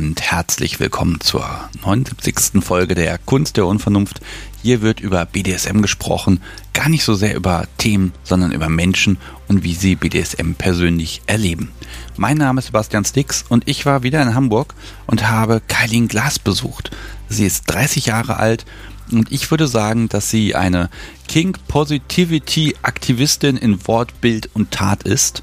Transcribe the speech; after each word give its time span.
Und 0.00 0.22
herzlich 0.22 0.80
willkommen 0.80 1.20
zur 1.20 1.44
79. 1.84 2.64
Folge 2.64 2.94
der 2.94 3.18
Kunst 3.18 3.58
der 3.58 3.66
Unvernunft. 3.66 4.22
Hier 4.62 4.80
wird 4.80 4.98
über 4.98 5.26
BDSM 5.26 5.82
gesprochen, 5.82 6.40
gar 6.72 6.88
nicht 6.88 7.04
so 7.04 7.12
sehr 7.12 7.36
über 7.36 7.68
Themen, 7.76 8.14
sondern 8.24 8.50
über 8.50 8.70
Menschen 8.70 9.18
und 9.46 9.62
wie 9.62 9.74
sie 9.74 9.96
BDSM 9.96 10.52
persönlich 10.54 11.20
erleben. 11.26 11.70
Mein 12.16 12.38
Name 12.38 12.60
ist 12.60 12.68
Sebastian 12.68 13.04
Stix 13.04 13.44
und 13.46 13.68
ich 13.68 13.84
war 13.84 14.02
wieder 14.02 14.22
in 14.22 14.34
Hamburg 14.34 14.74
und 15.06 15.28
habe 15.28 15.60
Kailin 15.68 16.08
Glas 16.08 16.38
besucht. 16.38 16.90
Sie 17.28 17.44
ist 17.44 17.64
30 17.66 18.06
Jahre 18.06 18.38
alt 18.38 18.64
und 19.12 19.30
ich 19.30 19.50
würde 19.50 19.68
sagen, 19.68 20.08
dass 20.08 20.30
sie 20.30 20.54
eine 20.54 20.88
King 21.28 21.58
Positivity 21.68 22.74
Aktivistin 22.80 23.58
in 23.58 23.86
Wort, 23.86 24.22
Bild 24.22 24.48
und 24.54 24.70
Tat 24.70 25.02
ist. 25.02 25.42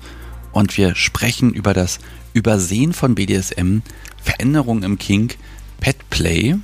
Und 0.51 0.75
wir 0.77 0.95
sprechen 0.95 1.53
über 1.53 1.75
das 1.75 1.99
Übersehen 2.33 2.93
von 2.93 3.13
BDSM, 3.15 3.81
Veränderungen 4.27 4.83
im 4.83 4.97
Kink, 4.97 5.37
Petplay, 5.79 6.55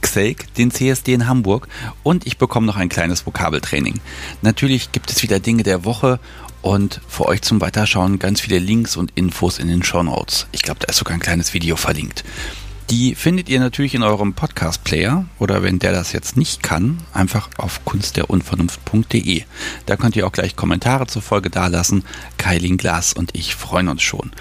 Xelk, 0.00 0.52
den 0.54 0.72
CSD 0.72 1.14
in 1.14 1.28
Hamburg 1.28 1.68
und 2.02 2.26
ich 2.26 2.38
bekomme 2.38 2.66
noch 2.66 2.76
ein 2.76 2.88
kleines 2.88 3.24
Vokabeltraining. 3.24 4.00
Natürlich 4.42 4.90
gibt 4.90 5.12
es 5.12 5.22
wieder 5.22 5.38
Dinge 5.38 5.62
der 5.62 5.84
Woche 5.84 6.18
und 6.60 7.00
für 7.06 7.26
euch 7.26 7.42
zum 7.42 7.60
Weiterschauen 7.60 8.18
ganz 8.18 8.40
viele 8.40 8.58
Links 8.58 8.96
und 8.96 9.12
Infos 9.14 9.60
in 9.60 9.68
den 9.68 9.84
Show 9.84 10.02
Notes. 10.02 10.48
Ich 10.50 10.62
glaube, 10.62 10.80
da 10.80 10.88
ist 10.88 10.96
sogar 10.96 11.14
ein 11.14 11.20
kleines 11.20 11.54
Video 11.54 11.76
verlinkt. 11.76 12.24
Die 12.90 13.14
findet 13.14 13.48
ihr 13.48 13.60
natürlich 13.60 13.94
in 13.94 14.02
eurem 14.02 14.34
Podcast-Player 14.34 15.24
oder 15.38 15.62
wenn 15.62 15.78
der 15.78 15.92
das 15.92 16.12
jetzt 16.12 16.36
nicht 16.36 16.64
kann, 16.64 16.98
einfach 17.12 17.48
auf 17.58 17.84
kunstderunvernunft.de. 17.84 19.44
Da 19.86 19.96
könnt 19.96 20.16
ihr 20.16 20.26
auch 20.26 20.32
gleich 20.32 20.56
Kommentare 20.56 21.06
zur 21.06 21.22
Folge 21.22 21.48
dalassen. 21.48 22.04
Kailin 22.38 22.76
Glas 22.76 23.12
und 23.12 23.30
ich 23.36 23.54
freuen 23.54 23.86
uns 23.86 24.02
schon. 24.02 24.32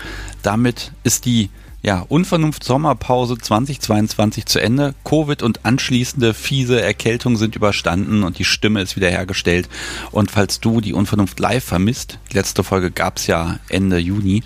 Damit 0.42 0.92
ist 1.04 1.26
die 1.26 1.52
ja, 1.84 2.00
Unvernunft 2.08 2.64
Sommerpause 2.64 3.38
2022 3.38 4.46
zu 4.46 4.60
Ende. 4.60 4.96
Covid 5.04 5.44
und 5.44 5.66
anschließende 5.66 6.34
fiese 6.34 6.82
Erkältung 6.82 7.36
sind 7.36 7.58
überstanden 7.58 8.24
und 8.24 8.40
die 8.40 8.46
Stimme 8.46 8.82
ist 8.82 8.96
wiederhergestellt. 8.96 9.68
Und 10.12 10.32
falls 10.32 10.62
du 10.62 10.80
die 10.80 10.94
Unvernunft 10.94 11.40
live 11.40 11.64
vermisst, 11.64 12.20
die 12.32 12.38
letzte 12.38 12.64
Folge 12.64 12.90
gab's 12.90 13.28
ja 13.28 13.60
Ende 13.68 13.98
Juni, 13.98 14.44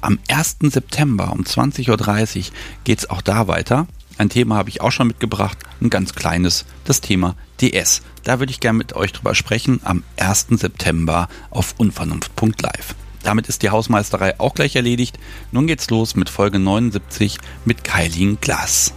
am 0.00 0.18
1. 0.28 0.56
September 0.62 1.32
um 1.32 1.42
20.30 1.42 2.38
Uhr 2.38 2.44
geht's 2.82 3.08
auch 3.08 3.22
da 3.22 3.46
weiter. 3.46 3.86
Ein 4.18 4.28
Thema 4.28 4.56
habe 4.56 4.68
ich 4.68 4.80
auch 4.80 4.90
schon 4.90 5.06
mitgebracht, 5.06 5.58
ein 5.80 5.90
ganz 5.90 6.14
kleines, 6.14 6.64
das 6.84 7.00
Thema 7.00 7.36
DS. 7.60 8.02
Da 8.24 8.40
würde 8.40 8.50
ich 8.50 8.60
gerne 8.60 8.78
mit 8.78 8.94
euch 8.94 9.12
drüber 9.12 9.36
sprechen 9.36 9.80
am 9.84 10.02
1. 10.18 10.48
September 10.50 11.28
auf 11.50 11.74
unvernunft.live. 11.78 12.96
Damit 13.22 13.48
ist 13.48 13.62
die 13.62 13.70
Hausmeisterei 13.70 14.38
auch 14.40 14.54
gleich 14.54 14.76
erledigt. 14.76 15.18
Nun 15.52 15.66
geht's 15.66 15.90
los 15.90 16.16
mit 16.16 16.28
Folge 16.28 16.58
79 16.58 17.38
mit 17.64 17.84
Kailin 17.84 18.38
Glas. 18.40 18.94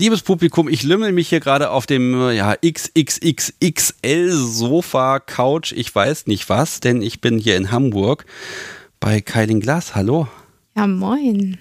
Liebes 0.00 0.22
Publikum, 0.22 0.68
ich 0.68 0.84
lümmel 0.84 1.10
mich 1.10 1.28
hier 1.28 1.40
gerade 1.40 1.70
auf 1.70 1.84
dem 1.84 2.30
ja, 2.30 2.54
XXXXL 2.54 4.30
Sofa, 4.30 5.18
Couch, 5.18 5.72
ich 5.72 5.92
weiß 5.92 6.28
nicht 6.28 6.48
was, 6.48 6.78
denn 6.78 7.02
ich 7.02 7.20
bin 7.20 7.36
hier 7.36 7.56
in 7.56 7.72
Hamburg 7.72 8.24
bei 9.00 9.20
Kailin 9.20 9.58
Glas. 9.58 9.96
Hallo. 9.96 10.28
Ja, 10.76 10.86
moin. 10.86 11.58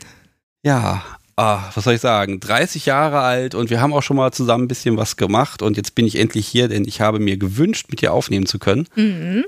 Ja, 0.62 1.04
ah, 1.38 1.70
was 1.74 1.84
soll 1.84 1.94
ich 1.94 2.02
sagen, 2.02 2.40
30 2.40 2.86
Jahre 2.88 3.20
alt 3.20 3.56
und 3.56 3.70
wir 3.70 3.80
haben 3.80 3.94
auch 3.94 4.02
schon 4.02 4.18
mal 4.18 4.32
zusammen 4.32 4.66
ein 4.66 4.68
bisschen 4.68 4.98
was 4.98 5.16
gemacht 5.16 5.62
und 5.62 5.78
jetzt 5.78 5.96
bin 5.96 6.06
ich 6.06 6.18
endlich 6.18 6.48
hier, 6.48 6.68
denn 6.68 6.86
ich 6.86 7.00
habe 7.00 7.20
mir 7.20 7.38
gewünscht, 7.38 7.88
mit 7.90 8.02
dir 8.02 8.12
aufnehmen 8.12 8.48
zu 8.48 8.60
können. 8.60 8.88
Mhm. 8.96 9.46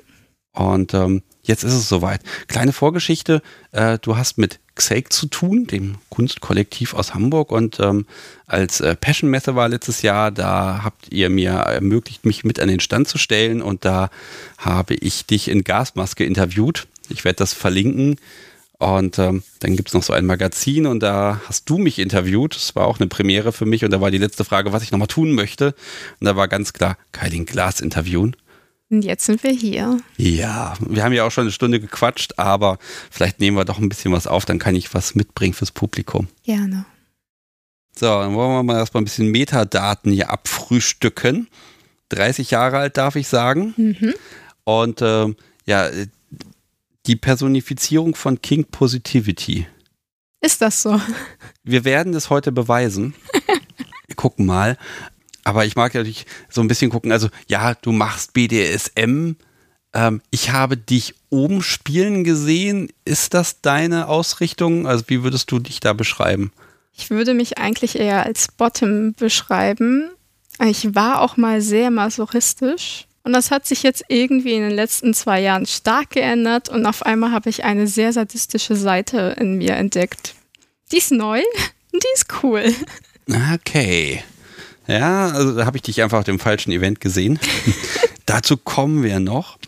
Und 0.52 0.94
ähm, 0.94 1.24
jetzt 1.44 1.64
ist 1.64 1.74
es 1.74 1.90
soweit. 1.90 2.22
Kleine 2.48 2.74
Vorgeschichte, 2.74 3.42
äh, 3.72 3.98
du 4.00 4.18
hast 4.18 4.38
mit 4.38 4.60
Xake 4.76 5.12
zu 5.12 5.28
tun, 5.28 5.66
dem 5.68 5.96
Kunstkollektiv 6.10 6.94
aus 6.94 7.14
Hamburg 7.14 7.52
und 7.52 7.80
ähm, 7.80 8.06
als 8.46 8.82
äh, 8.82 8.96
Passion 8.96 9.30
Messe 9.30 9.56
war 9.56 9.68
letztes 9.68 10.02
Jahr, 10.02 10.32
da 10.32 10.82
habt 10.84 11.12
ihr 11.12 11.30
mir 11.30 11.52
ermöglicht, 11.52 12.26
mich 12.26 12.44
mit 12.44 12.60
an 12.60 12.68
den 12.68 12.80
Stand 12.80 13.08
zu 13.08 13.18
stellen 13.18 13.62
und 13.62 13.84
da 13.84 14.10
habe 14.58 14.94
ich 14.94 15.26
dich 15.26 15.48
in 15.48 15.64
Gasmaske 15.64 16.24
interviewt. 16.24 16.88
Ich 17.10 17.26
werde 17.26 17.38
das 17.38 17.54
verlinken 17.54 18.18
und 18.80 19.20
ähm, 19.20 19.44
dann 19.60 19.76
gibt's 19.76 19.94
noch 19.94 20.04
so 20.04 20.14
ein 20.14 20.26
Magazin 20.26 20.86
und 20.88 21.02
da 21.02 21.42
hast 21.48 21.70
du 21.70 21.78
mich 21.78 22.00
interviewt. 22.00 22.56
Das 22.56 22.78
war 22.78 22.88
auch 22.88 22.98
eine 22.98 23.08
Premiere 23.08 23.52
für 23.52 23.66
mich 23.66 23.84
und 23.84 23.92
da 23.92 24.00
war 24.00 24.10
die 24.10 24.18
letzte 24.18 24.46
Frage, 24.46 24.72
was 24.72 24.84
ich 24.84 24.92
nochmal 24.92 25.10
tun 25.10 25.34
möchte. 25.34 25.76
Und 26.20 26.26
da 26.26 26.38
war 26.38 26.48
ganz 26.48 26.72
klar, 26.72 26.98
Kailin 27.12 27.46
Glas 27.46 27.82
interviewen. 27.82 28.38
Und 28.90 29.04
jetzt 29.04 29.26
sind 29.26 29.44
wir 29.44 29.52
hier. 29.52 30.00
Ja, 30.16 30.76
wir 30.80 31.04
haben 31.04 31.12
ja 31.12 31.26
auch 31.26 31.30
schon 31.30 31.44
eine 31.44 31.52
Stunde 31.52 31.82
gequatscht, 31.82 32.40
aber 32.40 32.80
vielleicht 33.12 33.42
nehmen 33.42 33.58
wir 33.58 33.66
doch 33.66 33.80
ein 33.80 33.90
bisschen 33.90 34.14
was 34.14 34.28
auf, 34.28 34.46
dann 34.46 34.60
kann 34.60 34.76
ich 34.76 34.94
was 34.94 35.14
mitbringen 35.14 35.54
fürs 35.54 35.72
Publikum. 35.72 36.30
Gerne. 36.44 36.86
So, 37.94 38.06
dann 38.06 38.34
wollen 38.34 38.52
wir 38.52 38.64
mal 38.64 38.78
erstmal 38.78 39.02
ein 39.02 39.06
bisschen 39.06 39.28
Metadaten 39.28 40.14
hier 40.14 40.30
abfrühstücken. 40.30 41.50
30 42.10 42.50
Jahre 42.52 42.78
alt 42.78 42.96
darf 42.96 43.18
ich 43.18 43.28
sagen. 43.28 43.74
Mhm. 43.76 44.14
Und 44.64 45.02
äh, 45.02 45.28
ja, 45.66 45.90
die 47.10 47.16
Personifizierung 47.16 48.14
von 48.14 48.40
King 48.40 48.66
Positivity. 48.66 49.66
Ist 50.42 50.62
das 50.62 50.84
so? 50.84 51.02
Wir 51.64 51.84
werden 51.84 52.14
das 52.14 52.30
heute 52.30 52.52
beweisen. 52.52 53.16
Wir 54.06 54.16
gucken 54.16 54.46
mal. 54.46 54.78
Aber 55.44 55.66
ich 55.66 55.76
mag 55.76 55.96
natürlich 55.96 56.28
so 56.50 56.62
ein 56.62 56.68
bisschen 56.68 56.92
gucken. 56.92 57.12
Also, 57.12 57.30
ja, 57.48 57.74
du 57.74 57.92
machst 57.92 58.34
BDSM. 58.34 59.32
Ähm, 59.92 60.22
ich 60.30 60.52
habe 60.52 60.78
dich 60.78 61.16
oben 61.32 61.64
spielen 61.64 62.24
gesehen. 62.24 62.92
Ist 63.06 63.34
das 63.34 63.62
deine 63.62 64.08
Ausrichtung? 64.08 64.86
Also, 64.86 65.06
wie 65.08 65.24
würdest 65.24 65.50
du 65.52 65.58
dich 65.58 65.80
da 65.80 65.94
beschreiben? 65.94 66.52
Ich 66.96 67.10
würde 67.10 67.34
mich 67.34 67.58
eigentlich 67.58 67.98
eher 67.98 68.24
als 68.24 68.50
Bottom 68.50 69.14
beschreiben. 69.14 70.12
Ich 70.64 70.94
war 70.94 71.22
auch 71.22 71.38
mal 71.38 71.62
sehr 71.62 71.90
masochistisch. 71.90 73.08
Und 73.30 73.34
das 73.34 73.52
hat 73.52 73.68
sich 73.68 73.84
jetzt 73.84 74.06
irgendwie 74.08 74.56
in 74.56 74.64
den 74.64 74.72
letzten 74.72 75.14
zwei 75.14 75.40
Jahren 75.40 75.68
stark 75.68 76.10
geändert 76.10 76.68
und 76.68 76.88
auf 76.88 77.06
einmal 77.06 77.32
habe 77.32 77.48
ich 77.52 77.64
eine 77.64 77.86
sehr 77.86 78.12
sadistische 78.12 78.76
Seite 78.76 79.36
in 79.40 79.60
mir 79.60 79.76
entdeckt. 79.76 80.34
Die 80.92 80.98
ist 80.98 81.12
neu 81.12 81.38
und 81.94 82.04
die 82.04 82.08
ist 82.16 82.26
cool. 82.42 82.74
Okay. 83.54 84.24
Ja, 84.88 85.28
also 85.28 85.56
da 85.56 85.68
habe 85.68 85.78
ich 85.78 85.84
dich 85.84 86.02
einfach 86.02 86.18
auf 86.18 86.24
dem 86.24 86.40
falschen 86.40 86.72
Event 86.72 87.02
gesehen. 87.02 87.38
Dazu 88.26 88.58
kommen 88.58 89.04
wir 89.04 89.20
noch. 89.20 89.60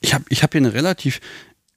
Ich 0.00 0.12
habe 0.12 0.24
ich 0.28 0.42
hab 0.42 0.50
hier 0.50 0.62
eine 0.62 0.74
relativ 0.74 1.20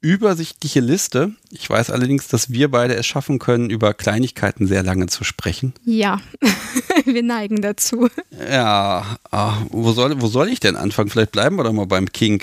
übersichtliche 0.00 0.80
Liste. 0.80 1.32
Ich 1.50 1.68
weiß 1.68 1.90
allerdings, 1.90 2.28
dass 2.28 2.50
wir 2.50 2.70
beide 2.70 2.94
es 2.94 3.06
schaffen 3.06 3.38
können, 3.38 3.70
über 3.70 3.94
Kleinigkeiten 3.94 4.66
sehr 4.66 4.82
lange 4.82 5.06
zu 5.06 5.24
sprechen. 5.24 5.74
Ja, 5.84 6.20
wir 7.04 7.22
neigen 7.22 7.60
dazu. 7.62 8.08
Ja, 8.50 9.18
ah, 9.30 9.62
wo, 9.70 9.92
soll, 9.92 10.20
wo 10.20 10.28
soll 10.28 10.48
ich 10.48 10.60
denn 10.60 10.76
anfangen? 10.76 11.10
Vielleicht 11.10 11.32
bleiben 11.32 11.56
wir 11.56 11.64
doch 11.64 11.72
mal 11.72 11.86
beim 11.86 12.12
King. 12.12 12.42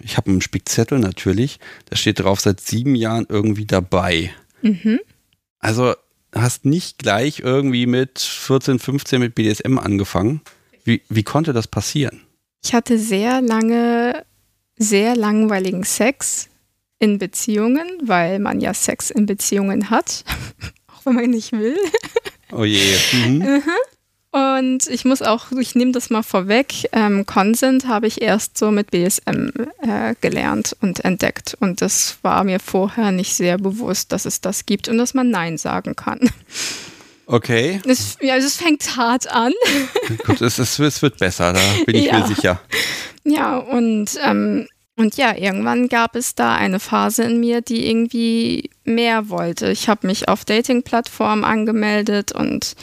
Ich 0.00 0.16
habe 0.16 0.30
einen 0.30 0.40
Spickzettel 0.40 0.98
natürlich. 0.98 1.58
Da 1.90 1.96
steht 1.96 2.20
drauf, 2.20 2.40
seit 2.40 2.60
sieben 2.60 2.94
Jahren 2.94 3.26
irgendwie 3.28 3.66
dabei. 3.66 4.32
Mhm. 4.62 5.00
Also 5.58 5.94
hast 6.32 6.64
nicht 6.64 6.98
gleich 6.98 7.40
irgendwie 7.40 7.86
mit 7.86 8.18
14, 8.18 8.78
15 8.78 9.20
mit 9.20 9.34
BDSM 9.34 9.78
angefangen. 9.78 10.42
Wie, 10.84 11.02
wie 11.08 11.22
konnte 11.22 11.52
das 11.52 11.66
passieren? 11.66 12.20
Ich 12.62 12.74
hatte 12.74 12.98
sehr 12.98 13.40
lange, 13.40 14.24
sehr 14.76 15.16
langweiligen 15.16 15.84
Sex 15.84 16.48
in 17.04 17.18
Beziehungen, 17.18 17.86
weil 18.02 18.38
man 18.38 18.62
ja 18.62 18.72
Sex 18.72 19.10
in 19.10 19.26
Beziehungen 19.26 19.90
hat, 19.90 20.24
auch 20.88 21.04
wenn 21.04 21.16
man 21.16 21.30
nicht 21.30 21.52
will. 21.52 21.76
Oh 22.50 22.64
je. 22.64 22.96
Mhm. 23.12 23.62
Und 24.56 24.88
ich 24.88 25.04
muss 25.04 25.20
auch, 25.20 25.52
ich 25.52 25.74
nehme 25.76 25.92
das 25.92 26.10
mal 26.10 26.22
vorweg, 26.22 26.88
ähm, 26.92 27.24
Consent 27.24 27.86
habe 27.86 28.08
ich 28.08 28.20
erst 28.20 28.58
so 28.58 28.72
mit 28.72 28.90
BSM 28.90 29.50
äh, 29.82 30.16
gelernt 30.20 30.76
und 30.80 31.04
entdeckt. 31.04 31.56
Und 31.60 31.80
das 31.80 32.18
war 32.22 32.42
mir 32.42 32.58
vorher 32.58 33.12
nicht 33.12 33.34
sehr 33.34 33.58
bewusst, 33.58 34.10
dass 34.10 34.24
es 34.24 34.40
das 34.40 34.66
gibt 34.66 34.88
und 34.88 34.98
dass 34.98 35.14
man 35.14 35.30
Nein 35.30 35.56
sagen 35.56 35.94
kann. 35.94 36.18
Okay. 37.26 37.80
Es, 37.86 38.16
ja, 38.20 38.34
also 38.34 38.48
es 38.48 38.56
fängt 38.56 38.96
hart 38.96 39.30
an. 39.30 39.52
Gut, 40.26 40.40
es, 40.40 40.58
es, 40.58 40.80
es 40.80 41.00
wird 41.00 41.16
besser, 41.18 41.52
da 41.52 41.60
bin 41.86 41.94
ich 41.94 42.06
ja. 42.06 42.18
mir 42.18 42.26
sicher. 42.26 42.60
Ja, 43.22 43.58
und 43.58 44.18
ähm, 44.20 44.66
und 44.96 45.16
ja, 45.16 45.36
irgendwann 45.36 45.88
gab 45.88 46.14
es 46.14 46.36
da 46.36 46.54
eine 46.54 46.78
Phase 46.78 47.24
in 47.24 47.40
mir, 47.40 47.62
die 47.62 47.88
irgendwie 47.88 48.70
mehr 48.84 49.28
wollte. 49.28 49.70
Ich 49.70 49.88
habe 49.88 50.06
mich 50.06 50.28
auf 50.28 50.44
Dating-Plattformen 50.44 51.44
angemeldet 51.44 52.30
und 52.30 52.76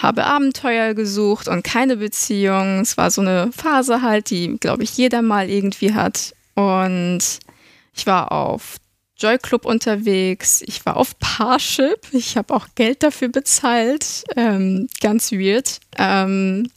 habe 0.00 0.24
Abenteuer 0.24 0.94
gesucht 0.94 1.48
und 1.48 1.62
keine 1.62 1.98
Beziehung. 1.98 2.80
Es 2.80 2.96
war 2.96 3.10
so 3.10 3.20
eine 3.20 3.50
Phase 3.52 4.00
halt, 4.00 4.30
die, 4.30 4.56
glaube 4.58 4.82
ich, 4.84 4.96
jeder 4.96 5.20
mal 5.20 5.50
irgendwie 5.50 5.92
hat. 5.92 6.34
Und 6.54 7.20
ich 7.94 8.06
war 8.06 8.32
auf 8.32 8.76
Joy 9.18 9.36
Club 9.38 9.66
unterwegs, 9.66 10.62
ich 10.62 10.84
war 10.86 10.96
auf 10.96 11.18
Parship, 11.18 12.00
ich 12.12 12.36
habe 12.36 12.54
auch 12.54 12.66
Geld 12.74 13.02
dafür 13.02 13.28
bezahlt, 13.28 14.24
ähm, 14.36 14.88
ganz 15.00 15.30
weird. 15.30 15.80
Ähm, 15.98 16.70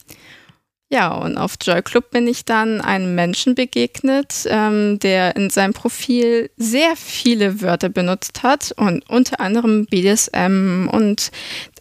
Ja, 0.88 1.12
und 1.14 1.36
auf 1.36 1.54
Joy 1.60 1.82
Club 1.82 2.12
bin 2.12 2.28
ich 2.28 2.44
dann 2.44 2.80
einem 2.80 3.16
Menschen 3.16 3.56
begegnet, 3.56 4.46
ähm, 4.46 5.00
der 5.00 5.34
in 5.34 5.50
seinem 5.50 5.72
Profil 5.72 6.48
sehr 6.56 6.94
viele 6.94 7.60
Wörter 7.60 7.88
benutzt 7.88 8.44
hat 8.44 8.72
und 8.76 9.08
unter 9.10 9.40
anderem 9.40 9.86
BDSM 9.86 10.88
und 10.92 11.32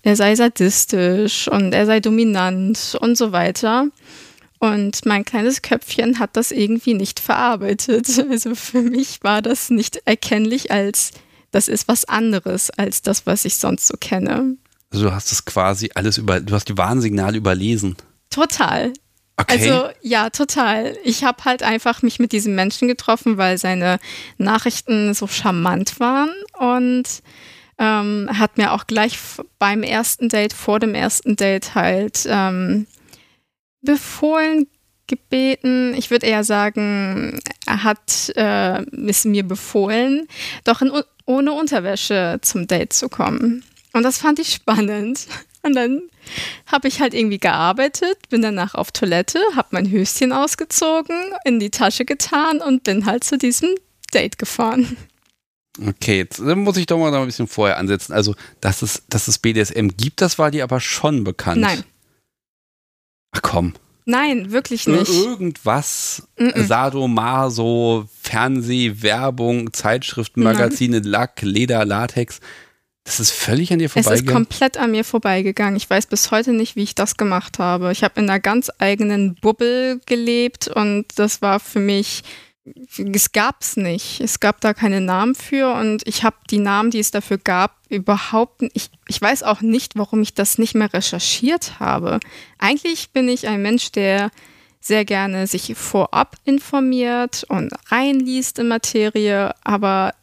er 0.02 0.16
sei 0.16 0.36
sadistisch 0.36 1.48
und 1.48 1.74
er 1.74 1.86
sei 1.86 2.00
dominant 2.00 2.98
und 3.00 3.16
so 3.16 3.32
weiter. 3.32 3.88
Und 4.58 5.06
mein 5.06 5.24
kleines 5.24 5.62
Köpfchen 5.62 6.18
hat 6.18 6.36
das 6.36 6.50
irgendwie 6.52 6.96
nicht 6.96 7.20
verarbeitet. 7.20 8.08
Also 8.30 8.56
für 8.56 8.82
mich 8.82 9.20
war 9.22 9.44
das 9.44 9.70
nicht 9.70 10.02
erkennlich 10.06 10.72
als, 10.72 11.12
das 11.52 11.68
ist 11.68 11.88
was 11.88 12.06
anderes 12.06 12.72
als 12.72 13.04
das, 13.04 13.28
was 13.28 13.46
ich 13.46 13.58
sonst 13.58 13.86
so 13.86 13.96
kenne. 14.00 14.58
Also 14.90 15.06
du 15.06 15.14
hast 15.14 15.32
es 15.32 15.46
quasi 15.46 15.92
alles 15.94 16.18
über, 16.18 16.40
du 16.40 16.56
hast 16.56 16.70
die 16.70 16.78
Warnsignale 16.78 17.38
überlesen. 17.38 17.96
Total. 18.36 18.92
Okay. 19.38 19.54
Also 19.58 19.90
ja, 20.02 20.30
total. 20.30 20.98
Ich 21.04 21.24
habe 21.24 21.46
halt 21.46 21.64
einfach 21.64 22.02
mich 22.02 22.20
mit 22.20 22.34
diesem 22.34 22.54
Menschen 22.54 22.90
getroffen, 22.90 23.38
weil 23.38 23.58
seine 23.58 24.00
Nachrichten 24.38 25.14
so 25.14 25.28
charmant 25.28 26.02
waren 26.02 26.32
und 26.58 27.06
ähm, 27.78 28.30
hat 28.32 28.58
mir 28.58 28.74
auch 28.74 28.88
gleich 28.88 29.18
beim 29.58 29.84
ersten 29.84 30.28
Date, 30.28 30.52
vor 30.52 30.80
dem 30.80 30.96
ersten 30.96 31.38
Date 31.38 31.76
halt 31.76 32.26
ähm, 32.30 32.88
befohlen, 33.82 34.68
gebeten. 35.08 35.94
Ich 35.96 36.12
würde 36.12 36.28
eher 36.28 36.44
sagen, 36.44 37.40
er 37.66 37.84
hat 37.84 38.34
äh, 38.36 38.82
es 39.08 39.24
mir 39.24 39.48
befohlen, 39.48 40.28
doch 40.66 40.82
in, 40.82 40.92
ohne 41.26 41.54
Unterwäsche 41.54 42.40
zum 42.42 42.68
Date 42.68 42.92
zu 42.92 43.08
kommen. 43.08 43.64
Und 43.94 44.04
das 44.04 44.18
fand 44.18 44.40
ich 44.40 44.54
spannend. 44.54 45.28
Und 45.66 45.76
dann 45.76 46.02
habe 46.68 46.88
ich 46.88 47.02
halt 47.02 47.14
irgendwie 47.16 47.40
gearbeitet, 47.40 48.18
bin 48.30 48.44
danach 48.44 48.76
auf 48.76 48.92
Toilette, 48.92 49.40
habe 49.56 49.70
mein 49.72 49.90
Höschen 49.90 50.32
ausgezogen, 50.32 51.16
in 51.44 51.60
die 51.60 51.72
Tasche 51.72 52.06
getan 52.06 52.62
und 52.62 52.84
bin 52.84 53.06
halt 53.06 53.24
zu 53.24 53.38
diesem 53.38 53.70
Date 54.14 54.38
gefahren. 54.38 54.96
Okay, 55.84 56.20
jetzt 56.20 56.40
muss 56.40 56.78
ich 56.78 56.86
doch 56.86 56.98
mal 57.00 57.12
noch 57.12 57.22
ein 57.22 57.26
bisschen 57.26 57.48
vorher 57.48 57.78
ansetzen. 57.78 58.14
Also, 58.14 58.36
dass 58.62 58.82
es, 58.82 59.04
dass 59.10 59.28
es 59.28 59.40
BDSM 59.40 59.90
gibt, 59.98 60.22
das 60.22 60.38
war 60.38 60.52
dir 60.52 60.64
aber 60.64 60.80
schon 60.80 61.24
bekannt. 61.24 61.62
Nein. 61.62 61.84
Ach 63.32 63.42
komm. 63.42 63.74
Nein, 64.06 64.52
wirklich 64.52 64.86
nicht. 64.86 65.10
Irgendwas, 65.10 66.28
mm 66.38 66.44
-mm. 66.44 66.68
Sadomaso, 66.68 68.08
Fernseh, 68.22 69.02
Werbung, 69.02 69.74
Zeitschriften, 69.74 70.44
Magazine. 70.44 71.00
Lack, 71.00 71.42
Leder, 71.42 71.84
Latex. 71.86 72.40
Das 73.06 73.20
ist 73.20 73.32
völlig 73.32 73.72
an 73.72 73.78
dir 73.78 73.90
vorbeigegangen? 73.90 74.26
Es 74.26 74.30
ist 74.30 74.34
komplett 74.34 74.78
an 74.78 74.92
mir 74.92 75.04
vorbeigegangen. 75.04 75.76
Ich 75.76 75.88
weiß 75.88 76.08
bis 76.08 76.32
heute 76.32 76.54
nicht, 76.54 76.76
wie 76.76 76.82
ich 76.82 76.96
das 76.96 77.18
gemacht 77.18 77.60
habe. 77.60 77.92
Ich 77.92 78.04
habe 78.04 78.20
in 78.20 78.28
einer 78.28 78.40
ganz 78.40 78.72
eigenen 78.80 79.36
Bubble 79.36 80.02
gelebt 80.08 80.68
und 80.68 81.06
das 81.16 81.44
war 81.44 81.60
für 81.60 81.80
mich, 81.80 82.24
es 82.98 83.32
gab 83.32 83.62
es 83.62 83.78
nicht. 83.78 84.22
Es 84.22 84.40
gab 84.40 84.60
da 84.60 84.74
keine 84.74 85.02
Namen 85.02 85.36
für 85.36 85.72
und 85.76 86.02
ich 86.08 86.24
habe 86.24 86.38
die 86.50 86.58
Namen, 86.58 86.90
die 86.90 87.00
es 87.00 87.12
dafür 87.12 87.38
gab, 87.38 87.78
überhaupt 87.90 88.64
nicht. 88.64 88.76
Ich, 88.76 88.90
ich 89.08 89.22
weiß 89.22 89.44
auch 89.44 89.62
nicht, 89.62 89.96
warum 89.96 90.24
ich 90.24 90.34
das 90.34 90.58
nicht 90.58 90.74
mehr 90.74 90.92
recherchiert 90.92 91.80
habe. 91.80 92.20
Eigentlich 92.58 93.12
bin 93.12 93.30
ich 93.30 93.48
ein 93.48 93.62
Mensch, 93.62 93.92
der 93.92 94.32
sehr 94.82 95.06
gerne 95.06 95.46
sich 95.46 95.76
vorab 95.76 96.38
informiert 96.44 97.46
und 97.50 97.72
reinliest 97.92 98.58
in 98.58 98.68
Materie, 98.68 99.54
aber 99.64 100.14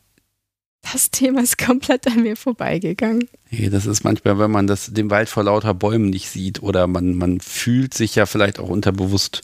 das 0.91 1.11
Thema 1.11 1.43
ist 1.43 1.59
komplett 1.59 2.07
an 2.07 2.23
mir 2.23 2.37
vorbeigegangen. 2.37 3.29
Nee, 3.51 3.71
das 3.71 3.87
ist 3.87 4.05
manchmal, 4.05 4.39
wenn 4.39 4.51
man 4.51 4.67
das, 4.67 4.93
den 4.93 5.11
Wald 5.11 5.29
vor 5.29 5.45
lauter 5.45 5.75
Bäumen 5.75 6.11
nicht 6.11 6.29
sieht 6.29 6.63
oder 6.63 6.87
man, 6.87 7.15
man 7.15 7.41
fühlt 7.41 7.95
sich 7.95 8.15
ja 8.15 8.27
vielleicht 8.27 8.59
auch 8.59 8.69
unterbewusst 8.69 9.43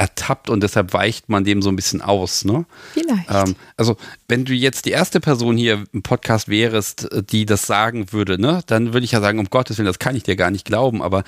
ertappt 0.00 0.48
und 0.48 0.62
deshalb 0.62 0.94
weicht 0.94 1.28
man 1.28 1.44
dem 1.44 1.60
so 1.60 1.68
ein 1.68 1.76
bisschen 1.76 2.00
aus. 2.00 2.46
Ne? 2.46 2.64
Vielleicht. 2.94 3.30
Ähm, 3.30 3.54
also, 3.76 3.98
wenn 4.28 4.46
du 4.46 4.54
jetzt 4.54 4.86
die 4.86 4.92
erste 4.92 5.20
Person 5.20 5.58
hier 5.58 5.84
im 5.92 6.02
Podcast 6.02 6.48
wärst, 6.48 7.08
die 7.30 7.44
das 7.44 7.66
sagen 7.66 8.10
würde, 8.10 8.40
ne, 8.40 8.62
dann 8.66 8.94
würde 8.94 9.04
ich 9.04 9.12
ja 9.12 9.20
sagen, 9.20 9.38
um 9.38 9.50
Gottes 9.50 9.76
Willen, 9.76 9.86
das 9.86 9.98
kann 9.98 10.16
ich 10.16 10.22
dir 10.22 10.36
gar 10.36 10.50
nicht 10.50 10.64
glauben, 10.64 11.02
aber 11.02 11.22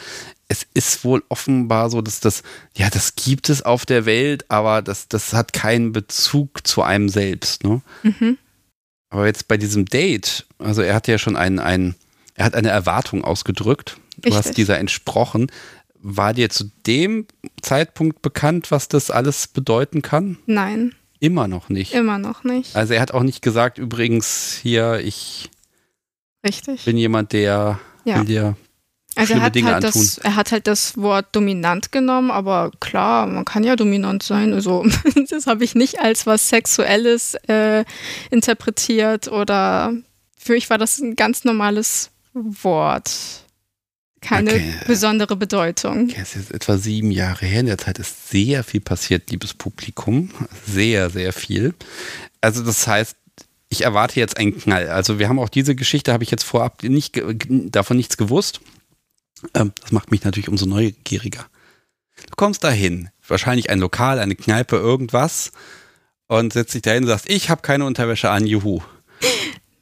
es 0.49 0.67
ist 0.73 1.05
wohl 1.05 1.23
offenbar 1.29 1.91
so, 1.91 2.01
dass 2.01 2.21
das, 2.21 2.43
ja, 2.75 2.89
das 2.89 3.15
gibt 3.15 3.51
es 3.51 3.63
auf 3.63 3.85
der 3.85 4.07
Welt, 4.07 4.47
aber 4.49 4.81
das, 4.81 5.07
das 5.07 5.35
hat 5.35 5.53
keinen 5.53 5.93
Bezug 5.93 6.67
zu 6.67 6.83
einem 6.83 7.11
selbst. 7.11 7.65
Ne? 7.65 7.83
Mhm. 8.03 8.39
Aber 9.13 9.27
jetzt 9.27 9.47
bei 9.47 9.59
diesem 9.59 9.85
Date, 9.85 10.47
also 10.59 10.81
er 10.81 10.95
hat 10.95 11.07
ja 11.07 11.19
schon 11.19 11.37
einen, 11.37 11.59
einen 11.59 11.95
er 12.35 12.47
hat 12.47 12.55
eine 12.55 12.71
Erwartung 12.71 13.23
ausgedrückt. 13.23 13.99
Du 14.17 14.31
Richtig. 14.31 14.35
hast 14.35 14.57
dieser 14.57 14.79
entsprochen. 14.79 15.53
War 16.01 16.33
dir 16.33 16.49
zu 16.49 16.71
dem 16.87 17.27
Zeitpunkt 17.61 18.23
bekannt, 18.23 18.71
was 18.71 18.89
das 18.89 19.11
alles 19.11 19.49
bedeuten 19.49 20.01
kann? 20.01 20.39
Nein. 20.47 20.95
Immer 21.21 21.47
noch 21.47 21.69
nicht. 21.69 21.93
Immer 21.93 22.17
noch 22.17 22.43
nicht. 22.43 22.75
Also 22.75 22.95
er 22.95 23.03
hat 23.03 23.13
auch 23.13 23.23
nicht 23.23 23.43
gesagt, 23.43 23.77
übrigens 23.77 24.59
hier, 24.63 25.01
ich 25.01 25.51
Richtig. 26.43 26.87
bin 26.87 26.97
jemand, 26.97 27.35
der 27.35 27.81
ja. 28.07 28.17
will 28.17 28.25
dir 28.25 28.57
also 29.17 29.35
er 29.35 29.43
hat, 29.43 29.55
Dinge 29.55 29.73
halt 29.73 29.85
das, 29.85 30.19
er 30.19 30.37
hat 30.37 30.53
halt 30.53 30.67
das 30.67 30.97
Wort 30.97 31.27
dominant 31.33 31.93
genommen, 31.93 32.31
aber 32.31 32.71
klar, 32.81 33.27
man 33.27 33.45
kann 33.45 33.65
ja 33.65 33.77
dominant 33.77 34.23
sein. 34.23 34.53
Also 34.53 34.87
das 35.31 35.47
habe 35.47 35.65
ich 35.65 35.75
nicht 35.75 36.01
als 36.01 36.27
was 36.27 36.49
Sexuelles 36.49 37.35
äh, 37.47 37.85
interpretiert 38.31 39.29
oder 39.29 39.93
für 40.39 40.53
mich 40.53 40.71
war 40.71 40.79
das 40.79 40.99
ein 40.99 41.15
ganz 41.17 41.45
normales 41.45 42.11
Wort. 42.33 43.13
Keine 44.21 44.53
okay. 44.53 44.73
besondere 44.87 45.37
Bedeutung. 45.37 46.05
Okay, 46.05 46.21
es 46.23 46.37
ist 46.37 46.51
jetzt 46.51 46.53
etwa 46.53 46.79
sieben 46.79 47.11
Jahre 47.11 47.45
her. 47.45 47.61
In 47.61 47.67
der 47.67 47.79
Zeit 47.79 47.99
ist 47.99 48.31
sehr 48.31 48.63
viel 48.63 48.81
passiert, 48.81 49.31
liebes 49.31 49.53
Publikum. 49.53 50.31
Sehr, 50.67 51.11
sehr 51.11 51.33
viel. 51.33 51.75
Also 52.41 52.63
das 52.63 52.87
heißt, 52.87 53.17
ich 53.69 53.83
erwarte 53.83 54.21
jetzt 54.21 54.37
einen 54.37 54.57
Knall. 54.57 54.89
Also 54.89 55.19
wir 55.19 55.29
haben 55.29 55.41
auch 55.41 55.49
diese 55.49 55.75
Geschichte, 55.75 56.13
habe 56.13 56.23
ich 56.23 56.31
jetzt 56.31 56.45
vorab 56.45 56.83
nicht, 56.85 57.21
davon 57.49 57.97
nichts 57.97 58.17
gewusst. 58.17 58.61
Ähm, 59.55 59.73
das 59.81 59.93
macht 59.93 60.11
mich 60.11 60.25
natürlich 60.25 60.49
umso 60.49 60.67
neugieriger. 60.67 61.47
Du 62.17 62.37
kommst 62.37 62.63
dahin, 62.65 63.11
wahrscheinlich 63.27 63.71
ein 63.71 63.79
Lokal, 63.79 64.19
eine 64.19 64.35
Kneipe, 64.35 64.77
irgendwas 64.77 65.53
und 66.29 66.53
setzt 66.53 66.75
dich 66.75 66.83
dahin 66.83 67.05
und 67.05 67.09
sagst, 67.09 67.29
ich 67.29 67.51
habe 67.51 67.63
keine 67.63 67.85
Unterwäsche 67.85 68.31
an, 68.31 68.47
juhu. 68.47 68.81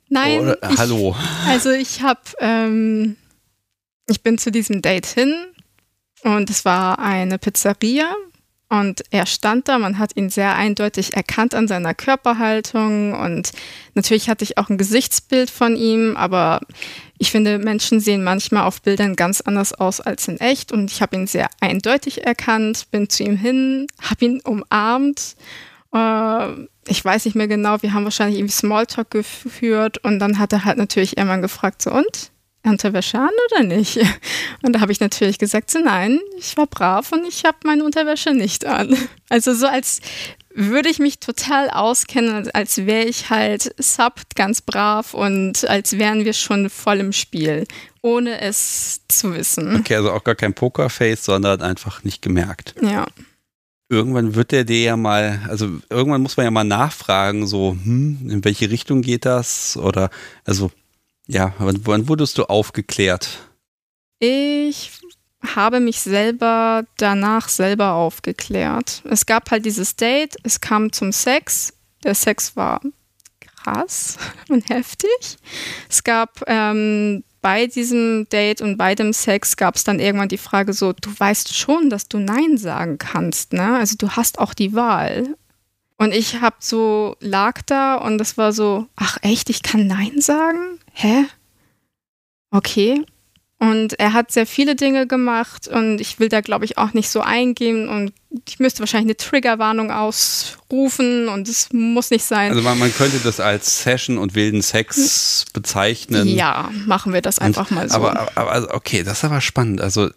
Nein. 0.09 0.41
Oder, 0.41 0.59
ich, 0.71 0.79
hallo. 0.79 1.17
Also 1.47 1.71
ich 1.71 2.03
habe, 2.03 2.21
ähm, 2.41 3.17
ich 4.09 4.23
bin 4.23 4.39
zu 4.39 4.51
diesem 4.51 4.83
Date 4.83 5.07
hin 5.07 5.35
und 6.23 6.51
es 6.51 6.65
war 6.65 6.99
eine 6.99 7.39
Pizzeria 7.39 8.15
und 8.71 9.03
er 9.11 9.27
stand 9.27 9.67
da, 9.69 9.81
man 9.81 9.99
hat 9.99 10.17
ihn 10.17 10.31
sehr 10.31 10.55
eindeutig 10.55 11.15
erkannt 11.15 11.57
an 11.57 11.67
seiner 11.67 11.93
Körperhaltung 11.93 13.15
und 13.15 13.51
natürlich 13.97 14.31
hatte 14.31 14.45
ich 14.45 14.59
auch 14.59 14.71
ein 14.71 14.79
Gesichtsbild 14.79 15.51
von 15.51 15.75
ihm, 15.75 16.17
aber 16.17 16.61
ich 17.19 17.33
finde, 17.33 17.59
Menschen 17.59 17.99
sehen 17.99 18.23
manchmal 18.23 18.63
auf 18.63 18.81
Bildern 18.81 19.17
ganz 19.17 19.41
anders 19.41 19.75
aus 19.75 20.01
als 20.01 20.29
in 20.29 20.39
echt 20.39 20.71
und 20.71 20.93
ich 20.93 21.03
habe 21.03 21.17
ihn 21.17 21.27
sehr 21.27 21.49
eindeutig 21.61 22.25
erkannt, 22.25 22.87
bin 22.93 23.09
zu 23.09 23.25
ihm 23.25 23.37
hin, 23.37 23.89
habe 24.01 24.25
ihn 24.25 24.41
umarmt. 24.41 25.35
Äh, 25.93 26.47
ich 26.87 27.05
weiß 27.05 27.25
nicht 27.25 27.35
mehr 27.35 27.49
genau, 27.49 27.83
wir 27.83 27.93
haben 27.93 28.05
wahrscheinlich 28.05 28.39
irgendwie 28.39 28.55
Smalltalk 28.55 29.11
geführt 29.11 29.99
und 29.99 30.21
dann 30.21 30.39
hat 30.39 30.53
er 30.53 30.65
halt 30.65 30.79
natürlich 30.79 31.17
irgendwann 31.17 31.43
gefragt, 31.43 31.83
so 31.83 31.91
und? 31.91 32.31
Unterwäsche 32.63 33.19
an 33.19 33.31
oder 33.51 33.65
nicht? 33.65 33.99
Und 34.63 34.75
da 34.75 34.81
habe 34.81 34.93
ich 34.93 35.01
natürlich 35.01 35.39
gesagt, 35.39 35.75
nein, 35.83 36.21
ich 36.39 36.57
war 36.57 36.67
brav 36.67 37.13
und 37.13 37.27
ich 37.27 37.45
habe 37.45 37.57
meine 37.65 37.85
Unterwäsche 37.85 38.33
nicht 38.33 38.67
an. 38.67 38.97
Also 39.33 39.55
so 39.55 39.69
als 39.69 40.01
würde 40.53 40.89
ich 40.89 40.99
mich 40.99 41.21
total 41.21 41.71
auskennen, 41.71 42.51
als 42.53 42.79
wäre 42.79 43.05
ich 43.05 43.31
halt 43.31 43.73
sub 43.79 44.15
ganz 44.35 44.61
brav 44.61 45.15
und 45.15 45.69
als 45.69 45.99
wären 45.99 46.25
wir 46.25 46.33
schon 46.33 46.69
voll 46.69 46.99
im 46.99 47.13
Spiel, 47.13 47.65
ohne 48.03 48.41
es 48.41 49.03
zu 49.07 49.33
wissen. 49.35 49.77
Okay, 49.77 49.95
also 49.95 50.11
auch 50.11 50.25
gar 50.25 50.35
kein 50.35 50.53
Pokerface, 50.53 51.25
sondern 51.25 51.63
einfach 51.63 52.03
nicht 52.03 52.23
gemerkt. 52.23 52.75
Ja. 52.83 53.07
Irgendwann 53.89 54.35
wird 54.35 54.51
der 54.51 54.65
dir 54.65 54.83
ja 54.83 54.97
mal, 54.97 55.43
also 55.49 55.69
irgendwann 55.89 56.23
muss 56.23 56.37
man 56.37 56.45
ja 56.45 56.51
mal 56.51 56.65
nachfragen, 56.65 57.47
so, 57.47 57.77
hm, 57.81 58.29
in 58.29 58.45
welche 58.45 58.69
Richtung 58.69 59.03
geht 59.03 59.25
das? 59.25 59.77
Oder, 59.77 60.11
also 60.45 60.73
ja, 61.31 61.55
wann 61.59 62.09
wurdest 62.09 62.39
du 62.39 62.45
aufgeklärt? 62.45 63.39
Ich 64.19 64.91
habe 65.55 65.81
mich 65.81 66.01
selber 66.01 66.85
danach 66.99 67.49
selber 67.49 67.93
aufgeklärt. 67.95 69.03
Es 69.09 69.27
gab 69.27 69.51
halt 69.51 69.65
dieses 69.65 69.97
Date, 69.97 70.37
es 70.43 70.61
kam 70.61 70.93
zum 70.93 71.13
Sex. 71.13 71.73
Der 72.05 72.15
Sex 72.15 72.57
war 72.57 72.81
krass 73.41 74.19
und 74.49 74.69
heftig. 74.69 75.39
Es 75.89 76.05
gab 76.05 76.43
ähm, 76.47 77.25
bei 77.41 77.67
diesem 77.67 78.29
Date 78.29 78.61
und 78.61 78.77
bei 78.77 78.95
dem 78.95 79.13
Sex 79.13 79.57
gab 79.57 79.77
es 79.77 79.85
dann 79.85 79.99
irgendwann 79.99 80.29
die 80.29 80.37
Frage 80.37 80.73
so, 80.73 80.93
du 80.93 81.11
weißt 81.17 81.57
schon, 81.57 81.89
dass 81.89 82.09
du 82.09 82.19
Nein 82.19 82.59
sagen 82.59 82.99
kannst, 82.99 83.53
ne? 83.53 83.77
Also 83.77 83.97
du 83.97 84.11
hast 84.11 84.39
auch 84.39 84.53
die 84.53 84.75
Wahl. 84.75 85.37
Und 86.01 86.15
ich 86.15 86.41
hab 86.41 86.63
so, 86.63 87.15
lag 87.21 87.61
da 87.67 87.97
und 87.97 88.17
das 88.17 88.39
war 88.39 88.55
so, 88.55 88.87
ach 88.97 89.19
echt, 89.21 89.51
ich 89.51 89.63
kann 89.63 89.87
Nein 89.87 90.23
sagen? 90.23 90.79
Hä? 90.95 91.27
Okay. 92.51 93.05
Und 93.59 94.01
er 94.01 94.15
hat 94.15 94.33
sehr 94.33 94.47
viele 94.47 94.77
Dinge 94.77 95.07
gemacht 95.07 95.69
und 95.69 96.01
ich 96.01 96.19
will 96.19 96.31
da, 96.31 96.41
glaube 96.41 96.65
ich, 96.65 96.79
auch 96.79 96.95
nicht 96.95 97.11
so 97.11 97.21
eingehen 97.21 97.91
und 97.91 98.15
ich 98.49 98.59
müsste 98.59 98.81
wahrscheinlich 98.81 99.09
eine 99.09 99.17
Triggerwarnung 99.19 99.91
ausrufen 99.91 101.29
und 101.29 101.47
es 101.47 101.71
muss 101.71 102.09
nicht 102.09 102.25
sein. 102.25 102.53
Also 102.53 102.63
man, 102.63 102.79
man, 102.79 102.95
könnte 102.95 103.19
das 103.23 103.39
als 103.39 103.83
Session 103.83 104.17
und 104.17 104.35
wilden 104.35 104.63
Sex 104.63 105.45
bezeichnen. 105.53 106.27
Ja, 106.29 106.71
machen 106.87 107.13
wir 107.13 107.21
das 107.21 107.39
einfach 107.39 107.71
und, 107.71 107.77
mal 107.77 107.91
so. 107.91 107.97
Aber, 107.97 108.31
aber 108.37 108.53
also 108.53 108.71
okay, 108.71 109.03
das 109.03 109.19
ist 109.19 109.25
aber 109.25 109.43
spannend. 109.43 109.83
Also, 109.83 110.09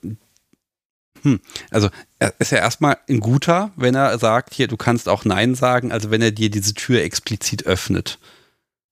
hm, 1.24 1.40
also 1.72 1.90
er 2.20 2.34
ist 2.40 2.52
ja 2.52 2.60
erstmal 2.60 2.98
ein 3.10 3.20
guter, 3.20 3.72
wenn 3.76 3.96
er 3.96 4.18
sagt, 4.20 4.54
hier, 4.54 4.68
du 4.68 4.78
kannst 4.78 5.10
auch 5.10 5.26
Nein 5.26 5.56
sagen, 5.56 5.92
also 5.92 6.12
wenn 6.12 6.22
er 6.22 6.32
dir 6.32 6.50
diese 6.50 6.74
Tür 6.74 7.02
explizit 7.02 7.66
öffnet. 7.66 8.20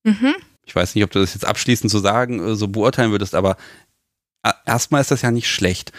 Mhm. 0.04 0.36
Ich 0.66 0.76
weiß 0.76 0.96
nicht, 0.96 1.04
ob 1.04 1.12
du 1.12 1.20
das 1.20 1.34
jetzt 1.34 1.46
abschließend 1.46 1.92
so 1.92 2.00
sagen, 2.00 2.40
äh, 2.40 2.56
so 2.56 2.68
beurteilen 2.68 3.12
würdest, 3.12 3.36
aber 3.36 3.58
erstmal 4.66 5.02
ist 5.02 5.12
das 5.12 5.22
ja 5.22 5.32
nicht 5.32 5.50
schlecht. 5.50 5.92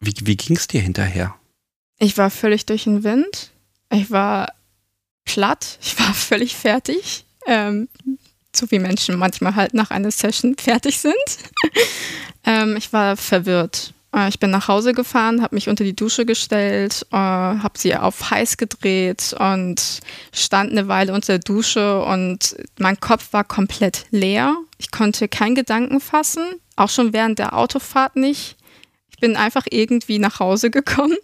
Wie, 0.00 0.14
wie 0.22 0.36
ging 0.36 0.56
es 0.56 0.68
dir 0.68 0.80
hinterher? 0.80 1.34
Ich 1.98 2.16
war 2.18 2.30
völlig 2.30 2.66
durch 2.66 2.84
den 2.84 3.04
Wind. 3.04 3.50
Ich 3.90 4.10
war 4.10 4.52
platt. 5.24 5.78
Ich 5.82 5.98
war 5.98 6.14
völlig 6.14 6.56
fertig. 6.56 7.24
Ähm, 7.46 7.88
so 8.54 8.70
wie 8.70 8.78
Menschen 8.78 9.16
manchmal 9.16 9.56
halt 9.56 9.74
nach 9.74 9.90
einer 9.90 10.10
Session 10.10 10.56
fertig 10.58 10.98
sind. 10.98 11.14
ähm, 12.44 12.76
ich 12.76 12.92
war 12.92 13.16
verwirrt. 13.16 13.94
Äh, 14.14 14.28
ich 14.28 14.38
bin 14.38 14.50
nach 14.50 14.68
Hause 14.68 14.92
gefahren, 14.92 15.42
habe 15.42 15.54
mich 15.54 15.68
unter 15.68 15.84
die 15.84 15.96
Dusche 15.96 16.26
gestellt, 16.26 17.06
äh, 17.10 17.16
habe 17.16 17.78
sie 17.78 17.96
auf 17.96 18.30
heiß 18.30 18.56
gedreht 18.56 19.34
und 19.38 20.00
stand 20.32 20.70
eine 20.70 20.88
Weile 20.88 21.12
unter 21.12 21.38
der 21.38 21.40
Dusche 21.40 22.02
und 22.02 22.56
mein 22.78 23.00
Kopf 23.00 23.32
war 23.32 23.44
komplett 23.44 24.06
leer. 24.10 24.56
Ich 24.78 24.90
konnte 24.90 25.28
keinen 25.28 25.54
Gedanken 25.54 26.00
fassen 26.00 26.42
auch 26.76 26.88
schon 26.88 27.12
während 27.12 27.38
der 27.38 27.56
Autofahrt 27.56 28.16
nicht. 28.16 28.56
Ich 29.10 29.18
bin 29.18 29.36
einfach 29.36 29.66
irgendwie 29.70 30.18
nach 30.18 30.40
Hause 30.40 30.70
gekommen. 30.70 31.16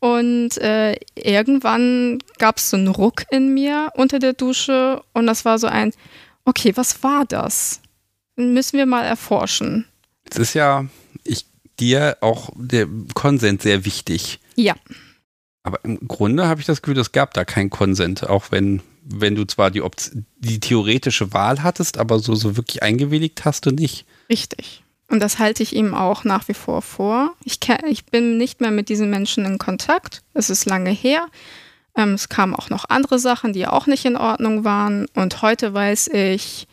Und 0.00 0.58
äh, 0.58 0.96
irgendwann 1.14 2.18
gab 2.38 2.58
es 2.58 2.70
so 2.70 2.76
einen 2.76 2.88
Ruck 2.88 3.22
in 3.30 3.54
mir 3.54 3.90
unter 3.94 4.18
der 4.18 4.32
Dusche 4.32 5.02
und 5.12 5.26
das 5.26 5.44
war 5.44 5.58
so 5.58 5.66
ein, 5.66 5.92
okay, 6.44 6.72
was 6.76 7.02
war 7.02 7.24
das? 7.24 7.80
Müssen 8.36 8.76
wir 8.76 8.86
mal 8.86 9.04
erforschen. 9.04 9.86
Es 10.28 10.36
ist 10.36 10.54
ja 10.54 10.84
dir 11.80 12.18
auch 12.20 12.50
der 12.56 12.86
Konsent 13.14 13.62
sehr 13.62 13.84
wichtig. 13.84 14.40
Ja. 14.54 14.74
Aber 15.62 15.84
im 15.84 16.06
Grunde 16.06 16.46
habe 16.46 16.60
ich 16.60 16.66
das 16.66 16.80
Gefühl, 16.82 16.98
es 16.98 17.12
gab 17.12 17.34
da 17.34 17.44
keinen 17.44 17.70
Konsent, 17.70 18.28
auch 18.28 18.50
wenn, 18.50 18.82
wenn 19.02 19.34
du 19.34 19.44
zwar 19.46 19.70
die, 19.70 19.82
die 20.38 20.60
theoretische 20.60 21.32
Wahl 21.32 21.62
hattest, 21.62 21.98
aber 21.98 22.18
so, 22.20 22.34
so 22.34 22.56
wirklich 22.56 22.82
eingewilligt 22.82 23.44
hast 23.44 23.66
du 23.66 23.70
nicht. 23.72 24.06
Richtig. 24.30 24.82
Und 25.08 25.20
das 25.20 25.38
halte 25.38 25.62
ich 25.62 25.74
ihm 25.74 25.94
auch 25.94 26.24
nach 26.24 26.48
wie 26.48 26.54
vor 26.54 26.82
vor. 26.82 27.32
Ich, 27.44 27.58
ich 27.88 28.06
bin 28.06 28.38
nicht 28.38 28.60
mehr 28.60 28.70
mit 28.70 28.88
diesen 28.88 29.10
Menschen 29.10 29.44
in 29.44 29.58
Kontakt. 29.58 30.22
Es 30.34 30.50
ist 30.50 30.66
lange 30.66 30.90
her. 30.90 31.26
Ähm, 31.96 32.14
es 32.14 32.28
kamen 32.28 32.54
auch 32.54 32.70
noch 32.70 32.88
andere 32.88 33.18
Sachen, 33.18 33.52
die 33.52 33.66
auch 33.66 33.86
nicht 33.86 34.04
in 34.04 34.16
Ordnung 34.16 34.64
waren. 34.64 35.06
Und 35.14 35.42
heute 35.42 35.72
weiß 35.72 36.08
ich, 36.08 36.66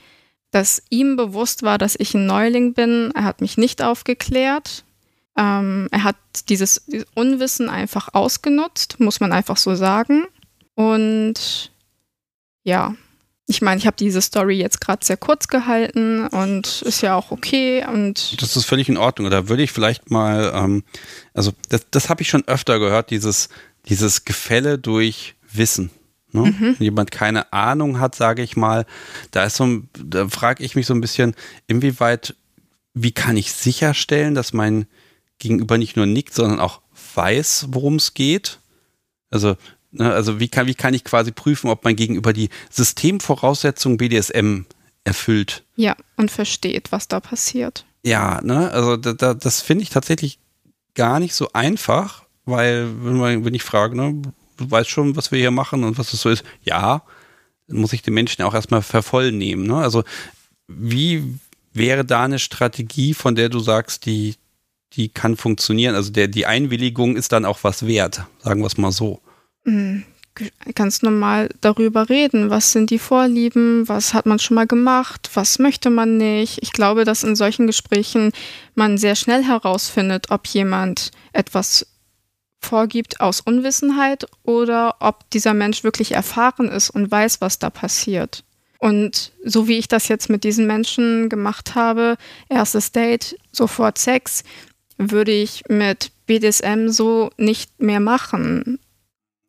dass 0.51 0.83
ihm 0.89 1.15
bewusst 1.15 1.63
war, 1.63 1.77
dass 1.77 1.95
ich 1.98 2.13
ein 2.13 2.25
Neuling 2.25 2.74
bin. 2.74 3.12
Er 3.15 3.24
hat 3.24 3.41
mich 3.41 3.57
nicht 3.57 3.81
aufgeklärt. 3.81 4.83
Ähm, 5.38 5.88
er 5.92 6.04
hat 6.04 6.16
dieses, 6.50 6.84
dieses 6.88 7.08
Unwissen 7.16 7.70
einfach 7.70 8.10
ausgenutzt, 8.13 9.00
muss 9.00 9.20
man 9.20 9.32
einfach 9.32 9.58
so 9.58 9.75
sagen. 9.75 10.25
Und 10.75 11.72
ja, 12.63 12.96
ich 13.48 13.62
meine, 13.62 13.80
ich 13.80 13.88
habe 13.88 13.98
diese 13.98 14.22
Story 14.22 14.58
jetzt 14.58 14.80
gerade 14.80 15.06
sehr 15.06 15.18
kurz 15.18 15.48
gehalten 15.48 16.28
und 16.28 16.82
ist 16.84 17.02
ja 17.02 17.16
auch 17.16 17.32
okay 17.32 17.86
und 17.86 18.42
das 18.42 18.56
ist 18.56 18.66
völlig 18.66 18.88
in 18.88 18.98
Ordnung. 18.98 19.30
Da 19.30 19.50
würde 19.50 19.63
ich 19.63 19.72
vielleicht 19.72 20.12
mal, 20.12 20.52
ähm, 20.56 20.84
also 21.34 21.52
das, 21.70 21.86
das 21.92 22.10
habe 22.10 22.22
ich 22.22 22.30
schon 22.30 22.48
öfter 22.48 22.80
gehört, 22.80 23.10
dieses 23.10 23.50
dieses 23.88 24.25
Gefälle 24.25 24.78
durch 24.78 25.36
Wissen. 25.52 25.92
Ne? 26.32 26.42
Mhm. 26.42 26.75
Wenn 26.78 26.84
jemand 26.84 27.12
keine 27.12 27.52
Ahnung 27.54 28.00
hat, 28.00 28.16
sage 28.16 28.42
ich 28.42 28.56
mal, 28.56 28.86
da 29.32 29.46
ist 29.46 29.58
so, 29.58 29.82
da 29.94 30.28
frage 30.30 30.63
ich 30.63 30.75
mich 30.75 30.88
so 30.88 30.94
ein 30.94 31.02
bisschen, 31.02 31.36
inwieweit, 31.68 32.36
wie 32.94 33.12
kann 33.12 33.38
ich 33.38 33.54
sicherstellen, 33.54 34.36
dass 34.36 34.54
mein 34.54 34.88
Gegenüber 35.40 35.78
nicht 35.78 35.96
nur 35.96 36.06
nickt, 36.06 36.34
sondern 36.34 36.60
auch 36.60 36.82
weiß, 37.16 37.68
worum 37.70 37.96
es 37.96 38.13
geht? 38.13 38.60
Also 39.30 39.56
Ne, 39.94 40.12
also 40.12 40.40
wie 40.40 40.48
kann, 40.48 40.66
wie 40.66 40.74
kann 40.74 40.96
ich 40.96 41.04
quasi 41.04 41.32
prüfen, 41.32 41.70
ob 41.70 41.84
mein 41.84 41.96
Gegenüber 41.96 42.34
die 42.34 42.50
Systemvoraussetzungen 42.72 43.98
BDSM 43.98 44.62
erfüllt? 45.04 45.63
Ja, 45.75 45.96
und 46.18 46.32
versteht, 46.32 46.92
was 46.92 47.08
da 47.08 47.20
passiert. 47.20 47.86
Ja, 48.04 48.42
ne, 48.42 48.72
also 48.72 48.98
da, 48.98 49.13
da, 49.13 49.36
das 49.36 49.62
finde 49.62 49.84
ich 49.84 49.92
tatsächlich 49.92 50.40
gar 50.96 51.20
nicht 51.20 51.36
so 51.36 51.50
einfach, 51.54 52.24
weil 52.46 52.88
wenn, 53.04 53.18
man, 53.18 53.46
wenn 53.46 53.54
ich 53.54 53.62
frage, 53.62 53.96
ne, 53.96 54.20
du 54.58 54.72
weißt 54.72 54.90
schon, 54.90 55.16
was 55.16 55.32
wir 55.32 55.38
hier 55.38 55.52
machen 55.52 55.84
und 55.84 56.00
was 56.00 56.10
das 56.10 56.22
so 56.22 56.30
ist, 56.30 56.44
ja, 56.63 57.04
dann 57.68 57.78
muss 57.78 57.94
ich 57.94 58.02
den 58.02 58.16
Menschen 58.16 58.42
auch 58.42 58.56
erstmal 58.56 58.82
vervollnehmen. 58.82 59.68
Ne? 59.68 59.75
Also 59.75 60.04
wie 60.68 61.38
wäre 61.72 62.04
da 62.04 62.24
eine 62.24 62.40
Strategie, 62.40 63.13
von 63.13 63.36
der 63.36 63.50
du 63.50 63.60
sagst, 63.60 64.08
die, 64.08 64.36
die 64.95 65.09
kann 65.09 65.38
funktionieren? 65.38 65.95
Also 65.95 66.12
der, 66.12 66.27
die 66.27 66.45
Einwilligung 66.45 67.15
ist 67.15 67.31
dann 67.31 67.45
auch 67.45 67.59
was 67.63 67.85
wert, 67.85 68.23
sagen 68.39 68.62
wir 68.62 68.67
es 68.67 68.77
mal 68.77 68.91
so. 68.91 69.21
Hm, 69.65 70.03
ganz 70.75 71.01
normal 71.01 71.50
darüber 71.62 72.09
reden. 72.09 72.50
Was 72.50 72.71
sind 72.71 72.89
die 72.89 73.00
Vorlieben? 73.00 73.88
Was 73.88 74.13
hat 74.13 74.25
man 74.25 74.39
schon 74.39 74.55
mal 74.55 74.67
gemacht? 74.67 75.29
Was 75.33 75.59
möchte 75.59 75.89
man 75.89 76.17
nicht? 76.17 76.59
Ich 76.62 76.73
glaube, 76.73 77.05
dass 77.05 77.23
in 77.23 77.35
solchen 77.35 77.67
Gesprächen 77.67 78.31
man 78.75 78.97
sehr 78.97 79.15
schnell 79.15 79.43
herausfindet, 79.43 80.31
ob 80.31 80.47
jemand 80.47 81.12
etwas 81.33 81.88
vorgibt 82.59 83.19
aus 83.19 83.41
Unwissenheit 83.41 84.25
oder 84.43 84.95
ob 85.00 85.29
dieser 85.31 85.53
Mensch 85.53 85.83
wirklich 85.83 86.13
erfahren 86.13 86.69
ist 86.69 86.89
und 86.89 87.12
weiß, 87.12 87.41
was 87.41 87.59
da 87.59 87.69
passiert. 87.69 88.43
Und 88.79 89.31
so 89.45 89.67
wie 89.67 89.77
ich 89.77 89.88
das 89.88 90.07
jetzt 90.07 90.29
mit 90.29 90.43
diesen 90.43 90.67
Menschen 90.67 91.29
gemacht 91.29 91.75
habe, 91.75 92.17
erstes 92.50 92.91
Date, 92.91 93.38
sofort 93.51 93.97
Sex, 93.97 94.43
würde 94.97 95.31
ich 95.31 95.63
mit 95.69 96.12
BDSM 96.25 96.89
so 96.89 97.31
nicht 97.38 97.81
mehr 97.81 98.00
machen. 98.00 98.79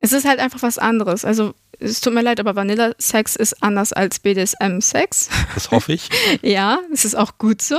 Es 0.01 0.13
ist 0.13 0.27
halt 0.27 0.39
einfach 0.39 0.63
was 0.63 0.79
anderes. 0.79 1.25
Also 1.25 1.55
es 1.81 2.01
tut 2.01 2.15
mir 2.15 2.23
leid, 2.23 2.41
aber 2.41 2.57
Vanilla-Sex 2.57 3.37
ist 3.37 3.63
anders 3.63 3.93
als 3.93 4.19
BDSM-Sex. 4.21 5.29
Das 5.55 5.71
hoffe 5.71 5.93
ich. 5.93 6.09
ja, 6.43 6.79
es 6.93 7.05
ist 7.05 7.17
auch 7.17 7.39
gut 7.39 7.63
so. 7.63 7.79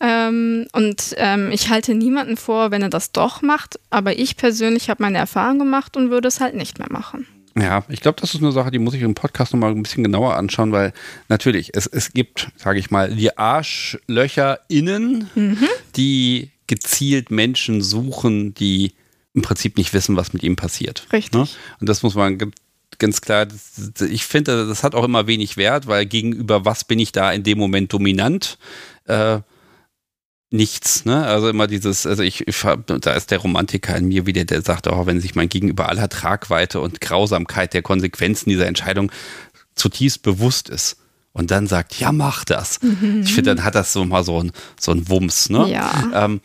Ähm, 0.00 0.66
und 0.72 1.14
ähm, 1.16 1.50
ich 1.50 1.70
halte 1.70 1.94
niemanden 1.94 2.36
vor, 2.36 2.70
wenn 2.70 2.82
er 2.82 2.90
das 2.90 3.12
doch 3.12 3.42
macht. 3.42 3.78
Aber 3.90 4.18
ich 4.18 4.36
persönlich 4.36 4.90
habe 4.90 5.02
meine 5.02 5.18
Erfahrung 5.18 5.58
gemacht 5.58 5.96
und 5.96 6.10
würde 6.10 6.28
es 6.28 6.40
halt 6.40 6.54
nicht 6.54 6.78
mehr 6.78 6.90
machen. 6.90 7.26
Ja, 7.56 7.84
ich 7.88 8.00
glaube, 8.00 8.20
das 8.20 8.34
ist 8.34 8.42
eine 8.42 8.50
Sache, 8.50 8.72
die 8.72 8.80
muss 8.80 8.94
ich 8.94 9.02
im 9.02 9.14
Podcast 9.14 9.52
nochmal 9.52 9.70
ein 9.70 9.82
bisschen 9.82 10.02
genauer 10.02 10.34
anschauen, 10.34 10.72
weil 10.72 10.92
natürlich, 11.28 11.70
es, 11.74 11.86
es 11.86 12.12
gibt, 12.12 12.48
sage 12.56 12.80
ich 12.80 12.90
mal, 12.90 13.14
die 13.14 13.38
Arschlöcher 13.38 14.60
innen, 14.68 15.30
mhm. 15.36 15.68
die 15.96 16.50
gezielt 16.66 17.30
Menschen 17.30 17.82
suchen, 17.82 18.54
die 18.54 18.92
im 19.34 19.42
Prinzip 19.42 19.76
nicht 19.76 19.92
wissen, 19.92 20.16
was 20.16 20.32
mit 20.32 20.42
ihm 20.42 20.56
passiert. 20.56 21.06
Richtig. 21.12 21.32
Ne? 21.32 21.48
Und 21.80 21.88
das 21.88 22.02
muss 22.02 22.14
man 22.14 22.52
ganz 22.98 23.20
klar, 23.20 23.46
ich 24.08 24.24
finde, 24.24 24.66
das 24.66 24.82
hat 24.82 24.94
auch 24.94 25.04
immer 25.04 25.26
wenig 25.26 25.56
Wert, 25.56 25.86
weil 25.86 26.06
gegenüber 26.06 26.64
was 26.64 26.84
bin 26.84 26.98
ich 26.98 27.12
da 27.12 27.32
in 27.32 27.42
dem 27.42 27.58
Moment 27.58 27.92
dominant? 27.92 28.58
Äh, 29.06 29.40
nichts, 30.50 31.04
ne? 31.04 31.26
Also 31.26 31.48
immer 31.48 31.66
dieses, 31.66 32.06
also 32.06 32.22
ich, 32.22 32.46
ich, 32.46 32.64
da 32.86 33.12
ist 33.12 33.30
der 33.32 33.38
Romantiker 33.38 33.96
in 33.96 34.06
mir 34.06 34.24
wieder, 34.26 34.44
der 34.44 34.62
sagt 34.62 34.86
auch, 34.86 35.06
wenn 35.06 35.20
sich 35.20 35.34
mein 35.34 35.48
Gegenüber 35.48 35.88
aller 35.88 36.08
Tragweite 36.08 36.80
und 36.80 37.00
Grausamkeit 37.00 37.74
der 37.74 37.82
Konsequenzen 37.82 38.50
dieser 38.50 38.66
Entscheidung 38.66 39.10
zutiefst 39.74 40.22
bewusst 40.22 40.68
ist 40.68 40.98
und 41.32 41.50
dann 41.50 41.66
sagt, 41.66 41.98
ja, 41.98 42.12
mach 42.12 42.44
das. 42.44 42.80
Mhm. 42.80 43.22
Ich 43.24 43.34
finde, 43.34 43.54
dann 43.54 43.64
hat 43.64 43.74
das 43.74 43.92
so 43.92 44.04
mal 44.04 44.22
so 44.22 44.40
ein, 44.40 44.52
so 44.78 44.92
ein 44.92 45.08
Wumms, 45.08 45.50
ne? 45.50 45.68
Ja. 45.68 46.10
Ähm, 46.14 46.40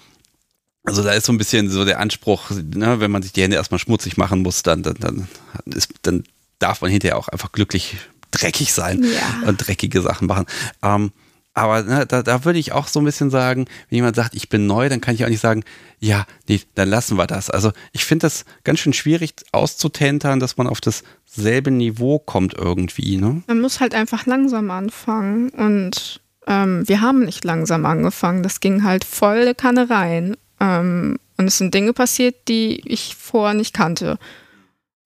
also 0.89 1.03
da 1.03 1.11
ist 1.11 1.25
so 1.25 1.31
ein 1.31 1.37
bisschen 1.37 1.69
so 1.69 1.85
der 1.85 1.99
Anspruch, 1.99 2.49
ne, 2.51 2.99
wenn 2.99 3.11
man 3.11 3.21
sich 3.21 3.31
die 3.31 3.43
Hände 3.43 3.55
erstmal 3.55 3.79
schmutzig 3.79 4.17
machen 4.17 4.41
muss, 4.41 4.63
dann, 4.63 4.83
dann, 4.83 4.95
dann, 4.99 5.27
ist, 5.65 5.93
dann 6.01 6.23
darf 6.57 6.81
man 6.81 6.91
hinterher 6.91 7.17
auch 7.17 7.27
einfach 7.27 7.51
glücklich 7.51 7.97
dreckig 8.31 8.73
sein 8.73 9.03
ja. 9.03 9.47
und 9.47 9.57
dreckige 9.57 10.01
Sachen 10.01 10.27
machen. 10.27 10.45
Ähm, 10.83 11.11
aber 11.53 11.83
ne, 11.83 12.05
da, 12.05 12.23
da 12.23 12.45
würde 12.45 12.59
ich 12.59 12.71
auch 12.71 12.87
so 12.87 12.99
ein 12.99 13.05
bisschen 13.05 13.29
sagen, 13.29 13.65
wenn 13.89 13.97
jemand 13.97 14.15
sagt, 14.15 14.35
ich 14.35 14.49
bin 14.49 14.67
neu, 14.67 14.87
dann 14.87 15.01
kann 15.01 15.15
ich 15.15 15.25
auch 15.25 15.29
nicht 15.29 15.41
sagen, 15.41 15.63
ja, 15.99 16.25
nee, 16.47 16.61
dann 16.75 16.89
lassen 16.89 17.17
wir 17.17 17.27
das. 17.27 17.49
Also 17.49 17.71
ich 17.91 18.05
finde 18.05 18.25
das 18.25 18.45
ganz 18.63 18.79
schön 18.79 18.93
schwierig 18.93 19.33
auszutentern, 19.51 20.39
dass 20.39 20.57
man 20.57 20.67
auf 20.67 20.79
dasselbe 20.79 21.71
Niveau 21.71 22.19
kommt 22.19 22.53
irgendwie. 22.53 23.17
Ne? 23.17 23.43
Man 23.47 23.61
muss 23.61 23.79
halt 23.79 23.93
einfach 23.93 24.25
langsam 24.25 24.71
anfangen 24.71 25.49
und 25.49 26.21
ähm, 26.47 26.87
wir 26.87 27.01
haben 27.01 27.25
nicht 27.25 27.43
langsam 27.43 27.85
angefangen. 27.85 28.43
Das 28.43 28.59
ging 28.59 28.83
halt 28.83 29.03
volle 29.03 29.55
Kanne 29.55 29.89
rein. 29.89 30.35
Ähm, 30.59 31.19
und 31.37 31.47
es 31.47 31.57
sind 31.57 31.73
Dinge 31.73 31.93
passiert, 31.93 32.35
die 32.47 32.81
ich 32.85 33.15
vorher 33.15 33.53
nicht 33.53 33.73
kannte. 33.73 34.17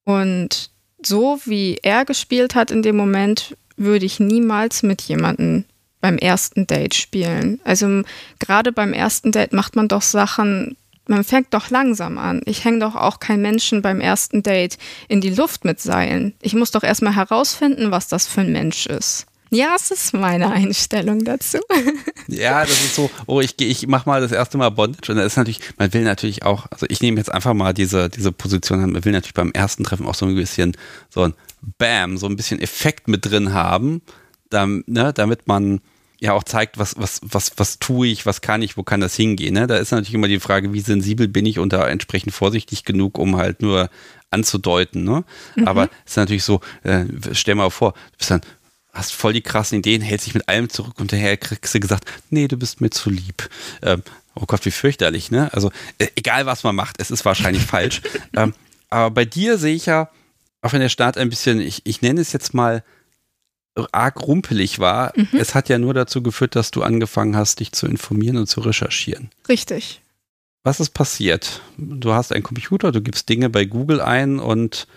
Und 0.03 0.71
so 1.05 1.39
wie 1.45 1.77
er 1.81 2.05
gespielt 2.05 2.55
hat 2.55 2.71
in 2.71 2.81
dem 2.81 2.95
Moment, 2.95 3.55
würde 3.77 4.05
ich 4.05 4.19
niemals 4.19 4.83
mit 4.83 5.01
jemandem 5.01 5.65
beim 6.01 6.17
ersten 6.17 6.67
Date 6.67 6.95
spielen. 6.95 7.59
Also 7.63 8.03
gerade 8.39 8.71
beim 8.71 8.93
ersten 8.93 9.31
Date 9.31 9.53
macht 9.53 9.75
man 9.75 9.87
doch 9.87 10.01
Sachen, 10.01 10.75
man 11.07 11.23
fängt 11.23 11.53
doch 11.53 11.69
langsam 11.69 12.17
an. 12.17 12.41
Ich 12.45 12.63
hänge 12.65 12.79
doch 12.79 12.95
auch 12.95 13.19
kein 13.19 13.41
Menschen 13.41 13.81
beim 13.81 13.99
ersten 13.99 14.43
Date 14.43 14.77
in 15.07 15.21
die 15.21 15.29
Luft 15.29 15.65
mit 15.65 15.79
Seilen. 15.79 16.33
Ich 16.41 16.53
muss 16.55 16.71
doch 16.71 16.83
erstmal 16.83 17.15
herausfinden, 17.15 17.91
was 17.91 18.07
das 18.07 18.27
für 18.27 18.41
ein 18.41 18.51
Mensch 18.51 18.85
ist. 18.85 19.25
Ja, 19.53 19.75
es 19.75 19.91
ist 19.91 20.13
meine 20.13 20.51
Einstellung 20.51 21.23
dazu. 21.23 21.59
Ja, 22.29 22.61
das 22.61 22.71
ist 22.71 22.95
so, 22.95 23.11
oh, 23.27 23.41
ich 23.41 23.59
ich 23.59 23.85
mach 23.85 24.05
mal 24.05 24.21
das 24.21 24.31
erste 24.31 24.57
Mal 24.57 24.69
Bondage 24.69 25.11
und 25.11 25.17
da 25.17 25.25
ist 25.25 25.35
natürlich, 25.35 25.59
man 25.77 25.93
will 25.93 26.03
natürlich 26.03 26.43
auch, 26.43 26.67
also 26.71 26.85
ich 26.89 27.01
nehme 27.01 27.17
jetzt 27.17 27.31
einfach 27.31 27.53
mal 27.53 27.73
diese, 27.73 28.09
diese 28.09 28.31
Position 28.31 28.81
an, 28.81 28.93
man 28.93 29.03
will 29.03 29.11
natürlich 29.11 29.33
beim 29.33 29.51
ersten 29.51 29.83
Treffen 29.83 30.07
auch 30.07 30.15
so 30.15 30.25
ein 30.25 30.33
bisschen 30.33 30.75
so 31.09 31.23
ein 31.23 31.33
Bam, 31.77 32.17
so 32.17 32.27
ein 32.27 32.37
bisschen 32.37 32.61
Effekt 32.61 33.09
mit 33.09 33.25
drin 33.25 33.53
haben, 33.53 34.01
damit, 34.49 34.87
ne, 34.87 35.11
damit 35.11 35.47
man 35.47 35.81
ja 36.21 36.31
auch 36.31 36.45
zeigt, 36.45 36.77
was, 36.77 36.95
was, 36.97 37.19
was, 37.23 37.51
was 37.57 37.79
tue 37.79 38.07
ich, 38.07 38.25
was 38.25 38.39
kann 38.39 38.61
ich, 38.61 38.77
wo 38.77 38.83
kann 38.83 39.01
das 39.01 39.15
hingehen. 39.15 39.55
Ne? 39.55 39.67
Da 39.67 39.75
ist 39.75 39.91
natürlich 39.91 40.13
immer 40.13 40.29
die 40.29 40.39
Frage, 40.39 40.71
wie 40.71 40.79
sensibel 40.79 41.27
bin 41.27 41.45
ich 41.45 41.59
und 41.59 41.73
da 41.73 41.85
entsprechend 41.87 42.33
vorsichtig 42.33 42.85
genug, 42.85 43.17
um 43.17 43.35
halt 43.35 43.61
nur 43.61 43.89
anzudeuten. 44.29 45.03
Ne? 45.03 45.25
Mhm. 45.57 45.67
Aber 45.67 45.89
es 46.05 46.13
ist 46.13 46.17
natürlich 46.17 46.45
so, 46.45 46.61
äh, 46.83 47.05
stell 47.33 47.55
mal 47.55 47.69
vor, 47.69 47.91
du 47.91 48.17
bist 48.17 48.31
dann 48.31 48.41
hast 48.93 49.13
voll 49.13 49.33
die 49.33 49.41
krassen 49.41 49.79
Ideen, 49.79 50.01
hältst 50.01 50.27
dich 50.27 50.35
mit 50.35 50.47
allem 50.47 50.69
zurück 50.69 50.99
und 50.99 51.11
daher 51.11 51.35
kriegst 51.35 51.73
du 51.73 51.79
gesagt, 51.79 52.05
nee, 52.29 52.47
du 52.47 52.57
bist 52.57 52.79
mir 52.79 52.91
zu 52.91 53.09
lieb. 53.09 53.49
Ähm, 53.81 54.03
oh 54.35 54.45
Gott, 54.45 54.65
wie 54.65 54.71
fürchterlich, 54.71 55.31
ne? 55.31 55.51
Also 55.53 55.71
äh, 55.97 56.07
egal, 56.15 56.45
was 56.45 56.63
man 56.63 56.75
macht, 56.75 56.97
es 56.99 57.11
ist 57.11 57.25
wahrscheinlich 57.25 57.63
falsch. 57.63 58.01
Ähm, 58.35 58.53
aber 58.89 59.11
bei 59.11 59.25
dir 59.25 59.59
sehe 59.59 59.75
ich 59.75 59.85
ja, 59.85 60.09
auch 60.61 60.73
wenn 60.73 60.79
der 60.79 60.89
Start 60.89 61.17
ein 61.17 61.29
bisschen, 61.29 61.59
ich, 61.59 61.81
ich 61.83 62.01
nenne 62.01 62.21
es 62.21 62.33
jetzt 62.33 62.53
mal 62.53 62.83
arg 63.91 64.21
rumpelig 64.21 64.79
war, 64.79 65.13
mhm. 65.15 65.29
es 65.33 65.55
hat 65.55 65.69
ja 65.69 65.77
nur 65.77 65.93
dazu 65.93 66.21
geführt, 66.21 66.55
dass 66.55 66.71
du 66.71 66.83
angefangen 66.83 67.35
hast, 67.35 67.59
dich 67.59 67.71
zu 67.71 67.87
informieren 67.87 68.37
und 68.37 68.47
zu 68.47 68.61
recherchieren. 68.61 69.29
Richtig. 69.47 70.01
Was 70.63 70.79
ist 70.79 70.91
passiert? 70.91 71.61
Du 71.77 72.13
hast 72.13 72.31
einen 72.31 72.43
Computer, 72.43 72.91
du 72.91 73.01
gibst 73.01 73.29
Dinge 73.29 73.49
bei 73.49 73.65
Google 73.65 73.99
ein 73.99 74.39
und 74.39 74.87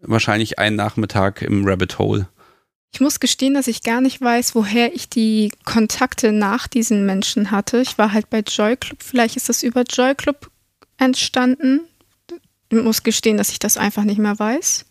wahrscheinlich 0.00 0.58
einen 0.58 0.76
Nachmittag 0.76 1.42
im 1.42 1.66
Rabbit 1.66 1.98
Hole. 1.98 2.28
Ich 2.94 3.00
muss 3.00 3.18
gestehen, 3.18 3.54
dass 3.54 3.66
ich 3.66 3.82
gar 3.82 4.00
nicht 4.00 4.20
weiß, 4.20 4.54
woher 4.54 4.94
ich 4.94 5.08
die 5.08 5.50
Kontakte 5.64 6.30
nach 6.30 6.68
diesen 6.68 7.04
Menschen 7.04 7.50
hatte. 7.50 7.80
Ich 7.80 7.98
war 7.98 8.12
halt 8.12 8.30
bei 8.30 8.38
Joy 8.38 8.76
Club. 8.76 9.02
Vielleicht 9.02 9.36
ist 9.36 9.48
das 9.48 9.64
über 9.64 9.82
Joy 9.82 10.14
Club 10.14 10.48
entstanden. 10.96 11.80
Ich 12.68 12.80
muss 12.80 13.02
gestehen, 13.02 13.36
dass 13.36 13.50
ich 13.50 13.58
das 13.58 13.78
einfach 13.78 14.04
nicht 14.04 14.18
mehr 14.18 14.38
weiß. 14.38 14.84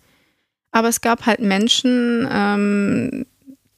Aber 0.71 0.89
es 0.89 0.99
gab 0.99 1.25
halt 1.25 1.39
Menschen, 1.39 2.27
ähm, 2.29 3.25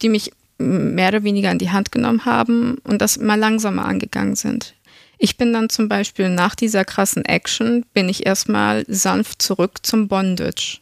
die 0.02 0.10
mich 0.10 0.32
mehr 0.58 1.10
oder 1.10 1.24
weniger 1.24 1.52
in 1.52 1.60
die 1.60 1.70
Hand 1.70 1.92
genommen 1.92 2.26
haben 2.26 2.80
und 2.84 3.04
das 3.04 3.20
mal 3.20 3.38
langsamer 3.38 3.86
angegangen 3.86 4.36
sind. 4.36 4.74
Ich 5.20 5.38
bin 5.38 5.54
dann 5.54 5.70
zum 5.70 5.88
Beispiel 5.88 6.30
nach 6.30 6.56
dieser 6.56 6.84
krassen 6.84 7.26
Action, 7.26 7.86
bin 7.94 8.10
ich 8.10 8.26
erstmal 8.26 8.86
sanft 8.88 9.44
zurück 9.44 9.86
zum 9.86 10.08
Bondage. 10.08 10.80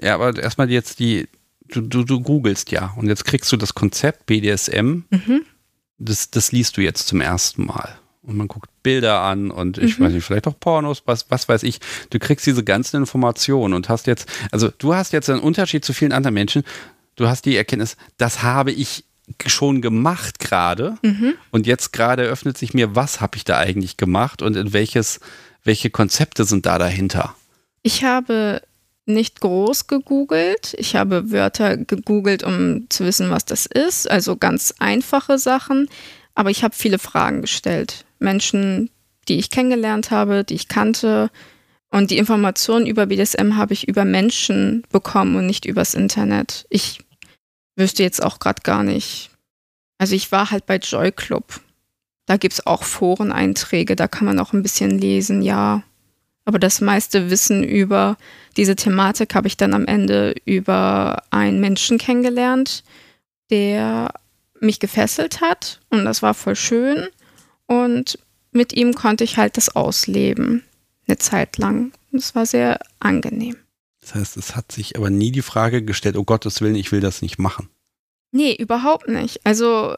Ja, 0.00 0.16
aber 0.16 0.36
erstmal 0.36 0.72
jetzt 0.72 0.98
die, 0.98 1.28
du, 1.72 1.80
du, 1.80 2.04
du 2.04 2.20
googelst 2.20 2.70
ja 2.70 2.92
und 2.96 3.08
jetzt 3.08 3.24
kriegst 3.24 3.50
du 3.52 3.56
das 3.56 3.74
Konzept 3.74 4.26
BDSM, 4.26 5.02
mhm. 5.10 5.42
das, 5.98 6.30
das 6.30 6.52
liest 6.52 6.76
du 6.76 6.80
jetzt 6.80 7.08
zum 7.08 7.20
ersten 7.20 7.66
Mal. 7.66 7.98
Und 8.22 8.36
man 8.36 8.46
guckt 8.46 8.70
Bilder 8.84 9.20
an 9.20 9.50
und 9.50 9.78
ich 9.78 9.98
mhm. 9.98 10.04
weiß 10.04 10.12
nicht, 10.12 10.24
vielleicht 10.24 10.46
auch 10.46 10.58
Pornos, 10.58 11.02
was, 11.06 11.30
was 11.30 11.48
weiß 11.48 11.64
ich. 11.64 11.80
Du 12.10 12.20
kriegst 12.20 12.46
diese 12.46 12.62
ganzen 12.62 12.98
Informationen 12.98 13.74
und 13.74 13.88
hast 13.88 14.06
jetzt, 14.06 14.28
also 14.52 14.70
du 14.78 14.94
hast 14.94 15.12
jetzt 15.12 15.28
einen 15.28 15.40
Unterschied 15.40 15.84
zu 15.84 15.92
vielen 15.92 16.12
anderen 16.12 16.34
Menschen. 16.34 16.62
Du 17.16 17.26
hast 17.26 17.44
die 17.44 17.56
Erkenntnis, 17.56 17.96
das 18.18 18.42
habe 18.42 18.70
ich 18.70 19.04
schon 19.46 19.82
gemacht 19.82 20.38
gerade. 20.38 20.98
Mhm. 21.02 21.34
Und 21.50 21.66
jetzt 21.66 21.92
gerade 21.92 22.24
eröffnet 22.24 22.58
sich 22.58 22.74
mir, 22.74 22.94
was 22.94 23.20
habe 23.20 23.36
ich 23.36 23.44
da 23.44 23.58
eigentlich 23.58 23.96
gemacht 23.96 24.40
und 24.40 24.56
in 24.56 24.72
welches, 24.72 25.18
welche 25.64 25.90
Konzepte 25.90 26.44
sind 26.44 26.64
da 26.64 26.78
dahinter? 26.78 27.34
Ich 27.82 28.04
habe 28.04 28.62
nicht 29.06 29.40
groß 29.40 29.86
gegoogelt. 29.86 30.74
Ich 30.78 30.96
habe 30.96 31.30
Wörter 31.30 31.76
gegoogelt, 31.76 32.42
um 32.42 32.88
zu 32.88 33.04
wissen, 33.04 33.30
was 33.30 33.44
das 33.44 33.66
ist. 33.66 34.10
Also 34.10 34.36
ganz 34.36 34.74
einfache 34.78 35.38
Sachen. 35.38 35.88
Aber 36.34 36.50
ich 36.50 36.64
habe 36.64 36.74
viele 36.74 36.98
Fragen 36.98 37.42
gestellt. 37.42 38.04
Menschen, 38.18 38.90
die 39.28 39.38
ich 39.38 39.50
kennengelernt 39.50 40.10
habe, 40.10 40.44
die 40.44 40.54
ich 40.54 40.68
kannte. 40.68 41.30
Und 41.90 42.10
die 42.10 42.18
Informationen 42.18 42.86
über 42.86 43.06
BDSM 43.06 43.56
habe 43.56 43.74
ich 43.74 43.86
über 43.88 44.04
Menschen 44.04 44.84
bekommen 44.90 45.36
und 45.36 45.46
nicht 45.46 45.66
übers 45.66 45.94
Internet. 45.94 46.66
Ich 46.70 47.00
wüsste 47.76 48.02
jetzt 48.02 48.22
auch 48.22 48.38
gerade 48.38 48.62
gar 48.62 48.82
nicht. 48.82 49.30
Also 49.98 50.14
ich 50.14 50.32
war 50.32 50.50
halt 50.50 50.66
bei 50.66 50.76
Joy 50.76 51.12
Club. 51.12 51.60
Da 52.26 52.36
gibt 52.36 52.54
es 52.54 52.66
auch 52.66 52.84
Foreneinträge, 52.84 53.96
da 53.96 54.08
kann 54.08 54.26
man 54.26 54.38
auch 54.38 54.52
ein 54.52 54.62
bisschen 54.62 54.98
lesen, 54.98 55.42
ja. 55.42 55.82
Aber 56.44 56.58
das 56.58 56.80
meiste 56.80 57.30
Wissen 57.30 57.62
über 57.62 58.16
diese 58.56 58.76
Thematik 58.76 59.34
habe 59.34 59.46
ich 59.46 59.56
dann 59.56 59.74
am 59.74 59.86
Ende 59.86 60.34
über 60.44 61.22
einen 61.30 61.60
Menschen 61.60 61.98
kennengelernt, 61.98 62.82
der 63.50 64.12
mich 64.60 64.80
gefesselt 64.80 65.40
hat 65.40 65.80
und 65.90 66.04
das 66.04 66.22
war 66.22 66.34
voll 66.34 66.56
schön. 66.56 67.08
Und 67.66 68.18
mit 68.50 68.72
ihm 68.72 68.94
konnte 68.94 69.24
ich 69.24 69.36
halt 69.36 69.56
das 69.56 69.74
ausleben, 69.74 70.64
eine 71.06 71.18
Zeit 71.18 71.58
lang. 71.58 71.92
Das 72.12 72.34
war 72.34 72.44
sehr 72.44 72.80
angenehm. 73.00 73.56
Das 74.00 74.14
heißt, 74.14 74.36
es 74.36 74.56
hat 74.56 74.72
sich 74.72 74.96
aber 74.96 75.10
nie 75.10 75.30
die 75.30 75.42
Frage 75.42 75.82
gestellt, 75.82 76.16
oh 76.16 76.24
Gottes 76.24 76.60
Willen, 76.60 76.74
ich 76.74 76.92
will 76.92 77.00
das 77.00 77.22
nicht 77.22 77.38
machen. 77.38 77.68
Nee, 78.32 78.54
überhaupt 78.54 79.08
nicht. 79.08 79.40
Also 79.44 79.94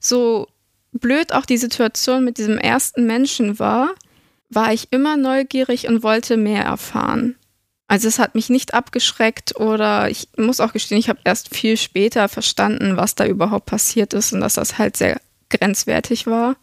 so 0.00 0.46
blöd 0.92 1.32
auch 1.32 1.44
die 1.44 1.56
Situation 1.56 2.24
mit 2.24 2.38
diesem 2.38 2.58
ersten 2.58 3.06
Menschen 3.06 3.58
war, 3.58 3.94
war 4.50 4.72
ich 4.72 4.88
immer 4.92 5.16
neugierig 5.16 5.88
und 5.88 6.02
wollte 6.02 6.36
mehr 6.36 6.64
erfahren. 6.64 7.36
Also 7.86 8.06
es 8.06 8.18
hat 8.18 8.34
mich 8.34 8.50
nicht 8.50 8.74
abgeschreckt 8.74 9.56
oder 9.56 10.10
ich 10.10 10.28
muss 10.36 10.60
auch 10.60 10.74
gestehen, 10.74 10.98
ich 10.98 11.08
habe 11.08 11.20
erst 11.24 11.54
viel 11.54 11.76
später 11.78 12.28
verstanden, 12.28 12.98
was 12.98 13.14
da 13.14 13.26
überhaupt 13.26 13.66
passiert 13.66 14.12
ist 14.12 14.32
und 14.32 14.40
dass 14.40 14.54
das 14.54 14.76
halt 14.76 14.96
sehr 14.96 15.20
grenzwertig 15.48 16.26
war. 16.26 16.56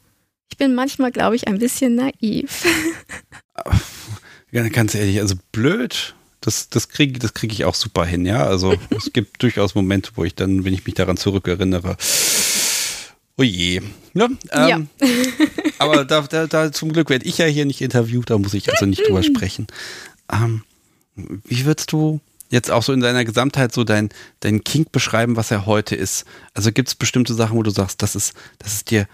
Ich 0.52 0.58
bin 0.58 0.76
manchmal, 0.76 1.12
glaube 1.12 1.36
ich, 1.36 1.48
ein 1.48 1.58
bisschen 1.58 1.95
naiv. 1.95 2.65
Ganz 4.71 4.95
ehrlich, 4.95 5.19
also 5.19 5.36
blöd. 5.52 6.13
Das, 6.41 6.69
das 6.69 6.89
kriege 6.89 7.17
das 7.17 7.34
krieg 7.34 7.52
ich 7.52 7.65
auch 7.65 7.74
super 7.74 8.06
hin, 8.06 8.26
ja. 8.26 8.45
Also 8.45 8.76
es 8.91 9.12
gibt 9.12 9.41
durchaus 9.41 9.74
Momente, 9.74 10.12
wo 10.15 10.24
ich 10.24 10.36
dann, 10.36 10.63
wenn 10.63 10.76
ich 10.76 10.86
mich 10.86 10.93
daran 10.93 11.17
zurückerinnere, 11.17 11.98
Oh 13.38 13.43
je. 13.43 13.82
Ne? 14.13 14.30
Ähm, 14.52 14.89
ja. 15.02 15.08
aber 15.80 16.06
da, 16.06 16.21
da, 16.21 16.48
da, 16.48 16.71
zum 16.71 16.93
Glück 16.93 17.10
werde 17.10 17.26
ich 17.26 17.38
ja 17.38 17.45
hier 17.45 17.65
nicht 17.65 17.82
interviewt, 17.82 18.30
da 18.30 18.38
muss 18.38 18.54
ich 18.54 18.71
also 18.71 18.86
nicht 18.86 19.06
drüber 19.08 19.24
sprechen. 19.24 19.67
Ähm, 20.32 20.63
wie 21.15 21.65
würdest 21.65 21.91
du 21.91 22.21
jetzt 22.50 22.71
auch 22.71 22.84
so 22.84 22.93
in 22.93 23.02
seiner 23.02 23.26
Gesamtheit 23.26 23.74
so 23.74 23.84
dein, 23.84 24.10
dein 24.39 24.63
Kink 24.63 24.91
beschreiben, 24.91 25.36
was 25.36 25.52
er 25.52 25.65
heute 25.65 25.95
ist? 25.95 26.26
Also 26.54 26.71
gibt 26.71 26.88
es 26.88 26.95
bestimmte 26.95 27.34
Sachen, 27.34 27.58
wo 27.58 27.63
du 27.63 27.71
sagst, 27.71 28.02
das 28.02 28.15
ist, 28.15 28.34
das 28.60 28.74
ist 28.74 28.91
dir 28.91 29.08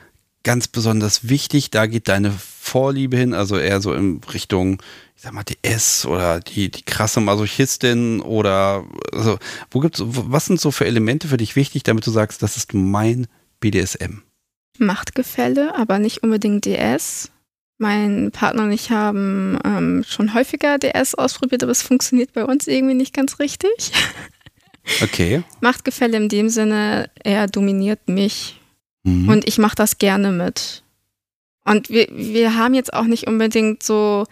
ganz 0.43 0.67
besonders 0.67 1.29
wichtig, 1.29 1.71
da 1.71 1.85
geht 1.85 2.07
deine 2.07 2.31
Vorliebe 2.31 3.17
hin, 3.17 3.33
also 3.33 3.57
eher 3.57 3.81
so 3.81 3.93
in 3.93 4.21
Richtung, 4.33 4.81
ich 5.15 5.23
sag 5.23 5.33
mal, 5.33 5.43
DS 5.43 6.05
oder 6.05 6.39
die, 6.39 6.69
die 6.69 6.83
krasse 6.83 7.21
Masochistin 7.21 8.21
oder 8.21 8.85
also, 9.13 9.37
wo 9.69 9.79
gibt's, 9.79 10.01
was 10.03 10.45
sind 10.45 10.59
so 10.59 10.71
für 10.71 10.85
Elemente 10.85 11.27
für 11.27 11.37
dich 11.37 11.55
wichtig, 11.55 11.83
damit 11.83 12.05
du 12.05 12.11
sagst, 12.11 12.41
das 12.41 12.57
ist 12.57 12.73
mein 12.73 13.27
BDSM? 13.61 14.23
Machtgefälle, 14.77 15.75
aber 15.75 15.99
nicht 15.99 16.23
unbedingt 16.23 16.65
DS. 16.65 17.31
Mein 17.77 18.31
Partner 18.31 18.63
und 18.63 18.71
ich 18.71 18.91
haben 18.91 19.57
ähm, 19.63 20.03
schon 20.07 20.33
häufiger 20.33 20.77
DS 20.77 21.15
ausprobiert, 21.15 21.63
aber 21.63 21.71
es 21.71 21.81
funktioniert 21.81 22.33
bei 22.33 22.45
uns 22.45 22.67
irgendwie 22.67 22.95
nicht 22.95 23.13
ganz 23.13 23.39
richtig. 23.39 23.71
Okay. 25.01 25.43
Machtgefälle 25.59 26.17
in 26.17 26.27
dem 26.27 26.49
Sinne, 26.49 27.11
er 27.23 27.45
dominiert 27.45 28.09
mich 28.09 28.59
mhm. 29.03 29.29
und 29.29 29.47
ich 29.47 29.59
mache 29.59 29.75
das 29.75 29.99
gerne 29.99 30.31
mit. 30.31 30.83
Und 31.65 31.89
wir, 31.89 32.07
wir 32.11 32.55
haben 32.55 32.73
jetzt 32.73 32.93
auch 32.93 33.03
nicht 33.03 33.27
unbedingt 33.27 33.83
so 33.83 34.25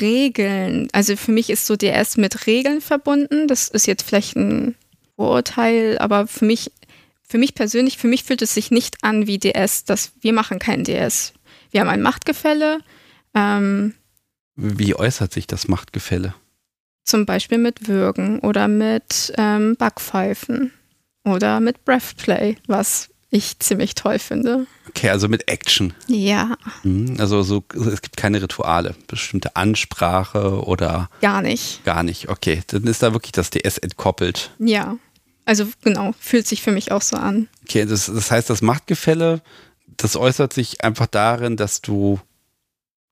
Regeln. 0.00 0.88
Also 0.92 1.16
für 1.16 1.32
mich 1.32 1.50
ist 1.50 1.66
so 1.66 1.76
DS 1.76 2.16
mit 2.16 2.46
Regeln 2.46 2.80
verbunden. 2.80 3.46
Das 3.46 3.68
ist 3.68 3.86
jetzt 3.86 4.02
vielleicht 4.02 4.36
ein 4.36 4.74
Vorurteil, 5.16 5.98
aber 5.98 6.26
für 6.26 6.44
mich 6.44 6.72
für 7.32 7.38
mich 7.38 7.54
persönlich, 7.54 7.96
für 7.96 8.08
mich 8.08 8.24
fühlt 8.24 8.42
es 8.42 8.52
sich 8.52 8.70
nicht 8.70 9.02
an 9.02 9.26
wie 9.26 9.38
DS. 9.38 9.84
Das, 9.84 10.12
wir 10.20 10.34
machen 10.34 10.58
keinen 10.58 10.84
DS. 10.84 11.32
Wir 11.70 11.80
haben 11.80 11.88
ein 11.88 12.02
Machtgefälle. 12.02 12.80
Ähm, 13.34 13.94
wie 14.54 14.94
äußert 14.94 15.32
sich 15.32 15.46
das 15.46 15.66
Machtgefälle? 15.66 16.34
Zum 17.04 17.24
Beispiel 17.24 17.56
mit 17.56 17.88
Würgen 17.88 18.40
oder 18.40 18.68
mit 18.68 19.32
ähm, 19.38 19.76
Backpfeifen 19.78 20.72
oder 21.24 21.60
mit 21.60 21.86
Breathplay, 21.86 22.56
was 22.66 23.08
ich 23.30 23.58
ziemlich 23.60 23.94
toll 23.94 24.18
finde. 24.18 24.66
Okay, 24.90 25.08
also 25.08 25.26
mit 25.26 25.48
Action. 25.48 25.94
Ja. 26.08 26.58
Mhm, 26.82 27.16
also 27.18 27.42
so, 27.42 27.64
es 27.74 28.02
gibt 28.02 28.18
keine 28.18 28.42
Rituale, 28.42 28.94
bestimmte 29.06 29.56
Ansprache 29.56 30.62
oder. 30.66 31.08
Gar 31.22 31.40
nicht. 31.40 31.82
Gar 31.84 32.02
nicht, 32.02 32.28
okay. 32.28 32.60
Dann 32.66 32.84
ist 32.84 33.02
da 33.02 33.14
wirklich 33.14 33.32
das 33.32 33.48
DS 33.48 33.78
entkoppelt. 33.78 34.50
Ja. 34.58 34.98
Also 35.44 35.66
genau, 35.82 36.14
fühlt 36.18 36.46
sich 36.46 36.62
für 36.62 36.72
mich 36.72 36.92
auch 36.92 37.02
so 37.02 37.16
an. 37.16 37.48
Okay, 37.64 37.84
das, 37.84 38.06
das 38.06 38.30
heißt, 38.30 38.48
das 38.48 38.62
Machtgefälle, 38.62 39.42
das 39.96 40.16
äußert 40.16 40.52
sich 40.52 40.84
einfach 40.84 41.06
darin, 41.06 41.56
dass 41.56 41.82
du, 41.82 42.20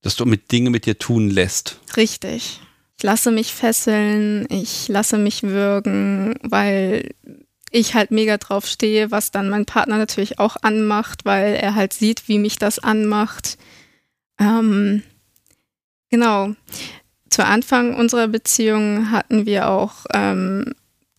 dass 0.01 0.15
du 0.15 0.25
mit 0.25 0.51
Dinge 0.51 0.69
mit 0.69 0.85
dir 0.85 0.97
tun 0.97 1.29
lässt. 1.29 1.79
Richtig. 1.97 2.61
Ich 2.97 3.03
lasse 3.03 3.31
mich 3.31 3.53
fesseln, 3.53 4.45
ich 4.49 4.87
lasse 4.87 5.17
mich 5.17 5.43
würgen, 5.43 6.35
weil 6.43 7.09
ich 7.71 7.95
halt 7.95 8.11
mega 8.11 8.37
drauf 8.37 8.67
stehe, 8.67 9.11
was 9.11 9.31
dann 9.31 9.49
mein 9.49 9.65
Partner 9.65 9.97
natürlich 9.97 10.39
auch 10.39 10.57
anmacht, 10.61 11.25
weil 11.25 11.55
er 11.55 11.73
halt 11.73 11.93
sieht, 11.93 12.27
wie 12.27 12.37
mich 12.37 12.59
das 12.59 12.79
anmacht. 12.79 13.57
Ähm, 14.39 15.03
genau. 16.09 16.53
Zu 17.29 17.45
Anfang 17.45 17.95
unserer 17.95 18.27
Beziehung 18.27 19.09
hatten 19.09 19.45
wir 19.45 19.69
auch 19.69 20.05
ähm, 20.13 20.73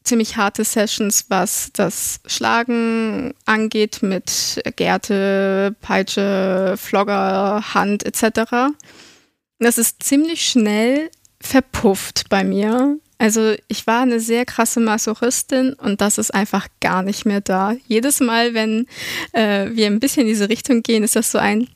ziemlich 0.04 0.36
harte 0.36 0.64
Sessions, 0.64 1.26
was 1.28 1.70
das 1.72 2.20
Schlagen 2.26 3.34
angeht, 3.44 4.02
mit 4.02 4.62
Gerte, 4.76 5.74
Peitsche, 5.80 6.74
Flogger, 6.76 7.74
Hand 7.74 8.04
etc. 8.04 8.74
Das 9.58 9.78
ist 9.78 10.02
ziemlich 10.02 10.46
schnell 10.46 11.10
verpufft 11.40 12.28
bei 12.28 12.44
mir. 12.44 12.98
Also 13.18 13.54
ich 13.68 13.86
war 13.86 14.02
eine 14.02 14.18
sehr 14.18 14.44
krasse 14.44 14.80
Masochistin 14.80 15.74
und 15.74 16.00
das 16.00 16.18
ist 16.18 16.34
einfach 16.34 16.66
gar 16.80 17.02
nicht 17.02 17.24
mehr 17.24 17.40
da. 17.40 17.76
Jedes 17.86 18.18
Mal, 18.18 18.54
wenn 18.54 18.88
äh, 19.32 19.70
wir 19.70 19.86
ein 19.86 20.00
bisschen 20.00 20.22
in 20.22 20.28
diese 20.28 20.48
Richtung 20.48 20.82
gehen, 20.82 21.04
ist 21.04 21.14
das 21.14 21.30
so 21.30 21.38
ein 21.38 21.68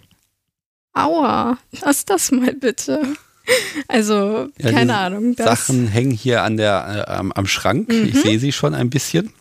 Aua, 0.93 1.59
lass 1.83 2.05
das 2.05 2.33
mal 2.33 2.55
bitte. 2.55 3.17
Also, 3.89 4.49
ja, 4.59 4.73
keine 4.73 4.97
Ahnung. 4.97 5.35
Sachen 5.37 5.87
hängen 5.87 6.11
hier 6.11 6.43
an 6.43 6.57
der, 6.57 7.07
äh, 7.09 7.11
am, 7.13 7.33
am, 7.33 7.47
Schrank. 7.47 7.89
Mhm. 7.89 8.07
Ich 8.09 8.21
sehe 8.21 8.39
sie 8.39 8.53
schon 8.53 8.75
ein 8.75 8.91
bisschen. 8.91 9.33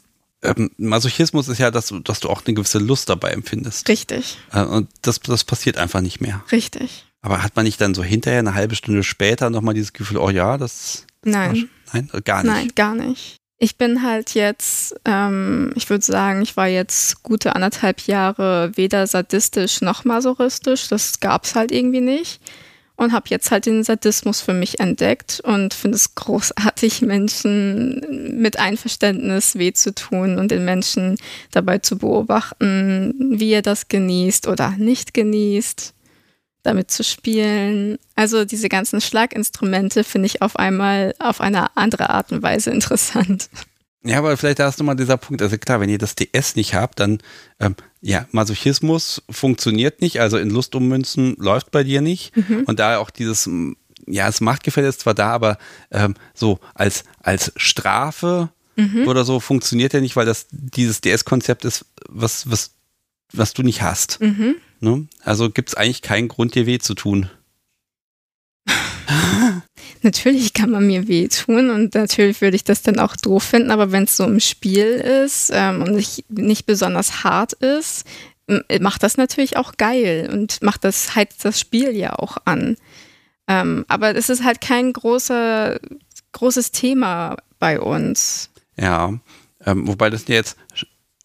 Ähm, 0.43 0.69
Masochismus 0.77 1.47
ist 1.47 1.57
ja, 1.57 1.71
dass 1.71 1.87
du, 1.87 1.99
dass 1.99 2.19
du 2.19 2.29
auch 2.29 2.43
eine 2.45 2.53
gewisse 2.53 2.77
Lust 2.79 3.09
dabei 3.09 3.31
empfindest. 3.31 3.89
Richtig. 3.89 4.37
Äh, 4.53 4.63
und 4.63 4.89
das, 5.01 5.19
das 5.19 5.43
passiert 5.43 5.77
einfach 5.77 6.01
nicht 6.01 6.21
mehr. 6.21 6.43
Richtig. 6.51 7.05
Aber 7.21 7.41
hat 7.41 7.55
man 7.55 7.65
nicht 7.65 7.81
dann 7.81 7.95
so 7.95 8.03
hinterher, 8.03 8.39
eine 8.39 8.53
halbe 8.53 8.75
Stunde 8.75 9.03
später, 9.03 9.49
nochmal 9.49 9.73
dieses 9.73 9.93
Gefühl, 9.93 10.17
oh 10.17 10.29
ja, 10.29 10.57
das. 10.57 11.05
Nein. 11.23 11.69
Nein, 11.91 12.09
gar 12.23 12.43
nicht. 12.43 12.53
Nein, 12.53 12.71
gar 12.75 12.93
nicht. 12.93 13.37
Ich 13.57 13.77
bin 13.77 14.03
halt 14.03 14.33
jetzt, 14.35 14.95
ähm, 15.05 15.71
ich 15.75 15.89
würde 15.89 16.03
sagen, 16.03 16.41
ich 16.41 16.57
war 16.57 16.67
jetzt 16.67 17.23
gute 17.23 17.55
anderthalb 17.55 18.01
Jahre 18.01 18.71
weder 18.75 19.07
sadistisch 19.07 19.81
noch 19.81 20.03
masochistisch. 20.03 20.89
Das 20.89 21.19
gab 21.19 21.45
es 21.45 21.55
halt 21.55 21.71
irgendwie 21.71 22.01
nicht. 22.01 22.41
Und 22.97 23.11
habe 23.11 23.25
jetzt 23.29 23.51
halt 23.51 23.65
den 23.65 23.83
Sadismus 23.83 24.39
für 24.39 24.53
mich 24.53 24.79
entdeckt 24.79 25.41
und 25.41 25.73
finde 25.73 25.97
es 25.97 26.15
großartig, 26.15 27.01
Menschen 27.01 28.39
mit 28.39 28.57
Einverständnis 28.57 29.55
weh 29.55 29.73
zu 29.73 29.93
tun 29.93 30.37
und 30.37 30.49
den 30.49 30.63
Menschen 30.63 31.17
dabei 31.51 31.79
zu 31.79 31.97
beobachten, 31.97 33.13
wie 33.37 33.51
er 33.51 33.61
das 33.61 33.89
genießt 33.89 34.47
oder 34.47 34.71
nicht 34.77 35.13
genießt 35.13 35.93
damit 36.65 36.91
zu 36.91 37.03
spielen. 37.03 37.97
Also 38.15 38.43
diese 38.43 38.69
ganzen 38.69 38.99
Schlaginstrumente 39.01 40.03
finde 40.03 40.25
ich 40.27 40.41
auf 40.41 40.57
einmal 40.57 41.13
auf 41.19 41.41
eine 41.41 41.75
andere 41.77 42.09
Art 42.09 42.31
und 42.31 42.41
Weise 42.41 42.71
interessant. 42.71 43.49
Ja, 44.03 44.19
aber 44.19 44.37
vielleicht 44.37 44.59
da 44.59 44.67
ist 44.67 44.77
nochmal 44.77 44.95
dieser 44.95 45.17
Punkt. 45.17 45.41
Also 45.41 45.57
klar, 45.57 45.79
wenn 45.79 45.89
ihr 45.89 45.97
das 45.97 46.13
DS 46.15 46.55
nicht 46.55 46.75
habt, 46.75 46.99
dann 46.99 47.19
ähm, 47.59 47.75
ja, 48.05 48.27
Masochismus 48.31 49.23
funktioniert 49.31 49.99
nicht, 49.99 50.21
also 50.21 50.37
in 50.37 50.51
Lust 50.51 50.75
ummünzen 50.75 51.35
läuft 51.39 51.71
bei 51.71 51.83
dir 51.83 52.01
nicht. 52.01 52.37
Mhm. 52.37 52.65
Und 52.67 52.77
da 52.77 52.99
auch 52.99 53.09
dieses, 53.09 53.49
ja, 54.05 54.27
das 54.27 54.41
Machtgefälle 54.41 54.87
ist 54.87 54.99
zwar 54.99 55.15
da, 55.15 55.31
aber 55.31 55.57
ähm, 55.89 56.13
so 56.35 56.59
als, 56.75 57.03
als 57.23 57.51
Strafe 57.55 58.49
mhm. 58.75 59.07
oder 59.07 59.25
so 59.25 59.39
funktioniert 59.39 59.93
ja 59.93 60.01
nicht, 60.01 60.15
weil 60.15 60.27
das 60.27 60.45
dieses 60.51 61.01
DS-Konzept 61.01 61.65
ist, 61.65 61.87
was, 62.07 62.47
was, 62.47 62.75
was 63.33 63.55
du 63.55 63.63
nicht 63.63 63.81
hast. 63.81 64.21
Mhm. 64.21 64.57
Ne? 64.81 65.07
Also 65.23 65.49
gibt 65.49 65.69
es 65.69 65.75
eigentlich 65.75 66.03
keinen 66.03 66.27
Grund, 66.27 66.53
dir 66.53 66.67
weh 66.67 66.77
zu 66.77 66.93
tun. 66.93 67.31
natürlich 70.05 70.53
kann 70.53 70.69
man 70.69 70.87
mir 70.87 71.07
weh 71.07 71.27
tun 71.27 71.69
und 71.69 71.95
natürlich 71.95 72.39
würde 72.39 72.55
ich 72.55 72.63
das 72.63 72.81
dann 72.81 72.99
auch 72.99 73.15
doof 73.17 73.43
finden, 73.43 73.71
aber 73.71 73.91
wenn 73.91 74.05
es 74.05 74.15
so 74.15 74.23
im 74.23 74.39
Spiel 74.39 74.85
ist 74.85 75.51
ähm, 75.53 75.81
und 75.81 75.91
nicht, 75.93 76.23
nicht 76.29 76.65
besonders 76.65 77.23
hart 77.23 77.53
ist, 77.53 78.05
macht 78.79 79.03
das 79.03 79.17
natürlich 79.17 79.57
auch 79.57 79.73
geil 79.77 80.29
und 80.31 80.61
macht 80.61 80.83
das, 80.83 81.15
heizt 81.15 81.43
das 81.43 81.59
Spiel 81.59 81.95
ja 81.95 82.13
auch 82.13 82.37
an. 82.45 82.77
Ähm, 83.47 83.85
aber 83.87 84.15
es 84.15 84.29
ist 84.29 84.43
halt 84.43 84.61
kein 84.61 84.93
großer, 84.93 85.79
großes 86.31 86.71
Thema 86.71 87.37
bei 87.59 87.79
uns. 87.79 88.49
Ja, 88.77 89.13
ähm, 89.65 89.87
wobei 89.87 90.09
das 90.09 90.27
jetzt 90.27 90.57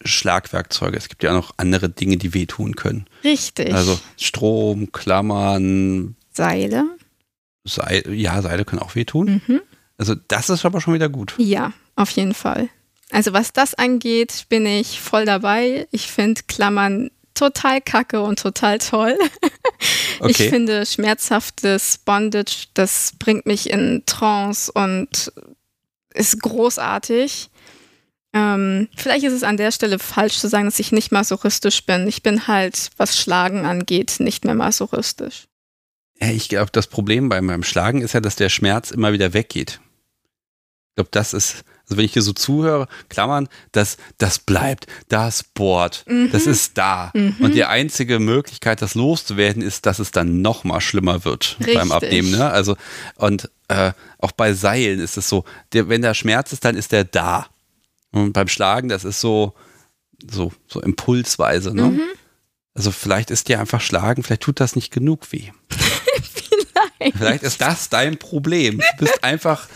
Schlagwerkzeuge. 0.03 0.97
Es 0.97 1.09
gibt 1.09 1.23
ja 1.23 1.31
auch 1.31 1.35
noch 1.35 1.55
andere 1.57 1.91
Dinge, 1.91 2.17
die 2.17 2.33
wehtun 2.33 2.75
können. 2.77 3.07
Richtig. 3.23 3.75
Also 3.75 4.01
Strom, 4.17 4.93
Klammern. 4.93 6.17
Seile. 6.33 6.87
Seil, 7.65 8.03
ja, 8.13 8.41
Seile 8.43 8.65
können 8.65 8.83
auch 8.83 8.95
wehtun. 8.95 9.43
Mhm. 9.47 9.61
Also 9.99 10.15
das 10.15 10.49
ist 10.49 10.65
aber 10.65 10.81
schon 10.81 10.95
wieder 10.95 11.09
gut. 11.09 11.35
Ja, 11.39 11.73
auf 11.97 12.11
jeden 12.11 12.35
Fall. 12.35 12.69
Also 13.11 13.33
was 13.33 13.53
das 13.53 13.75
angeht, 13.75 14.47
bin 14.49 14.65
ich 14.65 15.01
voll 15.01 15.25
dabei. 15.25 15.87
Ich 15.91 16.11
finde 16.11 16.43
Klammern 16.47 17.11
total 17.35 17.81
kacke 17.81 18.23
und 18.23 18.39
total 18.39 18.79
toll. 18.79 19.17
Okay. 20.21 20.31
Ich 20.33 20.51
finde 20.51 20.85
schmerzhaftes 20.85 21.97
Bondage, 21.97 22.67
das 22.75 23.13
bringt 23.19 23.47
mich 23.47 23.71
in 23.71 24.03
Trance 24.05 24.71
und 24.71 25.33
ist 26.13 26.43
großartig. 26.43 27.49
Ähm, 28.35 28.89
vielleicht 28.95 29.25
ist 29.25 29.33
es 29.33 29.43
an 29.43 29.57
der 29.57 29.73
Stelle 29.73 29.99
falsch 29.99 30.39
zu 30.39 30.49
sagen, 30.49 30.67
dass 30.67 30.79
ich 30.79 30.93
nicht 30.93 31.11
masochistisch 31.11 31.87
bin. 31.87 32.07
Ich 32.07 32.23
bin 32.23 32.47
halt, 32.47 32.91
was 32.99 33.19
Schlagen 33.19 33.65
angeht, 33.65 34.17
nicht 34.19 34.45
mehr 34.45 34.55
masochistisch. 34.55 35.49
Ja, 36.23 36.29
ich 36.31 36.49
glaube, 36.49 36.71
das 36.73 36.87
Problem 36.87 37.29
beim, 37.29 37.47
beim 37.47 37.63
Schlagen 37.63 38.03
ist 38.03 38.13
ja, 38.13 38.21
dass 38.21 38.37
der 38.37 38.49
Schmerz 38.49 38.91
immer 38.91 39.13
wieder 39.13 39.33
weggeht. 39.33 39.81
Ich 40.91 40.95
glaube, 40.97 41.11
das 41.13 41.33
ist, 41.33 41.65
also 41.85 41.97
wenn 41.97 42.05
ich 42.05 42.13
dir 42.13 42.23
so 42.23 42.33
zuhöre, 42.33 42.89
Klammern, 43.09 43.49
das, 43.73 43.97
das 44.19 44.39
bleibt, 44.39 44.87
das 45.09 45.43
bohrt, 45.43 46.05
mhm. 46.07 46.31
das 46.31 46.47
ist 46.47 46.77
da. 46.77 47.11
Mhm. 47.15 47.37
Und 47.41 47.55
die 47.55 47.65
einzige 47.65 48.19
Möglichkeit, 48.19 48.83
das 48.83 48.95
loszuwerden, 48.95 49.63
ist, 49.63 49.87
dass 49.87 49.99
es 49.99 50.11
dann 50.11 50.43
noch 50.43 50.65
mal 50.65 50.81
schlimmer 50.81 51.25
wird 51.25 51.57
Richtig. 51.59 51.77
beim 51.77 51.91
Abnehmen. 51.91 52.31
Ne? 52.33 52.51
Also, 52.51 52.77
und 53.17 53.51
äh, 53.69 53.93
auch 54.19 54.33
bei 54.33 54.53
Seilen 54.53 55.01
ist 55.01 55.17
es 55.17 55.29
so, 55.29 55.45
der, 55.73 55.89
wenn 55.89 56.03
der 56.03 56.15
Schmerz 56.15 56.53
ist, 56.53 56.65
dann 56.65 56.77
ist 56.77 56.93
der 56.93 57.05
da. 57.05 57.47
Und 58.13 58.33
beim 58.33 58.49
Schlagen, 58.49 58.89
das 58.89 59.05
ist 59.05 59.21
so, 59.21 59.55
so, 60.31 60.53
so 60.67 60.81
impulsweise, 60.81 61.75
ne? 61.75 61.85
Mhm. 61.85 62.03
Also 62.75 62.93
vielleicht 62.93 63.31
ist 63.31 63.49
dir 63.49 63.61
einfach 63.61 63.81
Schlagen, 63.81 64.23
vielleicht 64.23 64.43
tut 64.43 64.61
das 64.61 64.77
nicht 64.77 64.93
genug 64.93 65.33
weh. 65.33 65.51
Vielleicht. 67.17 67.43
Ist 67.43 67.61
das 67.61 67.89
dein 67.89 68.19
Problem. 68.19 68.79
Du 68.79 69.05
bist 69.05 69.25
einfach 69.25 69.69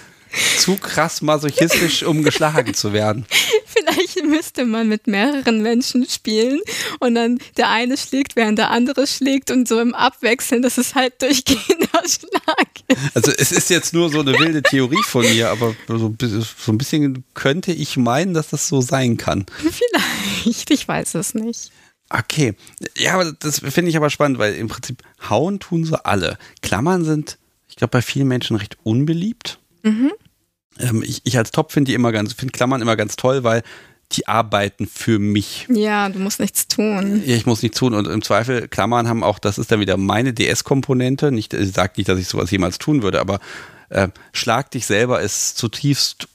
zu 0.58 0.76
krass 0.76 1.22
masochistisch, 1.22 2.02
um 2.02 2.22
geschlagen 2.22 2.74
zu 2.74 2.92
werden. 2.92 3.26
Vielleicht 3.66 4.24
müsste 4.24 4.64
man 4.64 4.88
mit 4.88 5.06
mehreren 5.06 5.62
Menschen 5.62 6.08
spielen 6.08 6.60
und 7.00 7.14
dann 7.14 7.38
der 7.56 7.70
eine 7.70 7.96
schlägt, 7.96 8.36
während 8.36 8.58
der 8.58 8.70
andere 8.70 9.06
schlägt 9.06 9.50
und 9.50 9.68
so 9.68 9.80
im 9.80 9.94
Abwechseln, 9.94 10.62
dass 10.62 10.78
es 10.78 10.94
halt 10.94 11.20
durchgehender 11.20 11.88
Schlag 12.06 12.68
ist. 12.88 12.98
Also 13.14 13.32
es 13.36 13.52
ist 13.52 13.70
jetzt 13.70 13.92
nur 13.92 14.10
so 14.10 14.20
eine 14.20 14.38
wilde 14.38 14.62
Theorie 14.62 15.02
von 15.04 15.22
mir, 15.22 15.50
aber 15.50 15.74
so, 15.88 16.14
so 16.18 16.72
ein 16.72 16.78
bisschen 16.78 17.24
könnte 17.34 17.72
ich 17.72 17.96
meinen, 17.96 18.34
dass 18.34 18.48
das 18.48 18.68
so 18.68 18.80
sein 18.80 19.16
kann. 19.16 19.46
Vielleicht, 19.58 20.70
ich 20.70 20.86
weiß 20.86 21.14
es 21.14 21.34
nicht. 21.34 21.70
Okay, 22.16 22.54
ja, 22.96 23.14
aber 23.14 23.32
das 23.32 23.58
finde 23.58 23.90
ich 23.90 23.96
aber 23.96 24.08
spannend, 24.08 24.38
weil 24.38 24.54
im 24.54 24.68
Prinzip 24.68 25.02
hauen 25.28 25.58
tun 25.58 25.84
sie 25.84 26.04
alle. 26.04 26.38
Klammern 26.62 27.04
sind, 27.04 27.38
ich 27.68 27.76
glaube, 27.76 27.90
bei 27.90 28.02
vielen 28.02 28.28
Menschen 28.28 28.56
recht 28.56 28.78
unbeliebt. 28.84 29.58
Mhm. 29.82 30.12
Ähm, 30.78 31.02
ich, 31.04 31.22
ich, 31.24 31.36
als 31.36 31.50
Top 31.50 31.72
finde 31.72 31.90
die 31.90 31.94
immer 31.94 32.12
ganz, 32.12 32.32
finde 32.32 32.52
Klammern 32.52 32.82
immer 32.82 32.96
ganz 32.96 33.16
toll, 33.16 33.42
weil 33.42 33.62
die 34.12 34.28
arbeiten 34.28 34.86
für 34.86 35.18
mich. 35.18 35.66
Ja, 35.68 36.08
du 36.08 36.20
musst 36.20 36.38
nichts 36.38 36.68
tun. 36.68 37.22
Ja, 37.24 37.34
ich 37.34 37.46
muss 37.46 37.62
nichts 37.62 37.78
tun 37.78 37.94
und 37.94 38.06
im 38.06 38.22
Zweifel 38.22 38.68
Klammern 38.68 39.08
haben 39.08 39.24
auch, 39.24 39.40
das 39.40 39.58
ist 39.58 39.72
dann 39.72 39.80
wieder 39.80 39.96
meine 39.96 40.32
DS-Komponente. 40.32 41.32
Nicht, 41.32 41.52
ich 41.52 41.72
sage 41.72 41.94
nicht, 41.96 42.08
dass 42.08 42.18
ich 42.20 42.28
sowas 42.28 42.50
jemals 42.50 42.78
tun 42.78 43.02
würde, 43.02 43.20
aber 43.20 43.40
äh, 43.88 44.08
Schlag 44.32 44.70
dich 44.70 44.86
selber 44.86 45.20
ist 45.20 45.56
zutiefst, 45.56 46.28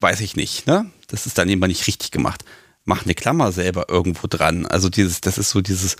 weiß 0.00 0.20
ich 0.20 0.34
nicht, 0.34 0.66
ne? 0.66 0.90
Das 1.06 1.26
ist 1.26 1.38
dann 1.38 1.48
immer 1.48 1.68
nicht 1.68 1.86
richtig 1.86 2.10
gemacht. 2.10 2.44
Mach 2.84 3.04
eine 3.04 3.14
Klammer 3.14 3.52
selber 3.52 3.88
irgendwo 3.88 4.26
dran. 4.26 4.66
Also 4.66 4.88
dieses, 4.88 5.20
das 5.20 5.38
ist 5.38 5.50
so 5.50 5.60
dieses, 5.60 5.96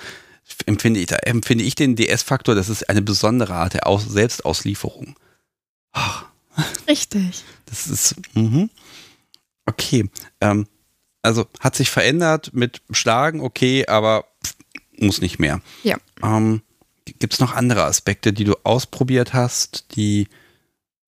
empfinde 0.67 1.01
ich, 1.01 1.07
da 1.07 1.17
empfinde 1.17 1.65
ich 1.65 1.75
den 1.75 1.97
DS-Faktor, 1.97 2.55
das 2.55 2.69
ist 2.69 2.89
eine 2.89 3.03
besondere 3.03 3.55
Art 3.55 3.75
der 3.75 3.87
Aus 3.87 4.05
Selbstauslieferung. 4.05 5.17
Ach, 5.93 6.31
Richtig. 6.89 7.45
Das 7.67 7.87
ist, 7.87 8.17
mhm. 8.35 8.71
okay. 9.67 10.09
Ähm, 10.41 10.67
also 11.23 11.47
hat 11.61 11.77
sich 11.77 11.91
verändert 11.91 12.53
mit 12.53 12.83
Schlagen, 12.91 13.41
okay, 13.41 13.87
aber 13.87 14.25
muss 14.99 15.21
nicht 15.21 15.39
mehr. 15.39 15.61
Ja. 15.83 15.99
Ähm, 16.23 16.63
Gibt 17.05 17.35
es 17.35 17.41
noch 17.41 17.55
andere 17.55 17.85
Aspekte, 17.85 18.33
die 18.33 18.45
du 18.45 18.55
ausprobiert 18.63 19.33
hast, 19.33 19.97
die, 19.97 20.29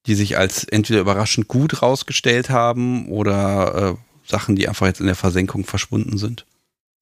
die 0.07 0.15
sich 0.15 0.37
als 0.37 0.65
entweder 0.65 1.01
überraschend 1.01 1.49
gut 1.49 1.83
rausgestellt 1.83 2.51
haben 2.51 3.09
oder 3.09 3.93
äh, 3.93 3.95
Sachen, 4.33 4.57
die 4.57 4.69
einfach 4.69 4.87
jetzt 4.87 5.01
in 5.01 5.07
der 5.07 5.15
Versenkung 5.15 5.65
verschwunden 5.65 6.19
sind? 6.19 6.45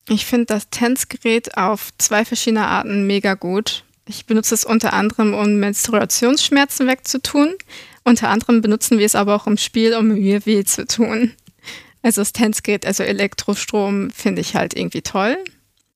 Ich 0.09 0.27
finde 0.27 0.47
das 0.47 0.69
Tänzgerät 0.69 1.57
auf 1.57 1.91
zwei 1.97 2.25
verschiedene 2.25 2.67
Arten 2.67 3.07
mega 3.07 3.35
gut. 3.35 3.85
Ich 4.07 4.27
benutze 4.27 4.55
es 4.55 4.65
unter 4.65 4.93
anderem, 4.93 5.35
um 5.35 5.57
Menstruationsschmerzen 5.57 6.87
wegzutun. 6.87 7.55
Unter 8.05 8.29
anderem 8.29 8.61
benutzen 8.61 8.99
wir 8.99 9.07
es 9.07 9.15
aber 9.15 9.37
auch 9.37 9.47
im 9.47 9.57
Spiel, 9.57 9.95
um 9.95 10.09
mir 10.09 10.45
weh 10.47 10.65
zu 10.65 10.85
tun. 10.87 11.33
Also 12.03 12.23
das 12.23 12.33
Tänzgerät, 12.33 12.87
also 12.87 13.03
Elektrostrom, 13.03 14.11
finde 14.11 14.41
ich 14.41 14.57
halt 14.57 14.75
irgendwie 14.75 15.03
toll. 15.03 15.37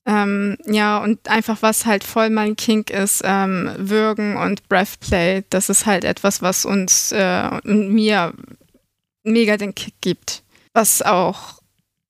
Ähm, 0.06 0.58
ja, 0.66 0.98
und 0.98 1.28
einfach 1.28 1.62
was 1.62 1.86
halt 1.86 2.04
voll 2.04 2.30
mein 2.30 2.56
Kink 2.56 2.90
ist, 2.90 3.22
ähm, 3.24 3.70
Würgen 3.78 4.36
und 4.36 4.68
Breathplay, 4.68 5.44
das 5.48 5.70
ist 5.70 5.86
halt 5.86 6.04
etwas, 6.04 6.42
was 6.42 6.66
uns 6.66 7.10
äh, 7.10 7.50
mir 7.64 8.34
mega 9.24 9.56
den 9.56 9.74
Kick 9.74 9.94
gibt. 10.02 10.43
Was 10.74 11.00
auch, 11.00 11.62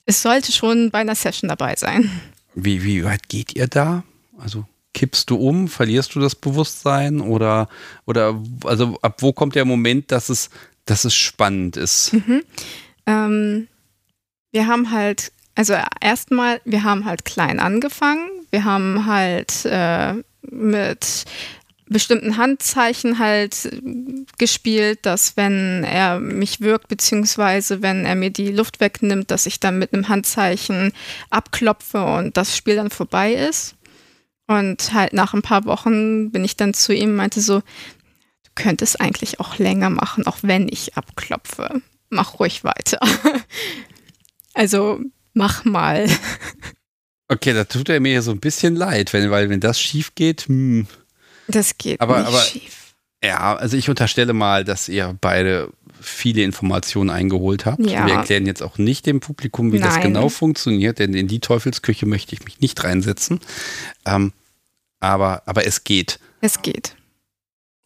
es 0.07 0.21
sollte 0.23 0.51
schon 0.51 0.91
bei 0.91 0.99
einer 0.99 1.15
Session 1.15 1.49
dabei 1.49 1.77
sein. 1.77 2.11
Wie, 2.55 2.83
wie 2.83 3.05
weit 3.05 3.29
geht 3.29 3.55
ihr 3.55 3.69
da? 3.69 4.03
Also 4.39 4.65
kippst 4.93 5.31
du 5.31 5.37
um, 5.37 5.69
verlierst 5.69 6.15
du 6.15 6.21
das 6.21 6.35
Bewusstsein 6.35 7.21
oder, 7.21 7.69
oder 8.07 8.41
also 8.65 8.99
ab 9.03 9.23
wo 9.23 9.33
kommt 9.33 9.55
der 9.55 9.65
Moment, 9.65 10.11
dass 10.11 10.29
es, 10.29 10.51
dass 10.85 11.05
es 11.05 11.15
spannend 11.15 11.77
ist? 11.77 12.13
Mhm. 12.13 12.43
Ähm, 13.07 13.69
wir 14.51 14.67
haben 14.67 14.91
halt 14.91 15.33
also 15.55 15.75
erstmal, 16.01 16.61
wir 16.65 16.83
haben 16.83 17.05
halt 17.05 17.25
klein 17.25 17.61
angefangen. 17.61 18.29
Wir 18.51 18.65
haben 18.65 19.07
halt 19.07 19.65
äh, 19.65 20.15
mit 20.43 21.25
bestimmten 21.87 22.37
Handzeichen 22.37 23.19
halt 23.19 23.71
gespielt, 24.39 25.01
dass 25.03 25.37
wenn 25.37 25.85
er 25.85 26.19
mich 26.19 26.61
wirkt, 26.61 26.89
beziehungsweise 26.89 27.83
wenn 27.83 28.05
er 28.07 28.15
mir 28.15 28.31
die 28.31 28.51
Luft 28.51 28.81
wegnimmt, 28.81 29.31
dass 29.31 29.47
ich 29.47 29.61
dann 29.61 29.79
mit 29.79 29.93
einem 29.93 30.09
Handzeichen 30.09 30.93
abklopfe 31.31 32.03
und 32.03 32.37
das 32.37 32.57
Spiel 32.57 32.77
dann 32.77 32.91
vorbei 32.91 33.35
ist. 33.35 33.77
Und 34.47 34.93
halt 34.93 35.13
nach 35.13 35.35
ein 35.35 35.43
paar 35.43 35.65
Wochen 35.65 36.31
bin 36.31 36.45
ich 36.45 36.57
dann 36.57 36.75
zu 36.75 36.93
ihm 36.93 37.11
und 37.11 37.17
meinte 37.17 37.41
so, 37.41 37.61
du 37.61 38.51
könntest 38.55 39.01
eigentlich 39.01 39.41
auch 39.41 39.59
länger 39.59 39.91
machen, 39.91 40.27
auch 40.27 40.39
wenn 40.43 40.69
ich 40.69 40.97
abklopfe. 40.97 41.83
Mach 42.11 42.39
ruhig 42.39 42.65
weiter. 42.65 43.01
also 44.55 45.01
mach 45.33 45.65
mal. 45.65 46.09
Okay, 47.27 47.55
da 47.55 47.65
tut 47.65 47.89
er 47.89 48.01
mir 48.01 48.21
so 48.21 48.33
ein 48.33 48.39
bisschen 48.39 48.77
leid, 48.77 49.15
wenn, 49.15 49.31
weil 49.31 49.49
wenn 49.49 49.59
das 49.59 49.81
schief 49.81 50.15
geht, 50.15 50.43
hm. 50.43 50.87
Das 51.49 51.77
geht 51.79 52.01
aber, 52.01 52.19
nicht 52.19 52.29
aber, 52.29 52.41
schief. 52.41 52.95
Ja, 53.23 53.57
also 53.57 53.77
ich 53.77 53.89
unterstelle 53.89 54.35
mal, 54.35 54.65
dass 54.65 54.89
ihr 54.89 55.17
beide 55.21 55.71
viele 56.01 56.43
Informationen 56.43 57.11
eingeholt 57.11 57.65
habt. 57.65 57.85
Ja. 57.85 58.07
Wir 58.07 58.15
erklären 58.15 58.47
jetzt 58.47 58.63
auch 58.63 58.77
nicht 58.77 59.07
dem 59.07 59.21
Publikum, 59.21 59.73
wie 59.73 59.79
das 59.79 59.95
Nein. 59.95 60.13
genau 60.13 60.29
funktioniert, 60.29 60.99
denn 60.99 61.15
in 61.15 61.29
die 61.29 61.41
Teufelsküche 61.41 62.05
möchte 62.05 62.35
ich 62.35 62.45
mich 62.45 62.61
nicht 62.61 62.85
reinsetzen. 62.85 63.41
Ähm, 64.05 64.33
aber, 65.01 65.43
aber 65.47 65.67
es 65.67 65.85
geht. 65.85 66.19
Es 66.41 66.61
geht. 66.61 66.97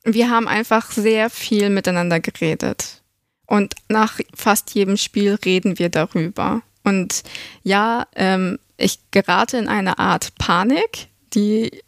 Wir 0.04 0.30
haben 0.30 0.48
einfach 0.48 0.90
sehr 0.90 1.30
viel 1.30 1.70
miteinander 1.70 2.18
geredet. 2.18 3.02
Und 3.46 3.74
nach 3.88 4.18
fast 4.34 4.74
jedem 4.74 4.96
Spiel 4.96 5.38
reden 5.44 5.78
wir 5.78 5.88
darüber. 5.88 6.62
Und 6.84 7.22
ja, 7.62 8.06
ähm, 8.14 8.58
ich 8.76 8.98
gerate 9.10 9.56
in 9.58 9.68
eine 9.68 9.98
Art 9.98 10.34
Panik, 10.36 11.08
die 11.34 11.82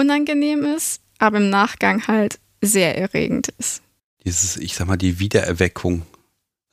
unangenehm 0.00 0.64
ist, 0.64 1.00
aber 1.18 1.38
im 1.38 1.50
Nachgang 1.50 2.06
halt 2.06 2.38
sehr 2.60 2.96
erregend 2.96 3.48
ist. 3.58 3.82
Dieses, 4.24 4.56
ich 4.56 4.74
sag 4.74 4.86
mal, 4.86 4.96
die 4.96 5.18
Wiedererweckung. 5.18 6.02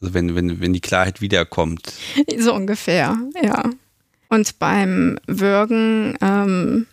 Also 0.02 0.14
wenn, 0.14 0.36
wenn, 0.36 0.60
wenn 0.60 0.74
die 0.74 0.82
Klarheit 0.82 1.22
wiederkommt. 1.22 1.94
So 2.38 2.54
ungefähr, 2.54 3.18
ja. 3.42 3.70
Und 4.30 4.60
beim 4.60 5.20
Würgen, 5.28 6.18
ähm, 6.22 6.86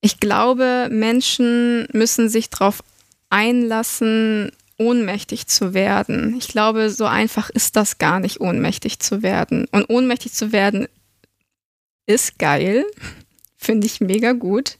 ich 0.00 0.20
glaube, 0.20 0.88
Menschen 0.90 1.88
müssen 1.92 2.28
sich 2.28 2.50
darauf 2.50 2.82
einlassen, 3.30 4.52
ohnmächtig 4.78 5.46
zu 5.46 5.72
werden. 5.72 6.36
Ich 6.38 6.48
glaube, 6.48 6.90
so 6.90 7.06
einfach 7.06 7.50
ist 7.50 7.76
das 7.76 7.98
gar 7.98 8.20
nicht, 8.20 8.40
ohnmächtig 8.40 8.98
zu 8.98 9.22
werden. 9.22 9.66
Und 9.72 9.88
ohnmächtig 9.88 10.32
zu 10.32 10.52
werden 10.52 10.86
ist 12.06 12.38
geil, 12.38 12.84
finde 13.56 13.86
ich 13.86 14.00
mega 14.00 14.32
gut. 14.32 14.78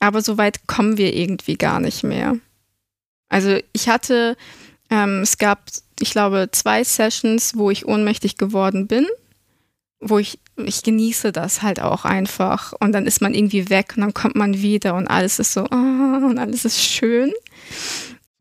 Aber 0.00 0.22
so 0.22 0.38
weit 0.38 0.66
kommen 0.66 0.98
wir 0.98 1.14
irgendwie 1.14 1.56
gar 1.56 1.80
nicht 1.80 2.02
mehr. 2.02 2.36
Also 3.28 3.58
ich 3.72 3.88
hatte, 3.88 4.36
ähm, 4.90 5.20
es 5.22 5.38
gab, 5.38 5.64
ich 6.00 6.10
glaube, 6.10 6.48
zwei 6.52 6.84
Sessions, 6.84 7.56
wo 7.56 7.70
ich 7.70 7.86
ohnmächtig 7.86 8.36
geworden 8.36 8.86
bin, 8.86 9.06
wo 10.00 10.18
ich, 10.18 10.38
ich 10.56 10.82
genieße 10.82 11.32
das 11.32 11.62
halt 11.62 11.80
auch 11.80 12.04
einfach. 12.04 12.74
Und 12.78 12.92
dann 12.92 13.06
ist 13.06 13.22
man 13.22 13.34
irgendwie 13.34 13.70
weg 13.70 13.94
und 13.96 14.02
dann 14.02 14.14
kommt 14.14 14.36
man 14.36 14.60
wieder 14.60 14.94
und 14.94 15.08
alles 15.08 15.38
ist 15.38 15.52
so, 15.52 15.64
oh, 15.64 16.26
und 16.26 16.38
alles 16.38 16.64
ist 16.64 16.80
schön 16.80 17.32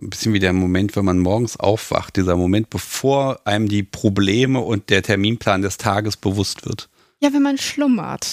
ein 0.04 0.10
bisschen 0.10 0.34
wie 0.34 0.40
der 0.40 0.54
Moment, 0.54 0.96
wenn 0.96 1.06
man 1.06 1.20
morgens 1.20 1.58
aufwacht, 1.58 2.16
dieser 2.16 2.36
Moment, 2.36 2.70
bevor 2.70 3.40
einem 3.46 3.68
die 3.68 3.84
Probleme 3.84 4.60
und 4.60 4.90
der 4.90 5.02
Terminplan 5.02 5.62
des 5.62 5.78
Tages 5.78 6.18
bewusst 6.18 6.66
wird. 6.66 6.90
Ja, 7.22 7.34
wenn 7.34 7.42
man 7.42 7.58
schlummert, 7.58 8.28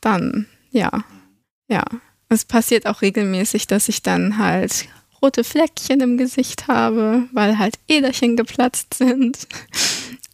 dann, 0.00 0.46
ja. 0.70 1.04
Ja. 1.68 1.84
Es 2.34 2.44
passiert 2.44 2.86
auch 2.86 3.00
regelmäßig, 3.00 3.68
dass 3.68 3.88
ich 3.88 4.02
dann 4.02 4.38
halt 4.38 4.88
rote 5.22 5.44
Fleckchen 5.44 6.00
im 6.00 6.18
Gesicht 6.18 6.66
habe, 6.66 7.28
weil 7.32 7.58
halt 7.58 7.78
Äderchen 7.86 8.36
geplatzt 8.36 8.94
sind. 8.94 9.46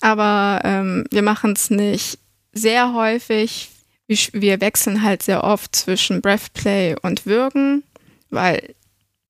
Aber 0.00 0.62
ähm, 0.64 1.04
wir 1.10 1.20
machen 1.20 1.52
es 1.52 1.68
nicht 1.68 2.18
sehr 2.52 2.94
häufig. 2.94 3.68
Wir 4.06 4.62
wechseln 4.62 5.02
halt 5.02 5.22
sehr 5.22 5.44
oft 5.44 5.76
zwischen 5.76 6.22
Breathplay 6.22 6.96
und 7.02 7.26
Würgen, 7.26 7.84
weil 8.30 8.74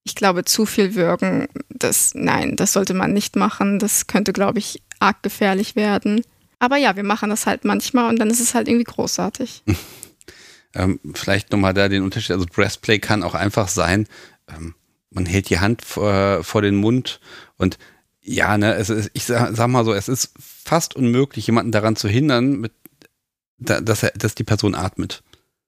ich 0.05 0.15
glaube, 0.15 0.45
zu 0.45 0.65
viel 0.65 0.95
würgen, 0.95 1.49
das, 1.69 2.13
nein, 2.15 2.55
das 2.55 2.73
sollte 2.73 2.95
man 2.95 3.13
nicht 3.13 3.35
machen. 3.35 3.81
Das 3.81 4.07
könnte, 4.07 4.33
glaube 4.33 4.61
ich, 4.61 4.81
arg 5.01 5.23
gefährlich 5.25 5.75
werden. 5.75 6.23
Aber 6.61 6.77
ja, 6.77 6.95
wir 6.95 7.03
machen 7.05 7.31
das 7.31 7.47
halt 7.47 7.65
manchmal 7.65 8.09
und 8.09 8.21
dann 8.21 8.31
ist 8.31 8.41
es 8.41 8.55
halt 8.55 8.69
irgendwie 8.69 8.85
großartig. 8.85 9.65
ähm, 10.75 11.01
vielleicht 11.15 11.53
nochmal 11.53 11.75
da 11.75 11.89
den 11.89 12.03
Unterschied. 12.03 12.33
Also 12.33 12.47
Breastplay 12.47 12.99
kann 12.99 13.23
auch 13.23 13.35
einfach 13.35 13.69
sein, 13.69 14.07
ähm, 14.49 14.75
man 15.11 15.27
hält 15.27 15.51
die 15.51 15.59
Hand 15.59 15.85
vor, 15.85 16.45
vor, 16.45 16.63
den 16.63 16.77
Mund 16.77 17.21
und 17.57 17.79
ja, 18.23 18.57
ne, 18.59 18.75
es 18.75 18.91
ist, 18.91 19.11
ich 19.15 19.25
sag, 19.25 19.57
sag, 19.57 19.69
mal 19.69 19.85
so, 19.85 19.93
es 19.93 20.09
ist 20.09 20.33
fast 20.39 20.95
unmöglich, 20.95 21.47
jemanden 21.47 21.73
daran 21.73 21.97
zu 21.97 22.09
hindern, 22.09 22.61
mit, 22.61 22.73
da, 23.59 23.81
dass, 23.81 24.03
er, 24.03 24.13
dass 24.13 24.35
die 24.35 24.45
Person 24.45 24.75
atmet. 24.75 25.23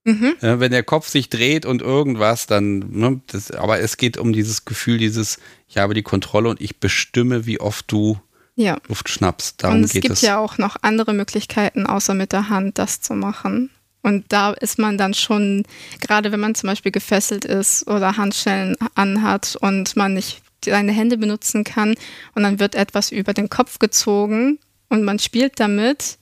Mhm. 0.04 0.34
Ja, 0.40 0.60
wenn 0.60 0.72
der 0.72 0.82
Kopf 0.82 1.08
sich 1.08 1.28
dreht 1.28 1.64
und 1.64 1.80
irgendwas, 1.80 2.46
dann, 2.46 2.90
ne, 2.90 3.20
das, 3.28 3.50
aber 3.50 3.80
es 3.80 3.96
geht 3.96 4.16
um 4.16 4.32
dieses 4.32 4.64
Gefühl, 4.64 4.98
dieses, 4.98 5.38
ich 5.68 5.78
habe 5.78 5.94
die 5.94 6.02
Kontrolle 6.02 6.48
und 6.48 6.60
ich 6.60 6.78
bestimme, 6.78 7.46
wie 7.46 7.60
oft 7.60 7.90
du 7.90 8.20
ja. 8.54 8.78
Luft 8.88 9.08
schnappst. 9.08 9.62
Darum 9.62 9.78
und 9.78 9.84
es 9.84 9.92
gibt 9.92 10.20
ja 10.20 10.38
auch 10.38 10.58
noch 10.58 10.76
andere 10.82 11.14
Möglichkeiten, 11.14 11.86
außer 11.86 12.14
mit 12.14 12.32
der 12.32 12.48
Hand 12.48 12.78
das 12.78 13.00
zu 13.00 13.14
machen. 13.14 13.70
Und 14.02 14.24
da 14.32 14.52
ist 14.52 14.78
man 14.78 14.98
dann 14.98 15.14
schon, 15.14 15.64
gerade 16.00 16.32
wenn 16.32 16.40
man 16.40 16.54
zum 16.54 16.68
Beispiel 16.68 16.92
gefesselt 16.92 17.44
ist 17.44 17.86
oder 17.86 18.16
Handschellen 18.16 18.76
anhat 18.94 19.56
und 19.60 19.96
man 19.96 20.14
nicht 20.14 20.42
seine 20.64 20.92
Hände 20.92 21.18
benutzen 21.18 21.64
kann 21.64 21.94
und 22.34 22.42
dann 22.42 22.58
wird 22.58 22.74
etwas 22.74 23.10
über 23.10 23.34
den 23.34 23.48
Kopf 23.48 23.78
gezogen 23.78 24.58
und 24.88 25.04
man 25.04 25.18
spielt 25.18 25.58
damit, 25.58 26.18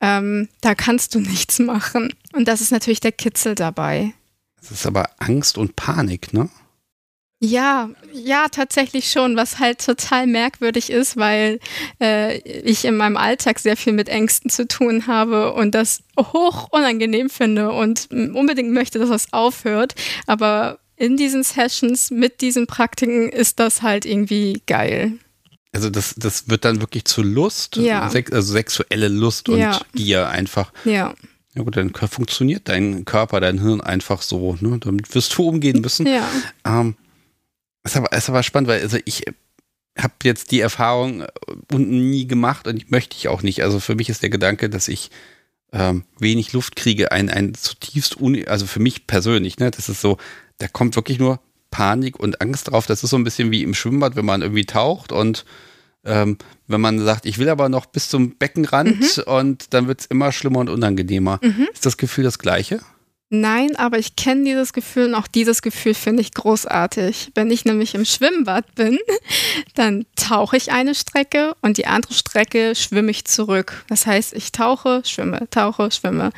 ähm, 0.00 0.48
da 0.60 0.74
kannst 0.74 1.14
du 1.14 1.20
nichts 1.20 1.58
machen. 1.58 2.12
Und 2.32 2.48
das 2.48 2.60
ist 2.60 2.72
natürlich 2.72 3.00
der 3.00 3.12
Kitzel 3.12 3.54
dabei. 3.54 4.12
Das 4.60 4.70
ist 4.70 4.86
aber 4.86 5.10
Angst 5.18 5.58
und 5.58 5.76
Panik, 5.76 6.32
ne? 6.32 6.48
Ja, 7.42 7.88
ja, 8.12 8.48
tatsächlich 8.50 9.10
schon, 9.10 9.34
was 9.34 9.58
halt 9.58 9.84
total 9.84 10.26
merkwürdig 10.26 10.90
ist, 10.90 11.16
weil 11.16 11.58
äh, 11.98 12.36
ich 12.38 12.84
in 12.84 12.98
meinem 12.98 13.16
Alltag 13.16 13.58
sehr 13.58 13.78
viel 13.78 13.94
mit 13.94 14.10
Ängsten 14.10 14.50
zu 14.50 14.68
tun 14.68 15.06
habe 15.06 15.54
und 15.54 15.74
das 15.74 16.02
hoch 16.18 16.68
unangenehm 16.70 17.30
finde 17.30 17.70
und 17.70 18.10
unbedingt 18.10 18.72
möchte, 18.72 18.98
dass 18.98 19.08
das 19.08 19.32
aufhört. 19.32 19.94
Aber 20.26 20.80
in 20.96 21.16
diesen 21.16 21.42
Sessions 21.42 22.10
mit 22.10 22.42
diesen 22.42 22.66
Praktiken 22.66 23.30
ist 23.30 23.58
das 23.58 23.80
halt 23.80 24.04
irgendwie 24.04 24.62
geil. 24.66 25.12
Also 25.72 25.88
das, 25.88 26.14
das 26.18 26.50
wird 26.50 26.66
dann 26.66 26.82
wirklich 26.82 27.06
zu 27.06 27.22
Lust, 27.22 27.76
ja. 27.76 28.02
Also 28.02 28.52
sexuelle 28.52 29.08
Lust 29.08 29.48
und 29.48 29.60
ja. 29.60 29.80
Gier 29.94 30.28
einfach. 30.28 30.72
Ja. 30.84 31.14
Ja 31.54 31.62
gut, 31.62 31.76
dann 31.76 31.92
funktioniert 31.94 32.68
dein 32.68 33.06
Körper, 33.06 33.40
dein 33.40 33.60
Hirn 33.60 33.80
einfach 33.80 34.20
so. 34.20 34.58
Ne? 34.60 34.78
Damit 34.78 35.12
wirst 35.14 35.36
du 35.36 35.48
umgehen 35.48 35.80
müssen. 35.80 36.06
Ja. 36.06 36.28
Ähm, 36.64 36.96
ist, 37.84 37.96
aber, 37.96 38.12
ist 38.12 38.28
aber 38.28 38.42
spannend, 38.42 38.68
weil 38.68 38.82
also 38.82 38.98
ich 39.04 39.24
habe 39.98 40.14
jetzt 40.24 40.50
die 40.50 40.60
Erfahrung 40.60 41.24
unten 41.72 42.10
nie 42.10 42.26
gemacht 42.26 42.66
und 42.66 42.76
ich 42.76 42.90
möchte 42.90 43.16
ich 43.16 43.28
auch 43.28 43.42
nicht. 43.42 43.62
Also 43.62 43.80
für 43.80 43.94
mich 43.94 44.08
ist 44.08 44.22
der 44.22 44.30
Gedanke, 44.30 44.70
dass 44.70 44.88
ich 44.88 45.10
ähm, 45.72 46.04
wenig 46.18 46.52
Luft 46.52 46.76
kriege, 46.76 47.12
ein, 47.12 47.28
ein 47.28 47.54
zutiefst, 47.54 48.20
un 48.20 48.46
also 48.46 48.66
für 48.66 48.80
mich 48.80 49.06
persönlich, 49.06 49.58
ne, 49.58 49.70
das 49.70 49.88
ist 49.88 50.00
so, 50.00 50.18
da 50.58 50.68
kommt 50.68 50.96
wirklich 50.96 51.18
nur 51.18 51.40
Panik 51.70 52.18
und 52.18 52.40
Angst 52.40 52.70
drauf. 52.70 52.86
Das 52.86 53.04
ist 53.04 53.10
so 53.10 53.16
ein 53.16 53.24
bisschen 53.24 53.50
wie 53.50 53.62
im 53.62 53.74
Schwimmbad, 53.74 54.16
wenn 54.16 54.24
man 54.24 54.42
irgendwie 54.42 54.66
taucht 54.66 55.12
und 55.12 55.44
ähm, 56.04 56.38
wenn 56.66 56.80
man 56.80 56.98
sagt, 56.98 57.26
ich 57.26 57.38
will 57.38 57.48
aber 57.48 57.68
noch 57.68 57.86
bis 57.86 58.08
zum 58.08 58.36
Beckenrand 58.36 59.00
mhm. 59.00 59.22
und 59.26 59.74
dann 59.74 59.86
wird 59.86 60.00
es 60.00 60.06
immer 60.06 60.32
schlimmer 60.32 60.60
und 60.60 60.70
unangenehmer. 60.70 61.38
Mhm. 61.42 61.68
Ist 61.72 61.84
das 61.86 61.96
Gefühl 61.96 62.24
das 62.24 62.38
gleiche? 62.38 62.80
Nein, 63.32 63.76
aber 63.76 63.98
ich 63.98 64.16
kenne 64.16 64.42
dieses 64.42 64.72
Gefühl 64.72 65.06
und 65.06 65.14
auch 65.14 65.28
dieses 65.28 65.62
Gefühl 65.62 65.94
finde 65.94 66.20
ich 66.20 66.34
großartig. 66.34 67.30
Wenn 67.36 67.52
ich 67.52 67.64
nämlich 67.64 67.94
im 67.94 68.04
Schwimmbad 68.04 68.74
bin, 68.74 68.98
dann 69.76 70.04
tauche 70.16 70.56
ich 70.56 70.72
eine 70.72 70.96
Strecke 70.96 71.54
und 71.62 71.78
die 71.78 71.86
andere 71.86 72.12
Strecke 72.12 72.74
schwimme 72.74 73.12
ich 73.12 73.24
zurück. 73.26 73.84
Das 73.88 74.04
heißt, 74.04 74.34
ich 74.34 74.50
tauche, 74.50 75.02
schwimme, 75.04 75.48
tauche, 75.50 75.92
schwimme. 75.92 76.32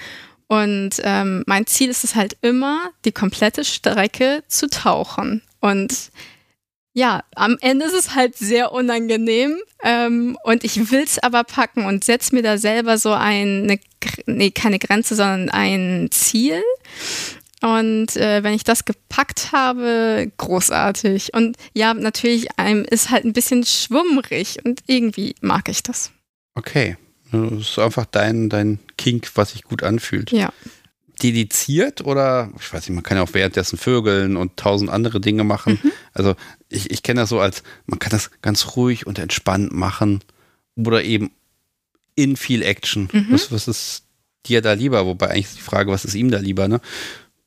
Und 0.49 1.01
ähm, 1.03 1.45
mein 1.47 1.67
Ziel 1.67 1.89
ist 1.89 2.05
es 2.05 2.15
halt 2.15 2.37
immer, 2.43 2.91
die 3.07 3.13
komplette 3.13 3.65
Strecke 3.65 4.45
zu 4.49 4.69
tauchen. 4.69 5.41
Und 5.61 6.11
ja, 6.95 7.25
am 7.35 7.57
Ende 7.61 7.87
ist 7.87 7.95
es 7.95 8.15
halt 8.15 8.37
sehr 8.37 8.73
unangenehm 8.73 9.59
ähm, 9.83 10.37
und 10.45 10.63
ich 10.63 10.91
will 10.91 11.03
es 11.03 11.19
aber 11.19 11.45
packen 11.45 11.87
und 11.87 12.05
setze 12.05 12.35
mir 12.35 12.43
da 12.43 12.59
selber 12.59 12.99
so 12.99 13.13
eine, 13.13 13.79
nee, 14.27 14.51
keine 14.51 14.79
Grenze, 14.79 15.15
sondern 15.15 15.49
ein 15.51 16.09
Ziel. 16.11 16.63
Und 17.63 18.17
äh, 18.17 18.43
wenn 18.43 18.55
ich 18.55 18.65
das 18.65 18.85
gepackt 18.85 19.53
habe, 19.53 20.31
großartig. 20.37 21.33
Und 21.33 21.57
ja, 21.75 21.95
natürlich 21.95 22.59
einem 22.59 22.85
ist 22.85 23.11
halt 23.11 23.25
ein 23.25 23.33
bisschen 23.33 23.65
schwummrig 23.65 24.59
und 24.65 24.81
irgendwie 24.87 25.37
mag 25.41 25.69
ich 25.69 25.83
das. 25.83 26.11
Okay, 26.55 26.97
das 27.31 27.53
ist 27.53 27.79
einfach 27.79 28.05
dein, 28.05 28.49
dein 28.49 28.81
Kink, 28.99 29.31
was 29.37 29.53
sich 29.53 29.63
gut 29.63 29.83
anfühlt. 29.83 30.33
Ja 30.33 30.53
dediziert 31.23 32.01
oder 32.01 32.51
ich 32.59 32.73
weiß 32.73 32.89
nicht, 32.89 32.95
man 32.95 33.05
kann 33.05 33.17
ja 33.17 33.23
auch 33.23 33.35
währenddessen 33.35 33.79
vögeln 33.79 34.37
und 34.37 34.57
tausend 34.57 34.91
andere 34.91 35.21
Dinge 35.21 35.45
machen. 35.45 35.79
Mhm. 35.83 35.93
Also 36.13 36.35
ich, 36.69 36.91
ich 36.91 37.03
kenne 37.03 37.21
das 37.21 37.29
so 37.29 37.41
als, 37.41 37.63
man 37.87 37.99
kann 37.99 38.11
das 38.11 38.31
ganz 38.43 38.77
ruhig 38.77 39.07
und 39.07 39.19
entspannt 39.19 39.73
machen 39.73 40.23
oder 40.75 41.05
eben 41.05 41.31
in 42.15 42.37
viel 42.37 42.63
Action. 42.63 43.09
Mhm. 43.13 43.27
Was, 43.31 43.53
was 43.53 43.69
ist 43.69 44.05
dir 44.47 44.63
da 44.63 44.73
lieber? 44.73 45.07
Wobei 45.07 45.31
eigentlich 45.31 45.47
ist 45.47 45.59
die 45.59 45.63
Frage, 45.63 45.93
was 45.93 46.05
ist 46.05 46.15
ihm 46.15 46.31
da 46.31 46.39
lieber, 46.39 46.69
ne? 46.69 46.81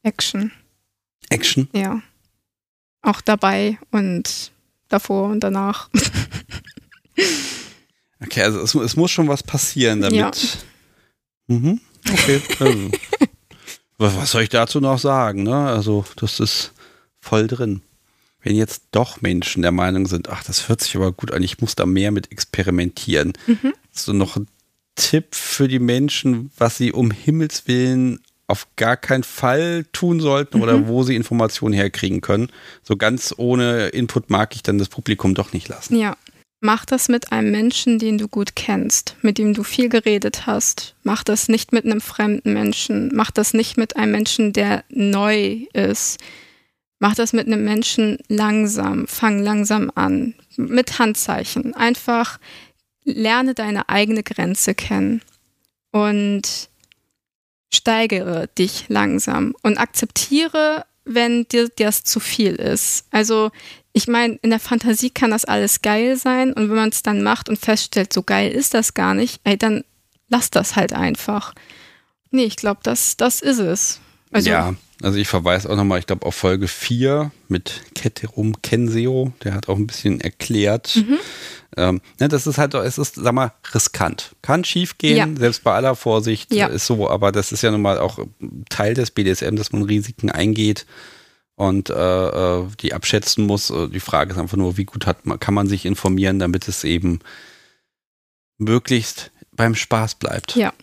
Action. 0.03 0.51
Action? 1.29 1.67
Ja. 1.73 2.01
Auch 3.01 3.21
dabei 3.21 3.77
und 3.91 4.51
davor 4.87 5.29
und 5.29 5.41
danach. 5.41 5.89
okay, 8.23 8.43
also 8.43 8.61
es, 8.61 8.73
es, 8.73 8.95
muss 8.95 9.11
schon 9.11 9.27
was 9.27 9.43
passieren 9.43 10.01
damit. 10.01 10.17
Ja. 10.17 10.31
Mhm. 11.47 11.81
Okay. 12.09 12.41
Also. 12.59 12.91
was 13.97 14.31
soll 14.31 14.43
ich 14.43 14.49
dazu 14.49 14.79
noch 14.79 14.99
sagen? 14.99 15.43
Ne? 15.43 15.55
Also, 15.55 16.05
das 16.17 16.39
ist 16.39 16.73
voll 17.19 17.47
drin. 17.47 17.81
Wenn 18.41 18.55
jetzt 18.55 18.83
doch 18.91 19.21
Menschen 19.21 19.63
der 19.63 19.71
Meinung 19.71 20.05
sind, 20.05 20.29
ach, 20.29 20.43
das 20.43 20.69
hört 20.69 20.81
sich 20.81 20.95
aber 20.95 21.11
gut 21.11 21.31
an, 21.31 21.41
ich 21.41 21.61
muss 21.61 21.75
da 21.75 21.85
mehr 21.85 22.11
mit 22.11 22.31
experimentieren. 22.31 23.33
Mhm. 23.47 23.73
Du 24.05 24.13
noch 24.13 24.35
einen 24.35 24.47
Tipp 24.95 25.33
für 25.33 25.67
die 25.67 25.79
Menschen, 25.79 26.51
was 26.57 26.77
sie 26.77 26.91
um 26.91 27.09
Himmels 27.09 27.67
Willen 27.67 28.19
auf 28.47 28.67
gar 28.75 28.97
keinen 28.97 29.23
Fall 29.23 29.85
tun 29.91 30.19
sollten 30.19 30.57
mhm. 30.57 30.63
oder 30.63 30.87
wo 30.87 31.03
sie 31.03 31.15
Informationen 31.15 31.73
herkriegen 31.73 32.21
können? 32.21 32.49
So 32.83 32.95
ganz 32.95 33.33
ohne 33.37 33.87
Input 33.87 34.29
mag 34.29 34.55
ich 34.55 34.61
dann 34.61 34.77
das 34.77 34.89
Publikum 34.89 35.33
doch 35.33 35.51
nicht 35.51 35.67
lassen. 35.67 35.95
Ja, 35.97 36.15
Mach 36.65 36.83
das 36.83 37.09
mit 37.09 37.31
einem 37.31 37.51
Menschen, 37.51 37.99
den 37.99 38.17
du 38.17 38.27
gut 38.27 38.55
kennst, 38.55 39.17
mit 39.21 39.37
dem 39.37 39.53
du 39.53 39.61
viel 39.61 39.87
geredet 39.87 40.47
hast. 40.47 40.95
Mach 41.03 41.23
das 41.23 41.47
nicht 41.47 41.71
mit 41.71 41.85
einem 41.85 42.01
fremden 42.01 42.53
Menschen. 42.53 43.11
Mach 43.13 43.29
das 43.29 43.53
nicht 43.53 43.77
mit 43.77 43.95
einem 43.97 44.13
Menschen, 44.13 44.51
der 44.51 44.83
neu 44.89 45.59
ist. 45.73 46.19
Mach 46.97 47.13
das 47.13 47.33
mit 47.33 47.45
einem 47.45 47.63
Menschen 47.63 48.17
langsam. 48.29 49.05
Fang 49.05 49.43
langsam 49.43 49.91
an. 49.93 50.33
Mit 50.57 50.97
Handzeichen. 50.97 51.75
Einfach 51.75 52.39
lerne 53.03 53.53
deine 53.53 53.87
eigene 53.87 54.23
Grenze 54.23 54.73
kennen 54.73 55.21
und 55.91 56.69
steigere 57.71 58.47
dich 58.57 58.85
langsam 58.87 59.55
und 59.61 59.77
akzeptiere, 59.77 60.83
wenn 61.03 61.47
dir 61.47 61.69
das 61.69 62.03
zu 62.03 62.19
viel 62.19 62.55
ist. 62.55 63.05
Also 63.11 63.51
ich 63.95 64.09
meine, 64.09 64.37
in 64.41 64.49
der 64.49 64.59
Fantasie 64.59 65.09
kann 65.09 65.31
das 65.31 65.45
alles 65.45 65.81
geil 65.81 66.17
sein 66.17 66.51
und 66.51 66.67
wenn 66.69 66.75
man 66.75 66.89
es 66.89 67.01
dann 67.01 67.23
macht 67.23 67.47
und 67.47 67.57
feststellt, 67.57 68.11
so 68.11 68.23
geil 68.23 68.51
ist 68.51 68.73
das 68.73 68.93
gar 68.93 69.13
nicht, 69.13 69.39
ey, 69.45 69.57
dann 69.57 69.85
lass 70.27 70.51
das 70.51 70.75
halt 70.75 70.91
einfach. 70.91 71.55
Nee, 72.29 72.43
ich 72.43 72.57
glaube, 72.57 72.81
das, 72.83 73.15
das 73.15 73.41
ist 73.41 73.59
es. 73.59 74.01
Also, 74.33 74.49
ja, 74.49 74.75
also 75.01 75.17
ich 75.17 75.29
verweise 75.29 75.69
auch 75.69 75.77
nochmal, 75.77 75.99
ich 75.99 76.07
glaube, 76.07 76.25
auf 76.25 76.35
Folge 76.35 76.67
4 76.67 77.31
mit 77.47 77.83
Keterum 77.95 78.61
Kenseo, 78.61 79.31
der 79.45 79.53
hat 79.53 79.69
auch 79.69 79.77
ein 79.77 79.87
bisschen 79.87 80.19
erklärt. 80.19 80.97
Mhm. 80.97 81.17
Ähm, 81.77 82.01
ne, 82.19 82.27
das 82.27 82.47
ist 82.47 82.57
halt, 82.57 82.73
es 82.73 82.97
ist, 82.97 83.15
sag 83.15 83.33
mal, 83.33 83.53
riskant. 83.73 84.35
Kann 84.41 84.65
schief 84.65 84.97
gehen, 84.97 85.15
ja. 85.15 85.39
selbst 85.39 85.63
bei 85.63 85.73
aller 85.73 85.95
Vorsicht 85.95 86.53
ja. 86.53 86.67
ist 86.67 86.85
so, 86.85 87.09
aber 87.09 87.31
das 87.31 87.53
ist 87.53 87.61
ja 87.61 87.71
nun 87.71 87.81
mal 87.81 87.97
auch 87.97 88.19
Teil 88.69 88.93
des 88.93 89.11
BDSM, 89.11 89.55
dass 89.55 89.71
man 89.71 89.83
Risiken 89.83 90.29
eingeht 90.31 90.85
und 91.55 91.89
äh, 91.89 91.93
äh, 91.93 92.67
die 92.81 92.93
abschätzen 92.93 93.45
muss. 93.45 93.69
Äh, 93.69 93.87
die 93.89 93.99
Frage 93.99 94.33
ist 94.33 94.37
einfach 94.37 94.57
nur, 94.57 94.77
wie 94.77 94.85
gut 94.85 95.05
hat 95.05 95.25
man, 95.25 95.39
kann 95.39 95.53
man 95.53 95.67
sich 95.67 95.85
informieren, 95.85 96.39
damit 96.39 96.67
es 96.67 96.83
eben 96.83 97.19
möglichst 98.57 99.31
beim 99.51 99.75
Spaß 99.75 100.15
bleibt. 100.15 100.55
Ja. 100.55 100.73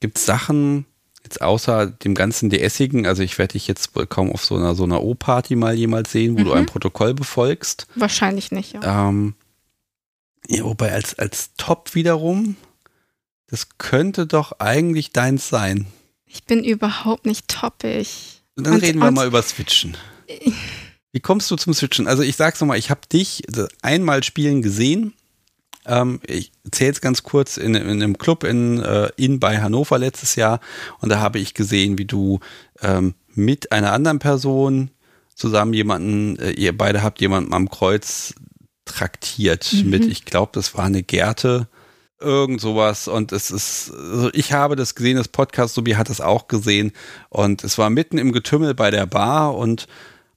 Gibt 0.00 0.18
es 0.18 0.26
Sachen, 0.26 0.84
jetzt 1.22 1.40
außer 1.40 1.86
dem 1.86 2.14
ganzen 2.14 2.50
DSigen, 2.50 3.06
also 3.06 3.22
ich 3.22 3.38
werde 3.38 3.52
dich 3.52 3.66
jetzt 3.66 3.92
kaum 4.08 4.32
auf 4.32 4.44
so 4.44 4.56
einer 4.56 4.74
so 4.74 4.84
einer 4.84 5.02
O-Party 5.02 5.56
mal 5.56 5.74
jemals 5.74 6.12
sehen, 6.12 6.36
wo 6.36 6.40
mhm. 6.40 6.44
du 6.44 6.52
ein 6.52 6.66
Protokoll 6.66 7.14
befolgst. 7.14 7.86
Wahrscheinlich 7.94 8.52
nicht, 8.52 8.74
ja. 8.74 9.08
Ähm, 9.08 9.34
ja, 10.48 10.64
wobei 10.64 10.92
als, 10.92 11.18
als 11.18 11.50
Top 11.56 11.94
wiederum, 11.94 12.56
das 13.48 13.78
könnte 13.78 14.26
doch 14.26 14.60
eigentlich 14.60 15.12
deins 15.12 15.48
sein. 15.48 15.86
Ich 16.24 16.44
bin 16.44 16.64
überhaupt 16.64 17.26
nicht 17.26 17.48
toppig. 17.48 18.42
Dann 18.56 18.74
und, 18.74 18.82
reden 18.82 18.98
wir 18.98 19.10
mal 19.10 19.26
über 19.26 19.42
Switchen. 19.42 19.96
Wie 21.12 21.20
kommst 21.20 21.50
du 21.50 21.56
zum 21.56 21.72
Switchen? 21.72 22.06
Also 22.06 22.22
ich 22.22 22.36
sag's 22.36 22.60
nochmal, 22.60 22.78
ich 22.78 22.90
habe 22.90 23.00
dich 23.10 23.42
einmal 23.82 24.22
spielen 24.22 24.62
gesehen. 24.62 25.14
Ähm, 25.86 26.20
ich 26.26 26.52
zähle 26.70 26.92
es 26.92 27.00
ganz 27.00 27.22
kurz 27.22 27.56
in, 27.56 27.74
in, 27.74 27.88
einem 27.88 28.18
Club 28.18 28.44
in, 28.44 28.82
äh, 28.82 29.08
in 29.16 29.40
bei 29.40 29.60
Hannover 29.60 29.98
letztes 29.98 30.34
Jahr 30.34 30.60
und 31.00 31.08
da 31.08 31.20
habe 31.20 31.38
ich 31.38 31.54
gesehen, 31.54 31.96
wie 31.96 32.04
du 32.04 32.40
ähm, 32.82 33.14
mit 33.34 33.72
einer 33.72 33.92
anderen 33.92 34.18
Person 34.18 34.90
zusammen 35.34 35.74
jemanden, 35.74 36.38
äh, 36.38 36.50
ihr 36.50 36.76
beide 36.76 37.02
habt 37.02 37.20
jemanden 37.20 37.54
am 37.54 37.70
Kreuz 37.70 38.34
traktiert 38.84 39.72
mhm. 39.72 39.90
mit, 39.90 40.04
ich 40.06 40.24
glaube, 40.24 40.50
das 40.54 40.74
war 40.74 40.84
eine 40.84 41.02
Gerte, 41.02 41.68
irgend 42.20 42.60
sowas 42.60 43.08
und 43.08 43.32
es 43.32 43.50
ist, 43.50 43.92
also 43.92 44.30
ich 44.32 44.52
habe 44.52 44.74
das 44.74 44.94
gesehen, 44.94 45.16
das 45.16 45.28
Podcast, 45.28 45.74
Sobi 45.74 45.92
hat 45.92 46.08
das 46.08 46.20
auch 46.20 46.48
gesehen 46.48 46.92
und 47.28 47.62
es 47.62 47.78
war 47.78 47.90
mitten 47.90 48.18
im 48.18 48.32
Getümmel 48.32 48.74
bei 48.74 48.90
der 48.90 49.06
Bar 49.06 49.54
und 49.54 49.86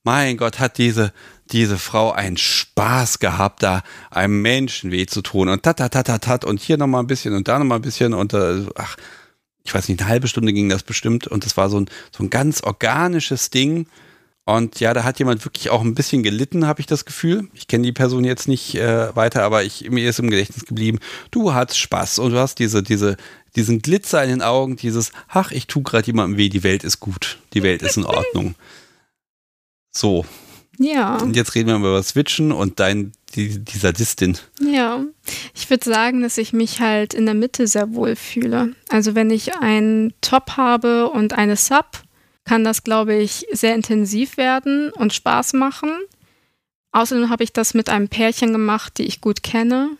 mein 0.03 0.37
Gott, 0.37 0.59
hat 0.59 0.77
diese, 0.77 1.13
diese 1.51 1.77
Frau 1.77 2.11
einen 2.11 2.37
Spaß 2.37 3.19
gehabt, 3.19 3.63
da 3.63 3.83
einem 4.11 4.41
Menschen 4.41 4.91
weh 4.91 5.05
zu 5.05 5.21
tun 5.21 5.49
und 5.49 5.63
tat, 5.63 5.77
tat, 5.77 5.93
tat, 5.93 6.23
tat, 6.23 6.45
und 6.45 6.59
hier 6.61 6.77
nochmal 6.77 7.03
ein 7.03 7.07
bisschen 7.07 7.35
und 7.35 7.47
da 7.47 7.59
nochmal 7.59 7.79
ein 7.79 7.83
bisschen 7.83 8.13
und 8.13 8.33
äh, 8.33 8.65
ach, 8.75 8.97
ich 9.63 9.73
weiß 9.73 9.87
nicht, 9.89 10.01
eine 10.01 10.09
halbe 10.09 10.27
Stunde 10.27 10.53
ging 10.53 10.69
das 10.69 10.83
bestimmt 10.83 11.27
und 11.27 11.45
es 11.45 11.57
war 11.57 11.69
so 11.69 11.79
ein, 11.79 11.89
so 12.15 12.23
ein 12.23 12.29
ganz 12.29 12.63
organisches 12.63 13.49
Ding. 13.49 13.87
Und 14.45 14.79
ja, 14.79 14.95
da 14.95 15.03
hat 15.03 15.19
jemand 15.19 15.45
wirklich 15.45 15.69
auch 15.69 15.81
ein 15.81 15.93
bisschen 15.93 16.23
gelitten, 16.23 16.65
habe 16.65 16.79
ich 16.79 16.87
das 16.87 17.05
Gefühl. 17.05 17.47
Ich 17.53 17.67
kenne 17.67 17.83
die 17.83 17.91
Person 17.91 18.23
jetzt 18.23 18.47
nicht 18.47 18.73
äh, 18.73 19.15
weiter, 19.15 19.43
aber 19.43 19.63
ich, 19.63 19.91
mir 19.91 20.09
ist 20.09 20.17
im 20.17 20.31
Gedächtnis 20.31 20.65
geblieben, 20.65 20.97
du 21.29 21.53
hattest 21.53 21.79
Spaß 21.79 22.17
und 22.17 22.31
du 22.31 22.39
hast 22.39 22.57
diese, 22.57 22.81
diese, 22.81 23.15
diesen 23.55 23.83
Glitzer 23.83 24.23
in 24.23 24.29
den 24.29 24.41
Augen, 24.41 24.75
dieses, 24.75 25.11
ach, 25.27 25.51
ich 25.51 25.67
tue 25.67 25.83
gerade 25.83 26.07
jemandem 26.07 26.39
weh, 26.39 26.49
die 26.49 26.63
Welt 26.63 26.83
ist 26.83 26.99
gut, 26.99 27.37
die 27.53 27.61
Welt 27.61 27.83
ist 27.83 27.97
in 27.97 28.05
Ordnung. 28.05 28.55
So. 29.91 30.25
Ja. 30.77 31.17
Und 31.17 31.35
jetzt 31.35 31.55
reden 31.55 31.67
wir 31.67 31.77
mal 31.77 31.89
über 31.89 32.03
Switchen 32.03 32.51
und 32.51 32.79
dein, 32.79 33.11
die, 33.35 33.59
die 33.59 33.77
Sadistin. 33.77 34.37
Ja. 34.61 35.03
Ich 35.53 35.69
würde 35.69 35.83
sagen, 35.83 36.21
dass 36.21 36.37
ich 36.37 36.53
mich 36.53 36.79
halt 36.79 37.13
in 37.13 37.25
der 37.25 37.35
Mitte 37.35 37.67
sehr 37.67 37.93
wohl 37.93 38.15
fühle. 38.15 38.73
Also 38.87 39.13
wenn 39.13 39.29
ich 39.29 39.57
einen 39.57 40.13
Top 40.21 40.51
habe 40.55 41.09
und 41.09 41.33
eine 41.33 41.57
Sub, 41.57 42.03
kann 42.45 42.63
das, 42.63 42.83
glaube 42.83 43.13
ich, 43.13 43.45
sehr 43.51 43.75
intensiv 43.75 44.37
werden 44.37 44.89
und 44.91 45.13
Spaß 45.13 45.53
machen. 45.53 45.91
Außerdem 46.91 47.29
habe 47.29 47.43
ich 47.43 47.53
das 47.53 47.73
mit 47.73 47.89
einem 47.89 48.07
Pärchen 48.07 48.53
gemacht, 48.53 48.97
die 48.97 49.03
ich 49.03 49.21
gut 49.21 49.43
kenne. 49.43 49.91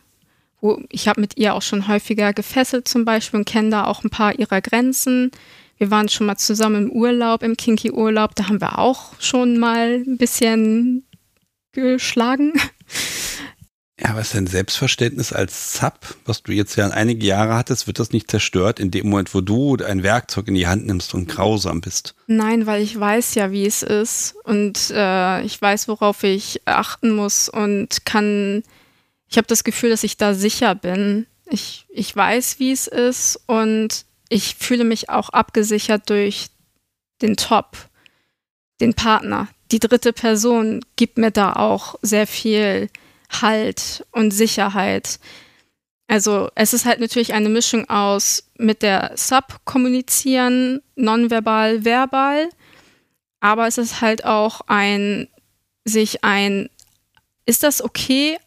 Wo 0.62 0.82
ich 0.90 1.08
habe 1.08 1.22
mit 1.22 1.38
ihr 1.38 1.54
auch 1.54 1.62
schon 1.62 1.88
häufiger 1.88 2.34
gefesselt 2.34 2.88
zum 2.88 3.06
Beispiel 3.06 3.40
und 3.40 3.46
kenne 3.46 3.70
da 3.70 3.86
auch 3.86 4.04
ein 4.04 4.10
paar 4.10 4.40
ihrer 4.40 4.62
Grenzen. 4.62 5.32
Wir 5.80 5.90
waren 5.90 6.10
schon 6.10 6.28
mal 6.28 6.38
zusammen 6.38 6.90
im 6.90 6.92
Urlaub, 6.92 7.42
im 7.42 7.58
Kinky-Urlaub. 7.58 8.36
Da 8.36 8.48
haben 8.48 8.62
wir 8.62 8.78
auch 8.78 9.20
schon 9.20 9.58
mal 9.58 10.04
ein 10.06 10.18
bisschen 10.18 11.08
geschlagen. 11.72 12.54
Ja, 14.02 14.16
was 14.16 14.28
ist 14.28 14.36
dein 14.36 14.48
Selbstverständnis 14.48 15.34
als 15.34 15.74
Sub, 15.74 16.16
was 16.26 16.42
du 16.44 16.54
jetzt 16.54 16.78
ja 16.78 16.88
einige 16.88 17.26
Jahre 17.26 17.56
hattest, 17.56 17.86
wird 17.86 18.00
das 18.00 18.12
nicht 18.12 18.32
zerstört 18.32 18.80
in 18.80 18.92
dem 18.92 19.10
Moment, 19.10 19.34
wo 19.34 19.42
du 19.42 19.76
ein 19.84 20.04
Werkzeug 20.04 20.48
in 20.48 20.54
die 20.54 20.68
Hand 20.68 20.86
nimmst 20.86 21.14
und 21.14 21.28
grausam 21.28 21.82
bist? 21.82 22.16
Nein, 22.28 22.66
weil 22.66 22.82
ich 22.82 22.98
weiß 22.98 23.36
ja, 23.36 23.52
wie 23.52 23.66
es 23.66 23.84
ist 23.84 24.36
und 24.46 24.90
äh, 24.92 25.42
ich 25.42 25.62
weiß, 25.62 25.90
worauf 25.90 26.24
ich 26.24 26.62
achten 26.66 27.12
muss 27.12 27.50
und 27.50 28.06
kann 28.06 28.64
ich 29.30 29.38
habe 29.38 29.48
das 29.48 29.64
Gefühl, 29.64 29.92
dass 29.92 30.04
ich 30.04 30.18
da 30.18 30.34
sicher 30.34 30.76
bin. 30.76 31.28
Ich, 31.46 31.86
ich 31.90 32.16
weiß, 32.16 32.60
wie 32.60 32.72
es 32.72 32.88
ist 32.88 33.40
und 33.46 34.06
ich 34.30 34.56
fühle 34.56 34.84
mich 34.84 35.10
auch 35.10 35.30
abgesichert 35.30 36.10
durch 36.10 36.48
den 37.22 37.36
Top, 37.36 37.90
den 38.80 38.94
Partner. 38.94 39.48
Die 39.72 39.80
dritte 39.80 40.14
Person 40.14 40.86
gibt 40.96 41.18
mir 41.18 41.32
da 41.32 41.54
auch 41.54 41.96
sehr 42.02 42.28
viel 42.28 42.90
Halt 43.42 44.06
und 44.12 44.32
Sicherheit. 44.32 45.20
Also 46.08 46.50
es 46.56 46.74
ist 46.74 46.86
halt 46.86 47.00
natürlich 47.00 47.34
eine 47.34 47.50
Mischung 47.50 47.88
aus 47.90 48.50
mit 48.58 48.82
der 48.82 49.12
Sub 49.16 49.60
kommunizieren, 49.66 50.82
nonverbal, 50.96 51.86
verbal, 51.86 52.50
aber 53.40 53.68
es 53.68 53.78
ist 53.78 54.02
halt 54.02 54.26
auch 54.26 54.62
ein 54.68 55.28
sich 55.86 56.24
ein 56.24 56.70
ist 57.46 57.64
das 57.64 57.84
okay 57.84 58.38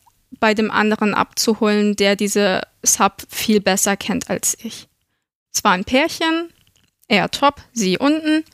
bei 0.41 0.55
dem 0.55 0.71
anderen 0.71 1.15
abzuholen, 1.15 1.97
der 1.97 2.17
diese 2.17 2.63
Sub 2.83 3.23
viel 3.29 3.61
besser 3.61 3.97
kennt 3.97 4.31
als 4.31 4.57
ich. 4.63 4.89
Es 5.53 5.65
war 5.65 5.73
ein 5.73 5.85
Pärchen, 5.85 6.51
er 7.09 7.31
top, 7.31 7.61
sie 7.73 7.99
unten 7.99 8.45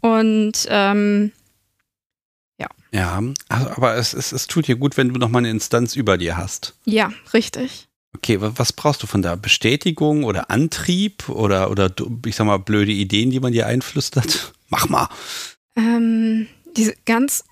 und 0.00 0.66
ähm, 0.68 1.32
ja. 2.58 2.68
Ja, 2.92 3.22
also, 3.48 3.70
aber 3.70 3.96
es, 3.96 4.14
es, 4.14 4.32
es 4.32 4.46
tut 4.46 4.66
dir 4.66 4.76
gut, 4.76 4.96
wenn 4.96 5.08
du 5.08 5.18
nochmal 5.18 5.40
eine 5.40 5.50
Instanz 5.50 5.96
über 5.96 6.18
dir 6.18 6.36
hast. 6.36 6.74
Ja, 6.84 7.12
richtig. 7.32 7.88
Okay, 8.16 8.38
was 8.40 8.72
brauchst 8.72 9.02
du 9.02 9.06
von 9.06 9.22
da? 9.22 9.34
Bestätigung 9.34 10.24
oder 10.24 10.50
Antrieb 10.50 11.28
oder, 11.28 11.70
oder 11.70 11.90
ich 12.24 12.36
sag 12.36 12.46
mal, 12.46 12.58
blöde 12.58 12.92
Ideen, 12.92 13.30
die 13.30 13.40
man 13.40 13.52
dir 13.52 13.66
einflüstert? 13.66 14.52
Mach 14.68 14.88
mal. 14.88 15.08
Ähm, 15.76 16.46
diese, 16.76 16.94
ganz, 17.06 17.44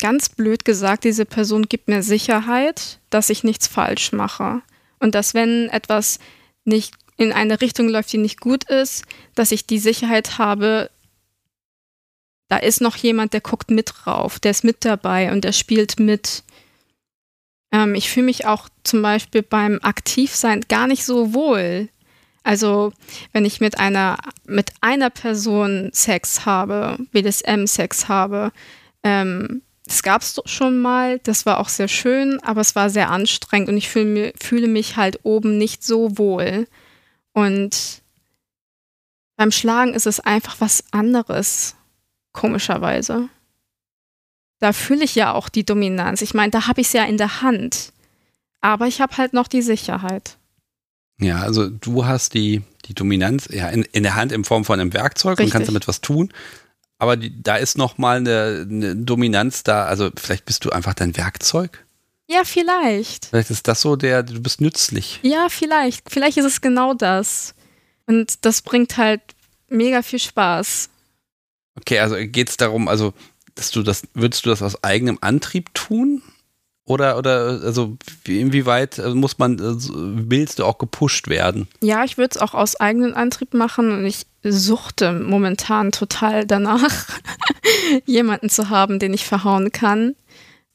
ganz 0.00 0.28
blöd 0.28 0.64
gesagt, 0.64 1.04
diese 1.04 1.24
Person 1.24 1.68
gibt 1.68 1.88
mir 1.88 2.02
Sicherheit, 2.02 3.00
dass 3.08 3.30
ich 3.30 3.44
nichts 3.44 3.66
falsch 3.66 4.12
mache. 4.12 4.62
Und 4.98 5.14
dass, 5.14 5.32
wenn 5.32 5.68
etwas 5.70 6.18
nicht 6.64 6.94
in 7.20 7.32
eine 7.32 7.60
Richtung 7.60 7.88
läuft, 7.88 8.12
die 8.12 8.18
nicht 8.18 8.40
gut 8.40 8.64
ist, 8.64 9.04
dass 9.34 9.52
ich 9.52 9.66
die 9.66 9.78
Sicherheit 9.78 10.38
habe, 10.38 10.90
da 12.48 12.56
ist 12.56 12.80
noch 12.80 12.96
jemand, 12.96 13.34
der 13.34 13.42
guckt 13.42 13.70
mit 13.70 13.92
drauf, 13.94 14.40
der 14.40 14.52
ist 14.52 14.64
mit 14.64 14.84
dabei 14.84 15.30
und 15.30 15.44
der 15.44 15.52
spielt 15.52 16.00
mit. 16.00 16.42
Ähm, 17.72 17.94
ich 17.94 18.10
fühle 18.10 18.26
mich 18.26 18.46
auch 18.46 18.68
zum 18.84 19.02
Beispiel 19.02 19.42
beim 19.42 19.78
Aktivsein 19.82 20.62
gar 20.68 20.86
nicht 20.86 21.04
so 21.04 21.34
wohl. 21.34 21.90
Also 22.42 22.92
wenn 23.32 23.44
ich 23.44 23.60
mit 23.60 23.78
einer, 23.78 24.16
mit 24.46 24.72
einer 24.80 25.10
Person 25.10 25.90
Sex 25.92 26.46
habe, 26.46 26.96
BDSM-Sex 27.12 28.08
habe, 28.08 28.50
ähm, 29.04 29.60
das 29.84 30.02
gab 30.02 30.22
es 30.22 30.40
schon 30.46 30.80
mal, 30.80 31.18
das 31.18 31.44
war 31.44 31.60
auch 31.60 31.68
sehr 31.68 31.88
schön, 31.88 32.40
aber 32.42 32.62
es 32.62 32.74
war 32.74 32.88
sehr 32.88 33.10
anstrengend 33.10 33.68
und 33.68 33.76
ich 33.76 33.90
fühl, 33.90 34.32
fühle 34.40 34.68
mich 34.68 34.96
halt 34.96 35.20
oben 35.22 35.58
nicht 35.58 35.84
so 35.84 36.16
wohl. 36.16 36.66
Und 37.32 38.02
beim 39.36 39.50
Schlagen 39.50 39.94
ist 39.94 40.06
es 40.06 40.20
einfach 40.20 40.56
was 40.60 40.84
anderes, 40.92 41.76
komischerweise 42.32 43.28
da 44.60 44.72
fühle 44.72 45.04
ich 45.04 45.14
ja 45.14 45.32
auch 45.32 45.48
die 45.48 45.64
Dominanz. 45.64 46.22
Ich 46.22 46.34
meine, 46.34 46.50
da 46.50 46.66
habe 46.66 46.80
ich 46.80 46.88
es 46.88 46.92
ja 46.92 47.04
in 47.04 47.16
der 47.16 47.42
Hand. 47.42 47.92
Aber 48.60 48.86
ich 48.86 49.00
habe 49.00 49.16
halt 49.16 49.32
noch 49.32 49.48
die 49.48 49.62
Sicherheit. 49.62 50.36
Ja, 51.18 51.40
also 51.40 51.68
du 51.68 52.04
hast 52.04 52.34
die, 52.34 52.62
die 52.84 52.94
Dominanz 52.94 53.48
ja, 53.50 53.68
in, 53.70 53.82
in 53.84 54.02
der 54.02 54.14
Hand 54.14 54.32
in 54.32 54.44
Form 54.44 54.64
von 54.64 54.78
einem 54.78 54.92
Werkzeug 54.92 55.38
Richtig. 55.38 55.46
und 55.46 55.52
kannst 55.52 55.68
damit 55.68 55.88
was 55.88 56.02
tun. 56.02 56.30
Aber 56.98 57.16
die, 57.16 57.42
da 57.42 57.56
ist 57.56 57.78
nochmal 57.78 58.18
eine, 58.18 58.66
eine 58.70 58.96
Dominanz 58.96 59.62
da. 59.62 59.86
Also 59.86 60.10
vielleicht 60.16 60.44
bist 60.44 60.64
du 60.66 60.70
einfach 60.70 60.92
dein 60.92 61.16
Werkzeug. 61.16 61.84
Ja, 62.30 62.44
vielleicht. 62.44 63.26
Vielleicht 63.26 63.50
ist 63.50 63.66
das 63.66 63.80
so 63.80 63.96
der, 63.96 64.22
du 64.22 64.40
bist 64.40 64.60
nützlich. 64.60 65.18
Ja, 65.22 65.48
vielleicht. 65.48 66.08
Vielleicht 66.08 66.36
ist 66.36 66.44
es 66.44 66.60
genau 66.60 66.94
das. 66.94 67.54
Und 68.06 68.44
das 68.44 68.62
bringt 68.62 68.96
halt 68.96 69.20
mega 69.68 70.02
viel 70.02 70.20
Spaß. 70.20 70.90
Okay, 71.76 71.98
also 71.98 72.14
geht 72.16 72.48
es 72.48 72.56
darum, 72.56 72.86
also 72.86 73.14
dass 73.56 73.72
du 73.72 73.82
das, 73.82 74.02
würdest 74.14 74.46
du 74.46 74.50
das 74.50 74.62
aus 74.62 74.84
eigenem 74.84 75.18
Antrieb 75.20 75.74
tun? 75.74 76.22
Oder, 76.84 77.18
oder 77.18 77.60
also 77.62 77.96
inwieweit 78.26 78.98
äh, 78.98 79.10
muss 79.10 79.38
man, 79.38 79.58
äh, 79.58 79.74
willst 80.28 80.58
du 80.58 80.64
auch 80.64 80.78
gepusht 80.78 81.28
werden? 81.28 81.68
Ja, 81.80 82.04
ich 82.04 82.16
würde 82.16 82.34
es 82.34 82.40
auch 82.40 82.54
aus 82.54 82.76
eigenem 82.76 83.14
Antrieb 83.14 83.54
machen 83.54 83.92
und 83.92 84.04
ich 84.04 84.26
suchte 84.42 85.12
momentan 85.12 85.92
total 85.92 86.46
danach, 86.46 87.06
jemanden 88.06 88.50
zu 88.50 88.70
haben, 88.70 88.98
den 88.98 89.14
ich 89.14 89.24
verhauen 89.24 89.72
kann. 89.72 90.14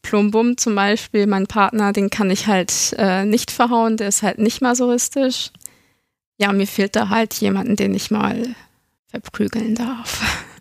Plumbum 0.05 0.55
zum 0.57 0.75
Beispiel, 0.75 1.25
mein 1.25 1.47
Partner, 1.47 1.91
den 1.91 2.11
kann 2.11 2.29
ich 2.29 2.45
halt 2.45 2.95
äh, 2.99 3.25
nicht 3.25 3.49
verhauen, 3.49 3.97
der 3.97 4.09
ist 4.09 4.21
halt 4.21 4.37
nicht 4.37 4.61
masochistisch. 4.61 5.51
Ja, 6.37 6.53
mir 6.53 6.67
fehlt 6.67 6.95
da 6.95 7.09
halt 7.09 7.33
jemanden, 7.35 7.75
den 7.75 7.93
ich 7.95 8.11
mal 8.11 8.55
verprügeln 9.07 9.75
darf. 9.75 10.21